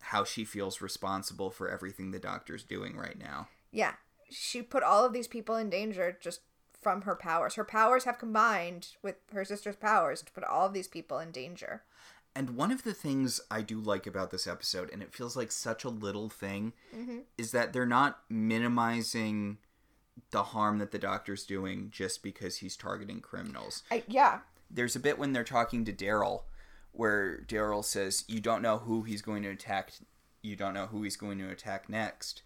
how 0.02 0.24
she 0.24 0.44
feels 0.44 0.82
responsible 0.82 1.50
for 1.50 1.70
everything 1.70 2.12
the 2.12 2.20
doctor's 2.20 2.64
doing 2.64 2.98
right 2.98 3.18
now. 3.18 3.48
Yeah. 3.72 3.94
She 4.30 4.62
put 4.62 4.84
all 4.84 5.06
of 5.06 5.14
these 5.14 5.28
people 5.28 5.56
in 5.56 5.70
danger 5.70 6.18
just 6.20 6.42
from 6.82 7.04
her 7.04 7.16
powers. 7.16 7.56
Her 7.56 7.64
powers 7.64 8.04
have 8.04 8.20
combined 8.20 8.90
with 9.02 9.16
her 9.32 9.46
sister's 9.46 9.78
powers 9.78 10.22
to 10.22 10.32
put 10.32 10.44
all 10.44 10.68
of 10.68 10.74
these 10.74 10.88
people 10.88 11.20
in 11.20 11.32
danger. 11.32 11.84
And 12.36 12.56
one 12.56 12.72
of 12.72 12.84
the 12.84 12.94
things 12.94 13.40
I 13.52 13.62
do 13.62 13.80
like 13.80 14.08
about 14.08 14.32
this 14.32 14.48
episode, 14.48 14.90
and 14.92 15.04
it 15.04 15.14
feels 15.14 15.36
like 15.38 15.52
such 15.52 15.84
a 15.84 15.90
little 15.90 16.30
thing, 16.30 16.74
mm-hmm. 16.96 17.20
is 17.38 17.52
that 17.52 17.74
they're 17.74 17.86
not 17.86 18.20
minimizing 18.30 19.58
the 20.32 20.44
harm 20.44 20.80
that 20.80 20.92
the 20.92 21.00
doctor's 21.00 21.46
doing 21.46 21.90
just 21.92 22.24
because 22.24 22.58
he's 22.58 22.76
targeting 22.76 23.20
criminals. 23.20 23.84
I, 23.92 24.04
yeah. 24.08 24.40
There's 24.70 24.96
a 24.96 25.00
bit 25.00 25.20
when 25.20 25.34
they're 25.34 25.44
talking 25.44 25.86
to 25.86 25.94
Daryl 25.94 26.44
where 26.92 27.44
Daryl 27.48 27.84
says, 27.84 28.24
You 28.28 28.40
don't 28.40 28.62
know 28.62 28.78
who 28.78 29.04
he's 29.04 29.22
going 29.22 29.44
to 29.44 29.50
attack, 29.50 29.92
you 30.42 30.56
don't 30.56 30.74
know 30.74 30.88
who 30.88 31.04
he's 31.04 31.18
going 31.18 31.38
to 31.40 31.50
attack 31.50 31.90
next. 31.90 32.44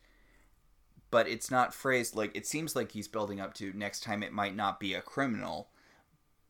But 1.09 1.29
it's 1.29 1.49
not 1.49 1.73
phrased 1.73 2.15
like 2.15 2.35
it 2.35 2.45
seems 2.45 2.75
like 2.75 2.91
he's 2.91 3.07
building 3.07 3.39
up 3.39 3.53
to 3.55 3.71
next 3.73 4.03
time 4.03 4.23
it 4.23 4.33
might 4.33 4.55
not 4.55 4.79
be 4.79 4.93
a 4.93 5.01
criminal. 5.01 5.69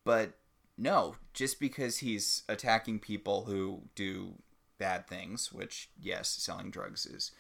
But 0.04 0.34
no, 0.78 1.16
just 1.34 1.60
because 1.60 1.98
he's 1.98 2.44
attacking 2.48 3.00
people 3.00 3.46
who 3.46 3.84
do 3.96 4.36
bad 4.78 5.08
things, 5.08 5.52
which, 5.52 5.90
yes, 6.00 6.30
selling 6.30 6.70
drugs 6.70 7.06
is 7.06 7.32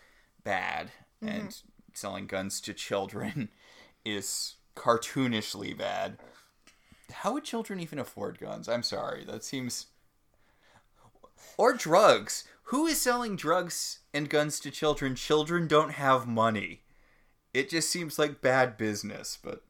bad, 0.44 0.92
mm-hmm. 1.24 1.28
and 1.28 1.62
selling 1.94 2.26
guns 2.26 2.60
to 2.62 2.74
children 2.74 3.50
is 4.06 4.56
cartoonishly 4.76 5.78
bad. 5.78 6.18
How 7.12 7.34
would 7.34 7.44
children 7.44 7.80
even 7.80 8.00
afford 8.00 8.40
guns? 8.40 8.68
I'm 8.68 8.84
sorry, 8.84 9.24
that 9.26 9.44
seems. 9.44 9.88
Or 11.58 11.74
drugs. 11.74 12.44
Who 12.64 12.86
is 12.86 13.02
selling 13.02 13.36
drugs 13.36 14.00
and 14.14 14.30
guns 14.30 14.60
to 14.62 14.72
children? 14.72 15.16
Children 15.16 15.68
don't 15.68 15.94
have 15.94 16.28
money. 16.28 16.82
It 17.54 17.70
just 17.70 17.90
seems 17.90 18.20
like 18.20 18.42
bad 18.42 18.78
business, 18.78 19.38
but. 19.42 19.64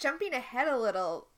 Jumping 0.00 0.34
ahead 0.34 0.66
a 0.66 0.78
little, 0.78 1.28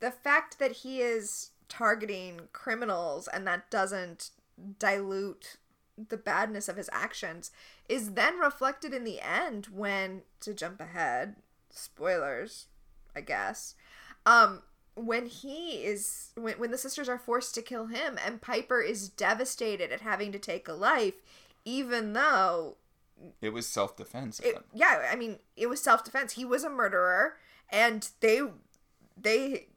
the 0.00 0.10
fact 0.10 0.58
that 0.58 0.72
he 0.72 1.00
is 1.00 1.50
targeting 1.68 2.48
criminals 2.52 3.28
and 3.28 3.46
that 3.46 3.70
doesn't 3.70 4.30
dilute 4.78 5.56
the 6.08 6.16
badness 6.16 6.68
of 6.68 6.76
his 6.76 6.88
actions 6.92 7.50
is 7.88 8.12
then 8.12 8.38
reflected 8.38 8.94
in 8.94 9.04
the 9.04 9.20
end 9.20 9.66
when 9.66 10.22
to 10.40 10.54
jump 10.54 10.80
ahead 10.80 11.36
spoilers 11.70 12.66
i 13.14 13.20
guess 13.20 13.74
Um, 14.24 14.62
when 14.94 15.26
he 15.26 15.84
is 15.84 16.30
when 16.34 16.58
when 16.58 16.70
the 16.70 16.78
sisters 16.78 17.08
are 17.08 17.18
forced 17.18 17.54
to 17.54 17.62
kill 17.62 17.86
him, 17.86 18.18
and 18.24 18.42
Piper 18.42 18.80
is 18.82 19.08
devastated 19.08 19.92
at 19.92 20.00
having 20.00 20.32
to 20.32 20.38
take 20.38 20.68
a 20.68 20.72
life, 20.72 21.14
even 21.64 22.12
though 22.12 22.76
It 23.40 23.50
was 23.50 23.68
self 23.68 23.96
defense. 23.96 24.40
yeah, 24.72 25.08
I 25.10 25.16
mean, 25.16 25.38
it 25.56 25.68
was 25.68 25.80
self 25.80 26.04
defense. 26.04 26.32
He 26.34 26.44
was 26.44 26.64
a 26.64 26.70
murderer, 26.70 27.36
and 27.70 28.08
they 28.20 28.42
they 29.16 29.68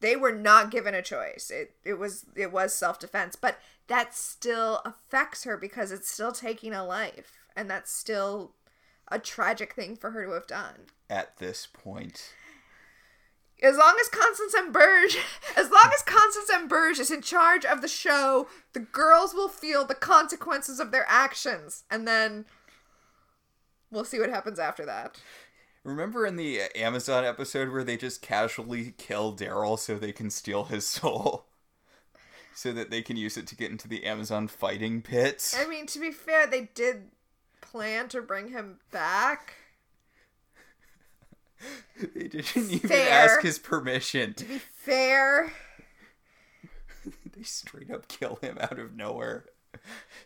they 0.00 0.16
were 0.16 0.32
not 0.32 0.70
given 0.70 0.94
a 0.94 1.02
choice. 1.02 1.50
It 1.50 1.74
it 1.84 1.94
was 1.94 2.26
it 2.34 2.52
was 2.52 2.74
self 2.74 2.98
defense, 2.98 3.36
but 3.36 3.58
that 3.86 4.14
still 4.14 4.80
affects 4.84 5.44
her 5.44 5.56
because 5.56 5.92
it's 5.92 6.10
still 6.10 6.32
taking 6.32 6.72
a 6.72 6.84
life, 6.84 7.38
and 7.56 7.70
that's 7.70 7.92
still 7.92 8.52
a 9.08 9.18
tragic 9.18 9.74
thing 9.74 9.96
for 9.96 10.12
her 10.12 10.24
to 10.24 10.32
have 10.32 10.46
done. 10.46 10.86
At 11.08 11.38
this 11.38 11.66
point. 11.66 12.32
As 13.62 13.76
long 13.76 13.94
as 14.00 14.08
Constance 14.08 14.54
M. 14.56 14.72
Burge, 14.72 15.18
as 15.56 15.70
long 15.70 15.90
as 15.94 16.02
Constance 16.02 16.48
M. 16.50 16.66
Burge 16.66 16.98
is 16.98 17.10
in 17.10 17.20
charge 17.20 17.66
of 17.66 17.82
the 17.82 17.88
show, 17.88 18.48
the 18.72 18.80
girls 18.80 19.34
will 19.34 19.48
feel 19.48 19.84
the 19.84 19.94
consequences 19.94 20.80
of 20.80 20.92
their 20.92 21.04
actions, 21.08 21.84
and 21.90 22.08
then 22.08 22.46
we'll 23.90 24.04
see 24.04 24.18
what 24.20 24.30
happens 24.30 24.58
after 24.58 24.84
that. 24.86 25.20
Remember 25.84 26.26
in 26.26 26.36
the 26.36 26.60
uh, 26.62 26.66
Amazon 26.74 27.24
episode 27.24 27.70
where 27.70 27.84
they 27.84 27.96
just 27.96 28.20
casually 28.22 28.94
kill 28.98 29.34
Daryl 29.34 29.78
so 29.78 29.96
they 29.96 30.12
can 30.12 30.30
steal 30.30 30.64
his 30.64 30.86
soul? 30.86 31.46
So 32.52 32.72
that 32.72 32.90
they 32.90 33.00
can 33.00 33.16
use 33.16 33.38
it 33.38 33.46
to 33.46 33.56
get 33.56 33.70
into 33.70 33.88
the 33.88 34.04
Amazon 34.04 34.46
fighting 34.46 35.00
pits? 35.00 35.56
I 35.58 35.66
mean, 35.66 35.86
to 35.86 35.98
be 35.98 36.10
fair, 36.10 36.46
they 36.46 36.68
did 36.74 37.04
plan 37.62 38.08
to 38.08 38.20
bring 38.20 38.48
him 38.48 38.80
back. 38.90 39.54
They 42.14 42.28
didn't 42.28 42.70
even 42.70 42.88
Fair. 42.90 43.08
ask 43.10 43.40
his 43.42 43.58
permission. 43.58 44.34
To 44.34 44.44
be 44.44 44.58
fair, 44.58 45.52
They 47.34 47.42
straight 47.44 47.90
up 47.90 48.08
kill 48.08 48.38
him 48.42 48.58
out 48.60 48.78
of 48.78 48.94
nowhere. 48.94 49.44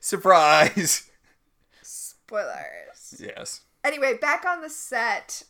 Surprise! 0.01 1.11
Spoilers. 2.27 3.21
Yes. 3.21 3.63
Anyway, 3.83 4.17
back 4.19 4.45
on 4.47 4.63
the 4.63 4.71
set, 4.71 5.43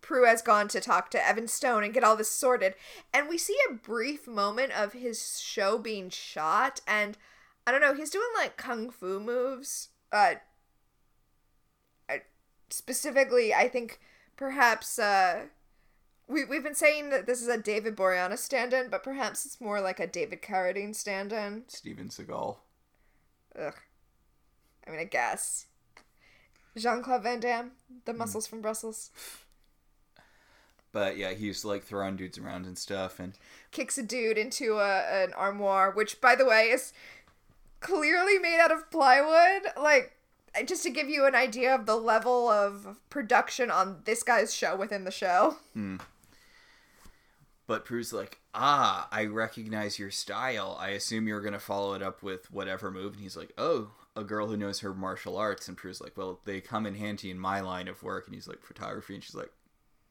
Prue 0.00 0.26
has 0.26 0.40
gone 0.40 0.68
to 0.68 0.80
talk 0.80 1.10
to 1.10 1.26
Evan 1.26 1.48
Stone 1.48 1.84
and 1.84 1.92
get 1.92 2.04
all 2.04 2.16
this 2.16 2.30
sorted, 2.30 2.74
and 3.12 3.28
we 3.28 3.36
see 3.38 3.56
a 3.68 3.74
brief 3.74 4.26
moment 4.26 4.72
of 4.72 4.92
his 4.92 5.40
show 5.40 5.78
being 5.78 6.08
shot, 6.08 6.80
and 6.86 7.18
I 7.66 7.72
don't 7.72 7.80
know, 7.80 7.94
he's 7.94 8.10
doing 8.10 8.28
like 8.36 8.56
kung 8.56 8.90
fu 8.90 9.20
moves. 9.20 9.90
Uh, 10.10 10.34
specifically, 12.70 13.52
I 13.52 13.68
think 13.68 14.00
perhaps 14.36 14.98
uh, 14.98 15.46
we 16.28 16.44
we've 16.44 16.62
been 16.62 16.74
saying 16.74 17.10
that 17.10 17.26
this 17.26 17.42
is 17.42 17.48
a 17.48 17.58
David 17.58 17.96
Boreanaz 17.96 18.38
stand-in, 18.38 18.88
but 18.88 19.02
perhaps 19.02 19.44
it's 19.44 19.60
more 19.60 19.80
like 19.80 20.00
a 20.00 20.06
David 20.06 20.40
Carradine 20.40 20.94
stand-in. 20.94 21.64
Steven 21.68 22.08
Seagal. 22.08 22.56
Ugh. 23.58 23.74
I 24.86 24.90
mean, 24.90 25.00
I 25.00 25.04
guess. 25.04 25.66
Jean 26.76 27.02
Claude 27.02 27.22
Van 27.22 27.40
Damme, 27.40 27.72
the 28.04 28.12
hmm. 28.12 28.18
muscles 28.18 28.46
from 28.46 28.60
Brussels, 28.60 29.10
But 30.96 31.18
yeah, 31.18 31.34
he 31.34 31.44
used 31.44 31.60
to 31.60 31.68
like 31.68 31.84
throwing 31.84 32.16
dudes 32.16 32.38
around 32.38 32.64
and 32.64 32.78
stuff 32.78 33.20
and 33.20 33.34
kicks 33.70 33.98
a 33.98 34.02
dude 34.02 34.38
into 34.38 34.78
a, 34.78 35.24
an 35.24 35.34
armoire, 35.34 35.90
which, 35.90 36.22
by 36.22 36.34
the 36.34 36.46
way, 36.46 36.70
is 36.70 36.94
clearly 37.80 38.38
made 38.38 38.58
out 38.58 38.72
of 38.72 38.90
plywood. 38.90 39.70
Like, 39.78 40.16
just 40.64 40.82
to 40.84 40.90
give 40.90 41.10
you 41.10 41.26
an 41.26 41.34
idea 41.34 41.74
of 41.74 41.84
the 41.84 41.96
level 41.96 42.48
of 42.48 42.96
production 43.10 43.70
on 43.70 43.98
this 44.06 44.22
guy's 44.22 44.54
show 44.54 44.74
within 44.74 45.04
the 45.04 45.10
show. 45.10 45.56
Hmm. 45.74 45.96
But 47.66 47.84
Prue's 47.84 48.12
like, 48.12 48.40
ah, 48.54 49.08
I 49.10 49.24
recognize 49.26 49.98
your 49.98 50.10
style. 50.10 50.76
I 50.80 50.90
assume 50.90 51.26
you're 51.26 51.40
gonna 51.40 51.58
follow 51.58 51.94
it 51.94 52.02
up 52.02 52.22
with 52.22 52.50
whatever 52.52 52.90
move. 52.90 53.14
And 53.14 53.22
he's 53.22 53.36
like, 53.36 53.52
oh, 53.58 53.90
a 54.14 54.24
girl 54.24 54.46
who 54.46 54.56
knows 54.56 54.80
her 54.80 54.94
martial 54.94 55.36
arts. 55.36 55.68
And 55.68 55.76
Prue's 55.76 56.00
like, 56.00 56.16
well, 56.16 56.40
they 56.44 56.60
come 56.60 56.86
in 56.86 56.94
handy 56.94 57.30
in 57.30 57.38
my 57.38 57.60
line 57.60 57.88
of 57.88 58.02
work. 58.02 58.26
And 58.26 58.34
he's 58.34 58.48
like, 58.48 58.62
photography. 58.62 59.14
And 59.14 59.24
she's 59.24 59.34
like, 59.34 59.50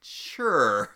sure. 0.02 0.96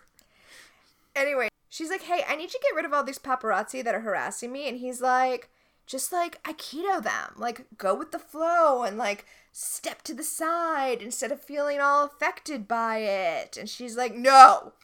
Anyway, 1.16 1.48
she's 1.68 1.90
like, 1.90 2.02
hey, 2.02 2.22
I 2.28 2.36
need 2.36 2.52
you 2.52 2.60
to 2.60 2.60
get 2.62 2.76
rid 2.76 2.84
of 2.84 2.92
all 2.92 3.02
these 3.02 3.18
paparazzi 3.18 3.82
that 3.82 3.94
are 3.94 4.00
harassing 4.00 4.52
me. 4.52 4.68
And 4.68 4.78
he's 4.78 5.00
like, 5.00 5.50
just 5.86 6.12
like 6.12 6.42
Aikido 6.44 7.02
them. 7.02 7.34
Like, 7.36 7.66
go 7.76 7.94
with 7.94 8.12
the 8.12 8.18
flow 8.18 8.84
and 8.84 8.96
like 8.96 9.26
step 9.50 10.02
to 10.02 10.14
the 10.14 10.22
side 10.22 11.02
instead 11.02 11.32
of 11.32 11.40
feeling 11.40 11.80
all 11.80 12.04
affected 12.04 12.68
by 12.68 12.98
it. 12.98 13.56
And 13.56 13.68
she's 13.68 13.96
like, 13.96 14.14
no. 14.14 14.74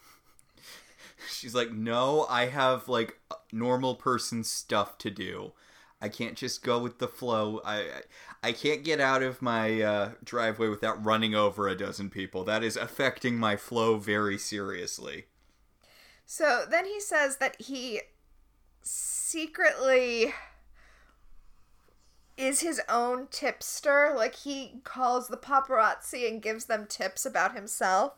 She's 1.31 1.55
like, 1.55 1.73
no, 1.73 2.27
I 2.29 2.47
have 2.47 2.89
like 2.89 3.19
normal 3.53 3.95
person 3.95 4.45
stuff 4.45 4.99
to 4.99 5.11
do. 5.11 5.53
I 6.01 6.09
can't 6.09 6.37
just 6.37 6.63
go 6.63 6.79
with 6.79 6.99
the 6.99 7.09
flow. 7.09 7.61
I 7.65 7.87
I, 8.43 8.53
can't 8.53 8.85
get 8.85 9.01
out 9.01 9.23
of 9.23 9.41
my 9.41 9.81
uh, 9.81 10.11
driveway 10.23 10.69
without 10.69 11.05
running 11.05 11.35
over 11.35 11.67
a 11.67 11.77
dozen 11.77 12.11
people. 12.11 12.45
That 12.45 12.63
is 12.63 12.77
affecting 12.77 13.39
my 13.39 13.57
flow 13.57 13.97
very 13.97 14.37
seriously. 14.37 15.25
So 16.27 16.65
then 16.69 16.85
he 16.85 17.01
says 17.01 17.39
that 17.39 17.61
he 17.61 18.03
secretly 18.83 20.35
is 22.37 22.61
his 22.61 22.81
own 22.89 23.29
tipster. 23.31 24.13
Like 24.15 24.37
he 24.37 24.81
calls 24.85 25.29
the 25.29 25.37
paparazzi 25.37 26.29
and 26.29 26.43
gives 26.43 26.67
them 26.67 26.87
tips 26.87 27.25
about 27.25 27.55
himself. 27.55 28.15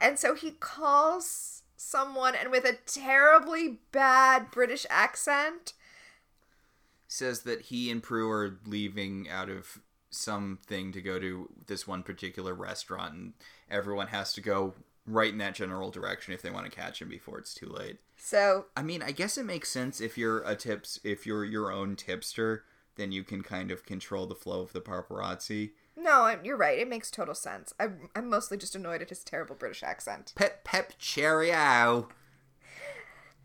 And 0.00 0.18
so 0.18 0.34
he 0.34 0.52
calls 0.52 1.51
someone 1.82 2.34
and 2.34 2.50
with 2.50 2.64
a 2.64 2.78
terribly 2.86 3.80
bad 3.90 4.50
British 4.50 4.86
accent. 4.88 5.74
Says 7.08 7.42
that 7.42 7.62
he 7.62 7.90
and 7.90 8.02
Prue 8.02 8.30
are 8.30 8.58
leaving 8.64 9.28
out 9.28 9.50
of 9.50 9.80
something 10.10 10.92
to 10.92 11.02
go 11.02 11.18
to 11.18 11.48
this 11.66 11.86
one 11.86 12.02
particular 12.02 12.54
restaurant, 12.54 13.14
and 13.14 13.32
everyone 13.70 14.08
has 14.08 14.32
to 14.34 14.40
go 14.40 14.74
right 15.06 15.32
in 15.32 15.38
that 15.38 15.54
general 15.54 15.90
direction 15.90 16.32
if 16.32 16.42
they 16.42 16.50
want 16.50 16.64
to 16.64 16.70
catch 16.70 17.02
him 17.02 17.08
before 17.08 17.38
it's 17.38 17.54
too 17.54 17.68
late. 17.68 17.98
So 18.16 18.66
I 18.76 18.82
mean, 18.82 19.02
I 19.02 19.10
guess 19.12 19.36
it 19.36 19.44
makes 19.44 19.68
sense 19.68 20.00
if 20.00 20.16
you're 20.16 20.42
a 20.42 20.54
tips 20.54 21.00
if 21.02 21.26
you're 21.26 21.44
your 21.44 21.72
own 21.72 21.96
tipster, 21.96 22.64
then 22.96 23.12
you 23.12 23.24
can 23.24 23.42
kind 23.42 23.70
of 23.70 23.84
control 23.84 24.26
the 24.26 24.34
flow 24.34 24.60
of 24.60 24.72
the 24.72 24.80
paparazzi. 24.80 25.72
No, 25.96 26.22
I'm- 26.22 26.44
you're 26.44 26.56
right. 26.56 26.78
It 26.78 26.88
makes 26.88 27.10
total 27.10 27.34
sense. 27.34 27.72
I'm, 27.78 28.08
I'm 28.16 28.28
mostly 28.28 28.56
just 28.56 28.74
annoyed 28.74 29.02
at 29.02 29.08
his 29.10 29.22
terrible 29.24 29.54
British 29.54 29.82
accent. 29.82 30.32
Pep 30.36 30.64
pep 30.64 30.92
cheerio. 30.98 32.08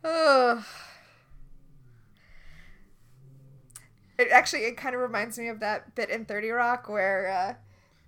Ugh. 0.04 0.64
It 4.18 4.30
actually 4.32 4.64
it 4.66 4.78
kind 4.78 4.96
of 4.96 5.02
reminds 5.02 5.38
me 5.38 5.48
of 5.48 5.60
that 5.60 5.94
bit 5.96 6.10
in 6.10 6.26
Thirty 6.26 6.50
Rock 6.50 6.90
where 6.90 7.28
uh, 7.30 7.54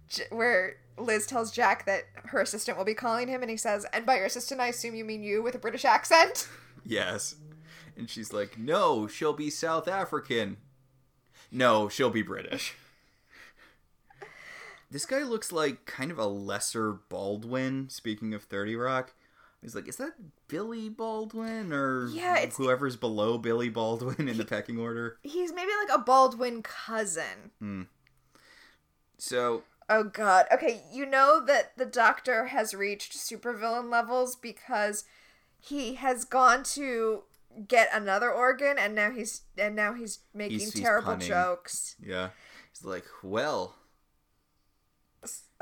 J- 0.08 0.24
where 0.32 0.78
Liz 0.98 1.28
tells 1.28 1.52
Jack 1.52 1.86
that 1.86 2.06
her 2.26 2.42
assistant 2.42 2.78
will 2.78 2.86
be 2.86 2.96
calling 2.96 3.28
him, 3.28 3.42
and 3.42 3.52
he 3.52 3.58
says, 3.58 3.86
"And 3.94 4.06
by 4.08 4.16
your 4.18 4.26
assistant, 4.26 4.60
I 4.60 4.68
assume 4.68 4.96
you 4.96 5.06
mean 5.06 5.22
you 5.22 5.44
with 5.44 5.56
a 5.56 5.60
British 5.60 5.86
accent." 5.86 6.48
Yes. 6.86 7.36
And 7.98 8.10
she's 8.10 8.34
like, 8.34 8.58
"No, 8.58 9.06
she'll 9.06 9.34
be 9.34 9.50
South 9.52 9.88
African." 9.88 10.58
No, 11.52 11.88
she'll 11.90 12.10
be 12.10 12.22
British. 12.24 12.74
This 14.92 15.06
guy 15.06 15.24
looks 15.24 15.52
like 15.52 15.86
kind 15.86 16.12
of 16.12 16.18
a 16.18 16.26
lesser 16.28 16.94
Baldwin. 16.94 17.90
Speaking 17.90 18.34
of 18.34 18.44
30 18.44 18.76
Rock, 18.76 19.14
he's 19.62 19.76
like, 19.76 19.88
is 19.88 19.98
that 19.98 20.14
Billy 20.48 20.90
Baldwin 20.90 21.72
or 21.72 22.08
Yeah, 22.10 22.38
it's- 22.38 22.58
whoever's 22.58 22.96
below 22.96 23.38
Billy 23.38 23.70
Baldwin 23.70 24.28
in 24.28 24.38
the 24.38 24.46
pecking 24.46 24.80
order? 24.80 25.18
He's 25.22 25.54
maybe 25.54 25.72
like 25.88 25.96
a 25.98 26.02
Baldwin 26.02 26.64
cousin. 26.64 27.52
Hmm. 27.60 27.84
So 29.18 29.64
Oh 29.92 30.04
god. 30.04 30.46
Okay, 30.54 30.84
you 30.92 31.06
know 31.06 31.44
that 31.46 31.76
the 31.78 31.86
doctor 31.86 32.46
has 32.46 32.74
reached 32.74 33.18
supervillain 33.18 33.90
levels 33.90 34.36
because 34.36 35.04
he 35.60 35.96
has 35.96 36.26
gone 36.26 36.64
to 36.64 37.24
get 37.68 37.90
another 37.92 38.32
organ 38.32 38.78
and 38.78 38.94
now 38.96 39.10
he's 39.12 39.42
and 39.58 39.76
now 39.76 39.94
he's 39.94 40.20
making 40.34 40.60
He's- 40.60 40.74
he's 40.74 40.82
terrible 40.84 41.14
punning. 41.14 41.28
jokes. 41.28 41.96
yeah, 42.02 42.30
he's 42.72 42.86
like, 42.86 43.06
well, 43.24 43.76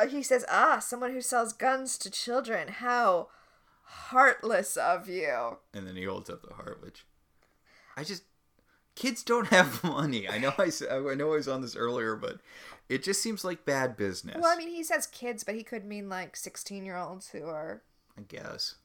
he 0.10 0.24
says, 0.24 0.46
"Ah, 0.50 0.80
someone 0.80 1.12
who 1.14 1.22
sells 1.22 1.54
guns 1.54 1.98
to 2.00 2.10
children. 2.12 2.68
How 2.68 3.30
heartless 3.84 4.78
of 4.78 5.08
you." 5.10 5.58
and 5.74 5.88
then 5.88 5.96
he 5.96 6.04
holds 6.04 6.30
up 6.30 6.42
the 6.44 6.54
heart, 6.56 6.82
which 6.82 7.06
I 7.96 8.04
just 8.04 8.24
kids 8.96 9.24
don't 9.24 9.48
have 9.48 9.84
money. 9.84 10.28
I 10.28 10.38
know 10.38 10.54
I, 10.58 10.72
I 10.92 11.16
know 11.16 11.34
I 11.34 11.38
was 11.38 11.48
on 11.48 11.62
this 11.62 11.76
earlier, 11.76 12.16
but 12.16 12.40
it 12.90 13.04
just 13.04 13.22
seems 13.22 13.44
like 13.44 13.66
bad 13.66 13.96
business. 13.98 14.38
Well, 14.40 14.54
I 14.54 14.58
mean, 14.58 14.70
he 14.70 14.84
says 14.84 15.08
kids, 15.08 15.44
but 15.44 15.56
he 15.56 15.64
could 15.64 15.86
mean 15.86 16.10
like 16.10 16.36
16-year-olds 16.36 17.30
who 17.30 17.46
are 17.46 17.82
I 18.18 18.22
guess. 18.22 18.76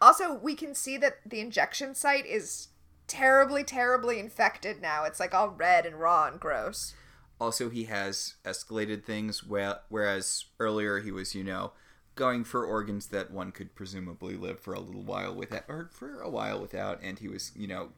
Also, 0.00 0.34
we 0.34 0.54
can 0.54 0.74
see 0.74 0.98
that 0.98 1.18
the 1.24 1.40
injection 1.40 1.94
site 1.94 2.26
is 2.26 2.68
terribly 3.06 3.64
terribly 3.64 4.18
infected 4.18 4.82
now. 4.82 5.04
It's 5.04 5.20
like 5.20 5.34
all 5.34 5.48
red 5.48 5.86
and 5.86 5.98
raw 5.98 6.26
and 6.26 6.40
gross. 6.40 6.94
Also, 7.40 7.68
he 7.68 7.84
has 7.84 8.34
escalated 8.44 9.04
things, 9.04 9.40
whe- 9.40 9.78
whereas 9.88 10.46
earlier 10.58 11.00
he 11.00 11.10
was, 11.10 11.34
you 11.34 11.44
know, 11.44 11.72
going 12.14 12.44
for 12.44 12.64
organs 12.64 13.08
that 13.08 13.30
one 13.30 13.52
could 13.52 13.74
presumably 13.74 14.36
live 14.36 14.58
for 14.58 14.72
a 14.72 14.80
little 14.80 15.02
while 15.02 15.34
without, 15.34 15.64
or 15.68 15.90
for 15.92 16.20
a 16.20 16.30
while 16.30 16.58
without. 16.60 16.98
And 17.02 17.18
he 17.18 17.28
was, 17.28 17.52
you 17.54 17.66
know, 17.66 17.90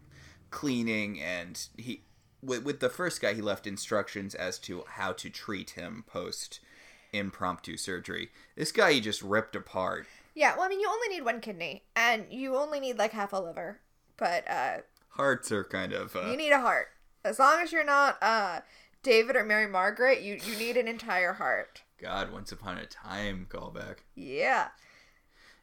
cleaning, 0.51 1.21
and 1.21 1.69
he 1.77 2.03
with, 2.43 2.65
with 2.65 2.81
the 2.81 2.89
first 2.89 3.21
guy, 3.21 3.35
he 3.35 3.43
left 3.43 3.67
instructions 3.67 4.35
as 4.35 4.59
to 4.61 4.85
how 4.87 5.13
to 5.13 5.31
treat 5.31 5.71
him 5.71 6.05
post 6.07 6.61
impromptu 7.13 7.77
surgery. 7.77 8.31
This 8.57 8.73
guy 8.73 8.93
he 8.93 9.01
just 9.01 9.23
ripped 9.23 9.57
apart. 9.57 10.07
Yeah, 10.35 10.55
well, 10.55 10.65
I 10.65 10.69
mean, 10.69 10.81
you 10.81 10.89
only 10.89 11.09
need 11.09 11.25
one 11.25 11.41
kidney, 11.41 11.83
and 11.97 12.27
you 12.31 12.57
only 12.57 12.81
need 12.81 12.99
like 12.99 13.13
half 13.13 13.33
a 13.33 13.39
liver, 13.39 13.81
but 14.17 14.49
uh, 14.49 14.79
Hearts 15.11 15.51
are 15.51 15.65
kind 15.65 15.93
of. 15.93 16.15
Uh, 16.15 16.29
you 16.31 16.37
need 16.37 16.53
a 16.53 16.61
heart. 16.61 16.89
As 17.25 17.39
long 17.41 17.61
as 17.61 17.73
you're 17.73 17.85
not 17.85 18.19
uh, 18.23 18.61
David 19.03 19.37
or 19.37 19.45
Mary 19.45 19.67
Margaret, 19.67 20.23
you 20.23 20.39
you 20.45 20.57
need 20.59 20.77
an 20.77 20.89
entire 20.89 21.35
heart. 21.35 21.83
God, 22.01 22.33
once 22.33 22.53
upon 22.53 22.79
a 22.79 22.87
time 22.87 23.47
callback. 23.49 23.99
Yeah. 24.15 24.69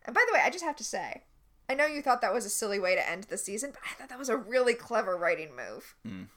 And 0.05 0.13
by 0.13 0.23
the 0.27 0.33
way, 0.33 0.41
I 0.43 0.49
just 0.49 0.63
have 0.63 0.75
to 0.77 0.83
say, 0.83 1.23
I 1.69 1.73
know 1.73 1.85
you 1.85 2.01
thought 2.01 2.21
that 2.21 2.33
was 2.33 2.45
a 2.45 2.49
silly 2.49 2.79
way 2.79 2.95
to 2.95 3.09
end 3.09 3.23
the 3.23 3.37
season, 3.37 3.71
but 3.71 3.81
I 3.89 3.95
thought 3.95 4.09
that 4.09 4.19
was 4.19 4.29
a 4.29 4.37
really 4.37 4.73
clever 4.73 5.17
writing 5.17 5.55
move. 5.55 5.95
Mm. 6.05 6.27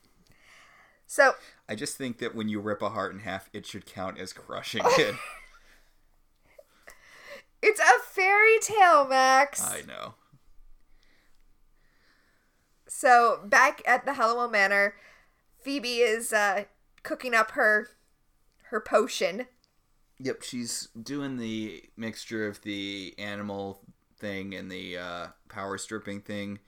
So 1.07 1.33
I 1.69 1.75
just 1.75 1.97
think 1.97 2.19
that 2.19 2.35
when 2.35 2.49
you 2.49 2.61
rip 2.61 2.83
a 2.83 2.91
heart 2.91 3.12
in 3.12 3.20
half, 3.20 3.51
it 3.53 3.66
should 3.66 3.87
count 3.87 4.19
as 4.19 4.33
crushing 4.33 4.83
it. 4.99 5.15
it's 7.62 7.81
a 7.81 8.01
fairy 8.07 8.59
tale, 8.61 9.07
Max. 9.07 9.62
I 9.62 9.83
know. 9.87 10.15
So 12.87 13.41
back 13.45 13.83
at 13.87 14.07
the 14.07 14.15
Halliwell 14.15 14.51
Manor, 14.51 14.95
Phoebe 15.61 15.99
is 15.99 16.33
uh, 16.33 16.65
cooking 17.03 17.35
up 17.35 17.53
her 17.53 17.89
her 18.65 18.81
potion. 18.81 19.47
Yep, 20.20 20.43
she's 20.43 20.89
doing 21.01 21.37
the 21.37 21.85
mixture 21.97 22.47
of 22.47 22.62
the 22.62 23.15
animal 23.19 23.81
thing 24.19 24.55
and 24.55 24.70
the 24.70 24.99
uh, 24.99 25.27
power 25.49 25.79
stripping 25.79 26.20
thing 26.20 26.59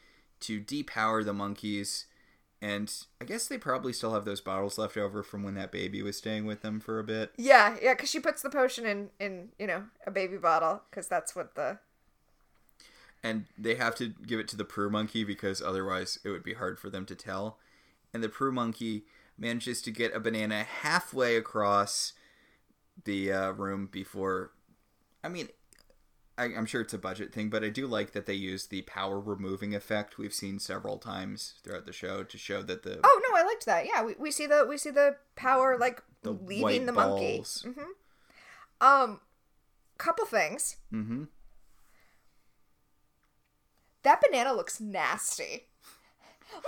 to 0.41 0.61
depower 0.61 1.25
the 1.25 1.33
monkeys. 1.33 2.07
And 2.63 2.93
I 3.21 3.25
guess 3.25 3.49
they 3.49 3.59
probably 3.59 3.93
still 3.93 4.13
have 4.13 4.25
those 4.25 4.41
bottles 4.41 4.79
left 4.79 4.97
over 4.97 5.23
from 5.23 5.43
when 5.43 5.55
that 5.55 5.73
baby 5.73 6.03
was 6.03 6.17
staying 6.17 6.45
with 6.45 6.63
them 6.63 6.79
for 6.79 6.99
a 6.99 7.05
bit. 7.05 7.33
Yeah, 7.37 7.77
yeah, 7.83 7.95
because 7.95 8.11
she 8.11 8.21
puts 8.21 8.43
the 8.43 8.51
potion 8.51 8.87
in 8.87 9.11
in 9.19 9.49
you 9.59 9.67
know 9.67 9.85
a 10.07 10.11
baby 10.11 10.37
bottle 10.37 10.83
because 10.91 11.09
that's 11.09 11.35
what 11.35 11.55
the 11.55 11.79
and 13.23 13.47
they 13.59 13.75
have 13.75 13.95
to 13.97 14.09
give 14.27 14.41
it 14.41 14.49
to 14.49 14.57
the 14.57 14.65
Prue 14.65 14.91
monkey 14.91 15.25
because 15.25 15.61
otherwise 15.61 16.19
it 16.25 16.31
would 16.31 16.43
be 16.43 16.55
hard 16.55 16.79
for 16.79 16.91
them 16.91 17.05
to 17.07 17.15
tell. 17.15 17.59
And 18.13 18.23
the 18.23 18.29
Prue 18.29 18.53
monkey 18.53 19.05
manages 19.41 19.83
to 19.83 19.91
get 19.91 20.15
a 20.15 20.21
banana 20.21 20.63
halfway 20.65 21.37
across 21.37 22.13
the 23.05 23.33
uh, 23.33 23.51
room 23.53 23.89
before. 23.91 24.53
I 25.25 25.29
mean, 25.29 25.49
I, 26.39 26.45
am 26.47 26.67
sure 26.67 26.81
it's 26.83 26.95
a 26.95 26.99
budget 26.99 27.33
thing, 27.33 27.51
but 27.51 27.65
I 27.65 27.69
do 27.71 27.87
like 27.87 28.13
that 28.13 28.27
they 28.27 28.35
use 28.35 28.67
the 28.67 28.83
power 28.83 29.19
removing 29.19 29.75
effect 29.75 30.19
we've 30.19 30.33
seen 30.33 30.59
several 30.59 30.99
times 30.99 31.55
throughout 31.65 31.87
the 31.87 31.93
show 31.93 32.23
to 32.23 32.39
show 32.39 32.63
that 32.63 32.83
the 32.83 33.01
oh 33.03 33.21
no, 33.31 33.39
I 33.39 33.43
liked 33.45 33.67
that. 33.67 33.87
Yeah, 33.87 34.05
we, 34.05 34.15
we 34.19 34.31
see 34.31 34.47
the 34.47 34.65
we 34.69 34.77
see 34.79 34.91
the 34.91 35.17
power 35.37 35.77
like 35.79 36.03
The 36.23 36.33
leaving 36.33 36.87
the 36.87 36.93
balls. 36.93 37.65
monkey. 37.65 37.81
hmm 37.81 38.87
Um, 38.87 39.21
couple 39.99 40.25
things. 40.27 40.77
mm-hmm. 40.93 41.25
That 44.03 44.23
banana 44.23 44.55
looks 44.55 44.81
nasty. 44.81 45.67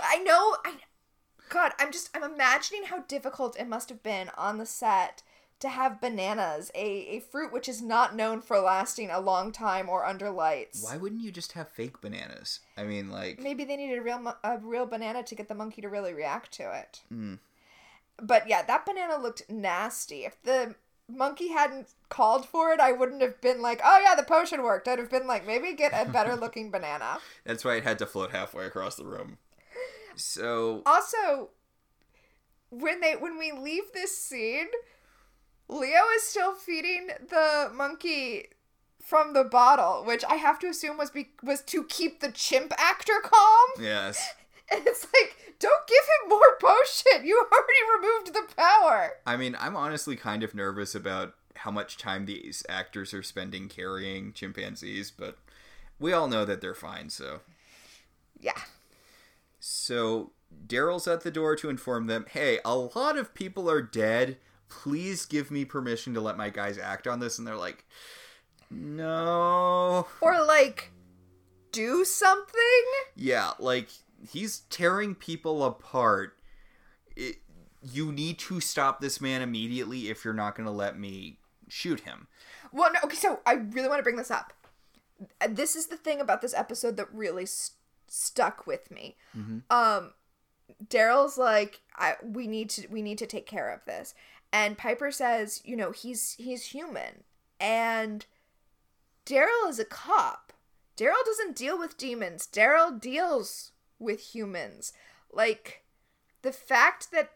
I 0.01 0.17
know. 0.19 0.57
I 0.63 0.75
God, 1.53 1.73
I'm 1.77 1.91
just 1.91 2.09
I'm 2.15 2.23
imagining 2.23 2.85
how 2.85 3.01
difficult 3.01 3.59
it 3.59 3.67
must 3.67 3.89
have 3.89 4.01
been 4.01 4.31
on 4.35 4.57
the 4.57 4.65
set 4.65 5.21
to 5.59 5.69
have 5.69 6.01
bananas, 6.01 6.71
a, 6.73 6.83
a 6.83 7.19
fruit 7.19 7.53
which 7.53 7.69
is 7.69 7.79
not 7.79 8.15
known 8.15 8.41
for 8.41 8.59
lasting 8.59 9.11
a 9.11 9.19
long 9.19 9.51
time 9.51 9.87
or 9.87 10.03
under 10.03 10.31
lights. 10.31 10.83
Why 10.83 10.97
wouldn't 10.97 11.21
you 11.21 11.31
just 11.31 11.51
have 11.51 11.69
fake 11.69 12.01
bananas? 12.01 12.61
I 12.75 12.83
mean, 12.83 13.11
like 13.11 13.39
Maybe 13.39 13.65
they 13.65 13.77
needed 13.77 13.99
a 13.99 14.01
real 14.01 14.35
a 14.43 14.57
real 14.57 14.87
banana 14.87 15.21
to 15.21 15.35
get 15.35 15.47
the 15.47 15.53
monkey 15.53 15.83
to 15.83 15.89
really 15.89 16.11
react 16.11 16.51
to 16.53 16.75
it. 16.75 17.01
Mm. 17.13 17.37
But 18.19 18.49
yeah, 18.49 18.63
that 18.63 18.87
banana 18.87 19.21
looked 19.21 19.47
nasty. 19.47 20.25
If 20.25 20.41
the 20.41 20.73
monkey 21.07 21.49
hadn't 21.49 21.89
called 22.09 22.47
for 22.47 22.71
it, 22.71 22.79
I 22.79 22.93
wouldn't 22.93 23.21
have 23.21 23.39
been 23.41 23.61
like, 23.61 23.79
"Oh 23.83 24.01
yeah, 24.03 24.15
the 24.15 24.23
potion 24.23 24.63
worked." 24.63 24.87
I'd 24.87 24.97
have 24.97 25.11
been 25.11 25.27
like, 25.27 25.45
"Maybe 25.45 25.73
get 25.73 25.93
a 25.93 26.09
better 26.09 26.35
looking 26.35 26.71
banana." 26.71 27.19
that's 27.45 27.63
why 27.63 27.75
it 27.75 27.83
had 27.83 27.99
to 27.99 28.07
float 28.07 28.31
halfway 28.31 28.65
across 28.65 28.95
the 28.95 29.05
room. 29.05 29.37
So 30.15 30.81
Also, 30.85 31.49
when 32.69 33.01
they 33.01 33.13
when 33.15 33.37
we 33.37 33.51
leave 33.51 33.91
this 33.93 34.17
scene, 34.17 34.67
Leo 35.67 36.01
is 36.15 36.23
still 36.23 36.53
feeding 36.55 37.09
the 37.29 37.71
monkey 37.73 38.47
from 39.03 39.33
the 39.33 39.43
bottle, 39.43 40.03
which 40.05 40.23
I 40.29 40.35
have 40.35 40.59
to 40.59 40.67
assume 40.67 40.97
was 40.97 41.11
be- 41.11 41.33
was 41.43 41.61
to 41.63 41.83
keep 41.85 42.19
the 42.21 42.31
chimp 42.31 42.73
actor 42.77 43.19
calm. 43.23 43.69
yes. 43.79 44.33
And 44.71 44.87
it's 44.87 45.05
like, 45.13 45.55
don't 45.59 45.85
give 45.87 45.97
him 46.23 46.29
more 46.29 46.57
potion. 46.59 47.27
You 47.27 47.45
already 47.51 48.01
removed 48.01 48.33
the 48.33 48.55
power. 48.55 49.11
I 49.27 49.35
mean, 49.35 49.57
I'm 49.59 49.75
honestly 49.75 50.15
kind 50.15 50.41
of 50.41 50.55
nervous 50.55 50.95
about 50.95 51.35
how 51.57 51.69
much 51.69 51.97
time 51.97 52.25
these 52.25 52.65
actors 52.69 53.13
are 53.13 53.21
spending 53.21 53.67
carrying 53.67 54.31
chimpanzees, 54.31 55.11
but 55.11 55.37
we 55.99 56.13
all 56.13 56.29
know 56.29 56.45
that 56.45 56.61
they're 56.61 56.73
fine, 56.73 57.09
so. 57.09 57.41
Yeah. 58.39 58.57
So, 59.83 60.31
Daryl's 60.65 61.09
at 61.09 61.23
the 61.23 61.31
door 61.31 61.57
to 61.57 61.69
inform 61.69 62.07
them 62.07 62.25
hey, 62.29 62.59
a 62.63 62.73
lot 62.73 63.17
of 63.17 63.33
people 63.33 63.69
are 63.69 63.81
dead. 63.81 64.37
Please 64.69 65.25
give 65.25 65.51
me 65.51 65.65
permission 65.65 66.13
to 66.13 66.21
let 66.21 66.37
my 66.37 66.49
guys 66.49 66.77
act 66.77 67.05
on 67.05 67.19
this. 67.19 67.37
And 67.37 67.45
they're 67.45 67.57
like, 67.57 67.83
no. 68.71 70.07
Or 70.21 70.45
like, 70.45 70.93
do 71.73 72.05
something. 72.05 72.83
Yeah, 73.17 73.51
like, 73.59 73.89
he's 74.25 74.59
tearing 74.69 75.15
people 75.15 75.65
apart. 75.65 76.37
It, 77.17 77.39
you 77.81 78.13
need 78.13 78.39
to 78.39 78.61
stop 78.61 79.01
this 79.01 79.19
man 79.19 79.41
immediately 79.41 80.09
if 80.09 80.23
you're 80.23 80.33
not 80.33 80.55
going 80.55 80.65
to 80.65 80.71
let 80.71 80.97
me 80.97 81.39
shoot 81.67 81.99
him. 81.99 82.27
Well, 82.71 82.93
no, 82.93 83.01
okay, 83.03 83.17
so 83.17 83.41
I 83.45 83.55
really 83.55 83.89
want 83.89 83.99
to 83.99 84.03
bring 84.03 84.15
this 84.15 84.31
up. 84.31 84.53
This 85.47 85.75
is 85.75 85.87
the 85.87 85.97
thing 85.97 86.21
about 86.21 86.41
this 86.41 86.53
episode 86.53 86.95
that 86.95 87.13
really 87.13 87.45
st- 87.45 87.77
stuck 88.13 88.67
with 88.67 88.91
me. 88.91 89.15
Um, 89.69 90.13
Daryl's 90.87 91.37
like, 91.37 91.81
I, 91.95 92.13
we 92.21 92.47
need 92.47 92.69
to, 92.71 92.87
we 92.87 93.01
need 93.01 93.17
to 93.17 93.25
take 93.25 93.47
care 93.47 93.71
of 93.71 93.83
this, 93.85 94.13
and 94.51 94.77
Piper 94.77 95.11
says, 95.11 95.61
you 95.65 95.75
know, 95.75 95.91
he's 95.91 96.33
he's 96.33 96.67
human, 96.67 97.23
and 97.59 98.25
Daryl 99.25 99.67
is 99.69 99.79
a 99.79 99.85
cop. 99.85 100.53
Daryl 100.95 101.25
doesn't 101.25 101.55
deal 101.55 101.79
with 101.79 101.97
demons. 101.97 102.47
Daryl 102.51 102.99
deals 102.99 103.71
with 103.97 104.35
humans. 104.35 104.93
Like 105.31 105.83
the 106.43 106.51
fact 106.51 107.11
that 107.11 107.31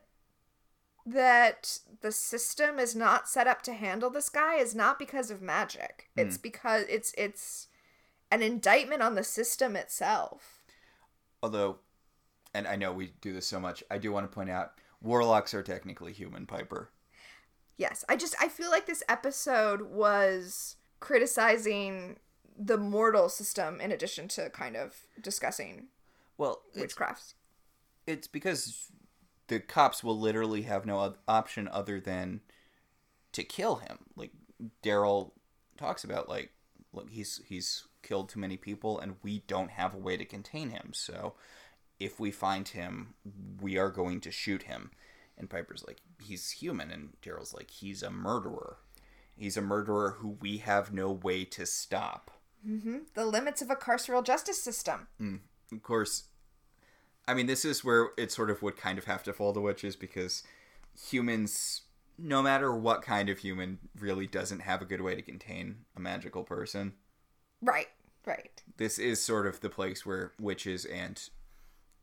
that 1.06 1.80
the 2.02 2.12
system 2.12 2.78
is 2.78 2.96
not 2.96 3.30
set 3.30 3.48
up 3.48 3.62
to 3.64 3.74
handle 3.74 4.10
this 4.10 4.30
guy 4.30 4.56
is 4.58 4.76
not 4.76 5.00
because 5.00 5.32
of 5.32 5.42
magic. 5.42 6.10
It's 6.18 6.38
because 6.38 6.84
it's 6.90 7.14
it's 7.18 7.68
an 8.30 8.42
indictment 8.42 9.02
on 9.02 9.16
the 9.16 9.24
system 9.24 9.76
itself. 9.76 10.57
Although, 11.48 11.78
and 12.54 12.68
I 12.68 12.76
know 12.76 12.92
we 12.92 13.14
do 13.22 13.32
this 13.32 13.48
so 13.48 13.58
much, 13.58 13.82
I 13.90 13.98
do 14.00 14.12
want 14.12 14.30
to 14.30 14.36
point 14.36 14.50
out 14.50 14.74
warlocks 15.02 15.54
are 15.54 15.64
technically 15.64 16.12
human, 16.12 16.46
Piper. 16.46 16.90
Yes, 17.78 18.04
I 18.10 18.18
just 18.18 18.36
I 18.42 18.50
feel 18.50 18.70
like 18.70 18.86
this 18.86 19.02
episode 19.08 19.84
was 19.84 20.76
criticizing 21.00 22.18
the 22.60 22.78
mortal 22.78 23.30
system 23.30 23.80
in 23.80 23.94
addition 23.94 24.28
to 24.28 24.50
kind 24.50 24.76
of 24.76 24.98
discussing 25.22 25.88
Well, 26.38 26.64
witchcrafts. 26.76 27.36
it's 28.06 28.28
because 28.28 28.92
the 29.48 29.62
cops 29.62 30.04
will 30.04 30.20
literally 30.20 30.64
have 30.64 30.86
no 30.86 31.16
option 31.30 31.70
other 31.70 32.02
than 32.02 32.42
to 33.32 33.44
kill 33.46 33.78
him. 33.78 34.00
Like 34.18 34.32
Daryl 34.84 35.32
talks 35.78 36.04
about, 36.04 36.28
like, 36.28 36.52
look, 36.92 37.10
he's 37.10 37.40
he's 37.48 37.87
killed 38.04 38.30
too 38.30 38.40
many 38.40 38.58
people, 38.58 39.00
and 39.00 39.16
we 39.24 39.44
don't 39.48 39.72
have 39.72 39.94
a 39.94 40.00
way 40.00 40.18
to 40.18 40.26
contain 40.26 40.70
him. 40.70 40.92
So, 40.94 41.34
if 42.00 42.20
we 42.20 42.32
find 42.32 42.68
him, 42.68 43.16
we 43.60 43.78
are 43.78 43.90
going 43.90 44.22
to 44.22 44.32
shoot 44.32 44.64
him. 44.64 44.92
And 45.38 45.50
Piper's 45.50 45.84
like, 45.86 46.02
he's 46.22 46.52
human, 46.52 46.92
and 46.92 47.10
Daryl's 47.22 47.54
like, 47.54 47.70
he's 47.70 48.02
a 48.02 48.10
murderer. 48.10 48.78
He's 49.36 49.58
a 49.58 49.62
murderer 49.62 50.16
who 50.20 50.38
we 50.42 50.58
have 50.58 50.92
no 50.92 51.12
way 51.12 51.46
to 51.46 51.66
stop. 51.66 52.32
Mm-hmm. 52.68 52.98
The 53.14 53.26
limits 53.26 53.62
of 53.62 53.70
a 53.70 53.76
carceral 53.76 54.24
justice 54.24 54.64
system. 54.64 55.08
Mm. 55.22 55.40
of 55.72 55.84
course, 55.84 56.24
I 57.28 57.34
mean, 57.34 57.46
this 57.46 57.66
is 57.66 57.84
where 57.84 58.10
it 58.18 58.32
sort 58.32 58.50
of 58.50 58.62
would 58.62 58.78
kind 58.78 58.98
of 58.98 59.06
have 59.06 59.24
to 59.24 59.34
fall 59.34 59.54
to 59.54 59.60
witches 59.60 59.96
because 59.96 60.44
humans, 61.10 61.82
no 62.18 62.42
matter 62.42 62.74
what 62.76 63.02
kind 63.02 63.30
of 63.30 63.40
human, 63.40 63.80
really 64.00 64.28
doesn't 64.28 64.62
have 64.62 64.82
a 64.82 64.86
good 64.86 65.02
way 65.02 65.14
to 65.14 65.22
contain 65.22 65.80
a 65.96 66.00
magical 66.00 66.44
person. 66.44 66.94
Right, 67.62 67.88
right. 68.26 68.62
This 68.78 69.00
is 69.00 69.22
sort 69.24 69.48
of 69.48 69.62
the 69.62 69.70
place 69.70 70.06
where 70.06 70.34
witches 70.40 70.86
and 70.86 71.22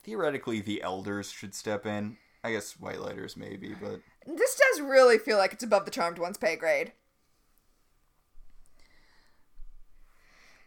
theoretically 0.02 0.60
the 0.60 0.82
elders 0.82 1.30
should 1.30 1.54
step 1.54 1.86
in. 1.86 2.16
I 2.42 2.52
guess 2.52 2.78
white 2.78 3.00
lighters 3.00 3.36
maybe, 3.36 3.74
but 3.80 4.00
This 4.26 4.54
does 4.54 4.82
really 4.82 5.16
feel 5.18 5.38
like 5.38 5.54
it's 5.54 5.64
above 5.64 5.86
the 5.86 5.90
charmed 5.90 6.18
one's 6.18 6.36
pay 6.36 6.56
grade. 6.56 6.92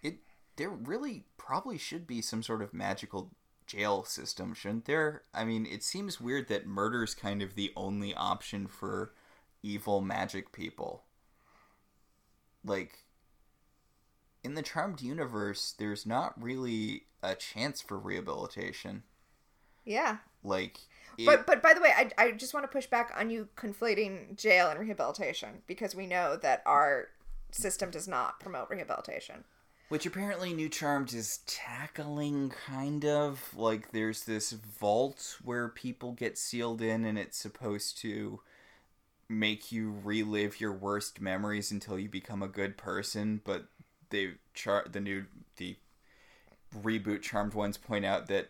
It 0.01 0.18
there 0.55 0.72
really 0.72 1.26
probably 1.38 1.77
should 1.77 2.07
be 2.07 2.22
some 2.22 2.41
sort 2.41 2.64
of 2.64 2.73
magical 2.73 3.31
jail 3.68 4.03
system, 4.05 4.55
shouldn't 4.55 4.85
there? 4.85 5.23
I 5.34 5.43
mean, 5.43 5.68
it 5.68 5.84
seems 5.84 6.19
weird 6.19 6.47
that 6.47 6.65
murder's 6.65 7.14
kind 7.14 7.43
of 7.43 7.53
the 7.53 7.72
only 7.76 8.15
option 8.15 8.65
for 8.68 9.14
evil 9.61 10.01
magic 10.01 10.51
people. 10.51 11.03
Like 12.65 12.99
in 14.43 14.53
the 14.55 14.61
Charmed 14.61 15.01
universe, 15.01 15.73
there's 15.77 16.05
not 16.05 16.41
really 16.41 17.03
a 17.23 17.35
chance 17.35 17.81
for 17.81 17.97
rehabilitation. 17.97 19.03
Yeah. 19.85 20.18
Like 20.43 20.80
it- 21.18 21.26
But 21.26 21.45
but 21.47 21.61
by 21.64 21.73
the 21.73 21.81
way, 21.81 21.91
I, 21.95 22.11
I 22.18 22.31
just 22.31 22.53
want 22.53 22.64
to 22.64 22.68
push 22.68 22.88
back 22.88 23.11
on 23.18 23.30
you 23.30 23.49
conflating 23.57 24.35
jail 24.38 24.69
and 24.69 24.80
rehabilitation 24.80 25.61
because 25.68 25.95
we 25.95 26.05
know 26.07 26.35
that 26.38 26.61
our 26.65 27.07
system 27.51 27.89
does 27.89 28.07
not 28.07 28.39
promote 28.39 28.69
rehabilitation. 28.69 29.43
Which 29.89 30.05
apparently 30.05 30.51
New 30.53 30.68
Charmed 30.68 31.14
is 31.14 31.39
tackling, 31.47 32.49
kind 32.49 33.05
of. 33.05 33.53
Like, 33.55 33.91
there's 33.93 34.26
this 34.26 34.51
vault 34.51 35.38
where 35.41 35.69
people 35.69 36.11
get 36.11 36.38
sealed 36.38 36.81
in, 36.81 37.05
and 37.05 37.18
it's 37.18 37.38
supposed 37.38 37.97
to 37.99 38.41
make 39.30 39.72
you 39.72 39.95
relive 40.03 40.59
your 40.59 40.73
worst 40.73 41.22
memories 41.22 41.72
until 41.72 41.97
you 41.97 42.09
become 42.09 42.43
a 42.43 42.49
good 42.49 42.76
person. 42.77 43.39
But 43.45 43.68
they 44.10 44.34
char 44.54 44.86
the 44.92 45.00
new 45.00 45.26
the 45.58 45.78
reboot 46.76 47.22
Charmed 47.22 47.54
ones 47.54 47.78
point 47.78 48.06
out 48.06 48.28
that 48.28 48.50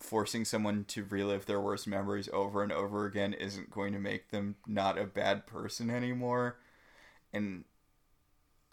forcing 0.00 0.44
someone 0.44 0.84
to 0.88 1.04
relive 1.04 1.46
their 1.46 1.60
worst 1.60 1.86
memories 1.86 2.28
over 2.32 2.62
and 2.62 2.72
over 2.72 3.04
again 3.04 3.32
isn't 3.32 3.70
going 3.70 3.92
to 3.92 3.98
make 3.98 4.30
them 4.30 4.56
not 4.66 4.98
a 4.98 5.04
bad 5.04 5.46
person 5.46 5.90
anymore. 5.90 6.56
And 7.32 7.64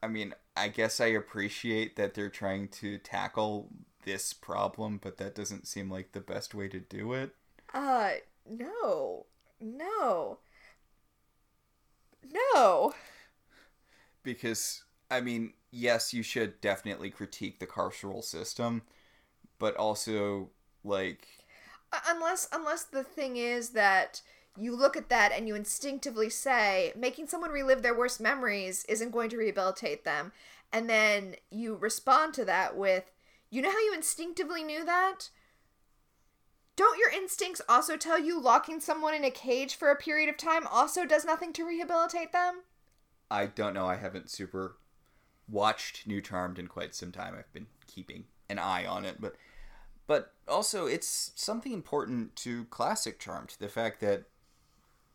I 0.01 0.07
mean, 0.07 0.33
I 0.55 0.67
guess 0.69 0.99
I 0.99 1.07
appreciate 1.07 1.95
that 1.95 2.13
they're 2.13 2.29
trying 2.29 2.67
to 2.69 2.97
tackle 2.97 3.69
this 4.05 4.33
problem, 4.33 4.99
but 5.01 5.17
that 5.17 5.35
doesn't 5.35 5.67
seem 5.67 5.89
like 5.89 6.11
the 6.11 6.19
best 6.19 6.53
way 6.53 6.67
to 6.69 6.79
do 6.79 7.13
it. 7.13 7.35
Uh 7.73 8.11
no. 8.49 9.25
No. 9.59 10.39
No. 12.31 12.93
Because, 14.23 14.83
I 15.11 15.21
mean, 15.21 15.53
yes, 15.73 16.13
you 16.13 16.23
should 16.23 16.61
definitely 16.61 17.09
critique 17.09 17.59
the 17.59 17.67
carceral 17.67 18.23
system, 18.23 18.83
but 19.59 19.75
also, 19.75 20.49
like, 20.83 21.27
Unless 22.07 22.47
unless 22.51 22.83
the 22.83 23.03
thing 23.03 23.37
is 23.37 23.69
that 23.69 24.21
you 24.57 24.75
look 24.75 24.97
at 24.97 25.09
that 25.09 25.31
and 25.31 25.47
you 25.47 25.55
instinctively 25.55 26.29
say 26.29 26.91
making 26.95 27.27
someone 27.27 27.51
relive 27.51 27.81
their 27.81 27.97
worst 27.97 28.19
memories 28.19 28.83
isn't 28.89 29.11
going 29.11 29.29
to 29.29 29.37
rehabilitate 29.37 30.03
them 30.03 30.31
and 30.71 30.89
then 30.89 31.35
you 31.51 31.75
respond 31.75 32.33
to 32.33 32.45
that 32.45 32.75
with 32.75 33.11
you 33.51 33.61
know 33.61 33.71
how 33.71 33.79
you 33.79 33.93
instinctively 33.93 34.63
knew 34.63 34.83
that 34.85 35.29
don't 36.75 36.97
your 36.97 37.11
instincts 37.11 37.61
also 37.69 37.95
tell 37.95 38.19
you 38.19 38.39
locking 38.39 38.79
someone 38.79 39.13
in 39.13 39.23
a 39.23 39.31
cage 39.31 39.75
for 39.75 39.89
a 39.89 39.95
period 39.95 40.29
of 40.29 40.37
time 40.37 40.65
also 40.67 41.05
does 41.05 41.25
nothing 41.25 41.53
to 41.53 41.65
rehabilitate 41.65 42.31
them 42.31 42.61
I 43.33 43.47
don't 43.47 43.73
know. 43.73 43.87
I 43.87 43.95
haven't 43.95 44.29
super 44.29 44.77
watched 45.49 46.07
New 46.07 46.21
Charmed 46.21 46.59
in 46.59 46.67
quite 46.67 46.95
some 46.95 47.11
time. 47.11 47.35
I've 47.37 47.51
been 47.53 47.67
keeping 47.87 48.25
an 48.49 48.59
eye 48.59 48.85
on 48.85 49.05
it, 49.05 49.19
but 49.19 49.35
but 50.05 50.33
also 50.47 50.85
it's 50.85 51.31
something 51.35 51.71
important 51.71 52.35
to 52.37 52.65
classic 52.65 53.19
Charmed. 53.19 53.55
The 53.59 53.69
fact 53.69 54.01
that 54.01 54.23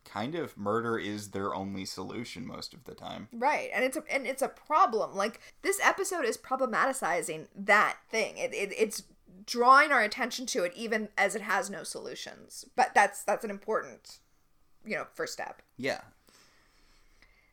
kind 0.05 0.35
of 0.35 0.57
murder 0.57 0.99
is 0.99 1.31
their 1.31 1.55
only 1.55 1.85
solution 1.85 2.47
most 2.47 2.73
of 2.73 2.85
the 2.85 2.95
time. 2.95 3.29
Right, 3.33 3.71
and 3.75 3.85
it's 3.85 3.97
a 3.97 4.03
and 4.11 4.27
it's 4.27 4.43
a 4.43 4.49
problem. 4.49 5.15
Like 5.15 5.41
this 5.63 5.79
episode 5.83 6.25
is 6.25 6.39
problematicizing 6.39 7.47
that 7.55 7.99
thing. 8.11 8.39
It, 8.39 8.55
it 8.55 8.73
it's 8.77 9.03
drawing 9.45 9.93
our 9.93 10.03
attention 10.03 10.47
to 10.47 10.65
it, 10.65 10.73
even 10.77 11.09
as 11.17 11.35
it 11.35 11.43
has 11.43 11.71
no 11.71 11.83
solutions. 11.83 12.65
But 12.77 12.95
that's 12.95 13.23
that's 13.23 13.45
an 13.45 13.51
important, 13.51 14.19
you 14.85 14.97
know, 14.97 15.07
first 15.15 15.33
step. 15.33 15.63
Yeah. 15.77 16.01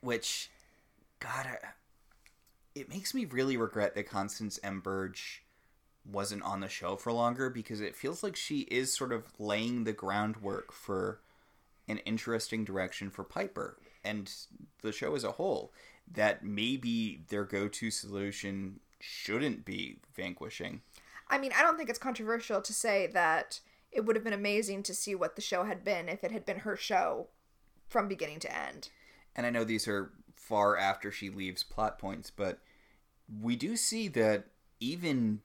Which, 0.00 0.50
God, 1.20 1.46
I, 1.46 1.58
it 2.76 2.90
makes 2.90 3.14
me 3.14 3.24
really 3.24 3.56
regret 3.56 3.94
that 3.94 4.08
Constance 4.08 4.60
M. 4.62 4.80
Burge 4.80 5.42
wasn't 6.04 6.42
on 6.42 6.60
the 6.60 6.68
show 6.68 6.94
for 6.94 7.10
longer 7.10 7.48
because 7.48 7.80
it 7.80 7.96
feels 7.96 8.22
like 8.22 8.36
she 8.36 8.60
is 8.60 8.94
sort 8.94 9.12
of 9.12 9.24
laying 9.38 9.84
the 9.84 9.94
groundwork 9.94 10.72
for 10.72 11.20
an 11.88 11.98
interesting 11.98 12.64
direction 12.64 13.10
for 13.10 13.24
Piper 13.24 13.78
and 14.04 14.30
the 14.82 14.92
show 14.92 15.14
as 15.14 15.24
a 15.24 15.32
whole. 15.32 15.72
That 16.12 16.44
maybe 16.44 17.22
their 17.28 17.44
go 17.44 17.66
to 17.66 17.90
solution 17.90 18.78
shouldn't 19.00 19.64
be 19.64 19.98
vanquishing. 20.14 20.82
I 21.28 21.38
mean, 21.38 21.52
I 21.56 21.62
don't 21.62 21.76
think 21.76 21.88
it's 21.88 21.98
controversial 21.98 22.60
to 22.60 22.72
say 22.74 23.08
that 23.08 23.60
it 23.90 24.04
would 24.04 24.14
have 24.16 24.24
been 24.24 24.32
amazing 24.32 24.82
to 24.84 24.94
see 24.94 25.14
what 25.14 25.34
the 25.34 25.42
show 25.42 25.64
had 25.64 25.82
been 25.82 26.08
if 26.10 26.22
it 26.22 26.30
had 26.30 26.44
been 26.44 26.58
her 26.58 26.76
show 26.76 27.28
from 27.88 28.06
beginning 28.06 28.38
to 28.40 28.54
end. 28.54 28.90
and 29.34 29.46
I 29.46 29.50
know 29.50 29.64
these 29.64 29.88
are 29.88 30.12
far 30.36 30.76
after 30.76 31.10
she 31.10 31.28
leaves 31.30 31.62
plot 31.64 31.98
points, 31.98 32.30
but 32.30 32.60
we 33.42 33.56
do 33.56 33.76
see 33.76 34.08
that 34.08 34.46
even 34.80 35.40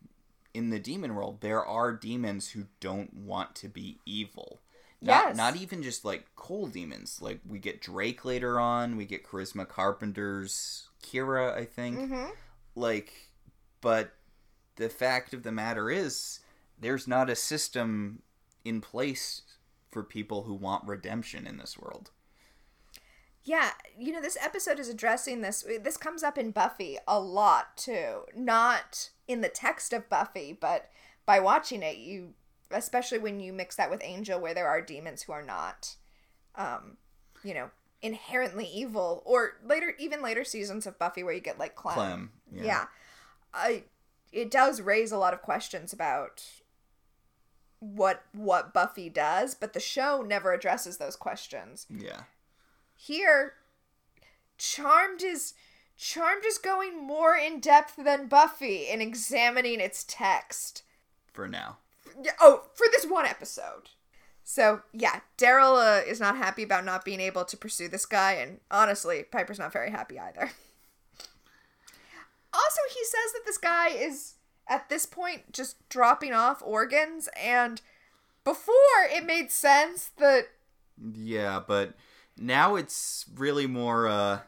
in 0.53 0.69
the 0.69 0.79
demon 0.79 1.15
world, 1.15 1.41
there 1.41 1.65
are 1.65 1.93
demons 1.93 2.49
who 2.51 2.65
don't 2.79 3.13
want 3.13 3.55
to 3.55 3.69
be 3.69 3.99
evil. 4.05 4.61
Not, 5.01 5.29
Yes. 5.29 5.37
not 5.37 5.55
even 5.55 5.81
just 5.81 6.05
like 6.05 6.27
Cole 6.35 6.67
demons. 6.67 7.19
Like 7.21 7.39
we 7.47 7.57
get 7.57 7.81
Drake 7.81 8.23
later 8.23 8.59
on, 8.59 8.97
we 8.97 9.05
get 9.05 9.25
Charisma 9.25 9.67
Carpenter's 9.67 10.89
Kyra, 11.01 11.55
I 11.55 11.65
think. 11.65 11.97
Mm-hmm. 11.97 12.29
Like, 12.75 13.29
but 13.81 14.11
the 14.75 14.89
fact 14.89 15.33
of 15.33 15.43
the 15.43 15.51
matter 15.51 15.89
is, 15.89 16.39
there's 16.79 17.07
not 17.07 17.29
a 17.29 17.35
system 17.35 18.21
in 18.63 18.79
place 18.81 19.41
for 19.89 20.03
people 20.03 20.43
who 20.43 20.53
want 20.53 20.87
redemption 20.87 21.47
in 21.47 21.57
this 21.57 21.77
world. 21.77 22.11
Yeah, 23.43 23.72
you 23.97 24.13
know, 24.13 24.22
this 24.22 24.38
episode 24.39 24.80
is 24.80 24.89
addressing 24.89 25.41
this. 25.41 25.65
This 25.84 25.97
comes 25.97 26.23
up 26.23 26.38
in 26.38 26.51
Buffy 26.51 26.97
a 27.07 27.19
lot 27.19 27.76
too. 27.76 28.23
Not 28.35 29.09
in 29.27 29.41
the 29.41 29.49
text 29.49 29.93
of 29.93 30.09
Buffy, 30.09 30.55
but 30.59 30.89
by 31.26 31.39
watching 31.39 31.81
it, 31.81 31.97
you, 31.97 32.34
especially 32.69 33.18
when 33.18 33.39
you 33.39 33.51
mix 33.51 33.76
that 33.77 33.89
with 33.89 34.03
Angel, 34.03 34.39
where 34.39 34.53
there 34.53 34.68
are 34.68 34.81
demons 34.81 35.23
who 35.23 35.34
are 35.34 35.43
not, 35.43 35.95
um, 36.55 36.97
you 37.43 37.53
know, 37.53 37.72
inherently 38.01 38.65
evil, 38.65 39.23
or 39.26 39.53
later, 39.63 39.95
even 39.97 40.22
later 40.22 40.43
seasons 40.43 40.85
of 40.85 40.99
Buffy, 40.99 41.23
where 41.23 41.34
you 41.34 41.41
get 41.41 41.59
like 41.59 41.76
Clem. 41.76 41.95
Clem, 41.95 42.31
yeah. 42.51 42.63
yeah. 42.63 42.85
I, 43.53 43.84
it 44.31 44.51
does 44.51 44.81
raise 44.81 45.11
a 45.11 45.18
lot 45.18 45.34
of 45.34 45.41
questions 45.41 45.93
about 45.93 46.43
what 47.80 48.23
what 48.34 48.73
Buffy 48.73 49.09
does, 49.09 49.55
but 49.55 49.73
the 49.73 49.80
show 49.80 50.22
never 50.22 50.53
addresses 50.53 50.97
those 50.97 51.15
questions 51.15 51.88
Yeah. 51.89 52.22
Here 53.02 53.53
charmed 54.60 55.23
is 55.23 55.56
charmed 55.98 56.44
is 56.45 56.60
going 56.60 57.03
more 57.03 57.36
in 57.36 57.60
depth 57.60 57.95
than 57.95 58.28
buffy 58.28 58.88
in 58.88 59.02
examining 59.02 59.80
its 59.80 60.06
text. 60.07 60.84
For 61.34 61.48
now. 61.48 61.78
Oh 62.40 62.64
for 62.76 62.86
this 62.91 63.06
one 63.06 63.26
episode. 63.26 63.90
So 64.44 64.82
yeah 64.94 65.22
daryl 65.38 65.78
uh, 65.78 66.03
is 66.06 66.19
not 66.19 66.38
happy 66.38 66.61
about 66.61 66.86
not 66.86 67.03
being 67.03 67.19
able 67.19 67.44
to 67.45 67.57
pursue 67.57 67.88
this 67.88 68.06
guy 68.06 68.34
and 68.34 68.60
honestly 68.69 69.23
piper's 69.32 69.60
not 69.60 69.73
very 69.73 69.90
happy 69.90 70.19
either. 70.19 70.52
Also 72.53 72.82
he 72.94 73.03
says 73.03 73.34
that 73.34 73.45
this 73.45 73.57
guy 73.57 73.90
is 73.90 74.36
at 74.68 74.90
this 74.90 75.07
point 75.07 75.52
just 75.52 75.90
dropping 75.90 76.34
off 76.34 76.61
organs 76.64 77.30
and 77.41 77.82
before 78.44 78.76
it 79.10 79.26
made 79.26 79.49
sense 79.49 80.11
that 80.18 80.49
Yeah, 81.15 81.61
but 81.65 81.95
now 82.37 82.75
it's 82.75 83.25
really 83.35 83.67
more 83.67 84.07
uh 84.07 84.39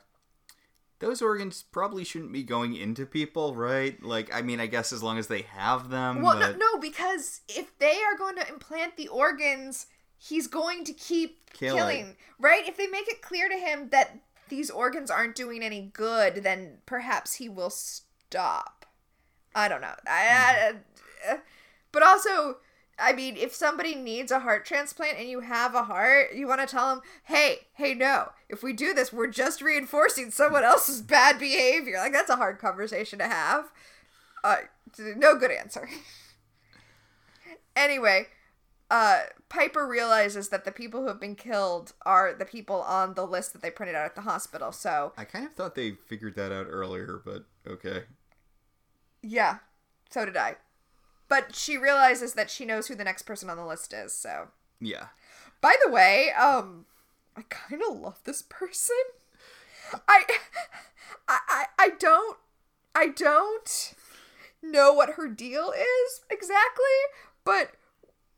those 1.00 1.22
organs 1.22 1.64
probably 1.64 2.06
shouldn't 2.06 2.32
be 2.32 2.44
going 2.44 2.76
into 2.78 3.06
people, 3.06 3.56
right? 3.56 4.02
Like 4.02 4.34
I 4.34 4.42
mean, 4.42 4.60
I 4.62 4.68
guess 4.68 4.94
as 4.94 5.04
long 5.04 5.18
as 5.18 5.28
they 5.28 5.42
have 5.42 5.90
them, 5.90 6.22
Well, 6.22 6.40
but 6.40 6.58
no, 6.58 6.74
no, 6.76 6.80
because 6.80 7.42
if 7.50 7.78
they 7.80 8.02
are 8.04 8.18
going 8.18 8.38
to 8.38 8.48
implant 8.48 8.96
the 8.96 9.10
organs, 9.10 9.88
he's 10.18 10.48
going 10.48 10.86
to 10.86 10.94
keep 10.94 11.52
Killing. 11.52 11.78
killing. 11.78 12.16
right? 12.40 12.66
If 12.68 12.78
they 12.78 12.88
make 12.88 13.10
it 13.10 13.22
clear 13.22 13.50
to 13.50 13.56
him 13.58 13.90
that 13.90 14.18
these 14.48 14.70
organs 14.70 15.12
aren't 15.12 15.36
doing 15.36 15.62
any 15.62 15.92
good, 15.94 16.36
then 16.36 16.78
perhaps 16.86 17.34
he 17.36 17.50
will 17.50 17.70
stop. 17.70 18.86
I 19.54 19.68
don't 19.68 19.82
know. 19.82 19.94
I, 20.08 20.74
I- 21.30 21.38
but 21.92 22.02
also, 22.02 22.58
I 23.04 23.12
mean, 23.12 23.36
if 23.36 23.54
somebody 23.54 23.96
needs 23.96 24.32
a 24.32 24.40
heart 24.40 24.66
transplant 24.66 25.18
and 25.20 25.28
you 25.28 25.42
have 25.42 25.76
a 25.76 25.84
heart, 25.84 26.34
you 26.34 26.48
want 26.48 26.62
to 26.62 26.68
tell 26.68 26.88
them, 26.90 27.04
hey, 27.26 27.68
hey, 27.74 27.94
no, 27.94 28.30
if 28.48 28.64
we 28.64 28.72
do 28.72 28.94
this, 28.94 29.12
we're 29.12 29.28
just 29.28 29.62
reinforcing 29.62 30.32
someone 30.32 30.64
else's 30.64 31.02
bad 31.02 31.38
behavior. 31.38 31.98
Like, 31.98 32.14
that's 32.14 32.30
a 32.30 32.38
hard 32.38 32.60
conversation 32.60 33.20
to 33.20 33.28
have. 33.28 33.74
Uh, 34.42 34.58
no 35.18 35.36
good 35.36 35.52
answer. 35.52 35.90
anyway, 37.76 38.28
uh, 38.90 39.24
Piper 39.50 39.86
realizes 39.86 40.48
that 40.48 40.64
the 40.64 40.72
people 40.72 41.02
who 41.02 41.08
have 41.08 41.20
been 41.20 41.36
killed 41.36 41.92
are 42.06 42.34
the 42.34 42.46
people 42.46 42.82
on 42.84 43.16
the 43.16 43.28
list 43.28 43.52
that 43.52 43.62
they 43.62 43.70
printed 43.70 43.98
out 43.98 44.06
at 44.06 44.16
the 44.16 44.22
hospital. 44.22 44.72
So, 44.72 45.12
I 45.18 45.26
kind 45.26 45.46
of 45.46 45.54
thought 45.56 45.76
they 45.76 45.92
figured 46.08 46.36
that 46.38 46.54
out 46.54 46.68
earlier, 46.70 47.22
but 47.26 47.44
okay. 47.68 48.04
yeah. 49.22 49.58
So 50.10 50.24
did 50.24 50.38
I. 50.38 50.56
But 51.34 51.56
she 51.56 51.80
realizes 51.80 52.36
that 52.36 52.52
she 52.52 52.64
knows 52.64 52.86
who 52.86 52.94
the 52.94 53.04
next 53.04 53.24
person 53.24 53.50
on 53.50 53.58
the 53.58 53.66
list 53.66 53.92
is, 53.92 54.14
so. 54.14 54.50
Yeah. 54.80 55.08
By 55.62 55.74
the 55.84 55.90
way, 55.90 56.30
um, 56.40 56.86
I 57.36 57.42
kind 57.50 57.82
of 57.82 58.00
love 58.00 58.20
this 58.24 58.44
person. 58.44 58.96
I, 60.08 60.26
I, 61.28 61.40
I, 61.50 61.66
I 61.80 61.90
don't, 61.98 62.38
I 62.94 63.08
don't 63.08 63.96
know 64.62 64.94
what 64.94 65.16
her 65.16 65.28
deal 65.28 65.72
is 65.72 66.22
exactly, 66.30 66.84
but 67.44 67.72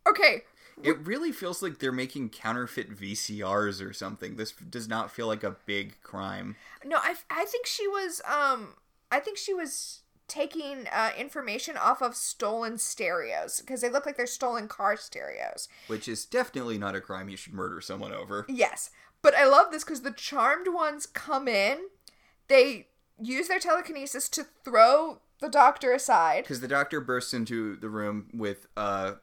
okay. 0.08 0.44
It 0.82 1.06
really 1.06 1.34
feels 1.34 1.62
like 1.62 1.80
they're 1.80 1.92
making 1.92 2.30
counterfeit 2.30 2.98
VCRs 2.98 3.86
or 3.86 3.92
something. 3.92 4.38
This 4.38 4.54
does 4.54 4.88
not 4.88 5.12
feel 5.12 5.28
like 5.28 5.44
a 5.44 5.58
big 5.66 6.02
crime. 6.02 6.56
No, 6.86 7.00
I, 7.00 7.16
I 7.30 7.44
think 7.44 7.66
she 7.66 7.90
was, 7.90 8.22
um, 8.22 8.76
I 9.12 9.20
think 9.20 9.38
she 9.38 9.54
was 9.54 10.04
taking 10.28 10.88
uh, 10.92 11.12
information 11.18 11.78
off 11.78 12.02
of 12.02 12.16
stolen 12.16 12.78
stereos 12.78 13.60
because 13.60 13.82
they 13.82 13.90
look 13.90 14.06
like 14.06 14.18
they're 14.18 14.28
stolen 14.28 14.68
car 14.68 14.98
stereos. 14.98 15.68
Which 15.88 16.08
is 16.08 16.26
definitely 16.26 16.78
not 16.78 16.96
a 16.96 17.02
crime 17.02 17.30
you 17.30 17.38
should 17.38 17.54
murder 17.54 17.82
someone 17.82 18.14
over. 18.14 18.46
Yes. 18.50 18.90
But 19.22 19.36
I 19.36 19.46
love 19.46 19.72
this 19.72 19.84
because 19.84 20.02
the 20.02 20.12
charmed 20.12 20.68
ones 20.68 21.06
come 21.06 21.48
in, 21.48 21.80
they 22.48 22.88
use 23.20 23.48
their 23.48 23.60
telekinesis 23.60 24.30
to 24.30 24.46
throw 24.64 25.22
the 25.42 25.50
doctor 25.50 25.94
aside. 25.94 26.44
Because 26.44 26.62
the 26.62 26.68
doctor 26.68 27.02
bursts 27.02 27.34
into 27.34 27.76
the 27.78 27.90
room 27.90 28.30
with 28.34 28.68
a 28.78 29.16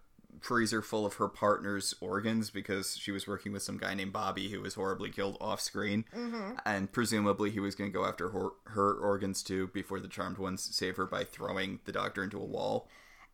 freezer 0.43 0.83
full 0.83 1.07
of 1.07 1.15
her 1.15 1.29
partner's 1.29 1.95
organs 2.01 2.51
because 2.51 2.97
she 2.97 3.13
was 3.13 3.27
working 3.27 3.53
with 3.53 3.63
some 3.63 3.79
guy 3.79 3.95
named 3.95 4.13
Bobby 4.13 4.51
who 4.51 4.61
was 4.61 4.75
horribly 4.75 5.11
killed 5.11 5.39
off 5.41 5.61
screen. 5.61 6.05
Mm-hmm. 6.15 6.55
And 6.67 6.91
presumably 6.91 7.51
he 7.51 7.61
was 7.61 7.75
going 7.75 7.91
to 7.91 7.97
go 7.97 8.05
after 8.05 8.31
her, 8.31 8.51
her 8.65 8.95
organs 8.95 9.43
too 9.43 9.69
before 9.69 10.01
the 10.01 10.09
charmed 10.09 10.39
ones 10.39 10.63
save 10.63 10.97
her 10.97 11.07
by 11.07 11.25
throwing 11.25 11.79
the 11.85 11.93
doctor 11.93 12.25
into 12.25 12.39
a 12.39 12.45
wall. 12.45 12.89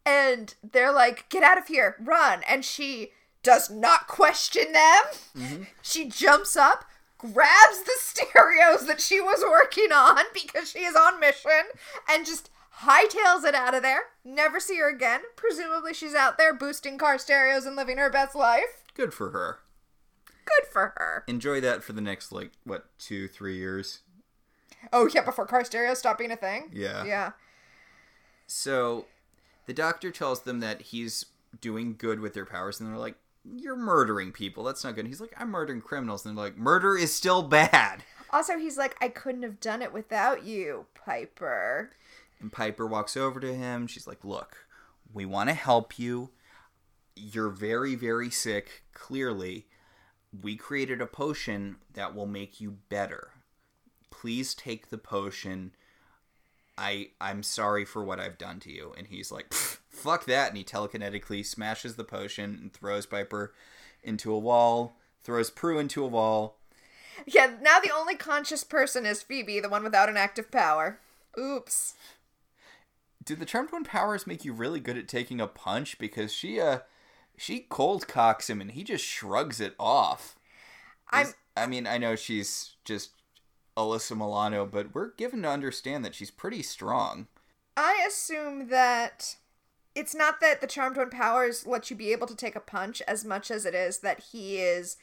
And 0.04 0.54
they're 0.62 0.92
like, 0.92 1.28
get 1.28 1.42
out 1.42 1.58
of 1.58 1.66
here, 1.66 1.96
run. 1.98 2.42
And 2.48 2.64
she 2.64 3.12
does 3.42 3.70
not 3.70 4.06
question 4.06 4.72
them. 4.72 5.02
Mm-hmm. 5.36 5.62
She 5.82 6.08
jumps 6.08 6.56
up, 6.56 6.84
grabs 7.16 7.82
the 7.84 7.92
stereos 7.96 8.86
that 8.86 9.00
she 9.00 9.20
was 9.20 9.42
working 9.42 9.92
on 9.92 10.24
because 10.34 10.70
she 10.70 10.80
is 10.80 10.94
on 10.94 11.20
mission, 11.20 11.50
and 12.08 12.26
just 12.26 12.50
hightails 12.82 13.44
it 13.44 13.54
out 13.54 13.74
of 13.74 13.82
there. 13.82 14.02
Never 14.24 14.60
see 14.60 14.76
her 14.78 14.88
again. 14.88 15.22
Presumably, 15.36 15.94
she's 15.94 16.14
out 16.14 16.38
there 16.38 16.54
boosting 16.54 16.98
car 16.98 17.18
stereos 17.18 17.66
and 17.66 17.76
living 17.76 17.98
her 17.98 18.10
best 18.10 18.34
life. 18.34 18.84
Good 18.94 19.12
for 19.12 19.30
her. 19.30 19.60
Good 20.44 20.68
for 20.70 20.94
her. 20.96 21.24
Enjoy 21.26 21.60
that 21.60 21.84
for 21.84 21.92
the 21.92 22.00
next, 22.00 22.32
like, 22.32 22.52
what, 22.64 22.86
two, 22.98 23.28
three 23.28 23.56
years? 23.56 24.00
Oh, 24.92 25.08
yeah, 25.12 25.22
before 25.22 25.46
car 25.46 25.64
stereos 25.64 25.98
stop 25.98 26.18
being 26.18 26.32
a 26.32 26.36
thing? 26.36 26.70
Yeah. 26.72 27.04
Yeah. 27.04 27.32
So, 28.46 29.06
the 29.66 29.74
doctor 29.74 30.10
tells 30.10 30.42
them 30.42 30.60
that 30.60 30.80
he's 30.80 31.26
doing 31.60 31.96
good 31.98 32.20
with 32.20 32.32
their 32.32 32.46
powers, 32.46 32.80
and 32.80 32.88
they're 32.88 32.98
like, 32.98 33.16
you're 33.44 33.76
murdering 33.76 34.32
people. 34.32 34.64
That's 34.64 34.84
not 34.84 34.94
good. 34.94 35.00
And 35.00 35.08
he's 35.08 35.20
like, 35.20 35.34
I'm 35.36 35.50
murdering 35.50 35.80
criminals. 35.80 36.24
And 36.24 36.36
they're 36.36 36.44
like, 36.44 36.56
murder 36.56 36.96
is 36.96 37.14
still 37.14 37.42
bad. 37.42 38.04
Also, 38.30 38.58
he's 38.58 38.76
like, 38.76 38.96
I 39.00 39.08
couldn't 39.08 39.42
have 39.42 39.60
done 39.60 39.80
it 39.80 39.92
without 39.92 40.44
you, 40.44 40.86
Piper. 40.94 41.90
And 42.40 42.52
Piper 42.52 42.86
walks 42.86 43.16
over 43.16 43.40
to 43.40 43.54
him. 43.54 43.86
She's 43.86 44.06
like, 44.06 44.24
Look, 44.24 44.66
we 45.12 45.24
want 45.24 45.48
to 45.48 45.54
help 45.54 45.98
you. 45.98 46.30
You're 47.16 47.50
very, 47.50 47.94
very 47.94 48.30
sick, 48.30 48.84
clearly. 48.92 49.66
We 50.42 50.56
created 50.56 51.00
a 51.00 51.06
potion 51.06 51.76
that 51.94 52.14
will 52.14 52.26
make 52.26 52.60
you 52.60 52.76
better. 52.88 53.30
Please 54.10 54.54
take 54.54 54.90
the 54.90 54.98
potion. 54.98 55.72
I 56.76 57.10
I'm 57.20 57.42
sorry 57.42 57.84
for 57.84 58.04
what 58.04 58.20
I've 58.20 58.38
done 58.38 58.60
to 58.60 58.72
you. 58.72 58.94
And 58.96 59.06
he's 59.06 59.32
like, 59.32 59.52
fuck 59.52 60.26
that. 60.26 60.48
And 60.48 60.56
he 60.56 60.64
telekinetically 60.64 61.44
smashes 61.44 61.96
the 61.96 62.04
potion 62.04 62.58
and 62.60 62.72
throws 62.72 63.06
Piper 63.06 63.52
into 64.02 64.32
a 64.32 64.38
wall, 64.38 64.96
throws 65.22 65.50
Prue 65.50 65.78
into 65.78 66.04
a 66.04 66.08
wall. 66.08 66.56
Yeah, 67.26 67.54
now 67.60 67.80
the 67.80 67.90
only 67.90 68.14
conscious 68.14 68.62
person 68.62 69.04
is 69.04 69.22
Phoebe, 69.22 69.58
the 69.58 69.68
one 69.68 69.82
without 69.82 70.08
an 70.08 70.16
active 70.16 70.52
power. 70.52 71.00
Oops. 71.38 71.94
Do 73.28 73.36
the 73.36 73.44
Charmed 73.44 73.72
One 73.72 73.84
powers 73.84 74.26
make 74.26 74.46
you 74.46 74.54
really 74.54 74.80
good 74.80 74.96
at 74.96 75.06
taking 75.06 75.38
a 75.38 75.46
punch? 75.46 75.98
Because 75.98 76.32
she, 76.32 76.58
uh, 76.58 76.78
she 77.36 77.66
cold 77.68 78.08
cocks 78.08 78.48
him 78.48 78.62
and 78.62 78.70
he 78.70 78.82
just 78.82 79.04
shrugs 79.04 79.60
it 79.60 79.74
off. 79.78 80.38
I'm. 81.10 81.26
I 81.54 81.66
mean, 81.66 81.86
I 81.86 81.98
know 81.98 82.16
she's 82.16 82.76
just 82.86 83.10
Alyssa 83.76 84.16
Milano, 84.16 84.64
but 84.64 84.94
we're 84.94 85.12
given 85.16 85.42
to 85.42 85.50
understand 85.50 86.06
that 86.06 86.14
she's 86.14 86.30
pretty 86.30 86.62
strong. 86.62 87.26
I 87.76 88.02
assume 88.08 88.68
that 88.68 89.36
it's 89.94 90.14
not 90.14 90.40
that 90.40 90.62
the 90.62 90.66
Charmed 90.66 90.96
One 90.96 91.10
powers 91.10 91.66
let 91.66 91.90
you 91.90 91.96
be 91.96 92.12
able 92.12 92.28
to 92.28 92.34
take 92.34 92.56
a 92.56 92.60
punch 92.60 93.02
as 93.06 93.26
much 93.26 93.50
as 93.50 93.66
it 93.66 93.74
is 93.74 93.98
that 93.98 94.28
he 94.32 94.56
is 94.56 94.96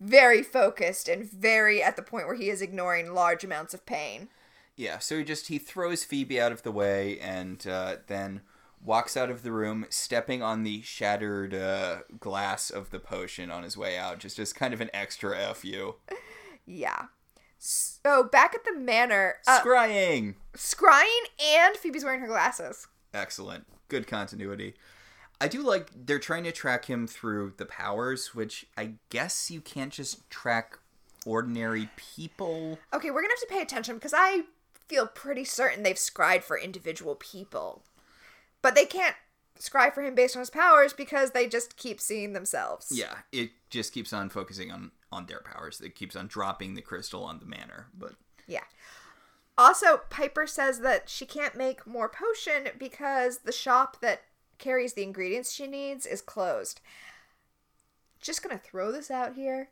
very 0.00 0.42
focused 0.42 1.10
and 1.10 1.30
very 1.30 1.82
at 1.82 1.96
the 1.96 2.02
point 2.02 2.26
where 2.26 2.36
he 2.36 2.48
is 2.48 2.62
ignoring 2.62 3.12
large 3.12 3.44
amounts 3.44 3.74
of 3.74 3.84
pain. 3.84 4.30
Yeah, 4.80 4.98
so 4.98 5.18
he 5.18 5.24
just 5.24 5.48
he 5.48 5.58
throws 5.58 6.04
Phoebe 6.04 6.40
out 6.40 6.52
of 6.52 6.62
the 6.62 6.72
way 6.72 7.18
and 7.20 7.66
uh, 7.66 7.96
then 8.06 8.40
walks 8.82 9.14
out 9.14 9.28
of 9.28 9.42
the 9.42 9.52
room, 9.52 9.84
stepping 9.90 10.42
on 10.42 10.62
the 10.62 10.80
shattered 10.80 11.52
uh, 11.52 11.98
glass 12.18 12.70
of 12.70 12.88
the 12.88 12.98
potion 12.98 13.50
on 13.50 13.62
his 13.62 13.76
way 13.76 13.98
out, 13.98 14.20
just 14.20 14.38
as 14.38 14.54
kind 14.54 14.72
of 14.72 14.80
an 14.80 14.88
extra 14.94 15.36
fu. 15.52 15.96
Yeah. 16.64 17.08
So 17.58 18.24
back 18.24 18.54
at 18.54 18.64
the 18.64 18.74
manor, 18.74 19.34
uh, 19.46 19.60
scrying, 19.60 20.36
scrying, 20.54 21.24
and 21.44 21.76
Phoebe's 21.76 22.02
wearing 22.02 22.22
her 22.22 22.26
glasses. 22.26 22.88
Excellent, 23.12 23.66
good 23.88 24.06
continuity. 24.06 24.76
I 25.42 25.48
do 25.48 25.60
like 25.62 25.90
they're 25.94 26.18
trying 26.18 26.44
to 26.44 26.52
track 26.52 26.86
him 26.86 27.06
through 27.06 27.52
the 27.58 27.66
powers, 27.66 28.34
which 28.34 28.64
I 28.78 28.94
guess 29.10 29.50
you 29.50 29.60
can't 29.60 29.92
just 29.92 30.30
track 30.30 30.78
ordinary 31.26 31.90
people. 31.96 32.78
Okay, 32.94 33.10
we're 33.10 33.20
gonna 33.20 33.34
have 33.34 33.46
to 33.46 33.54
pay 33.54 33.60
attention 33.60 33.96
because 33.96 34.14
I 34.16 34.44
feel 34.90 35.06
pretty 35.06 35.44
certain 35.44 35.84
they've 35.84 35.96
scried 35.96 36.42
for 36.42 36.58
individual 36.58 37.14
people, 37.14 37.84
but 38.60 38.74
they 38.74 38.84
can't 38.84 39.14
scry 39.58 39.92
for 39.94 40.02
him 40.02 40.16
based 40.16 40.34
on 40.34 40.40
his 40.40 40.50
powers 40.50 40.92
because 40.92 41.30
they 41.30 41.46
just 41.46 41.76
keep 41.76 42.00
seeing 42.00 42.32
themselves. 42.32 42.90
Yeah, 42.92 43.18
it 43.30 43.50
just 43.70 43.92
keeps 43.92 44.12
on 44.12 44.28
focusing 44.28 44.72
on 44.72 44.90
on 45.12 45.26
their 45.26 45.40
powers. 45.40 45.80
It 45.80 45.94
keeps 45.94 46.16
on 46.16 46.26
dropping 46.26 46.74
the 46.74 46.82
crystal 46.82 47.24
on 47.24 47.38
the 47.38 47.46
manor, 47.46 47.86
but 47.96 48.14
yeah. 48.48 48.64
Also, 49.56 50.00
Piper 50.10 50.46
says 50.46 50.80
that 50.80 51.08
she 51.08 51.24
can't 51.24 51.56
make 51.56 51.86
more 51.86 52.08
potion 52.08 52.72
because 52.78 53.38
the 53.38 53.52
shop 53.52 54.00
that 54.00 54.22
carries 54.58 54.94
the 54.94 55.02
ingredients 55.02 55.52
she 55.52 55.66
needs 55.66 56.04
is 56.06 56.20
closed. 56.20 56.80
Just 58.20 58.42
gonna 58.42 58.58
throw 58.58 58.90
this 58.90 59.10
out 59.10 59.34
here. 59.34 59.68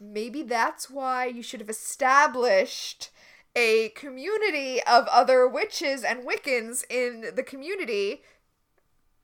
Maybe 0.00 0.42
that's 0.42 0.88
why 0.90 1.26
you 1.26 1.42
should 1.42 1.60
have 1.60 1.70
established 1.70 3.10
a 3.56 3.90
community 3.90 4.82
of 4.82 5.06
other 5.08 5.48
witches 5.48 6.02
and 6.02 6.26
Wiccans 6.26 6.84
in 6.90 7.32
the 7.34 7.42
community 7.42 8.22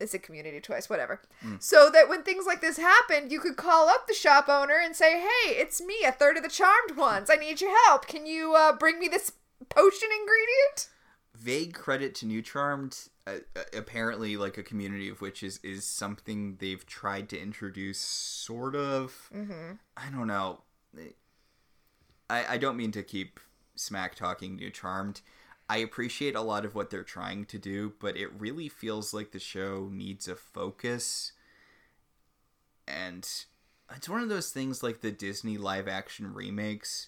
it's 0.01 0.15
a 0.15 0.19
community 0.19 0.61
choice, 0.61 0.89
whatever. 0.89 1.21
Mm. 1.45 1.63
So 1.63 1.91
that 1.93 2.09
when 2.09 2.23
things 2.23 2.47
like 2.47 2.61
this 2.61 2.79
happened, 2.79 3.31
you 3.31 3.39
could 3.39 3.57
call 3.57 3.89
up 3.89 4.07
the 4.07 4.15
shop 4.15 4.49
owner 4.49 4.81
and 4.83 4.97
say, 4.97 5.21
"Hey, 5.21 5.51
it's 5.51 5.81
me, 5.81 6.03
a 6.05 6.13
third 6.13 6.37
of 6.37 6.43
the 6.43 6.49
charmed 6.49 6.97
ones. 6.97 7.31
I 7.31 7.37
need 7.37 7.61
your 7.61 7.77
help. 7.87 8.07
Can 8.07 8.27
you 8.27 8.55
uh, 8.55 8.73
bring 8.73 8.99
me 8.99 9.09
this 9.09 9.33
potion 9.69 10.09
ingredient?" 10.19 10.89
Vague 11.35 11.75
credit 11.75 12.15
to 12.17 12.27
New 12.27 12.43
Charmed. 12.43 13.09
Uh, 13.27 13.39
uh, 13.55 13.63
apparently, 13.75 14.37
like 14.37 14.59
a 14.59 14.63
community 14.63 15.09
of 15.09 15.21
witches 15.21 15.61
is 15.63 15.85
something 15.85 16.57
they've 16.57 16.85
tried 16.87 17.29
to 17.29 17.41
introduce, 17.41 18.01
sort 18.01 18.75
of. 18.75 19.31
Mm-hmm. 19.35 19.75
I 19.97 20.11
don't 20.11 20.27
know. 20.27 20.63
I 22.29 22.55
I 22.55 22.59
don't 22.59 22.77
mean 22.77 22.93
to 22.93 23.03
keep 23.03 23.39
smack 23.81 24.15
talking 24.15 24.57
New 24.57 24.71
Charmed 24.71 25.21
I 25.71 25.77
appreciate 25.77 26.35
a 26.35 26.41
lot 26.41 26.65
of 26.65 26.75
what 26.75 26.91
they're 26.91 27.05
trying 27.05 27.45
to 27.45 27.57
do, 27.57 27.93
but 28.01 28.17
it 28.17 28.33
really 28.37 28.69
feels 28.69 29.15
like 29.15 29.31
the 29.31 29.39
show 29.39 29.89
needs 29.93 30.27
a 30.27 30.35
focus. 30.35 31.31
And 32.89 33.25
it's 33.95 34.09
one 34.09 34.21
of 34.21 34.29
those 34.29 34.51
things 34.51 34.83
like 34.83 35.01
the 35.01 35.13
Disney 35.13 35.59
live 35.59 35.87
action 35.87 36.35
remakes 36.35 37.07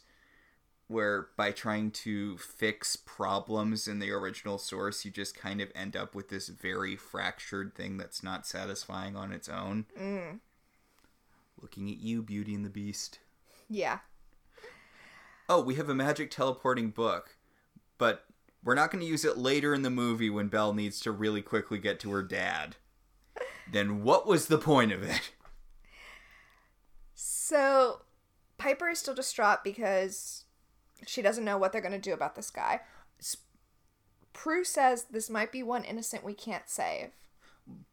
where 0.87 1.31
by 1.37 1.51
trying 1.51 1.91
to 1.91 2.39
fix 2.39 2.95
problems 2.95 3.89
in 3.89 3.99
the 3.99 4.13
original 4.13 4.59
source, 4.59 5.05
you 5.05 5.11
just 5.11 5.37
kind 5.37 5.61
of 5.61 5.73
end 5.75 5.97
up 5.97 6.15
with 6.15 6.29
this 6.29 6.47
very 6.47 6.95
fractured 6.95 7.75
thing 7.75 7.97
that's 7.97 8.23
not 8.23 8.47
satisfying 8.47 9.17
on 9.17 9.33
its 9.33 9.49
own. 9.49 9.87
Mm. 10.01 10.39
Looking 11.61 11.91
at 11.91 11.99
you, 11.99 12.23
Beauty 12.23 12.55
and 12.55 12.65
the 12.65 12.71
Beast. 12.71 13.19
Yeah. 13.69 13.99
Oh, 15.49 15.61
we 15.61 15.75
have 15.75 15.89
a 15.89 15.95
magic 15.95 16.31
teleporting 16.31 16.91
book, 16.91 17.37
but 17.99 18.25
we're 18.65 18.75
not 18.75 18.91
going 18.91 19.03
to 19.03 19.11
use 19.11 19.25
it 19.25 19.37
later 19.37 19.75
in 19.75 19.83
the 19.83 19.91
movie 19.91 20.31
when 20.31 20.49
Belle 20.49 20.73
needs 20.73 21.01
to 21.01 21.11
really 21.11 21.43
quickly 21.43 21.79
get 21.79 21.99
to 22.01 22.13
her 22.13 22.23
dad. 22.23 22.77
then 23.71 24.03
what 24.03 24.27
was 24.27 24.47
the 24.47 24.59
point 24.59 24.93
of 24.93 25.03
it? 25.03 25.33
So, 27.15 28.03
Piper 28.59 28.89
is 28.89 28.99
still 28.99 29.15
distraught 29.15 29.65
because 29.65 30.45
she 31.07 31.23
doesn't 31.23 31.45
know 31.45 31.59
what 31.59 31.73
they're 31.73 31.81
going 31.81 31.93
to 31.93 31.99
do 31.99 32.15
about 32.15 32.35
this 32.35 32.51
guy. 32.51 32.81
Prue 34.33 34.65
says 34.65 35.05
this 35.05 35.29
might 35.29 35.53
be 35.53 35.63
one 35.63 35.85
innocent 35.85 36.25
we 36.25 36.35
can't 36.35 36.69
save. 36.69 37.11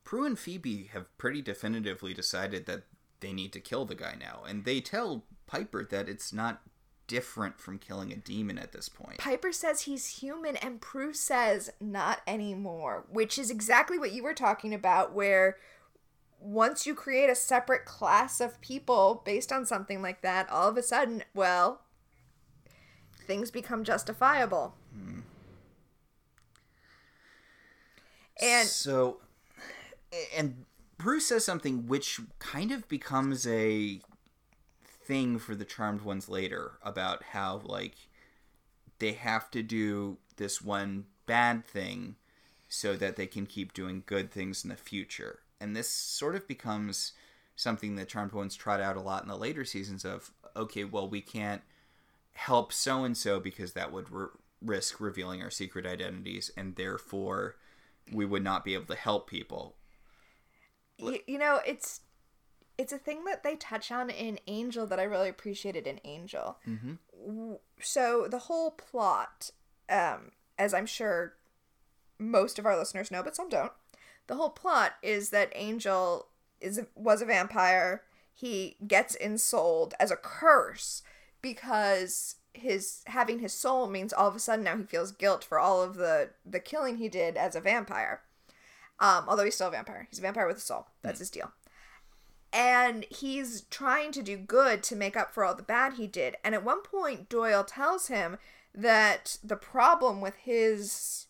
Prue 0.04 0.26
and 0.26 0.40
Phoebe 0.40 0.90
have 0.94 1.16
pretty 1.18 1.42
definitively 1.42 2.14
decided 2.14 2.66
that 2.66 2.84
they 3.20 3.34
need 3.34 3.54
to 3.54 3.60
kill 3.60 3.86
the 3.86 3.96
guy 3.96 4.16
now, 4.20 4.44
and 4.48 4.66
they 4.66 4.80
tell 4.80 5.26
Piper 5.48 5.84
that 5.84 6.08
it's 6.08 6.32
not 6.32 6.62
different 7.10 7.60
from 7.60 7.80
killing 7.80 8.14
a 8.14 8.16
demon 8.16 8.58
at 8.60 8.72
this 8.72 8.88
point. 8.88 9.18
Piper 9.18 9.52
says 9.52 9.82
he's 9.82 10.20
human, 10.22 10.56
and 10.56 10.80
Prue 10.80 11.12
says 11.12 11.72
not 11.82 12.22
anymore, 12.28 13.06
which 13.10 13.38
is 13.38 13.50
exactly 13.50 13.98
what 13.98 14.14
you 14.14 14.24
were 14.24 14.36
talking 14.36 14.74
about, 14.74 15.12
where 15.12 15.58
once 16.40 16.86
you 16.86 16.94
create 16.94 17.30
a 17.30 17.36
separate 17.36 17.84
class 17.84 18.40
of 18.40 18.62
people 18.62 19.22
based 19.26 19.52
on 19.52 19.66
something 19.66 20.02
like 20.02 20.22
that, 20.22 20.50
all 20.50 20.70
of 20.70 20.78
a 20.78 20.84
sudden, 20.84 21.24
well, 21.34 21.82
things 23.26 23.50
become 23.50 23.84
justifiable. 23.84 24.76
Hmm. 24.94 25.20
And 28.42 28.68
so, 28.68 29.20
and 30.38 30.64
Prue 31.00 31.20
says 31.20 31.44
something 31.44 31.88
which 31.88 32.22
kind 32.38 32.72
of 32.72 32.88
becomes 32.88 33.48
a 33.48 34.00
thing 35.10 35.40
for 35.40 35.56
the 35.56 35.66
Charmed 35.66 36.02
ones 36.02 36.30
later 36.30 36.74
about 36.84 37.24
how 37.32 37.62
like 37.66 37.96
they 39.00 39.14
have 39.14 39.50
to 39.50 39.64
do 39.64 40.20
this 40.38 40.62
one 40.62 41.06
bad 41.26 41.66
thing 41.66 42.16
so 42.68 42.96
that 42.96 43.16
they 43.16 43.26
can 43.26 43.48
keep 43.48 43.74
doing 43.74 44.04
good 44.06 44.30
things 44.30 44.64
in 44.64 44.70
the 44.70 44.76
future. 44.76 45.40
And 45.60 45.76
this 45.76 45.90
sort 45.90 46.36
of 46.36 46.48
becomes 46.48 47.14
something 47.56 47.96
that 47.96 48.08
Charmed 48.08 48.34
ones 48.34 48.56
trot 48.56 48.82
out 48.82 48.98
a 48.98 49.02
lot 49.02 49.24
in 49.24 49.30
the 49.30 49.36
later 49.36 49.66
seasons 49.66 50.06
of 50.06 50.32
okay, 50.56 50.84
well 50.84 51.10
we 51.10 51.22
can't 51.22 51.64
help 52.34 52.72
so 52.72 53.04
and 53.04 53.18
so 53.18 53.40
because 53.40 53.74
that 53.74 53.92
would 53.92 54.06
r- 54.14 54.30
risk 54.62 55.00
revealing 55.00 55.42
our 55.42 55.50
secret 55.50 55.88
identities 55.88 56.52
and 56.56 56.76
therefore 56.76 57.56
we 58.12 58.26
would 58.26 58.44
not 58.44 58.64
be 58.64 58.76
able 58.76 58.86
to 58.86 58.96
help 58.96 59.28
people. 59.28 59.76
you, 61.00 61.18
you 61.26 61.40
know, 61.40 61.62
it's 61.66 62.02
it's 62.80 62.94
a 62.94 62.98
thing 62.98 63.26
that 63.26 63.44
they 63.44 63.58
touch 63.58 63.92
on 63.92 64.10
in 64.10 64.40
Angel 64.48 64.88
that 64.88 65.02
I 65.02 65.04
really 65.04 65.28
appreciated 65.28 65.86
in 65.86 66.00
Angel. 66.06 66.58
Mm-hmm. 66.66 67.56
So 67.82 68.28
the 68.32 68.40
whole 68.40 68.72
plot, 68.72 69.52
um, 69.90 70.32
as 70.58 70.74
I'm 70.74 70.86
sure 70.86 71.34
most 72.18 72.58
of 72.58 72.66
our 72.66 72.80
listeners 72.80 73.12
know, 73.12 73.22
but 73.22 73.36
some 73.36 73.50
don't, 73.50 73.74
the 74.28 74.36
whole 74.36 74.50
plot 74.50 74.94
is 75.04 75.30
that 75.32 75.52
Angel 75.56 76.28
is 76.62 76.80
was 76.96 77.22
a 77.22 77.26
vampire. 77.26 78.04
He 78.34 78.78
gets 78.88 79.14
ensouled 79.14 79.94
as 80.00 80.10
a 80.10 80.16
curse 80.16 81.04
because 81.42 82.36
his 82.54 83.02
having 83.08 83.40
his 83.40 83.54
soul 83.54 83.90
means 83.90 84.14
all 84.14 84.30
of 84.30 84.38
a 84.38 84.40
sudden 84.40 84.64
now 84.64 84.78
he 84.78 84.84
feels 84.84 85.12
guilt 85.12 85.44
for 85.44 85.60
all 85.60 85.84
of 85.84 85.96
the 85.96 86.30
the 86.46 86.62
killing 86.62 86.96
he 86.96 87.10
did 87.10 87.36
as 87.36 87.58
a 87.58 87.62
vampire. 87.62 88.22
Um, 89.02 89.26
although 89.28 89.44
he's 89.44 89.56
still 89.56 89.68
a 89.68 89.72
vampire, 89.72 90.08
he's 90.10 90.20
a 90.20 90.22
vampire 90.22 90.48
with 90.48 90.58
a 90.58 90.62
soul. 90.62 90.88
That's 91.02 91.20
his 91.20 91.30
deal 91.30 91.52
and 92.52 93.06
he's 93.10 93.62
trying 93.70 94.12
to 94.14 94.24
do 94.24 94.38
good 94.38 94.84
to 94.84 94.96
make 94.96 95.16
up 95.16 95.34
for 95.34 95.44
all 95.46 95.56
the 95.56 95.64
bad 95.64 95.94
he 95.94 96.08
did. 96.08 96.36
And 96.44 96.56
at 96.56 96.66
one 96.66 96.82
point, 96.82 97.30
Doyle 97.30 97.64
tells 97.64 98.08
him 98.08 98.38
that 98.74 99.38
the 99.44 99.56
problem 99.56 100.22
with 100.22 100.36
his 100.38 101.28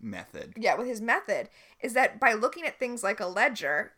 method, 0.00 0.54
yeah, 0.56 0.74
with 0.76 0.86
his 0.86 1.00
method, 1.00 1.48
is 1.80 1.94
that 1.94 2.20
by 2.20 2.32
looking 2.32 2.64
at 2.64 2.78
things 2.78 3.02
like 3.02 3.20
a 3.20 3.26
ledger, 3.26 3.92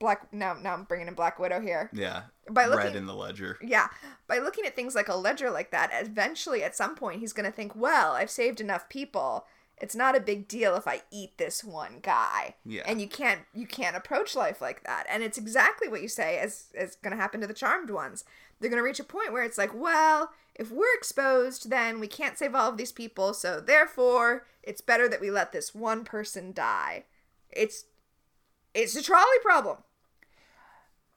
Black 0.00 0.32
now 0.32 0.54
now 0.54 0.74
I'm 0.74 0.84
bringing 0.84 1.08
in 1.08 1.14
Black 1.14 1.38
Widow 1.38 1.60
here. 1.60 1.90
Yeah, 1.92 2.22
by 2.50 2.66
looking, 2.66 2.86
red 2.86 2.96
in 2.96 3.06
the 3.06 3.14
ledger. 3.14 3.58
Yeah, 3.62 3.88
by 4.26 4.38
looking 4.38 4.66
at 4.66 4.74
things 4.74 4.94
like 4.94 5.08
a 5.08 5.16
ledger 5.16 5.50
like 5.50 5.70
that, 5.70 5.90
eventually 5.92 6.62
at 6.62 6.76
some 6.76 6.96
point 6.96 7.20
he's 7.20 7.32
going 7.32 7.46
to 7.46 7.52
think, 7.52 7.76
well, 7.76 8.12
I've 8.12 8.30
saved 8.30 8.60
enough 8.60 8.88
people 8.88 9.46
it's 9.78 9.96
not 9.96 10.16
a 10.16 10.20
big 10.20 10.46
deal 10.46 10.76
if 10.76 10.86
I 10.86 11.02
eat 11.10 11.36
this 11.36 11.64
one 11.64 11.98
guy. 12.02 12.54
Yeah. 12.64 12.82
And 12.86 13.00
you 13.00 13.08
can't 13.08 13.40
you 13.52 13.66
can't 13.66 13.96
approach 13.96 14.34
life 14.34 14.60
like 14.60 14.84
that. 14.84 15.06
And 15.08 15.22
it's 15.22 15.38
exactly 15.38 15.88
what 15.88 16.02
you 16.02 16.08
say 16.08 16.38
as 16.38 16.66
is 16.74 16.96
gonna 16.96 17.16
happen 17.16 17.40
to 17.40 17.46
the 17.46 17.54
charmed 17.54 17.90
ones. 17.90 18.24
They're 18.60 18.70
gonna 18.70 18.82
reach 18.82 19.00
a 19.00 19.04
point 19.04 19.32
where 19.32 19.42
it's 19.42 19.58
like, 19.58 19.74
well, 19.74 20.30
if 20.54 20.70
we're 20.70 20.94
exposed, 20.94 21.70
then 21.70 21.98
we 21.98 22.06
can't 22.06 22.38
save 22.38 22.54
all 22.54 22.70
of 22.70 22.76
these 22.76 22.92
people, 22.92 23.34
so 23.34 23.60
therefore 23.60 24.46
it's 24.62 24.80
better 24.80 25.08
that 25.08 25.20
we 25.20 25.30
let 25.30 25.52
this 25.52 25.74
one 25.74 26.04
person 26.04 26.52
die. 26.52 27.04
It's 27.50 27.84
it's 28.74 28.96
a 28.96 29.02
trolley 29.02 29.38
problem. 29.42 29.78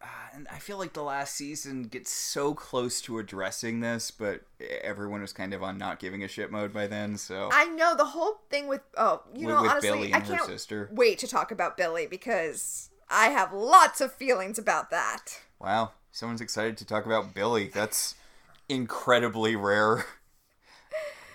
Uh, 0.01 0.05
and 0.33 0.47
I 0.51 0.59
feel 0.59 0.77
like 0.77 0.93
the 0.93 1.03
last 1.03 1.33
season 1.33 1.83
gets 1.83 2.11
so 2.11 2.53
close 2.53 3.01
to 3.01 3.17
addressing 3.17 3.79
this, 3.79 4.11
but 4.11 4.41
everyone 4.83 5.21
was 5.21 5.33
kind 5.33 5.53
of 5.53 5.63
on 5.63 5.77
not 5.77 5.99
giving 5.99 6.23
a 6.23 6.27
shit 6.27 6.51
mode 6.51 6.71
by 6.71 6.85
then. 6.85 7.17
So 7.17 7.49
I 7.51 7.65
know 7.65 7.95
the 7.95 8.05
whole 8.05 8.41
thing 8.49 8.67
with 8.67 8.81
oh, 8.95 9.23
you 9.33 9.47
with, 9.47 9.55
know, 9.55 9.61
with 9.63 9.71
honestly, 9.71 9.89
Billy 9.89 10.13
I 10.13 10.17
and 10.17 10.27
her 10.27 10.35
can't 10.35 10.45
sister. 10.45 10.89
wait 10.91 11.17
to 11.19 11.27
talk 11.27 11.51
about 11.51 11.77
Billy 11.77 12.05
because 12.05 12.89
I 13.09 13.27
have 13.29 13.51
lots 13.51 13.99
of 13.99 14.13
feelings 14.13 14.59
about 14.59 14.91
that. 14.91 15.41
Wow, 15.59 15.93
someone's 16.11 16.41
excited 16.41 16.77
to 16.77 16.85
talk 16.85 17.07
about 17.07 17.33
Billy. 17.33 17.69
That's 17.73 18.13
incredibly 18.69 19.55
rare. 19.55 20.05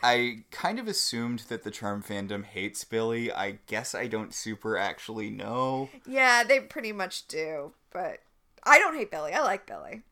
I 0.05 0.45
kind 0.51 0.79
of 0.79 0.89
assumed 0.89 1.41
that 1.49 1.63
the 1.63 1.71
Charm 1.71 2.03
fandom 2.03 2.45
hates 2.45 2.83
Billy. 2.85 3.33
I 3.33 3.59
guess 3.67 3.95
I 3.95 4.09
don't 4.09 4.35
super 4.35 4.77
actually 4.77 5.31
know. 5.31 5.91
Yeah, 6.07 6.43
they 6.43 6.59
pretty 6.59 6.93
much 6.93 7.29
do, 7.29 7.73
but 7.93 8.19
I 8.65 8.79
don't 8.79 8.97
hate 8.97 9.11
Billy. 9.11 9.33
I 9.33 9.41
like 9.43 9.67
Billy. 9.67 10.03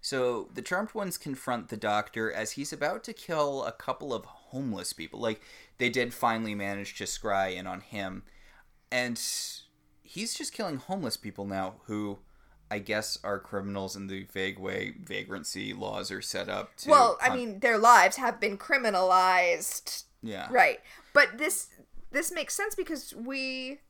So 0.00 0.48
the 0.52 0.62
Charmed 0.62 0.94
Ones 0.94 1.16
confront 1.16 1.68
the 1.68 1.76
Doctor 1.76 2.32
as 2.32 2.52
he's 2.52 2.72
about 2.72 3.04
to 3.04 3.12
kill 3.12 3.64
a 3.64 3.72
couple 3.72 4.12
of 4.12 4.24
homeless 4.24 4.92
people. 4.92 5.20
Like, 5.20 5.40
they 5.78 5.88
did 5.88 6.12
finally 6.12 6.54
manage 6.54 6.96
to 6.98 7.04
scry 7.04 7.54
in 7.54 7.66
on 7.66 7.80
him. 7.80 8.24
And 8.90 9.20
he's 10.02 10.34
just 10.34 10.52
killing 10.52 10.76
homeless 10.76 11.16
people 11.16 11.46
now 11.46 11.76
who 11.86 12.18
I 12.72 12.78
guess 12.78 13.18
are 13.22 13.38
criminals 13.38 13.96
in 13.96 14.06
the 14.06 14.24
vague 14.32 14.58
way 14.58 14.94
vagrancy 14.98 15.74
laws 15.74 16.10
are 16.10 16.22
set 16.22 16.48
up 16.48 16.74
to. 16.78 16.90
Well, 16.90 17.18
I 17.20 17.34
mean, 17.34 17.60
their 17.60 17.78
lives 17.78 18.16
have 18.16 18.40
been 18.40 18.56
criminalized. 18.56 20.04
Yeah. 20.22 20.48
Right. 20.50 20.80
But 21.12 21.36
this 21.38 21.68
this 22.10 22.32
makes 22.32 22.54
sense 22.54 22.74
because 22.74 23.14
we 23.14 23.80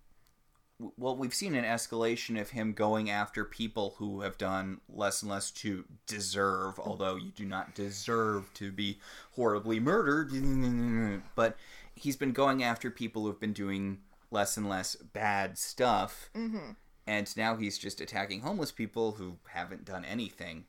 well, 0.96 1.16
we've 1.16 1.34
seen 1.34 1.54
an 1.54 1.64
escalation 1.64 2.40
of 2.40 2.50
him 2.50 2.72
going 2.72 3.10
after 3.10 3.44
people 3.44 3.94
who 3.98 4.22
have 4.22 4.38
done 4.38 4.80
less 4.88 5.22
and 5.22 5.30
less 5.30 5.50
to 5.50 5.84
deserve, 6.06 6.78
although 6.78 7.16
you 7.16 7.30
do 7.30 7.44
not 7.44 7.74
deserve 7.74 8.52
to 8.54 8.72
be 8.72 8.98
horribly 9.32 9.80
murdered. 9.80 10.32
But 11.34 11.56
he's 11.94 12.16
been 12.16 12.32
going 12.32 12.62
after 12.62 12.90
people 12.90 13.24
who've 13.24 13.40
been 13.40 13.52
doing 13.52 13.98
less 14.30 14.56
and 14.56 14.68
less 14.68 14.96
bad 14.96 15.58
stuff. 15.58 16.30
Mm-hmm. 16.34 16.72
And 17.06 17.36
now 17.36 17.56
he's 17.56 17.78
just 17.78 18.00
attacking 18.00 18.40
homeless 18.40 18.72
people 18.72 19.12
who 19.12 19.38
haven't 19.48 19.84
done 19.84 20.04
anything. 20.04 20.64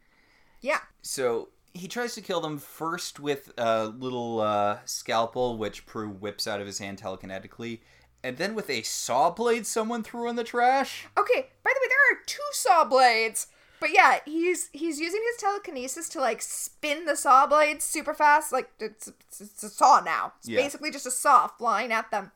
Yeah. 0.62 0.80
So 1.02 1.50
he 1.74 1.88
tries 1.88 2.16
to 2.16 2.22
kill 2.22 2.42
them 2.42 2.58
first 2.58 3.20
with 3.20 3.52
a 3.58 3.86
little 3.86 4.42
uh, 4.42 4.80
scalpel, 4.86 5.58
which 5.58 5.86
Prue 5.86 6.10
whips 6.10 6.48
out 6.48 6.60
of 6.60 6.68
his 6.68 6.80
hand 6.80 7.02
telekinetically 7.02 7.80
and 8.24 8.38
then 8.38 8.56
with 8.56 8.70
a 8.70 8.82
saw 8.84 9.30
blade 9.30 9.66
someone 9.68 10.04
threw 10.04 10.30
in 10.30 10.36
the 10.36 10.44
trash. 10.44 11.06
Okay, 11.18 11.48
by 11.64 11.72
the 11.74 11.80
way, 11.82 11.90
there 11.90 12.18
are 12.18 12.24
two 12.26 12.40
saw 12.52 12.86
blades. 12.86 13.48
But 13.80 13.92
yeah, 13.94 14.20
he's 14.26 14.70
he's 14.72 15.00
using 15.02 15.22
his 15.32 15.42
telekinesis 15.42 16.08
to 16.10 16.22
like 16.22 16.42
spin 16.42 17.06
the 17.06 17.18
saw 17.18 17.46
blade 17.46 17.82
super 17.82 18.14
fast. 18.14 18.54
Like 18.54 18.70
it's, 18.80 19.10
it's, 19.42 19.62
a 19.62 19.70
saw 19.70 20.00
now. 20.00 20.34
It's 20.40 20.48
Yeah. 20.48 20.62
basically 20.62 20.90
just 20.90 21.06
a 21.06 21.12
saw 21.12 21.48
flying 21.48 21.92
at 21.92 22.10
them. 22.10 22.32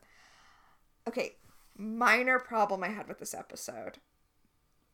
Okay, 1.08 1.36
minor 1.74 2.38
problem 2.38 2.84
I 2.84 2.88
had 2.88 3.08
with 3.08 3.18
this 3.18 3.32
episode. 3.32 3.96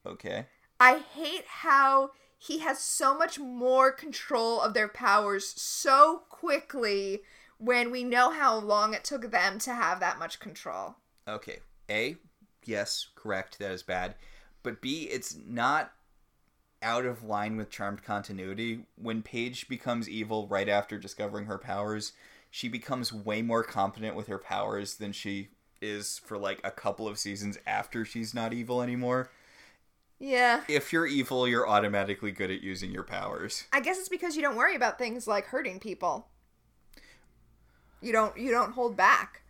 Okay. 0.06 0.46
I 0.78 0.98
hate 0.98 1.44
how 1.46 2.10
he 2.38 2.58
has 2.60 2.78
so 2.78 3.16
much 3.16 3.38
more 3.40 3.90
control 3.90 4.60
of 4.60 4.74
their 4.74 4.88
powers 4.88 5.60
so 5.60 6.22
quickly 6.28 7.22
when 7.64 7.90
we 7.90 8.04
know 8.04 8.30
how 8.30 8.56
long 8.58 8.94
it 8.94 9.04
took 9.04 9.30
them 9.30 9.58
to 9.60 9.74
have 9.74 10.00
that 10.00 10.18
much 10.18 10.38
control. 10.38 10.96
Okay. 11.26 11.58
A, 11.90 12.16
yes, 12.64 13.08
correct. 13.14 13.58
That 13.58 13.72
is 13.72 13.82
bad. 13.82 14.14
But 14.62 14.80
B, 14.80 15.08
it's 15.10 15.36
not 15.46 15.92
out 16.82 17.06
of 17.06 17.24
line 17.24 17.56
with 17.56 17.70
Charmed 17.70 18.02
continuity. 18.02 18.86
When 18.96 19.22
Paige 19.22 19.68
becomes 19.68 20.08
evil 20.08 20.46
right 20.46 20.68
after 20.68 20.98
discovering 20.98 21.46
her 21.46 21.58
powers, 21.58 22.12
she 22.50 22.68
becomes 22.68 23.12
way 23.12 23.42
more 23.42 23.64
competent 23.64 24.14
with 24.14 24.26
her 24.28 24.38
powers 24.38 24.96
than 24.96 25.12
she 25.12 25.48
is 25.80 26.20
for 26.24 26.38
like 26.38 26.60
a 26.62 26.70
couple 26.70 27.08
of 27.08 27.18
seasons 27.18 27.58
after 27.66 28.04
she's 28.04 28.34
not 28.34 28.52
evil 28.52 28.82
anymore. 28.82 29.30
Yeah. 30.18 30.62
If 30.68 30.92
you're 30.92 31.06
evil, 31.06 31.48
you're 31.48 31.68
automatically 31.68 32.30
good 32.30 32.50
at 32.50 32.62
using 32.62 32.90
your 32.90 33.02
powers. 33.02 33.64
I 33.72 33.80
guess 33.80 33.98
it's 33.98 34.08
because 34.08 34.36
you 34.36 34.42
don't 34.42 34.56
worry 34.56 34.76
about 34.76 34.98
things 34.98 35.26
like 35.26 35.46
hurting 35.46 35.80
people. 35.80 36.28
You 38.04 38.12
don't 38.12 38.36
you 38.36 38.50
don't 38.50 38.72
hold 38.72 38.96
back. 38.96 39.42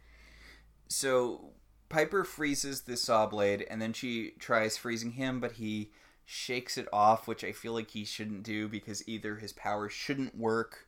So 0.88 1.50
Piper 1.88 2.24
freezes 2.24 2.82
the 2.82 2.96
saw 2.96 3.26
blade 3.26 3.66
and 3.68 3.80
then 3.82 3.92
she 3.92 4.32
tries 4.38 4.76
freezing 4.76 5.12
him, 5.12 5.40
but 5.40 5.52
he 5.52 5.90
shakes 6.24 6.78
it 6.78 6.88
off, 6.92 7.26
which 7.28 7.44
I 7.44 7.52
feel 7.52 7.72
like 7.72 7.90
he 7.90 8.04
shouldn't 8.04 8.42
do 8.44 8.68
because 8.68 9.06
either 9.08 9.36
his 9.36 9.52
powers 9.52 9.92
shouldn't 9.92 10.36
work 10.36 10.86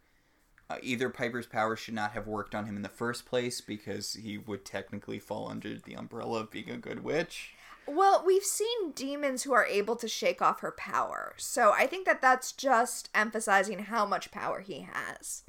Uh, 0.68 0.78
either 0.82 1.08
Piper's 1.08 1.46
powers 1.46 1.78
should 1.78 1.94
not 1.94 2.10
have 2.10 2.26
worked 2.26 2.52
on 2.52 2.66
him 2.66 2.74
in 2.74 2.82
the 2.82 2.88
first 2.88 3.24
place 3.24 3.60
because 3.60 4.14
he 4.14 4.36
would 4.36 4.64
technically 4.64 5.20
fall 5.20 5.48
under 5.48 5.78
the 5.78 5.94
umbrella 5.94 6.40
of 6.40 6.50
being 6.50 6.70
a 6.70 6.76
good 6.76 7.04
witch. 7.04 7.54
Well, 7.86 8.24
we've 8.26 8.42
seen 8.42 8.90
demons 8.90 9.44
who 9.44 9.52
are 9.54 9.64
able 9.64 9.94
to 9.94 10.08
shake 10.08 10.42
off 10.42 10.58
her 10.62 10.72
power. 10.72 11.34
So 11.36 11.70
I 11.72 11.86
think 11.86 12.04
that 12.06 12.20
that's 12.20 12.50
just 12.50 13.10
emphasizing 13.14 13.78
how 13.78 14.04
much 14.06 14.32
power 14.32 14.58
he 14.60 14.88
has. 14.92 15.44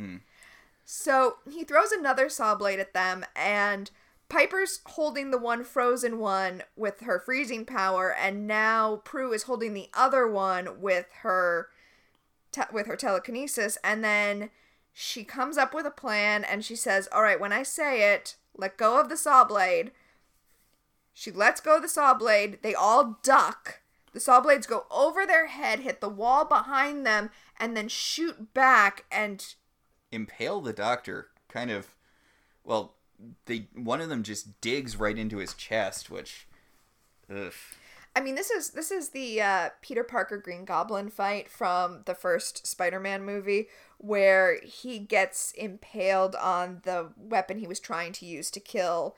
So 0.89 1.39
he 1.51 1.65
throws 1.65 1.91
another 1.91 2.29
saw 2.29 2.55
blade 2.55 2.79
at 2.79 2.93
them, 2.93 3.25
and 3.35 3.91
Piper's 4.29 4.79
holding 4.85 5.31
the 5.31 5.37
one 5.37 5.65
frozen 5.65 6.17
one 6.17 6.63
with 6.77 7.01
her 7.01 7.19
freezing 7.19 7.65
power, 7.65 8.13
and 8.13 8.47
now 8.47 9.01
Prue 9.03 9.33
is 9.33 9.43
holding 9.43 9.73
the 9.73 9.89
other 9.93 10.25
one 10.25 10.79
with 10.79 11.07
her 11.23 11.67
te- 12.53 12.61
with 12.71 12.87
her 12.87 12.95
telekinesis, 12.95 13.77
and 13.83 14.01
then 14.01 14.49
she 14.93 15.25
comes 15.25 15.57
up 15.57 15.73
with 15.73 15.85
a 15.85 15.91
plan 15.91 16.45
and 16.45 16.63
she 16.63 16.77
says, 16.77 17.09
"All 17.11 17.21
right, 17.21 17.39
when 17.39 17.51
I 17.51 17.63
say 17.63 18.13
it, 18.13 18.37
let 18.55 18.77
go 18.77 18.97
of 18.97 19.09
the 19.09 19.17
saw 19.17 19.43
blade." 19.43 19.91
She 21.13 21.31
lets 21.31 21.59
go 21.59 21.75
of 21.75 21.81
the 21.81 21.89
saw 21.89 22.13
blade. 22.13 22.59
They 22.61 22.73
all 22.73 23.19
duck. 23.23 23.81
The 24.13 24.21
saw 24.21 24.39
blades 24.39 24.65
go 24.65 24.85
over 24.89 25.25
their 25.25 25.47
head, 25.47 25.81
hit 25.81 25.99
the 25.99 26.07
wall 26.07 26.45
behind 26.45 27.05
them, 27.05 27.29
and 27.59 27.75
then 27.75 27.89
shoot 27.89 28.53
back. 28.53 29.03
And 29.11 29.53
Impale 30.11 30.61
the 30.61 30.73
doctor, 30.73 31.27
kind 31.49 31.71
of. 31.71 31.93
Well, 32.63 32.93
they 33.45 33.67
one 33.75 34.01
of 34.01 34.09
them 34.09 34.23
just 34.23 34.59
digs 34.61 34.95
right 34.95 35.17
into 35.17 35.37
his 35.37 35.53
chest, 35.53 36.09
which. 36.09 36.47
Ugh. 37.33 37.53
I 38.15 38.21
mean, 38.21 38.35
this 38.35 38.49
is 38.49 38.71
this 38.71 38.89
is 38.89 39.09
the 39.09 39.41
uh, 39.41 39.69
Peter 39.81 40.03
Parker 40.03 40.37
Green 40.37 40.65
Goblin 40.65 41.09
fight 41.09 41.49
from 41.49 42.01
the 42.05 42.15
first 42.15 42.65
Spider-Man 42.65 43.23
movie, 43.23 43.67
where 43.97 44.59
he 44.63 44.99
gets 44.99 45.51
impaled 45.51 46.35
on 46.35 46.81
the 46.83 47.11
weapon 47.15 47.59
he 47.59 47.67
was 47.67 47.79
trying 47.79 48.13
to 48.13 48.25
use 48.25 48.49
to 48.51 48.59
kill 48.59 49.15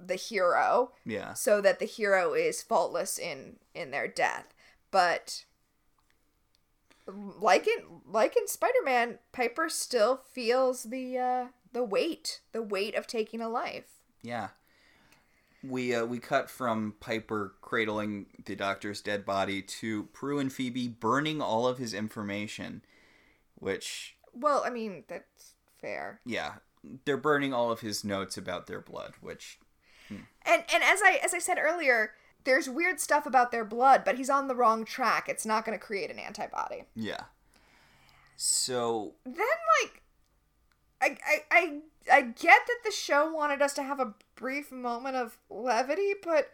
the 0.00 0.14
hero. 0.14 0.92
Yeah. 1.04 1.34
so 1.34 1.60
that 1.60 1.78
the 1.80 1.84
hero 1.84 2.32
is 2.32 2.62
faultless 2.62 3.18
in 3.18 3.56
in 3.74 3.90
their 3.90 4.08
death 4.08 4.54
but 4.90 5.44
like 7.08 7.66
in 7.66 7.84
like 8.06 8.36
in 8.36 8.46
spider-man 8.46 9.18
piper 9.32 9.68
still 9.68 10.20
feels 10.32 10.84
the 10.84 11.18
uh 11.18 11.46
the 11.72 11.82
weight 11.82 12.40
the 12.52 12.62
weight 12.62 12.94
of 12.94 13.06
taking 13.06 13.40
a 13.40 13.48
life. 13.48 14.02
Yeah. 14.22 14.48
We 15.62 15.94
uh, 15.94 16.04
we 16.04 16.20
cut 16.20 16.48
from 16.48 16.94
Piper 17.00 17.54
cradling 17.60 18.26
the 18.44 18.54
doctor's 18.54 19.00
dead 19.00 19.24
body 19.24 19.60
to 19.62 20.04
Prue 20.12 20.38
and 20.38 20.52
Phoebe 20.52 20.86
burning 20.86 21.42
all 21.42 21.66
of 21.66 21.78
his 21.78 21.92
information, 21.92 22.82
which 23.56 24.16
well 24.32 24.62
i 24.64 24.70
mean 24.70 25.02
that's 25.08 25.54
fair. 25.80 26.20
Yeah, 26.24 26.54
they're 27.04 27.16
burning 27.16 27.52
all 27.52 27.72
of 27.72 27.80
his 27.80 28.04
notes 28.04 28.36
about 28.36 28.68
their 28.68 28.80
blood, 28.80 29.14
which 29.20 29.58
and 30.10 30.62
and 30.72 30.82
as 30.82 31.00
i 31.02 31.18
as 31.22 31.34
i 31.34 31.38
said 31.38 31.58
earlier 31.60 32.12
there's 32.44 32.68
weird 32.68 33.00
stuff 33.00 33.26
about 33.26 33.50
their 33.52 33.64
blood 33.64 34.02
but 34.04 34.16
he's 34.16 34.30
on 34.30 34.48
the 34.48 34.54
wrong 34.54 34.84
track 34.84 35.28
it's 35.28 35.46
not 35.46 35.64
going 35.64 35.78
to 35.78 35.84
create 35.84 36.10
an 36.10 36.18
antibody 36.18 36.84
yeah. 36.94 37.22
So 38.40 39.14
then 39.24 39.34
like 39.82 40.02
I, 41.00 41.16
I 41.26 41.42
I 41.50 41.78
I 42.12 42.20
get 42.22 42.60
that 42.66 42.78
the 42.84 42.92
show 42.92 43.30
wanted 43.32 43.62
us 43.62 43.74
to 43.74 43.82
have 43.82 44.00
a 44.00 44.14
brief 44.36 44.70
moment 44.70 45.16
of 45.16 45.38
levity, 45.50 46.14
but 46.22 46.50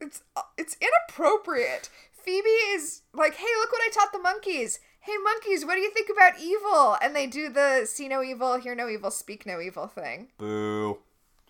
it's 0.00 0.22
it's 0.56 0.76
inappropriate. 0.80 1.90
Phoebe 2.12 2.48
is 2.48 3.02
like, 3.14 3.34
"Hey, 3.34 3.46
look 3.58 3.72
what 3.72 3.82
I 3.82 3.90
taught 3.92 4.12
the 4.12 4.18
monkeys. 4.18 4.80
Hey, 5.00 5.16
monkeys, 5.22 5.64
what 5.64 5.74
do 5.74 5.80
you 5.80 5.90
think 5.90 6.10
about 6.10 6.38
evil?" 6.40 6.96
And 7.00 7.16
they 7.16 7.26
do 7.26 7.48
the 7.48 7.86
"see 7.86 8.08
no 8.08 8.22
evil, 8.22 8.58
hear 8.58 8.74
no 8.74 8.88
evil, 8.88 9.10
speak 9.10 9.46
no 9.46 9.60
evil" 9.60 9.86
thing. 9.86 10.28
boo. 10.38 10.98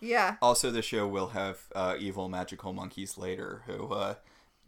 Yeah, 0.01 0.35
Also, 0.41 0.71
the 0.71 0.81
show 0.81 1.07
will 1.07 1.29
have 1.29 1.59
uh, 1.75 1.95
evil 1.99 2.29
magical 2.29 2.73
monkeys 2.73 3.17
later 3.17 3.63
who 3.65 3.93
uh, 3.93 4.15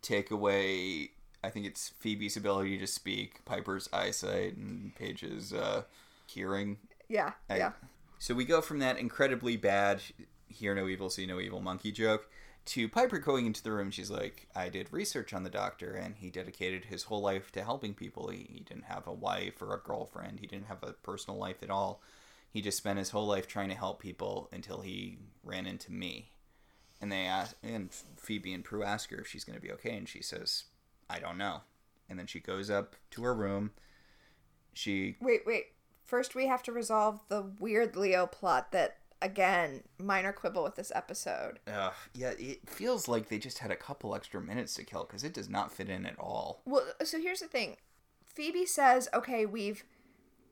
take 0.02 0.32
away. 0.32 1.12
I 1.44 1.50
think 1.50 1.66
it's 1.66 1.90
Phoebe's 2.00 2.38
ability 2.38 2.78
to 2.78 2.88
speak, 2.88 3.44
Piper's 3.46 3.90
eyesight, 3.92 4.56
and 4.58 4.94
Paige's 4.96 5.54
uh, 5.54 5.84
hearing. 6.28 6.78
yeah, 7.10 7.34
I- 7.50 7.58
yeah. 7.58 7.72
So 8.20 8.36
we 8.36 8.46
go 8.46 8.62
from 8.62 8.78
that 8.80 9.00
incredibly 9.00 9.58
bad 9.58 10.02
hear 10.48 10.76
no 10.76 10.88
evil, 10.88 11.10
see 11.10 11.26
no 11.26 11.40
evil 11.40 11.60
monkey 11.62 11.92
joke 11.92 12.30
to 12.66 12.88
Piper 12.88 13.18
going 13.18 13.48
into 13.48 13.64
the 13.64 13.72
room. 13.72 13.90
She's 13.90 14.12
like, 14.12 14.48
I 14.56 14.70
did 14.70 14.92
research 14.94 15.34
on 15.34 15.44
the 15.44 15.50
doctor, 15.50 15.94
and 15.96 16.16
he 16.18 16.30
dedicated 16.30 16.86
his 16.86 17.04
whole 17.04 17.22
life 17.22 17.52
to 17.54 17.64
helping 17.64 17.96
people. 17.96 18.28
He, 18.30 18.48
he 18.52 18.60
didn't 18.60 18.84
have 18.84 19.08
a 19.08 19.14
wife 19.14 19.60
or 19.62 19.74
a 19.74 19.80
girlfriend, 19.80 20.40
he 20.40 20.46
didn't 20.46 20.68
have 20.68 20.84
a 20.84 20.92
personal 20.94 21.40
life 21.40 21.64
at 21.64 21.72
all. 21.72 22.02
He 22.52 22.62
just 22.62 22.78
spent 22.78 23.00
his 23.00 23.12
whole 23.12 23.26
life 23.26 23.48
trying 23.48 23.70
to 23.70 23.76
help 23.76 24.02
people 24.02 24.50
until 24.52 24.82
he 24.82 25.18
ran 25.44 25.66
into 25.66 25.92
me. 25.92 26.32
And 27.00 27.12
they 27.12 27.26
ask, 27.26 27.56
and 27.64 27.90
Phoebe 28.18 28.54
and 28.54 28.64
Prue 28.64 28.84
ask 28.84 29.10
her 29.10 29.18
if 29.22 29.28
she's 29.28 29.46
going 29.46 29.56
to 29.56 29.62
be 29.62 29.72
okay, 29.72 29.96
and 29.96 30.08
she 30.08 30.22
says, 30.22 30.66
I 31.10 31.20
don't 31.20 31.38
know. 31.38 31.62
And 32.10 32.20
then 32.20 32.28
she 32.28 32.40
goes 32.40 32.70
up 32.70 32.96
to 33.12 33.24
her 33.24 33.34
room. 33.34 33.72
She 34.74 35.16
Wait, 35.22 35.42
wait. 35.46 35.68
First, 36.06 36.36
we 36.36 36.48
have 36.48 36.62
to 36.64 36.74
resolve 36.74 37.22
the 37.30 37.42
weird 37.58 37.96
Leo 37.96 38.28
plot 38.28 38.74
that, 38.74 38.98
again, 39.22 39.84
minor 39.98 40.34
quibble 40.34 40.64
with 40.64 40.76
this 40.76 40.92
episode. 40.94 41.60
Ugh, 41.68 41.94
yeah, 42.14 42.34
it 42.38 42.70
feels 42.70 43.08
like 43.08 43.30
they 43.30 43.40
just 43.40 43.60
had 43.60 43.72
a 43.72 43.78
couple 43.78 44.14
extra 44.14 44.42
minutes 44.42 44.74
to 44.76 44.84
kill 44.84 45.06
because 45.06 45.24
it 45.24 45.34
does 45.34 45.50
not 45.50 45.72
fit 45.72 45.90
in 45.90 46.06
at 46.06 46.20
all. 46.20 46.62
Well, 46.66 46.84
so 47.04 47.20
here's 47.20 47.40
the 47.40 47.48
thing. 47.48 47.78
Phoebe 48.26 48.66
says, 48.66 49.10
"Okay, 49.14 49.46
we've 49.46 49.84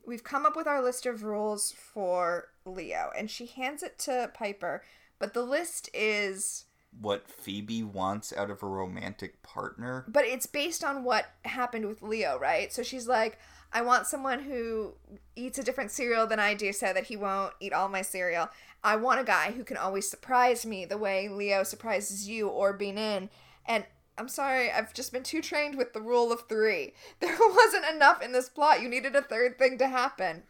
we've 0.05 0.23
come 0.23 0.45
up 0.45 0.55
with 0.55 0.67
our 0.67 0.81
list 0.81 1.05
of 1.05 1.23
rules 1.23 1.71
for 1.71 2.49
Leo." 2.65 3.11
And 3.17 3.30
she 3.30 3.45
hands 3.45 3.84
it 3.84 3.97
to 3.99 4.31
Piper, 4.34 4.84
but 5.19 5.34
the 5.34 5.43
list 5.43 5.89
is 5.93 6.65
What 6.99 7.30
Phoebe 7.30 7.84
wants 7.84 8.34
out 8.34 8.49
of 8.49 8.63
a 8.63 8.67
romantic 8.67 9.43
partner? 9.43 10.05
but 10.07 10.26
it's 10.26 10.47
based 10.47 10.84
on 10.84 11.03
what 11.03 11.31
happened 11.45 11.85
with 11.85 12.01
Leo, 12.01 12.38
right? 12.39 12.73
So 12.73 12.81
she's 12.81 13.07
like, 13.07 13.38
I 13.71 13.84
want 13.84 14.07
someone 14.07 14.39
who 14.39 14.95
eats 15.35 15.59
a 15.59 15.63
different 15.63 15.91
cereal 15.91 16.26
than 16.26 16.39
I 16.39 16.55
do 16.55 16.73
so 16.73 16.91
that 16.91 17.05
he 17.05 17.15
won't 17.15 17.53
eat 17.59 17.73
all 17.73 17.88
my 17.89 18.01
cereal. 18.01 18.49
I 18.84 18.95
want 18.95 19.19
a 19.19 19.23
guy 19.23 19.51
who 19.51 19.63
can 19.63 19.77
always 19.77 20.09
surprise 20.09 20.65
me 20.65 20.85
the 20.85 20.97
way 20.97 21.27
Leo 21.30 21.61
surprises 21.63 22.27
you 22.27 22.47
or 22.47 22.73
Benin. 22.73 23.30
And 23.67 23.85
I'm 24.19 24.27
sorry, 24.27 24.69
I've 24.69 24.93
just 24.93 25.13
been 25.13 25.23
too 25.23 25.41
trained 25.41 25.75
with 25.75 25.93
the 25.93 26.01
rule 26.01 26.31
of 26.31 26.47
three. 26.47 26.93
There 27.21 27.37
wasn't 27.39 27.85
enough 27.85 28.21
in 28.21 28.33
this 28.33 28.49
plot. 28.49 28.81
You 28.81 28.89
needed 28.89 29.15
a 29.15 29.21
third 29.21 29.57
thing 29.57 29.77
to 29.77 29.87
happen. 29.87 30.43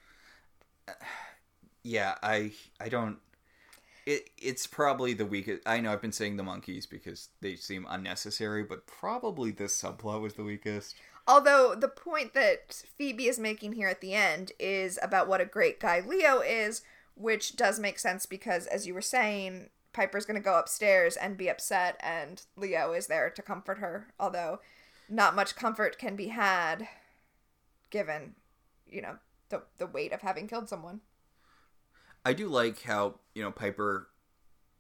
Yeah, 1.84 2.16
I 2.24 2.52
I 2.80 2.90
don't. 2.90 3.20
It 4.06 4.30
it's 4.38 4.66
probably 4.66 5.14
the 5.14 5.26
weakest. 5.26 5.62
I 5.66 5.80
know 5.80 5.94
I've 5.94 6.02
been 6.02 6.12
saying 6.12 6.38
the 6.38 6.44
monkeys 6.44 6.86
because 6.86 7.30
they 7.42 7.56
seem 7.56 7.86
unnecessary, 7.88 8.64
but 8.64 8.88
probably 8.88 9.52
this 9.52 9.80
subplot 9.80 10.22
was 10.22 10.34
the 10.34 10.44
weakest. 10.44 10.96
Although 11.28 11.76
the 11.76 11.88
point 11.88 12.34
that 12.34 12.84
Phoebe 12.98 13.28
is 13.28 13.38
making 13.38 13.74
here 13.74 13.88
at 13.88 14.02
the 14.02 14.16
end 14.16 14.52
is 14.58 14.98
about 15.04 15.28
what 15.28 15.42
a 15.42 15.46
great 15.46 15.80
guy 15.80 16.00
Leo 16.00 16.40
is, 16.40 16.82
which 17.14 17.56
does 17.56 17.80
make 17.80 18.00
sense 18.00 18.26
because, 18.26 18.66
as 18.66 18.88
you 18.88 18.96
were 18.96 19.02
saying, 19.02 19.70
Piper's 19.94 20.26
going 20.26 20.40
to 20.40 20.44
go 20.44 20.60
upstairs 20.60 21.16
and 21.16 21.38
be 21.38 21.50
upset, 21.50 22.00
and 22.02 22.42
Leo 22.56 22.94
is 22.94 23.08
there 23.08 23.30
to 23.30 23.42
comfort 23.42 23.80
her. 23.80 24.08
Although, 24.20 24.60
not 25.10 25.36
much 25.36 25.56
comfort 25.56 25.98
can 25.98 26.16
be 26.16 26.28
had 26.28 26.88
given, 27.90 28.36
you 28.86 29.02
know, 29.02 29.18
the, 29.50 29.64
the 29.78 29.88
weight 29.88 30.14
of 30.14 30.22
having 30.22 30.48
killed 30.48 30.70
someone. 30.70 31.02
I 32.26 32.34
do 32.34 32.48
like 32.48 32.84
how 32.84 33.16
you 33.34 33.42
know 33.42 33.52
Piper 33.52 34.10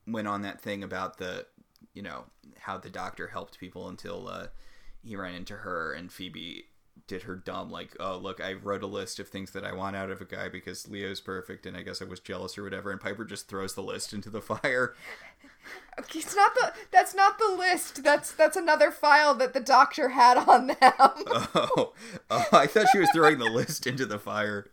went 0.05 0.27
on 0.27 0.41
that 0.41 0.61
thing 0.61 0.83
about 0.83 1.17
the 1.17 1.45
you 1.93 2.01
know 2.01 2.25
how 2.59 2.77
the 2.77 2.89
doctor 2.89 3.27
helped 3.27 3.59
people 3.59 3.87
until 3.87 4.27
uh, 4.27 4.47
he 5.03 5.15
ran 5.15 5.35
into 5.35 5.55
her 5.55 5.93
and 5.93 6.11
Phoebe 6.11 6.65
did 7.07 7.23
her 7.23 7.35
dumb 7.35 7.71
like 7.71 7.95
oh 7.99 8.17
look 8.17 8.41
I 8.41 8.53
wrote 8.53 8.83
a 8.83 8.87
list 8.87 9.19
of 9.19 9.27
things 9.27 9.51
that 9.51 9.63
I 9.63 9.73
want 9.73 9.95
out 9.95 10.09
of 10.09 10.21
a 10.21 10.25
guy 10.25 10.49
because 10.49 10.87
Leo's 10.87 11.21
perfect 11.21 11.65
and 11.65 11.75
I 11.75 11.81
guess 11.81 12.01
I 12.01 12.05
was 12.05 12.19
jealous 12.19 12.57
or 12.57 12.63
whatever 12.63 12.91
and 12.91 12.99
Piper 12.99 13.25
just 13.25 13.47
throws 13.47 13.73
the 13.75 13.83
list 13.83 14.13
into 14.13 14.29
the 14.29 14.41
fire. 14.41 14.95
Okay, 15.99 16.19
it's 16.19 16.35
not 16.35 16.53
the 16.55 16.73
that's 16.91 17.13
not 17.13 17.37
the 17.37 17.55
list. 17.57 18.03
That's 18.03 18.31
that's 18.31 18.57
another 18.57 18.91
file 18.91 19.35
that 19.35 19.53
the 19.53 19.59
doctor 19.59 20.09
had 20.09 20.37
on 20.37 20.67
them. 20.67 20.77
Oh, 21.55 21.93
oh 22.29 22.45
I 22.51 22.67
thought 22.67 22.89
she 22.91 22.99
was 22.99 23.09
throwing 23.13 23.39
the 23.39 23.45
list 23.45 23.87
into 23.87 24.05
the 24.05 24.19
fire. 24.19 24.67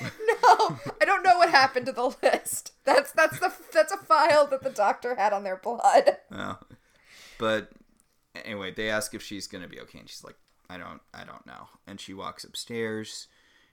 No, 0.00 0.78
I 1.00 1.04
don't 1.04 1.22
know 1.22 1.36
what 1.36 1.50
happened 1.50 1.86
to 1.86 1.92
the 1.92 2.16
list. 2.22 2.72
That's 2.84 3.12
that's 3.12 3.38
the 3.38 3.52
that's 3.72 3.92
a 3.92 3.98
file 3.98 4.46
that 4.46 4.62
the 4.62 4.70
doctor 4.70 5.14
had 5.14 5.32
on 5.32 5.44
their 5.44 5.56
blood. 5.56 6.16
Oh. 6.32 6.58
But 7.38 7.70
anyway, 8.34 8.72
they 8.72 8.90
ask 8.90 9.14
if 9.14 9.22
she's 9.22 9.46
gonna 9.46 9.68
be 9.68 9.80
okay, 9.80 9.98
and 9.98 10.08
she's 10.08 10.24
like, 10.24 10.36
"I 10.70 10.78
don't, 10.78 11.00
I 11.12 11.24
don't 11.24 11.46
know." 11.46 11.68
And 11.86 12.00
she 12.00 12.14
walks 12.14 12.44
upstairs. 12.44 13.28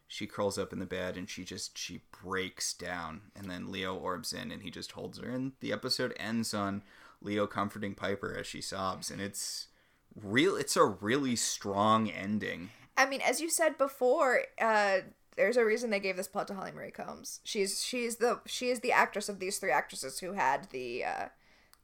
She 0.07 0.25
curls 0.25 0.57
up 0.57 0.71
in 0.71 0.79
the 0.79 0.85
bed, 0.85 1.17
and 1.17 1.29
she 1.29 1.43
just 1.43 1.77
she 1.77 2.01
breaks 2.23 2.73
down. 2.73 3.21
And 3.35 3.49
then 3.49 3.71
Leo 3.71 3.95
orbs 3.95 4.33
in, 4.33 4.51
and 4.51 4.63
he 4.63 4.71
just 4.71 4.93
holds 4.93 5.19
her. 5.19 5.29
And 5.29 5.51
the 5.59 5.73
episode 5.73 6.13
ends 6.17 6.53
on 6.53 6.81
Leo 7.21 7.45
comforting 7.47 7.93
Piper 7.93 8.35
as 8.37 8.47
she 8.47 8.61
sobs, 8.61 9.11
and 9.11 9.21
it's 9.21 9.67
real. 10.15 10.55
It's 10.55 10.77
a 10.77 10.85
really 10.85 11.35
strong 11.35 12.09
ending. 12.09 12.69
I 12.97 13.05
mean, 13.05 13.21
as 13.21 13.41
you 13.41 13.49
said 13.49 13.77
before, 13.77 14.43
uh, 14.59 14.99
there's 15.35 15.57
a 15.57 15.65
reason 15.65 15.89
they 15.89 15.99
gave 15.99 16.17
this 16.17 16.27
plot 16.27 16.47
to 16.47 16.55
Holly 16.55 16.71
Marie 16.71 16.91
Combs. 16.91 17.39
She's 17.43 17.83
she's 17.83 18.17
the 18.17 18.41
she 18.45 18.69
is 18.69 18.79
the 18.79 18.91
actress 18.91 19.29
of 19.29 19.39
these 19.39 19.59
three 19.59 19.71
actresses 19.71 20.19
who 20.19 20.33
had 20.33 20.69
the 20.71 21.05
uh, 21.05 21.25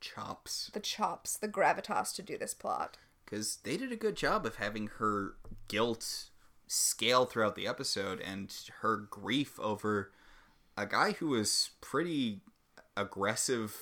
Chops. 0.02 0.70
the 0.74 0.80
chops, 0.80 1.38
the 1.38 1.48
gravitas 1.48 2.14
to 2.16 2.22
do 2.22 2.38
this 2.38 2.54
plot. 2.54 2.98
Because 3.24 3.58
they 3.64 3.78
did 3.78 3.92
a 3.92 3.98
good 3.98 4.16
job 4.16 4.46
of 4.46 4.56
having 4.56 4.88
her 5.00 5.36
guilt 5.68 6.30
scale 6.68 7.26
throughout 7.26 7.56
the 7.56 7.68
episode 7.68 8.20
and 8.20 8.54
her 8.82 8.98
grief 8.98 9.60
over 9.60 10.12
a 10.78 10.86
guy 10.86 11.12
who 11.12 11.28
was 11.30 11.72
pretty 11.82 12.42
aggressive 12.98 13.76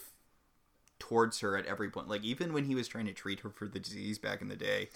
towards 1.00 1.40
her 1.40 1.58
at 1.58 1.66
every 1.66 1.90
point. 1.90 2.08
Like, 2.08 2.24
even 2.24 2.54
when 2.54 2.66
he 2.66 2.76
was 2.76 2.88
trying 2.88 3.08
to 3.08 3.14
treat 3.14 3.42
her 3.42 3.50
for 3.50 3.68
the 3.68 3.80
disease 3.80 4.20
back 4.20 4.42
in 4.42 4.48
the 4.48 4.56
day, 4.56 4.90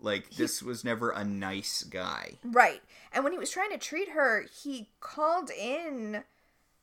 like, 0.00 0.30
this 0.30 0.62
was 0.62 0.84
never 0.84 1.10
a 1.10 1.24
nice 1.24 1.82
guy. 1.82 2.38
Right. 2.44 2.82
And 3.12 3.22
when 3.22 3.32
he 3.32 3.38
was 3.38 3.50
trying 3.50 3.70
to 3.70 3.78
treat 3.78 4.10
her, 4.10 4.46
he 4.62 4.88
called 5.00 5.50
in 5.50 6.24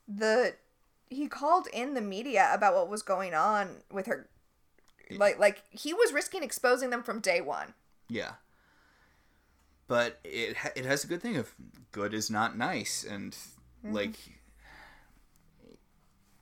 the 0.08 0.56
he 1.10 1.28
called 1.28 1.68
in 1.74 1.94
the 1.94 2.02
media 2.02 2.50
about 2.54 2.76
what 2.76 2.90
was 2.90 3.02
going 3.02 3.34
on 3.34 3.78
with 3.92 4.08
her. 4.08 4.28
Like 5.12 5.40
like 5.40 5.64
he 5.70 5.94
was 5.94 6.14
risking 6.14 6.44
exposing 6.44 6.90
them 6.90 7.04
from 7.04 7.20
day 7.20 7.42
1. 7.42 7.74
Yeah. 8.10 8.34
But 9.88 10.20
it 10.24 10.58
it 10.76 10.86
has 10.86 11.04
a 11.04 11.08
good 11.08 11.22
thing 11.22 11.38
of 11.38 11.54
good 11.92 12.14
is 12.14 12.30
not 12.30 12.58
nice 12.58 13.06
and 13.10 13.32
mm-hmm. 13.32 13.94
like 13.94 14.16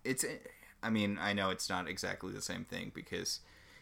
it's 0.04 0.26
I 0.82 0.90
mean, 0.92 1.18
I 1.20 1.34
know 1.34 1.50
it's 1.50 1.68
not 1.68 1.90
exactly 1.90 2.32
the 2.32 2.42
same 2.42 2.64
thing 2.64 2.92
because 2.94 3.40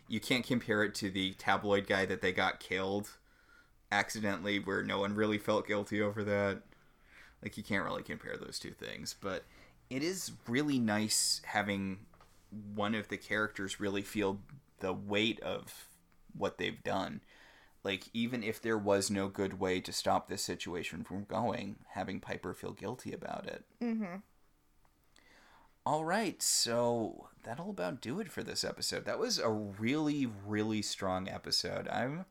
you 0.08 0.22
can't 0.22 0.46
compare 0.46 0.84
it 0.84 0.96
to 0.96 1.10
the 1.10 1.34
tabloid 1.34 1.86
guy 1.86 2.06
that 2.06 2.22
they 2.22 2.32
got 2.32 2.62
killed 2.62 3.10
accidentally 3.92 4.58
where 4.60 4.82
no 4.84 5.00
one 5.00 5.14
really 5.14 5.38
felt 5.38 5.68
guilty 5.68 6.02
over 6.02 6.24
that. 6.24 6.62
Like 7.42 7.58
you 7.58 7.64
can't 7.64 7.84
really 7.84 8.04
compare 8.04 8.38
those 8.38 8.58
two 8.58 8.72
things, 8.72 9.16
but 9.20 9.44
it 9.90 10.02
is 10.02 10.32
really 10.48 10.80
nice 10.80 11.42
having 11.44 12.00
one 12.74 12.96
of 12.96 13.10
the 13.10 13.18
characters 13.18 13.82
really 13.82 14.02
feel 14.02 14.40
the 14.84 14.94
weight 14.94 15.40
of 15.40 15.88
what 16.38 16.58
they've 16.60 16.84
done. 16.84 17.22
Like 17.84 18.04
even 18.14 18.44
if 18.44 18.62
there 18.62 18.78
was 18.78 19.10
no 19.10 19.28
good 19.28 19.60
way 19.60 19.80
to 19.82 19.92
stop 19.92 20.28
this 20.28 20.44
situation 20.44 21.04
from 21.04 21.24
going, 21.24 21.78
having 21.94 22.20
Piper 22.20 22.54
feel 22.54 22.72
guilty 22.74 23.12
about 23.14 23.48
it. 23.48 23.64
Mhm. 23.82 24.22
All 25.86 26.06
right, 26.06 26.42
so 26.42 27.28
that'll 27.44 27.70
about 27.72 28.00
do 28.02 28.20
it 28.22 28.32
for 28.32 28.42
this 28.42 28.64
episode. 28.64 29.04
That 29.06 29.20
was 29.20 29.38
a 29.38 29.50
really, 29.50 30.26
really 30.46 30.82
strong 30.82 31.28
episode. 31.28 31.90
I'm, 31.90 32.26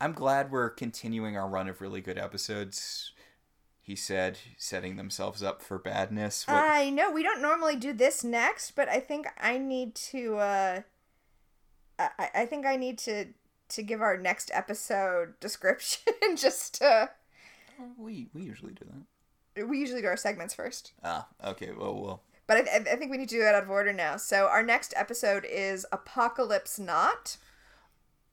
I'm 0.00 0.12
glad 0.12 0.50
we're 0.50 0.70
continuing 0.70 1.36
our 1.36 1.48
run 1.48 1.68
of 1.68 1.80
really 1.80 2.00
good 2.00 2.18
episodes. 2.18 3.12
He 3.80 3.94
said, 3.94 4.38
setting 4.56 4.96
themselves 4.96 5.40
up 5.40 5.62
for 5.62 5.78
badness. 5.78 6.46
What- 6.48 6.56
I 6.56 6.90
know 6.90 7.12
we 7.12 7.22
don't 7.22 7.40
normally 7.42 7.76
do 7.76 7.92
this 7.92 8.24
next, 8.24 8.72
but 8.72 8.88
I 8.88 8.98
think 8.98 9.28
I 9.38 9.56
need 9.58 9.94
to. 10.10 10.38
uh 10.38 10.82
I 12.18 12.28
I 12.34 12.46
think 12.46 12.66
I 12.66 12.76
need 12.76 12.98
to 12.98 13.26
to 13.70 13.82
give 13.82 14.00
our 14.02 14.16
next 14.16 14.50
episode 14.54 15.34
description 15.40 16.12
just 16.36 16.74
to. 16.80 17.10
we 17.96 18.28
we 18.34 18.42
usually 18.42 18.72
do 18.72 18.84
that. 18.90 19.68
We 19.68 19.78
usually 19.78 20.00
do 20.02 20.06
our 20.08 20.16
segments 20.16 20.54
first, 20.54 20.92
Ah, 21.02 21.26
okay. 21.44 21.70
Well, 21.76 21.94
well. 22.00 22.22
but 22.46 22.56
I, 22.58 22.76
I 22.92 22.96
think 22.96 23.10
we 23.10 23.18
need 23.18 23.28
to 23.28 23.34
do 23.36 23.42
it 23.42 23.54
out 23.54 23.62
of 23.62 23.68
order 23.70 23.92
now. 23.92 24.16
So 24.16 24.46
our 24.46 24.62
next 24.62 24.94
episode 24.96 25.44
is 25.44 25.84
Apocalypse 25.92 26.78
Not. 26.78 27.36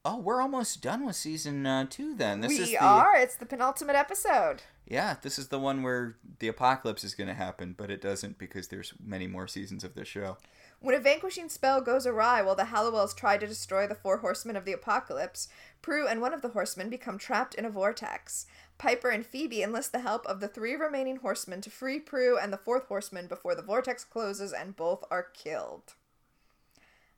Oh, 0.04 0.16
we're 0.16 0.40
almost 0.40 0.80
done 0.80 1.04
with 1.04 1.16
season 1.16 1.66
uh, 1.66 1.86
two. 1.90 2.14
Then 2.14 2.40
this 2.40 2.50
we 2.50 2.60
is 2.60 2.70
the 2.70 2.78
are. 2.78 3.16
It's 3.16 3.34
the 3.34 3.46
penultimate 3.46 3.96
episode. 3.96 4.62
yeah. 4.86 5.16
This 5.20 5.38
is 5.38 5.48
the 5.48 5.58
one 5.58 5.82
where 5.82 6.16
the 6.38 6.48
apocalypse 6.48 7.02
is 7.04 7.14
going 7.14 7.28
to 7.28 7.34
happen, 7.34 7.74
but 7.76 7.90
it 7.90 8.00
doesn't 8.00 8.38
because 8.38 8.68
there's 8.68 8.94
many 9.04 9.26
more 9.26 9.48
seasons 9.48 9.82
of 9.84 9.94
this 9.94 10.08
show. 10.08 10.38
When 10.80 10.94
a 10.94 11.00
vanquishing 11.00 11.48
spell 11.48 11.80
goes 11.80 12.06
awry 12.06 12.40
while 12.40 12.54
the 12.54 12.64
Halliwells 12.64 13.16
try 13.16 13.36
to 13.36 13.46
destroy 13.48 13.88
the 13.88 13.96
four 13.96 14.18
horsemen 14.18 14.54
of 14.54 14.64
the 14.64 14.72
apocalypse, 14.72 15.48
Prue 15.82 16.06
and 16.06 16.20
one 16.20 16.32
of 16.32 16.40
the 16.40 16.50
horsemen 16.50 16.88
become 16.88 17.18
trapped 17.18 17.54
in 17.56 17.64
a 17.64 17.70
vortex. 17.70 18.46
Piper 18.78 19.08
and 19.10 19.26
Phoebe 19.26 19.60
enlist 19.62 19.90
the 19.90 19.98
help 20.00 20.24
of 20.26 20.38
the 20.38 20.46
three 20.46 20.74
remaining 20.76 21.16
horsemen 21.16 21.60
to 21.62 21.70
free 21.70 21.98
Prue 21.98 22.38
and 22.38 22.52
the 22.52 22.56
fourth 22.58 22.86
horseman 22.86 23.26
before 23.26 23.56
the 23.56 23.62
vortex 23.62 24.04
closes 24.04 24.52
and 24.52 24.76
both 24.76 25.04
are 25.10 25.24
killed. 25.34 25.94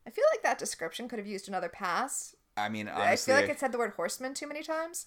I 0.07 0.11
feel 0.11 0.25
like 0.33 0.43
that 0.43 0.59
description 0.59 1.07
could 1.07 1.19
have 1.19 1.29
used 1.29 1.47
another 1.47 1.69
pass. 1.69 2.35
I 2.57 2.71
mean, 2.71 2.89
I 2.89 3.15
feel 3.17 3.35
like 3.35 3.51
it 3.51 3.61
said 3.61 3.73
the 3.73 3.79
word 3.79 3.93
horseman 3.97 4.33
too 4.33 4.47
many 4.49 4.63
times. 4.63 5.05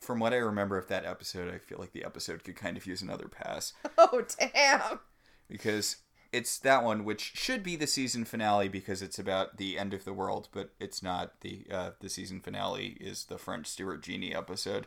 from 0.00 0.20
what 0.20 0.32
I 0.32 0.36
remember 0.36 0.78
of 0.78 0.88
that 0.88 1.04
episode, 1.04 1.52
I 1.52 1.58
feel 1.58 1.78
like 1.78 1.92
the 1.92 2.04
episode 2.04 2.44
could 2.44 2.56
kind 2.56 2.78
of 2.78 2.86
use 2.86 3.02
another 3.02 3.28
pass 3.28 3.74
Oh, 3.98 4.24
damn. 4.38 5.00
because 5.48 5.96
it's 6.32 6.58
that 6.58 6.84
one 6.84 7.04
which 7.04 7.32
should 7.34 7.62
be 7.62 7.76
the 7.76 7.86
season 7.86 8.24
finale 8.24 8.68
because 8.68 9.02
it's 9.02 9.18
about 9.18 9.56
the 9.56 9.78
end 9.78 9.94
of 9.94 10.04
the 10.04 10.12
world, 10.12 10.48
but 10.52 10.70
it's 10.78 11.02
not. 11.02 11.40
the 11.40 11.66
uh, 11.70 11.90
The 12.00 12.08
season 12.08 12.40
finale 12.40 12.96
is 13.00 13.24
the 13.24 13.38
French 13.38 13.66
Stewart 13.66 14.02
Genie 14.02 14.34
episode. 14.34 14.86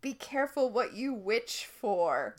Be 0.00 0.14
careful 0.14 0.70
what 0.70 0.92
you 0.94 1.12
wish 1.12 1.64
for. 1.64 2.36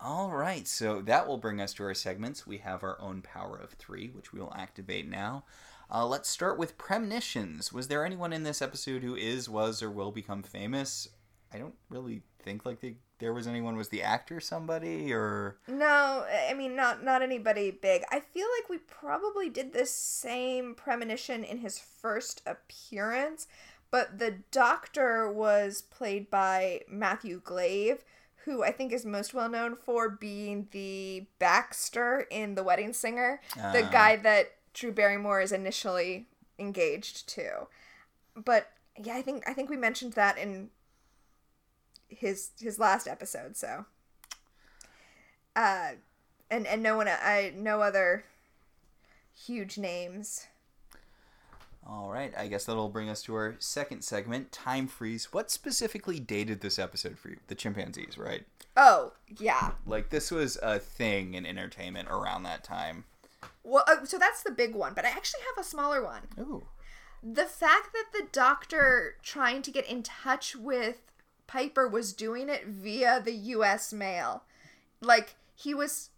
All 0.00 0.30
right, 0.30 0.66
so 0.66 1.02
that 1.02 1.28
will 1.28 1.36
bring 1.36 1.60
us 1.60 1.74
to 1.74 1.84
our 1.84 1.94
segments. 1.94 2.46
We 2.46 2.58
have 2.58 2.82
our 2.82 2.98
own 3.00 3.20
power 3.20 3.56
of 3.56 3.72
three, 3.72 4.08
which 4.08 4.32
we 4.32 4.40
will 4.40 4.54
activate 4.56 5.06
now. 5.08 5.44
Uh, 5.92 6.06
let's 6.06 6.28
start 6.28 6.58
with 6.58 6.78
premonitions. 6.78 7.72
Was 7.72 7.88
there 7.88 8.04
anyone 8.06 8.32
in 8.32 8.42
this 8.42 8.62
episode 8.62 9.02
who 9.02 9.14
is, 9.14 9.48
was, 9.48 9.82
or 9.82 9.90
will 9.90 10.10
become 10.10 10.42
famous? 10.42 11.08
I 11.52 11.58
don't 11.58 11.74
really 11.90 12.22
think 12.42 12.64
like 12.64 12.80
they, 12.80 12.94
there 13.20 13.32
was 13.32 13.46
anyone. 13.46 13.76
Was 13.76 13.88
the 13.90 14.02
actor 14.02 14.40
somebody 14.40 15.12
or? 15.12 15.56
No, 15.68 16.26
I 16.48 16.54
mean 16.54 16.74
not 16.74 17.04
not 17.04 17.22
anybody 17.22 17.70
big. 17.70 18.02
I 18.10 18.20
feel 18.20 18.46
like 18.58 18.68
we 18.68 18.78
probably 18.78 19.48
did 19.48 19.72
the 19.72 19.86
same 19.86 20.74
premonition 20.74 21.44
in 21.44 21.58
his 21.58 21.78
first 21.78 22.42
appearance, 22.46 23.46
but 23.90 24.18
the 24.18 24.36
doctor 24.50 25.30
was 25.30 25.82
played 25.82 26.30
by 26.30 26.82
Matthew 26.88 27.40
Glave, 27.44 28.04
who 28.44 28.62
I 28.64 28.72
think 28.72 28.92
is 28.92 29.04
most 29.04 29.34
well 29.34 29.48
known 29.48 29.76
for 29.76 30.08
being 30.08 30.68
the 30.72 31.26
Baxter 31.38 32.26
in 32.30 32.54
The 32.54 32.62
Wedding 32.64 32.92
Singer, 32.92 33.40
the 33.54 33.84
Ah. 33.86 33.90
guy 33.92 34.16
that 34.16 34.52
Drew 34.72 34.92
Barrymore 34.92 35.40
is 35.40 35.52
initially 35.52 36.26
engaged 36.58 37.28
to. 37.30 37.66
But 38.34 38.68
yeah, 39.02 39.14
I 39.16 39.22
think 39.22 39.44
I 39.48 39.52
think 39.52 39.68
we 39.70 39.76
mentioned 39.76 40.12
that 40.14 40.38
in 40.38 40.70
his 42.10 42.50
his 42.60 42.78
last 42.78 43.06
episode, 43.06 43.56
so 43.56 43.86
uh 45.56 45.92
and 46.50 46.66
and 46.66 46.82
no 46.82 46.96
one 46.96 47.08
I 47.08 47.52
no 47.56 47.80
other 47.80 48.24
huge 49.34 49.78
names. 49.78 50.46
All 51.86 52.10
right, 52.10 52.32
I 52.36 52.46
guess 52.46 52.66
that'll 52.66 52.90
bring 52.90 53.08
us 53.08 53.22
to 53.22 53.34
our 53.34 53.56
second 53.58 54.02
segment, 54.02 54.52
time 54.52 54.86
freeze. 54.86 55.32
What 55.32 55.50
specifically 55.50 56.20
dated 56.20 56.60
this 56.60 56.78
episode 56.78 57.18
for 57.18 57.30
you? 57.30 57.38
The 57.48 57.54
chimpanzees, 57.54 58.18
right? 58.18 58.44
Oh, 58.76 59.14
yeah. 59.38 59.72
Like 59.86 60.10
this 60.10 60.30
was 60.30 60.58
a 60.62 60.78
thing 60.78 61.34
in 61.34 61.46
entertainment 61.46 62.08
around 62.08 62.42
that 62.44 62.62
time. 62.62 63.04
Well, 63.64 63.84
uh, 63.88 64.04
so 64.04 64.18
that's 64.18 64.42
the 64.42 64.50
big 64.50 64.74
one, 64.74 64.92
but 64.94 65.04
I 65.04 65.08
actually 65.08 65.40
have 65.54 65.64
a 65.64 65.68
smaller 65.68 66.02
one. 66.04 66.22
Ooh. 66.38 66.64
The 67.22 67.44
fact 67.44 67.92
that 67.92 68.06
the 68.12 68.26
doctor 68.30 69.16
trying 69.22 69.62
to 69.62 69.70
get 69.70 69.86
in 69.86 70.02
touch 70.02 70.54
with 70.54 71.12
Piper 71.50 71.88
was 71.88 72.12
doing 72.12 72.48
it 72.48 72.64
via 72.64 73.20
the 73.20 73.32
US 73.32 73.92
mail. 73.92 74.44
Like 75.00 75.34
he 75.56 75.74
was 75.74 76.10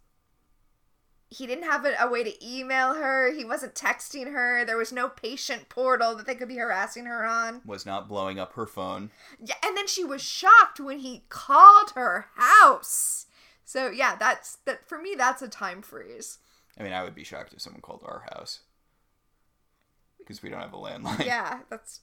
he 1.27 1.47
didn't 1.47 1.63
have 1.63 1.85
a, 1.85 1.95
a 1.99 2.07
way 2.07 2.23
to 2.23 2.47
email 2.47 2.93
her. 2.93 3.33
He 3.33 3.43
wasn't 3.43 3.73
texting 3.73 4.31
her. 4.31 4.63
There 4.63 4.77
was 4.77 4.91
no 4.91 5.09
patient 5.09 5.69
portal 5.69 6.15
that 6.15 6.27
they 6.27 6.35
could 6.35 6.49
be 6.49 6.57
harassing 6.57 7.05
her 7.05 7.25
on. 7.25 7.61
Was 7.65 7.83
not 7.83 8.07
blowing 8.07 8.37
up 8.37 8.53
her 8.53 8.67
phone. 8.67 9.09
Yeah, 9.39 9.55
and 9.65 9.75
then 9.75 9.87
she 9.87 10.03
was 10.03 10.21
shocked 10.21 10.79
when 10.79 10.99
he 10.99 11.23
called 11.29 11.93
her 11.95 12.27
house. 12.35 13.25
So 13.65 13.89
yeah, 13.89 14.15
that's 14.15 14.57
that 14.65 14.87
for 14.87 14.99
me. 14.99 15.15
That's 15.17 15.41
a 15.41 15.47
time 15.47 15.81
freeze. 15.81 16.37
I 16.79 16.83
mean, 16.83 16.93
I 16.93 17.03
would 17.03 17.15
be 17.15 17.23
shocked 17.23 17.53
if 17.53 17.61
someone 17.61 17.81
called 17.81 18.03
our 18.05 18.23
house 18.35 18.59
because 20.19 20.43
we 20.43 20.49
don't 20.49 20.61
have 20.61 20.73
a 20.73 20.77
landline. 20.77 21.25
Yeah, 21.25 21.61
that's. 21.71 22.01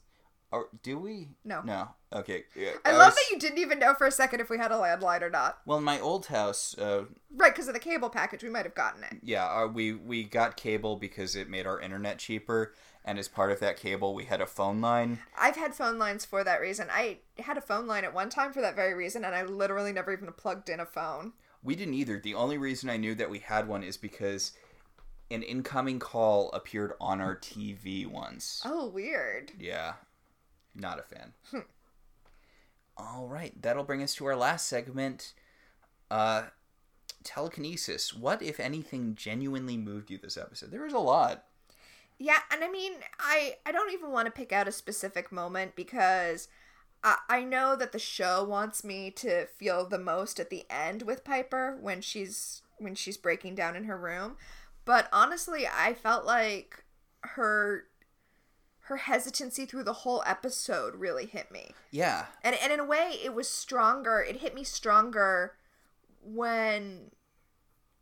Or 0.53 0.69
do 0.83 0.99
we? 0.99 1.29
No. 1.45 1.63
No. 1.63 1.91
Okay. 2.13 2.45
Yeah, 2.57 2.71
I 2.85 2.91
love 2.93 3.13
was- 3.13 3.15
that 3.15 3.31
you 3.31 3.39
didn't 3.39 3.59
even 3.59 3.79
know 3.79 3.95
for 3.95 4.07
a 4.07 4.11
second 4.11 4.41
if 4.41 4.51
we 4.51 4.59
had 4.59 4.73
a 4.73 4.77
landline 4.77 5.23
or 5.23 5.31
not. 5.31 5.61
Well, 5.65 5.79
in 5.79 5.85
my 5.85 6.01
old 6.01 6.27
house, 6.27 6.77
uh, 6.77 7.05
Right, 7.33 7.53
because 7.55 7.69
of 7.69 7.75
the 7.75 7.79
cable 7.81 8.11
package, 8.11 8.43
we 8.43 8.51
might 8.51 8.65
have 8.65 8.75
gotten 8.75 9.05
it. 9.05 9.19
yeah, 9.23 9.47
uh, 9.47 9.67
we 9.69 9.93
we 9.93 10.25
got 10.25 10.57
cable 10.57 10.97
because 10.97 11.37
it 11.37 11.49
made 11.49 11.67
our 11.67 11.79
internet 11.81 12.19
cheaper, 12.19 12.75
and 13.05 13.17
as 13.17 13.29
part 13.29 13.53
of 13.53 13.61
that 13.61 13.77
cable, 13.77 14.13
we 14.13 14.25
had 14.25 14.41
a 14.41 14.47
phone 14.47 14.81
line. 14.81 15.21
I've 15.39 15.55
had 15.55 15.73
phone 15.73 15.99
lines 15.99 16.25
for 16.25 16.43
that 16.43 16.61
reason. 16.61 16.89
I 16.91 17.19
had 17.39 17.57
a 17.57 17.61
phone 17.63 17.87
line 17.87 18.03
at 18.05 18.13
one 18.13 18.29
time 18.29 18.53
for 18.53 18.61
that 18.61 18.75
very 18.75 18.93
reason, 18.95 19.25
and 19.25 19.35
I 19.37 19.45
literally 19.45 19.93
never 19.93 20.13
even 20.13 20.33
plugged 20.33 20.69
in 20.69 20.81
a 20.81 20.87
phone. 20.87 21.35
We 21.63 21.77
didn't 21.77 21.95
either. 21.95 22.19
The 22.19 22.35
only 22.35 22.59
reason 22.59 22.91
I 22.91 22.97
knew 22.97 23.15
that 23.15 23.31
we 23.31 23.39
had 23.39 23.69
one 23.69 23.85
is 23.85 23.97
because 23.97 24.53
an 25.31 25.45
incoming 25.45 26.01
call 26.01 26.51
appeared 26.51 26.95
on 27.01 27.21
our 27.21 27.37
TV 27.37 28.05
once. 28.05 28.63
Oh, 28.65 28.89
weird. 28.89 29.53
Yeah, 29.57 29.93
not 30.81 30.99
a 30.99 31.03
fan. 31.03 31.33
All 32.97 33.29
right, 33.29 33.61
that'll 33.61 33.85
bring 33.85 34.03
us 34.03 34.15
to 34.17 34.27
our 34.27 34.37
last 34.37 34.67
segment. 34.69 35.33
Uh, 36.11 36.45
telekinesis. 37.25 38.15
What, 38.15 38.43
if 38.43 38.61
anything, 38.61 39.15
genuinely 39.15 39.77
moved 39.77 40.11
you 40.11 40.19
this 40.19 40.37
episode? 40.37 40.71
There 40.71 40.83
was 40.83 40.93
a 40.93 40.99
lot. 40.99 41.45
Yeah, 42.19 42.39
and 42.51 42.63
I 42.63 42.71
mean, 42.71 42.93
I 43.19 43.57
I 43.65 43.73
don't 43.73 43.93
even 43.93 44.11
want 44.11 44.27
to 44.27 44.33
pick 44.33 44.53
out 44.53 44.69
a 44.69 44.73
specific 44.73 45.33
moment 45.33 45.75
because 45.75 46.49
I 47.03 47.17
I 47.31 47.45
know 47.45 47.77
that 47.77 47.93
the 47.93 47.99
show 47.99 48.45
wants 48.45 48.85
me 48.85 49.11
to 49.13 49.47
feel 49.47 49.87
the 49.87 49.99
most 49.99 50.39
at 50.39 50.51
the 50.51 50.67
end 50.69 51.03
with 51.03 51.25
Piper 51.25 51.79
when 51.81 52.03
she's 52.03 52.61
when 52.77 52.95
she's 52.95 53.17
breaking 53.17 53.55
down 53.55 53.75
in 53.75 53.85
her 53.85 53.97
room, 53.97 54.37
but 54.85 55.09
honestly, 55.13 55.67
I 55.67 55.95
felt 55.95 56.27
like 56.27 56.85
her 57.23 57.85
her 58.91 58.97
hesitancy 58.97 59.65
through 59.65 59.85
the 59.85 59.93
whole 59.93 60.23
episode 60.27 60.97
really 60.97 61.25
hit 61.25 61.51
me. 61.51 61.71
Yeah. 61.91 62.27
And 62.43 62.57
and 62.61 62.73
in 62.73 62.81
a 62.81 62.85
way 62.85 63.19
it 63.25 63.35
was 63.35 63.49
stronger. 63.49 64.21
It 64.21 64.37
hit 64.37 64.55
me 64.55 64.65
stronger 64.65 65.55
when 66.23 67.13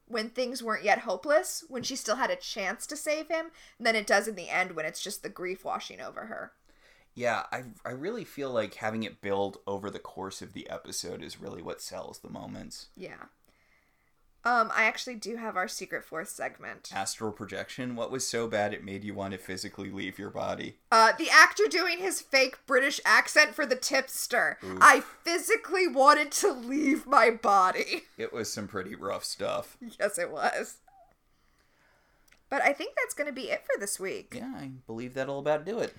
when 0.06 0.30
things 0.30 0.62
weren't 0.62 0.84
yet 0.84 1.00
hopeless, 1.00 1.62
when 1.68 1.82
she 1.82 1.94
still 1.94 2.16
had 2.16 2.30
a 2.30 2.36
chance 2.36 2.86
to 2.86 2.96
save 2.96 3.28
him, 3.28 3.50
than 3.78 3.94
it 3.94 4.06
does 4.06 4.26
in 4.26 4.34
the 4.34 4.48
end 4.48 4.72
when 4.72 4.86
it's 4.86 5.02
just 5.02 5.22
the 5.22 5.28
grief 5.28 5.66
washing 5.66 6.00
over 6.00 6.26
her. 6.26 6.52
Yeah, 7.14 7.42
I, 7.52 7.64
I 7.84 7.90
really 7.90 8.24
feel 8.24 8.50
like 8.50 8.74
having 8.74 9.02
it 9.02 9.20
build 9.20 9.58
over 9.66 9.90
the 9.90 9.98
course 9.98 10.40
of 10.40 10.54
the 10.54 10.70
episode 10.70 11.22
is 11.22 11.40
really 11.40 11.60
what 11.60 11.82
sells 11.82 12.20
the 12.20 12.30
moments. 12.30 12.88
Yeah. 12.96 13.24
Um, 14.44 14.70
I 14.74 14.84
actually 14.84 15.16
do 15.16 15.36
have 15.36 15.56
our 15.56 15.68
secret 15.68 16.04
fourth 16.04 16.28
segment. 16.28 16.90
Astral 16.94 17.32
projection, 17.32 17.96
what 17.96 18.10
was 18.10 18.26
so 18.26 18.46
bad 18.46 18.72
it 18.72 18.84
made 18.84 19.04
you 19.04 19.12
want 19.12 19.32
to 19.32 19.38
physically 19.38 19.90
leave 19.90 20.18
your 20.18 20.30
body? 20.30 20.76
Uh, 20.92 21.12
the 21.18 21.28
actor 21.28 21.64
doing 21.68 21.98
his 21.98 22.20
fake 22.20 22.56
British 22.66 23.00
accent 23.04 23.54
for 23.54 23.66
the 23.66 23.76
tipster. 23.76 24.58
I 24.80 25.00
physically 25.24 25.88
wanted 25.88 26.30
to 26.32 26.52
leave 26.52 27.06
my 27.06 27.30
body. 27.30 28.02
It 28.16 28.32
was 28.32 28.52
some 28.52 28.66
pretty 28.66 28.94
rough 28.94 29.24
stuff. 29.24 29.76
Yes, 29.80 30.18
it 30.18 30.30
was. 30.30 30.78
But 32.50 32.62
I 32.62 32.72
think 32.72 32.94
that's 32.96 33.14
going 33.14 33.28
to 33.28 33.32
be 33.32 33.50
it 33.50 33.64
for 33.64 33.78
this 33.78 34.00
week. 34.00 34.34
Yeah, 34.36 34.52
I 34.56 34.70
believe 34.86 35.14
that'll 35.14 35.38
about 35.38 35.64
do 35.64 35.78
it. 35.78 35.94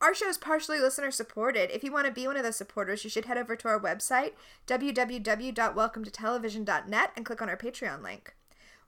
Our 0.00 0.14
show 0.14 0.28
is 0.28 0.38
partially 0.38 0.78
listener 0.78 1.10
supported. 1.10 1.74
If 1.74 1.82
you 1.82 1.90
want 1.90 2.06
to 2.06 2.12
be 2.12 2.28
one 2.28 2.36
of 2.36 2.44
those 2.44 2.54
supporters, 2.54 3.02
you 3.02 3.10
should 3.10 3.24
head 3.24 3.36
over 3.36 3.56
to 3.56 3.68
our 3.68 3.80
website, 3.80 4.34
www.welcometotelevision.net, 4.68 7.10
and 7.16 7.26
click 7.26 7.42
on 7.42 7.48
our 7.48 7.56
Patreon 7.56 8.00
link. 8.02 8.36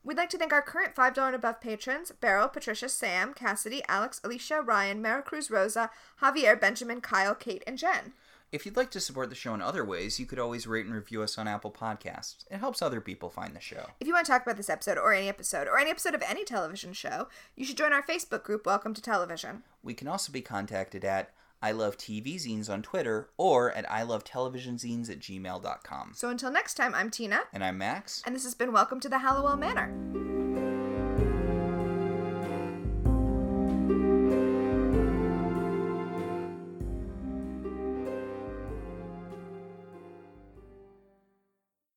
We'd 0.04 0.16
like 0.16 0.30
to 0.30 0.38
thank 0.38 0.52
our 0.52 0.62
current 0.62 0.94
$5 0.94 1.18
and 1.18 1.34
above 1.34 1.60
patrons 1.60 2.12
Beryl, 2.12 2.46
Patricia, 2.48 2.88
Sam, 2.88 3.34
Cassidy, 3.34 3.82
Alex, 3.88 4.20
Alicia, 4.24 4.62
Ryan, 4.62 5.02
Maricruz, 5.02 5.50
Rosa, 5.50 5.90
Javier, 6.22 6.58
Benjamin, 6.58 7.00
Kyle, 7.00 7.34
Kate, 7.34 7.64
and 7.66 7.76
Jen. 7.76 8.12
If 8.52 8.66
you'd 8.66 8.76
like 8.76 8.90
to 8.90 9.00
support 9.00 9.28
the 9.30 9.36
show 9.36 9.54
in 9.54 9.62
other 9.62 9.84
ways, 9.84 10.18
you 10.18 10.26
could 10.26 10.40
always 10.40 10.66
rate 10.66 10.84
and 10.84 10.92
review 10.94 11.22
us 11.22 11.38
on 11.38 11.46
Apple 11.46 11.70
Podcasts. 11.70 12.44
It 12.50 12.58
helps 12.58 12.82
other 12.82 13.00
people 13.00 13.30
find 13.30 13.54
the 13.54 13.60
show. 13.60 13.90
If 14.00 14.08
you 14.08 14.12
want 14.12 14.26
to 14.26 14.32
talk 14.32 14.42
about 14.42 14.56
this 14.56 14.68
episode 14.68 14.98
or 14.98 15.12
any 15.12 15.28
episode 15.28 15.68
or 15.68 15.78
any 15.78 15.90
episode 15.90 16.16
of 16.16 16.22
any 16.22 16.44
television 16.44 16.92
show, 16.92 17.28
you 17.54 17.64
should 17.64 17.76
join 17.76 17.92
our 17.92 18.02
Facebook 18.02 18.42
group, 18.42 18.66
Welcome 18.66 18.92
to 18.94 19.00
Television. 19.02 19.62
We 19.84 19.94
can 19.94 20.08
also 20.08 20.32
be 20.32 20.40
contacted 20.40 21.04
at 21.04 21.30
I 21.62 21.70
Love 21.70 21.96
TV 21.96 22.36
Zines 22.36 22.68
on 22.68 22.82
Twitter 22.82 23.28
or 23.36 23.70
at 23.70 23.88
I 23.88 24.02
Love 24.02 24.24
Television 24.24 24.76
Zines 24.78 25.08
at 25.08 25.20
gmail.com. 25.20 26.12
So 26.16 26.28
until 26.28 26.50
next 26.50 26.74
time, 26.74 26.92
I'm 26.92 27.10
Tina, 27.10 27.42
And 27.52 27.62
I'm 27.62 27.78
Max. 27.78 28.20
and 28.26 28.34
this 28.34 28.42
has 28.44 28.54
been 28.54 28.72
Welcome 28.72 28.98
to 29.00 29.08
the 29.08 29.18
Halliwell 29.18 29.58
Manor. 29.58 30.39